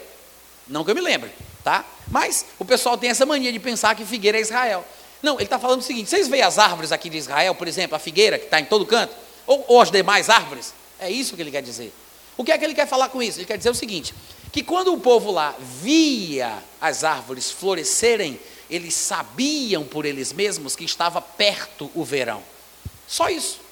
não 0.66 0.84
que 0.84 0.90
eu 0.90 0.94
me 0.94 1.00
lembre, 1.00 1.30
tá? 1.64 1.82
Mas 2.08 2.44
o 2.58 2.66
pessoal 2.66 2.98
tem 2.98 3.08
essa 3.08 3.24
mania 3.24 3.50
de 3.50 3.58
pensar 3.58 3.96
que 3.96 4.04
figueira 4.04 4.36
é 4.36 4.42
Israel. 4.42 4.84
Não, 5.22 5.36
ele 5.36 5.44
está 5.44 5.58
falando 5.58 5.80
o 5.80 5.82
seguinte: 5.82 6.10
vocês 6.10 6.28
veem 6.28 6.42
as 6.42 6.58
árvores 6.58 6.92
aqui 6.92 7.08
de 7.08 7.16
Israel, 7.16 7.54
por 7.54 7.66
exemplo, 7.66 7.96
a 7.96 7.98
figueira 7.98 8.38
que 8.38 8.44
está 8.44 8.60
em 8.60 8.66
todo 8.66 8.84
canto, 8.84 9.14
ou, 9.46 9.64
ou 9.68 9.80
as 9.80 9.90
demais 9.90 10.28
árvores? 10.28 10.74
É 11.00 11.10
isso 11.10 11.34
que 11.34 11.40
ele 11.40 11.50
quer 11.50 11.62
dizer. 11.62 11.94
O 12.36 12.44
que 12.44 12.52
é 12.52 12.58
que 12.58 12.64
ele 12.66 12.74
quer 12.74 12.86
falar 12.86 13.08
com 13.08 13.22
isso? 13.22 13.38
Ele 13.38 13.46
quer 13.46 13.56
dizer 13.56 13.70
o 13.70 13.74
seguinte: 13.74 14.14
que 14.52 14.62
quando 14.62 14.92
o 14.92 15.00
povo 15.00 15.30
lá 15.30 15.54
via 15.58 16.62
as 16.78 17.04
árvores 17.04 17.50
florescerem, 17.50 18.38
eles 18.68 18.92
sabiam 18.92 19.82
por 19.82 20.04
eles 20.04 20.30
mesmos 20.30 20.76
que 20.76 20.84
estava 20.84 21.22
perto 21.22 21.90
o 21.94 22.04
verão. 22.04 22.42
Só 23.06 23.30
isso. 23.30 23.66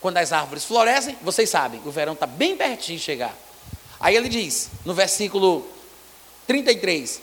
Quando 0.00 0.18
as 0.18 0.32
árvores 0.32 0.64
florescem, 0.64 1.16
vocês 1.22 1.48
sabem, 1.50 1.80
o 1.84 1.90
verão 1.90 2.12
está 2.12 2.26
bem 2.26 2.56
pertinho 2.56 2.98
de 2.98 3.04
chegar. 3.04 3.36
Aí 3.98 4.14
ele 4.14 4.28
diz, 4.28 4.68
no 4.84 4.94
versículo 4.94 5.66
33, 6.46 7.20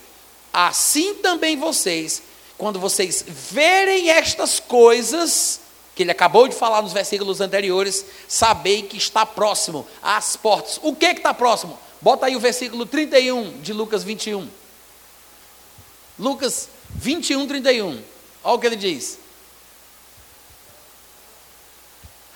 assim 0.52 1.16
também 1.16 1.58
vocês, 1.58 2.24
quando 2.58 2.80
vocês 2.80 3.24
verem 3.28 4.10
estas 4.10 4.60
coisas, 4.60 5.60
que 5.95 6.04
ele 6.04 6.12
acabou 6.12 6.48
de 6.48 6.56
falar 6.56 6.82
nos 6.82 6.94
versículos 6.94 7.40
anteriores, 7.40 8.06
sabei 8.28 8.82
que 8.82 8.98
está 8.98 9.26
próximo 9.26 9.88
às 10.02 10.36
portas. 10.36 10.80
O 10.82 10.95
que 10.95 11.06
está 11.06 11.34
próximo? 11.34 11.78
Bota 12.02 12.26
aí 12.26 12.36
o 12.36 12.40
versículo 12.40 12.86
31 12.86 13.62
de 13.62 13.72
Lucas 13.72 14.04
21. 14.04 14.50
Lucas 16.18 16.70
21, 16.95 17.48
31. 17.48 18.02
Olha 18.44 18.56
o 18.56 18.60
que 18.60 18.68
ele 18.68 18.76
diz. 18.76 19.20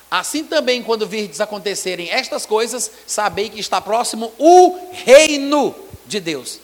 Assim 0.10 0.44
também, 0.44 0.82
quando 0.82 1.06
virdes 1.06 1.42
acontecerem 1.42 2.10
estas 2.10 2.46
coisas, 2.46 2.90
sabei 3.06 3.50
que 3.50 3.60
está 3.60 3.82
próximo 3.82 4.32
o 4.38 4.78
reino 4.92 5.76
de 6.06 6.20
Deus. 6.20 6.60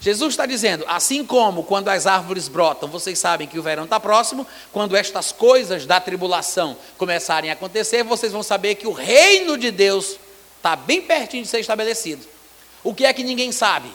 Jesus 0.00 0.32
está 0.32 0.46
dizendo, 0.46 0.84
assim 0.86 1.24
como 1.24 1.64
quando 1.64 1.88
as 1.88 2.06
árvores 2.06 2.46
brotam, 2.46 2.88
vocês 2.88 3.18
sabem 3.18 3.48
que 3.48 3.58
o 3.58 3.62
verão 3.62 3.84
está 3.84 3.98
próximo, 3.98 4.46
quando 4.72 4.96
estas 4.96 5.32
coisas 5.32 5.86
da 5.86 6.00
tribulação 6.00 6.76
começarem 6.96 7.50
a 7.50 7.54
acontecer, 7.54 8.04
vocês 8.04 8.32
vão 8.32 8.42
saber 8.42 8.76
que 8.76 8.86
o 8.86 8.92
reino 8.92 9.58
de 9.58 9.72
Deus 9.72 10.16
está 10.56 10.76
bem 10.76 11.02
pertinho 11.02 11.42
de 11.42 11.48
ser 11.48 11.58
estabelecido. 11.58 12.24
O 12.84 12.94
que 12.94 13.04
é 13.04 13.12
que 13.12 13.24
ninguém 13.24 13.50
sabe? 13.50 13.88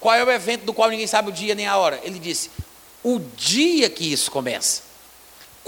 Qual 0.00 0.14
é 0.14 0.24
o 0.24 0.30
evento 0.30 0.64
do 0.64 0.74
qual 0.74 0.90
ninguém 0.90 1.06
sabe 1.06 1.28
o 1.28 1.32
dia 1.32 1.54
nem 1.54 1.66
a 1.66 1.76
hora? 1.76 2.00
Ele 2.02 2.18
disse, 2.18 2.50
o 3.02 3.20
dia 3.36 3.88
que 3.88 4.12
isso 4.12 4.30
começa. 4.30 4.87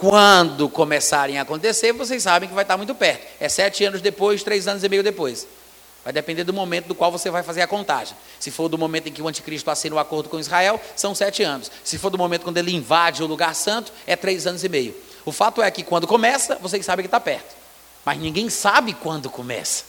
Quando 0.00 0.66
começarem 0.66 1.38
a 1.38 1.42
acontecer, 1.42 1.92
vocês 1.92 2.22
sabem 2.22 2.48
que 2.48 2.54
vai 2.54 2.64
estar 2.64 2.78
muito 2.78 2.94
perto. 2.94 3.22
É 3.38 3.50
sete 3.50 3.84
anos 3.84 4.00
depois, 4.00 4.42
três 4.42 4.66
anos 4.66 4.82
e 4.82 4.88
meio 4.88 5.02
depois. 5.02 5.46
Vai 6.02 6.10
depender 6.10 6.42
do 6.42 6.54
momento 6.54 6.86
do 6.86 6.94
qual 6.94 7.12
você 7.12 7.30
vai 7.30 7.42
fazer 7.42 7.60
a 7.60 7.66
contagem. 7.66 8.16
Se 8.38 8.50
for 8.50 8.70
do 8.70 8.78
momento 8.78 9.10
em 9.10 9.12
que 9.12 9.20
o 9.20 9.28
anticristo 9.28 9.70
assina 9.70 9.94
o 9.94 9.98
um 9.98 10.00
acordo 10.00 10.30
com 10.30 10.40
Israel, 10.40 10.80
são 10.96 11.14
sete 11.14 11.42
anos. 11.42 11.70
Se 11.84 11.98
for 11.98 12.08
do 12.08 12.16
momento 12.16 12.44
quando 12.44 12.56
ele 12.56 12.74
invade 12.74 13.22
o 13.22 13.26
lugar 13.26 13.54
santo, 13.54 13.92
é 14.06 14.16
três 14.16 14.46
anos 14.46 14.64
e 14.64 14.70
meio. 14.70 14.96
O 15.22 15.32
fato 15.32 15.60
é 15.60 15.70
que 15.70 15.82
quando 15.82 16.06
começa, 16.06 16.56
vocês 16.62 16.86
sabem 16.86 17.02
que 17.02 17.08
está 17.08 17.20
perto. 17.20 17.54
Mas 18.02 18.18
ninguém 18.18 18.48
sabe 18.48 18.94
quando 18.94 19.28
começa. 19.28 19.84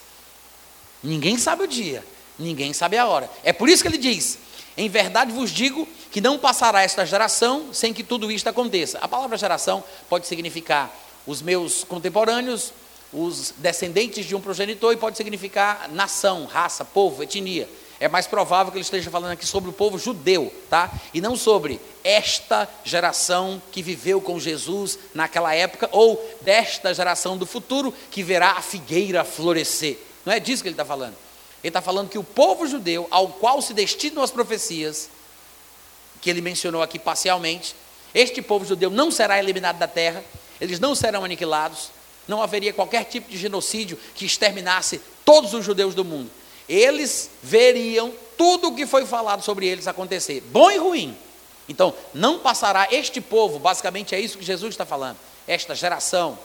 Ninguém 1.02 1.38
sabe 1.38 1.64
o 1.64 1.68
dia. 1.68 2.04
Ninguém 2.38 2.74
sabe 2.74 2.98
a 2.98 3.06
hora. 3.06 3.30
É 3.46 3.54
por 3.54 3.70
isso 3.70 3.82
que 3.82 3.88
ele 3.88 3.98
diz: 3.98 4.38
Em 4.78 4.90
verdade 4.90 5.32
vos 5.32 5.52
digo 5.52 5.88
que 6.12 6.22
não 6.22 6.38
passará 6.38 6.82
esta 6.82 7.06
geração 7.06 7.74
sem 7.74 7.94
que 7.94 8.04
tudo 8.04 8.32
isto 8.32 8.48
aconteça. 8.48 8.98
A 9.00 9.08
palavra 9.08 9.38
geração 9.38 9.84
pode 10.10 10.28
significar 10.28 10.94
os 11.26 11.42
meus 11.42 11.84
contemporâneos, 11.84 12.74
os 13.14 13.54
descendentes 13.58 14.26
de 14.26 14.36
um 14.36 14.42
progenitor, 14.42 14.94
e 14.94 14.98
pode 14.98 15.18
significar 15.18 15.90
nação, 15.90 16.46
raça, 16.46 16.86
povo, 16.86 17.22
etnia. 17.22 17.68
É 18.00 18.08
mais 18.08 18.26
provável 18.26 18.72
que 18.72 18.80
ele 18.80 18.84
esteja 18.84 19.12
falando 19.12 19.34
aqui 19.34 19.46
sobre 19.46 19.70
o 19.70 19.74
povo 19.74 20.00
judeu, 20.00 20.52
tá? 20.70 20.92
E 21.14 21.22
não 21.22 21.36
sobre 21.36 21.80
esta 22.04 22.68
geração 22.84 23.62
que 23.72 23.84
viveu 23.84 24.20
com 24.20 24.40
Jesus 24.40 24.98
naquela 25.14 25.54
época, 25.54 25.88
ou 25.92 26.20
desta 26.42 26.94
geração 26.96 27.38
do 27.38 27.46
futuro 27.46 27.94
que 28.10 28.24
verá 28.24 28.54
a 28.54 28.62
figueira 28.62 29.24
florescer. 29.24 30.00
Não 30.26 30.34
é 30.34 30.40
disso 30.40 30.64
que 30.64 30.70
ele 30.70 30.74
está 30.74 30.86
falando. 30.86 31.16
Ele 31.64 31.70
está 31.70 31.82
falando 31.82 32.10
que 32.10 32.18
o 32.18 32.24
povo 32.24 32.68
judeu, 32.68 33.08
ao 33.12 33.28
qual 33.30 33.62
se 33.62 33.74
destinam 33.74 34.24
as 34.24 34.32
profecias, 34.32 35.10
que 36.22 36.30
ele 36.30 36.42
mencionou 36.42 36.82
aqui 36.82 36.98
parcialmente, 36.98 37.76
este 38.14 38.42
povo 38.42 38.66
judeu 38.66 38.90
não 38.90 39.12
será 39.12 39.40
eliminado 39.40 39.78
da 39.78 39.88
terra, 39.88 40.24
eles 40.60 40.80
não 40.80 40.96
serão 40.96 41.24
aniquilados, 41.24 41.92
não 42.28 42.42
haveria 42.42 42.74
qualquer 42.74 43.06
tipo 43.06 43.30
de 43.30 43.38
genocídio 43.38 43.98
que 44.16 44.26
exterminasse 44.26 45.02
todos 45.26 45.54
os 45.54 45.64
judeus 45.64 45.96
do 45.96 46.06
mundo 46.06 46.30
eles 46.72 47.30
veriam 47.44 48.14
tudo 48.38 48.70
o 48.70 48.76
que 48.76 48.88
foi 48.88 49.06
falado 49.06 49.44
sobre 49.44 49.68
eles 49.68 49.88
acontecer, 49.88 50.40
bom 50.52 50.72
e 50.72 50.78
ruim. 50.78 51.18
Então, 51.68 51.94
não 52.14 52.40
passará 52.40 52.88
este 52.92 53.20
povo, 53.20 53.60
basicamente 53.60 54.16
é 54.16 54.20
isso 54.20 54.38
que 54.38 54.46
Jesus 54.46 54.74
está 54.74 54.86
falando, 54.86 55.18
esta 55.46 55.76
geração, 55.76 56.40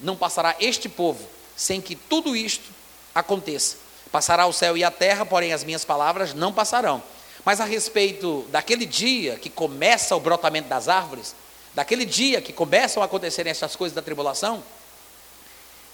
não 0.00 0.16
passará 0.16 0.56
este 0.58 0.88
povo 0.88 1.24
sem 1.56 1.80
que 1.80 1.94
tudo 1.94 2.36
isto 2.36 2.68
aconteça. 3.14 3.76
Passará 4.10 4.46
o 4.46 4.52
céu 4.52 4.76
e 4.76 4.84
a 4.84 4.90
terra, 4.90 5.26
porém 5.26 5.52
as 5.52 5.64
minhas 5.64 5.84
palavras 5.84 6.32
não 6.34 6.52
passarão. 6.52 7.02
Mas 7.44 7.60
a 7.60 7.64
respeito 7.64 8.46
daquele 8.50 8.86
dia 8.86 9.36
que 9.36 9.50
começa 9.50 10.16
o 10.16 10.20
brotamento 10.20 10.68
das 10.68 10.88
árvores, 10.88 11.34
daquele 11.74 12.04
dia 12.04 12.40
que 12.40 12.52
começam 12.52 13.02
a 13.02 13.06
acontecer 13.06 13.46
essas 13.46 13.76
coisas 13.76 13.94
da 13.94 14.02
tribulação, 14.02 14.62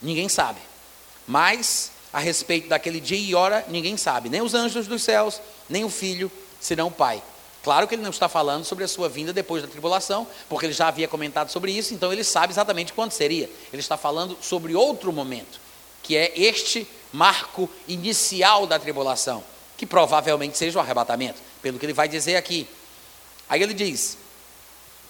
ninguém 0.01 0.29
sabe. 0.29 0.61
Mas 1.27 1.91
a 2.13 2.19
respeito 2.21 2.69
daquele 2.69 3.01
dia 3.01 3.19
e 3.19 3.35
hora, 3.35 3.65
ninguém 3.69 3.97
sabe, 3.97 4.29
nem 4.29 4.41
os 4.41 4.55
anjos 4.55 4.87
dos 4.87 5.03
céus, 5.03 5.41
nem 5.69 5.85
o 5.85 5.91
filho, 5.91 6.31
senão 6.61 6.87
o 6.87 6.93
Pai. 6.93 7.23
Claro 7.65 7.89
que 7.89 7.95
ele 7.95 8.03
não 8.03 8.11
está 8.11 8.29
falando 8.29 8.65
sobre 8.65 8.85
a 8.85 8.89
sua 8.89 9.09
vinda 9.09 9.33
depois 9.33 9.63
da 9.63 9.69
tribulação, 9.69 10.27
porque 10.49 10.67
ele 10.67 10.73
já 10.73 10.89
havia 10.89 11.09
comentado 11.09 11.51
sobre 11.51 11.73
isso, 11.73 11.95
então 11.95 12.13
ele 12.13 12.23
sabe 12.23 12.53
exatamente 12.53 12.93
quando 12.93 13.11
seria. 13.13 13.51
Ele 13.73 13.81
está 13.81 13.97
falando 13.97 14.37
sobre 14.41 14.77
outro 14.77 15.13
momento, 15.13 15.59
que 16.03 16.15
é 16.17 16.33
este 16.37 16.87
marco 17.15 17.71
inicial 17.87 18.67
da 18.67 18.77
tribulação, 18.77 19.43
que 19.77 19.87
provavelmente 19.87 20.59
seja 20.59 20.79
o 20.79 20.83
arrebatamento, 20.83 21.41
pelo 21.63 21.79
que 21.79 21.87
ele 21.87 21.93
vai 21.93 22.09
dizer 22.09 22.37
aqui. 22.37 22.67
Aí 23.49 23.63
ele 23.63 23.73
diz: 23.73 24.19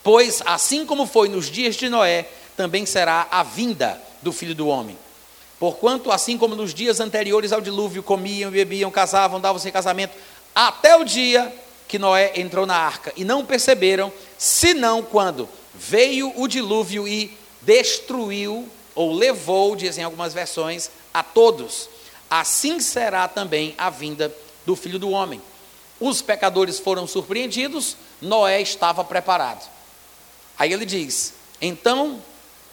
Pois 0.02 0.42
assim 0.44 0.84
como 0.84 1.06
foi 1.06 1.28
nos 1.28 1.50
dias 1.50 1.74
de 1.74 1.88
Noé, 1.88 2.28
também 2.56 2.84
será 2.84 3.26
a 3.30 3.42
vinda 3.42 4.00
do 4.20 4.32
filho 4.32 4.54
do 4.54 4.68
homem. 4.68 4.98
Porquanto, 5.58 6.12
assim 6.12 6.36
como 6.36 6.54
nos 6.54 6.74
dias 6.74 7.00
anteriores 7.00 7.52
ao 7.52 7.60
dilúvio, 7.60 8.02
comiam, 8.02 8.50
bebiam, 8.50 8.90
casavam, 8.90 9.40
davam-se 9.40 9.72
casamento, 9.72 10.14
até 10.54 10.96
o 10.96 11.04
dia 11.04 11.52
que 11.88 11.98
Noé 11.98 12.32
entrou 12.36 12.66
na 12.66 12.76
arca, 12.76 13.12
e 13.16 13.24
não 13.24 13.46
perceberam, 13.46 14.12
senão 14.36 15.02
quando 15.02 15.48
veio 15.74 16.32
o 16.36 16.46
dilúvio 16.46 17.08
e 17.08 17.36
destruiu, 17.62 18.68
ou 18.94 19.14
levou, 19.14 19.74
dizem 19.74 20.04
algumas 20.04 20.34
versões, 20.34 20.90
a 21.12 21.22
todos. 21.22 21.88
Assim 22.30 22.80
será 22.80 23.28
também 23.28 23.74
a 23.78 23.90
vinda 23.90 24.34
do 24.66 24.74
filho 24.74 24.98
do 24.98 25.10
homem. 25.10 25.40
Os 26.00 26.20
pecadores 26.20 26.78
foram 26.78 27.06
surpreendidos, 27.06 27.96
Noé 28.20 28.60
estava 28.60 29.04
preparado. 29.04 29.68
Aí 30.58 30.72
ele 30.72 30.84
diz: 30.84 31.34
então 31.60 32.22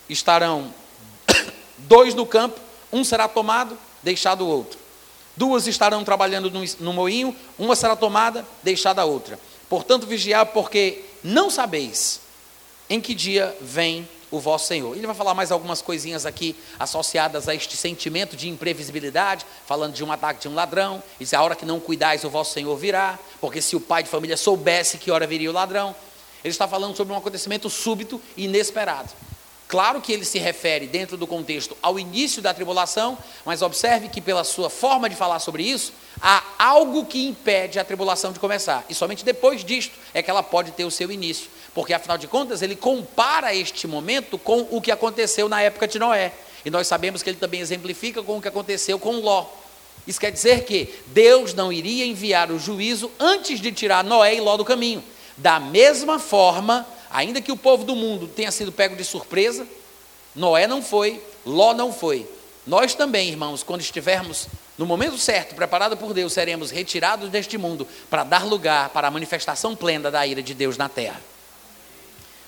estarão 0.10 0.74
dois 1.78 2.14
no 2.14 2.26
campo, 2.26 2.60
um 2.92 3.04
será 3.04 3.28
tomado, 3.28 3.78
deixado 4.04 4.46
o 4.46 4.48
outro. 4.48 4.80
Duas 5.36 5.66
estarão 5.66 6.04
trabalhando 6.04 6.52
no, 6.80 6.94
moinho, 6.94 7.36
uma 7.58 7.76
será 7.76 7.96
tomada, 7.96 8.46
deixada 8.62 9.02
a 9.02 9.06
outra. 9.06 9.40
Portanto, 9.70 10.06
vigiai, 10.06 10.46
porque 10.46 11.06
não 11.24 11.50
sabeis 11.50 12.20
em 12.90 13.00
que 13.00 13.16
dia 13.16 13.56
vem 13.62 14.08
o 14.32 14.40
vosso 14.40 14.68
Senhor. 14.68 14.96
Ele 14.96 15.06
vai 15.06 15.16
falar 15.16 15.34
mais 15.34 15.52
algumas 15.52 15.82
coisinhas 15.82 16.26
aqui 16.26 16.56
associadas 16.80 17.48
a 17.48 17.54
este 17.54 17.78
sentimento 17.78 18.36
de 18.36 18.50
imprevisibilidade, 18.50 19.46
falando 19.68 19.94
de 19.94 20.04
um 20.04 20.12
ataque 20.12 20.42
de 20.42 20.48
um 20.48 20.56
ladrão, 20.56 21.04
e 21.20 21.26
se 21.26 21.36
a 21.36 21.44
hora 21.44 21.56
que 21.56 21.66
não 21.66 21.80
cuidais 21.80 22.24
o 22.24 22.30
vosso 22.30 22.54
Senhor 22.54 22.76
virá, 22.78 23.20
porque 23.40 23.62
se 23.62 23.76
o 23.76 23.82
pai 23.82 24.04
de 24.04 24.10
família 24.10 24.38
soubesse 24.38 24.98
que 24.98 25.12
hora 25.12 25.28
viria 25.28 25.50
o 25.50 25.54
ladrão, 25.54 25.96
ele 26.44 26.52
está 26.52 26.68
falando 26.68 26.96
sobre 26.96 27.14
um 27.14 27.18
acontecimento 27.18 27.70
súbito 27.70 28.20
e 28.36 28.46
inesperado. 28.46 29.10
Claro 29.72 30.02
que 30.02 30.12
ele 30.12 30.26
se 30.26 30.38
refere, 30.38 30.86
dentro 30.86 31.16
do 31.16 31.26
contexto, 31.26 31.78
ao 31.82 31.98
início 31.98 32.42
da 32.42 32.54
tribulação, 32.54 33.18
mas 33.46 33.62
observe 33.62 34.10
que, 34.10 34.20
pela 34.20 34.44
sua 34.44 34.70
forma 34.70 35.10
de 35.10 35.16
falar 35.16 35.40
sobre 35.40 35.64
isso, 35.64 35.94
há 36.22 36.44
algo 36.60 37.06
que 37.06 37.26
impede 37.26 37.80
a 37.80 37.86
tribulação 37.86 38.34
de 38.34 38.40
começar. 38.40 38.84
E 38.90 38.94
somente 38.94 39.24
depois 39.24 39.64
disto 39.64 39.98
é 40.14 40.22
que 40.22 40.30
ela 40.30 40.44
pode 40.44 40.72
ter 40.72 40.84
o 40.84 40.92
seu 40.92 41.10
início. 41.10 41.50
Porque, 41.74 41.94
afinal 41.94 42.18
de 42.18 42.28
contas, 42.28 42.62
ele 42.62 42.76
compara 42.76 43.56
este 43.56 43.88
momento 43.88 44.38
com 44.38 44.68
o 44.70 44.82
que 44.82 44.92
aconteceu 44.92 45.48
na 45.48 45.62
época 45.62 45.88
de 45.88 45.98
Noé. 45.98 46.34
E 46.66 46.70
nós 46.70 46.88
sabemos 46.88 47.24
que 47.24 47.30
ele 47.30 47.38
também 47.38 47.62
exemplifica 47.62 48.22
com 48.22 48.38
o 48.38 48.42
que 48.42 48.48
aconteceu 48.48 49.00
com 49.00 49.20
Ló. 49.20 49.46
Isso 50.06 50.20
quer 50.20 50.32
dizer 50.32 50.66
que 50.66 50.94
Deus 51.08 51.54
não 51.54 51.72
iria 51.72 52.06
enviar 52.06 52.52
o 52.52 52.60
juízo 52.60 53.12
antes 53.20 53.60
de 53.60 53.72
tirar 53.72 54.04
Noé 54.04 54.36
e 54.36 54.42
Ló 54.42 54.58
do 54.58 54.66
caminho. 54.66 55.04
Da 55.38 55.60
mesma 55.60 56.20
forma, 56.20 56.86
Ainda 57.12 57.42
que 57.42 57.52
o 57.52 57.58
povo 57.58 57.84
do 57.84 57.96
mundo 57.96 58.28
tenha 58.28 58.52
sido 58.52 58.72
pego 58.72 58.96
de 58.96 59.04
surpresa, 59.04 59.68
Noé 60.34 60.66
não 60.66 60.82
foi, 60.82 61.22
Ló 61.46 61.74
não 61.74 61.92
foi. 61.92 62.26
Nós 62.66 62.96
também, 62.96 63.28
irmãos, 63.28 63.64
quando 63.64 63.82
estivermos 63.82 64.48
no 64.78 64.86
momento 64.86 65.18
certo, 65.18 65.54
preparado 65.54 65.98
por 65.98 66.14
Deus, 66.14 66.32
seremos 66.32 66.72
retirados 66.72 67.30
deste 67.30 67.58
mundo 67.58 67.86
para 68.10 68.24
dar 68.24 68.46
lugar 68.46 68.90
para 68.90 69.10
a 69.10 69.12
manifestação 69.12 69.76
plena 69.76 70.10
da 70.10 70.26
ira 70.26 70.42
de 70.42 70.54
Deus 70.54 70.78
na 70.78 70.88
terra. 70.88 71.22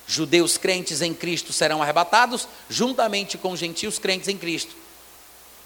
Judeus 0.08 0.58
crentes 0.58 1.02
em 1.02 1.14
Cristo 1.14 1.54
serão 1.54 1.82
arrebatados, 1.82 2.48
juntamente 2.70 3.38
com 3.38 3.56
gentios 3.56 3.98
crentes 3.98 4.28
em 4.28 4.38
Cristo, 4.38 4.76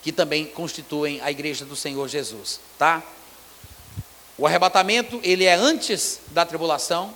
que 0.01 0.11
também 0.11 0.45
constituem 0.45 1.19
a 1.21 1.31
igreja 1.31 1.65
do 1.65 1.75
Senhor 1.75 2.07
Jesus, 2.07 2.59
tá? 2.77 3.03
O 4.37 4.45
arrebatamento, 4.45 5.19
ele 5.23 5.45
é 5.45 5.55
antes 5.55 6.19
da 6.27 6.45
tribulação, 6.45 7.13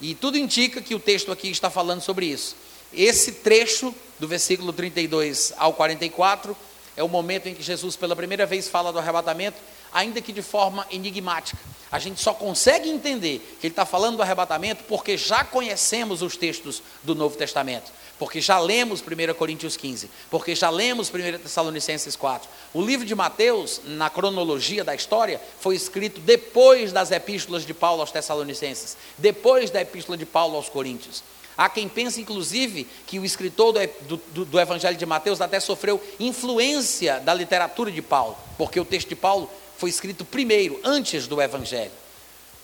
e 0.00 0.14
tudo 0.14 0.38
indica 0.38 0.80
que 0.80 0.94
o 0.94 1.00
texto 1.00 1.32
aqui 1.32 1.48
está 1.50 1.68
falando 1.68 2.00
sobre 2.00 2.26
isso. 2.26 2.56
Esse 2.92 3.32
trecho, 3.32 3.94
do 4.20 4.28
versículo 4.28 4.72
32 4.72 5.52
ao 5.56 5.72
44, 5.72 6.56
é 6.96 7.02
o 7.02 7.08
momento 7.08 7.48
em 7.48 7.54
que 7.54 7.62
Jesus, 7.62 7.96
pela 7.96 8.14
primeira 8.14 8.46
vez, 8.46 8.68
fala 8.68 8.92
do 8.92 8.98
arrebatamento, 8.98 9.56
ainda 9.94 10.20
que 10.20 10.32
de 10.32 10.42
forma 10.42 10.86
enigmática. 10.90 11.58
A 11.90 11.98
gente 11.98 12.20
só 12.20 12.34
consegue 12.34 12.90
entender 12.90 13.38
que 13.60 13.68
ele 13.68 13.72
está 13.72 13.86
falando 13.86 14.16
do 14.16 14.22
arrebatamento 14.22 14.84
porque 14.84 15.16
já 15.16 15.44
conhecemos 15.44 16.20
os 16.20 16.36
textos 16.36 16.82
do 17.02 17.14
Novo 17.14 17.36
Testamento 17.36 17.90
porque 18.18 18.40
já 18.40 18.58
lemos 18.58 19.02
1 19.02 19.34
Coríntios 19.34 19.76
15, 19.76 20.10
porque 20.30 20.54
já 20.54 20.70
lemos 20.70 21.10
1 21.10 21.38
Tessalonicenses 21.38 22.14
4. 22.14 22.48
O 22.72 22.80
livro 22.80 23.04
de 23.04 23.14
Mateus, 23.14 23.80
na 23.84 24.08
cronologia 24.08 24.84
da 24.84 24.94
história, 24.94 25.40
foi 25.60 25.74
escrito 25.74 26.20
depois 26.20 26.92
das 26.92 27.10
epístolas 27.10 27.66
de 27.66 27.74
Paulo 27.74 28.00
aos 28.00 28.12
Tessalonicenses, 28.12 28.96
depois 29.18 29.70
da 29.70 29.80
epístola 29.80 30.16
de 30.16 30.26
Paulo 30.26 30.56
aos 30.56 30.68
Coríntios. 30.68 31.22
Há 31.56 31.68
quem 31.68 31.88
pense, 31.88 32.20
inclusive, 32.20 32.84
que 33.06 33.18
o 33.18 33.24
escritor 33.24 33.72
do, 33.72 34.16
do, 34.16 34.44
do 34.44 34.60
Evangelho 34.60 34.96
de 34.96 35.06
Mateus 35.06 35.40
até 35.40 35.60
sofreu 35.60 36.02
influência 36.18 37.20
da 37.20 37.32
literatura 37.32 37.92
de 37.92 38.02
Paulo, 38.02 38.36
porque 38.58 38.80
o 38.80 38.84
texto 38.84 39.08
de 39.08 39.16
Paulo 39.16 39.48
foi 39.84 39.90
escrito 39.90 40.24
primeiro, 40.24 40.80
antes 40.82 41.26
do 41.26 41.42
Evangelho. 41.42 41.92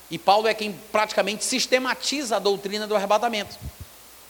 E 0.09 0.17
Paulo 0.17 0.47
é 0.47 0.55
quem 0.55 0.73
praticamente 0.91 1.45
sistematiza 1.45 2.37
a 2.37 2.39
doutrina 2.39 2.87
do 2.87 2.95
arrebatamento. 2.95 3.55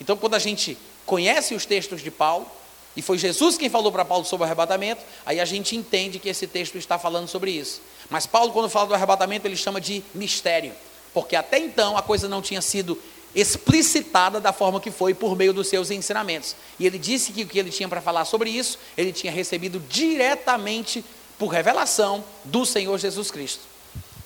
Então, 0.01 0.17
quando 0.17 0.33
a 0.33 0.39
gente 0.39 0.77
conhece 1.05 1.55
os 1.55 1.65
textos 1.65 2.01
de 2.01 2.11
Paulo, 2.11 2.45
e 2.93 3.01
foi 3.01 3.17
Jesus 3.17 3.57
quem 3.57 3.69
falou 3.69 3.93
para 3.93 4.03
Paulo 4.03 4.25
sobre 4.25 4.43
o 4.43 4.45
arrebatamento, 4.45 5.01
aí 5.25 5.39
a 5.39 5.45
gente 5.45 5.73
entende 5.73 6.19
que 6.19 6.27
esse 6.27 6.45
texto 6.47 6.77
está 6.77 6.99
falando 6.99 7.29
sobre 7.29 7.51
isso. 7.51 7.81
Mas 8.09 8.25
Paulo, 8.25 8.51
quando 8.51 8.67
fala 8.67 8.87
do 8.87 8.93
arrebatamento, 8.93 9.47
ele 9.47 9.55
chama 9.55 9.79
de 9.79 10.03
mistério, 10.13 10.73
porque 11.13 11.37
até 11.37 11.59
então 11.59 11.95
a 11.95 12.01
coisa 12.01 12.27
não 12.27 12.41
tinha 12.41 12.61
sido 12.61 13.01
explicitada 13.33 14.41
da 14.41 14.51
forma 14.51 14.81
que 14.81 14.91
foi 14.91 15.13
por 15.13 15.37
meio 15.37 15.53
dos 15.53 15.69
seus 15.69 15.89
ensinamentos. 15.91 16.57
E 16.77 16.85
ele 16.85 16.99
disse 16.99 17.31
que 17.31 17.43
o 17.43 17.47
que 17.47 17.57
ele 17.57 17.71
tinha 17.71 17.87
para 17.87 18.01
falar 18.01 18.25
sobre 18.25 18.49
isso, 18.49 18.77
ele 18.97 19.13
tinha 19.13 19.31
recebido 19.31 19.79
diretamente 19.87 21.05
por 21.41 21.47
revelação 21.47 22.23
do 22.43 22.67
Senhor 22.67 22.99
Jesus 22.99 23.31
Cristo. 23.31 23.61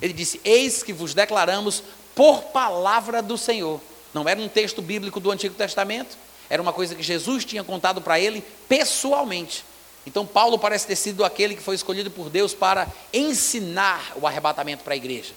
Ele 0.01 0.11
disse: 0.11 0.41
Eis 0.43 0.83
que 0.83 0.91
vos 0.91 1.13
declaramos 1.13 1.81
por 2.13 2.41
palavra 2.43 3.21
do 3.21 3.37
Senhor. 3.37 3.79
Não 4.13 4.27
era 4.27 4.37
um 4.37 4.49
texto 4.49 4.81
bíblico 4.81 5.21
do 5.21 5.31
Antigo 5.31 5.55
Testamento, 5.55 6.17
era 6.49 6.61
uma 6.61 6.73
coisa 6.73 6.93
que 6.93 7.01
Jesus 7.01 7.45
tinha 7.45 7.63
contado 7.63 8.01
para 8.01 8.19
ele 8.19 8.43
pessoalmente. 8.67 9.63
Então, 10.05 10.25
Paulo 10.25 10.59
parece 10.59 10.87
ter 10.87 10.97
sido 10.97 11.23
aquele 11.23 11.55
que 11.55 11.63
foi 11.63 11.75
escolhido 11.75 12.11
por 12.11 12.29
Deus 12.29 12.53
para 12.53 12.85
ensinar 13.13 14.11
o 14.17 14.27
arrebatamento 14.27 14.83
para 14.83 14.93
a 14.93 14.97
igreja. 14.97 15.31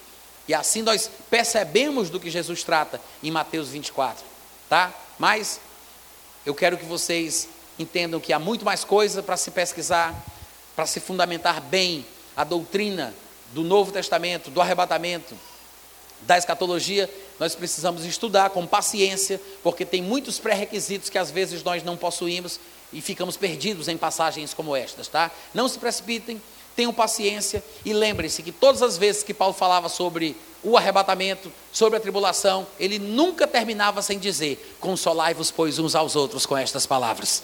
E 0.49 0.55
assim 0.55 0.83
nós 0.83 1.09
percebemos 1.31 2.11
do 2.11 2.19
que 2.19 2.29
Jesus 2.29 2.65
trata 2.65 3.01
em 3.23 3.31
Mateus 3.31 3.69
24, 3.69 4.25
tá? 4.69 4.93
Mas 5.17 5.61
eu 6.45 6.57
quero 6.57 6.77
que 6.77 6.85
vocês 6.85 7.49
entendam 7.79 8.19
que 8.19 8.33
há 8.33 8.39
muito 8.41 8.65
mais 8.65 8.83
coisa 8.83 9.23
para 9.23 9.37
se 9.37 9.53
pesquisar, 9.53 10.13
para 10.79 10.87
se 10.87 11.01
fundamentar 11.01 11.61
bem 11.61 12.07
a 12.37 12.45
doutrina 12.45 13.13
do 13.53 13.65
Novo 13.65 13.91
Testamento, 13.91 14.49
do 14.49 14.61
arrebatamento, 14.61 15.37
da 16.21 16.39
escatologia, 16.39 17.11
nós 17.37 17.57
precisamos 17.57 18.05
estudar 18.05 18.51
com 18.51 18.65
paciência, 18.65 19.41
porque 19.61 19.85
tem 19.85 20.01
muitos 20.01 20.39
pré-requisitos 20.39 21.11
que 21.11 21.19
às 21.19 21.33
vezes 21.33 21.65
nós 21.65 21.83
não 21.83 21.97
possuímos 21.97 22.61
e 22.93 23.01
ficamos 23.01 23.37
perdidos 23.37 23.89
em 23.89 23.97
passagens 23.97 24.55
como 24.55 24.77
estas, 24.77 25.09
tá? 25.09 25.33
Não 25.53 25.69
se 25.69 25.81
precipitem, 25.81 26.41
tenham 26.77 26.95
paciência 26.95 27.61
e 27.85 27.93
lembrem-se 27.93 28.41
que 28.41 28.53
todas 28.53 28.81
as 28.81 28.97
vezes 28.97 29.25
que 29.25 29.35
Paulo 29.35 29.55
falava 29.55 29.89
sobre 29.89 30.37
o 30.63 30.77
arrebatamento, 30.77 31.51
sobre 31.73 31.97
a 31.97 32.01
tribulação, 32.01 32.65
ele 32.79 33.01
nunca 33.01 33.49
terminava 33.49 34.01
sem 34.01 34.17
dizer: 34.17 34.77
Consolai-vos, 34.79 35.51
pois, 35.51 35.81
uns 35.81 35.97
aos 35.97 36.15
outros 36.15 36.47
com 36.47 36.57
estas 36.57 36.87
palavras. 36.87 37.43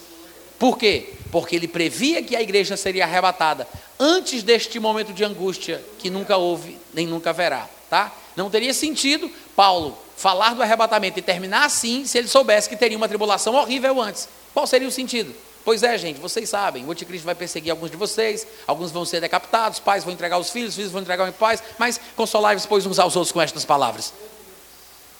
Por 0.56 0.78
quê? 0.78 1.14
Porque 1.34 1.56
ele 1.56 1.66
previa 1.66 2.22
que 2.22 2.36
a 2.36 2.40
igreja 2.40 2.76
seria 2.76 3.02
arrebatada 3.02 3.66
antes 3.98 4.44
deste 4.44 4.78
momento 4.78 5.12
de 5.12 5.24
angústia 5.24 5.84
que 5.98 6.08
nunca 6.08 6.36
houve 6.36 6.78
nem 6.92 7.08
nunca 7.08 7.30
haverá, 7.30 7.68
tá? 7.90 8.14
Não 8.36 8.48
teria 8.48 8.72
sentido 8.72 9.28
Paulo 9.56 9.98
falar 10.16 10.54
do 10.54 10.62
arrebatamento 10.62 11.18
e 11.18 11.22
terminar 11.22 11.64
assim 11.64 12.06
se 12.06 12.16
ele 12.18 12.28
soubesse 12.28 12.68
que 12.68 12.76
teria 12.76 12.96
uma 12.96 13.08
tribulação 13.08 13.52
horrível 13.56 14.00
antes. 14.00 14.28
Qual 14.52 14.64
seria 14.64 14.86
o 14.86 14.92
sentido? 14.92 15.34
Pois 15.64 15.82
é, 15.82 15.98
gente, 15.98 16.20
vocês 16.20 16.48
sabem, 16.48 16.86
o 16.86 16.92
anticristo 16.92 17.26
vai 17.26 17.34
perseguir 17.34 17.72
alguns 17.72 17.90
de 17.90 17.96
vocês, 17.96 18.46
alguns 18.64 18.92
vão 18.92 19.04
ser 19.04 19.20
decapitados, 19.20 19.80
pais 19.80 20.04
vão 20.04 20.12
entregar 20.12 20.38
os 20.38 20.50
filhos, 20.50 20.76
filhos 20.76 20.92
vão 20.92 21.02
entregar 21.02 21.28
os 21.28 21.34
pais, 21.34 21.60
mas 21.76 22.00
consolai-vos, 22.14 22.64
pois, 22.64 22.86
uns 22.86 23.00
aos 23.00 23.16
outros 23.16 23.32
com 23.32 23.42
estas 23.42 23.64
palavras. 23.64 24.14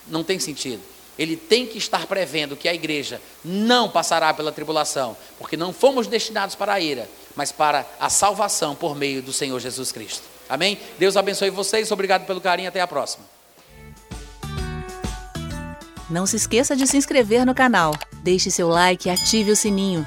Não 0.06 0.22
tem 0.22 0.38
sentido. 0.38 0.93
Ele 1.18 1.36
tem 1.36 1.66
que 1.66 1.78
estar 1.78 2.06
prevendo 2.06 2.56
que 2.56 2.68
a 2.68 2.74
igreja 2.74 3.20
não 3.44 3.88
passará 3.88 4.34
pela 4.34 4.50
tribulação, 4.50 5.16
porque 5.38 5.56
não 5.56 5.72
fomos 5.72 6.06
destinados 6.06 6.54
para 6.54 6.74
a 6.74 6.80
ira, 6.80 7.08
mas 7.36 7.52
para 7.52 7.86
a 8.00 8.08
salvação 8.08 8.74
por 8.74 8.96
meio 8.96 9.22
do 9.22 9.32
Senhor 9.32 9.58
Jesus 9.60 9.92
Cristo. 9.92 10.24
Amém? 10.48 10.78
Deus 10.98 11.16
abençoe 11.16 11.50
vocês, 11.50 11.90
obrigado 11.90 12.26
pelo 12.26 12.40
carinho, 12.40 12.68
até 12.68 12.80
a 12.80 12.86
próxima. 12.86 13.24
Não 16.10 16.26
se 16.26 16.36
esqueça 16.36 16.76
de 16.76 16.86
se 16.86 16.96
inscrever 16.96 17.46
no 17.46 17.54
canal, 17.54 17.94
deixe 18.22 18.50
seu 18.50 18.68
like 18.68 19.08
e 19.08 19.10
ative 19.10 19.50
o 19.50 19.56
sininho. 19.56 20.06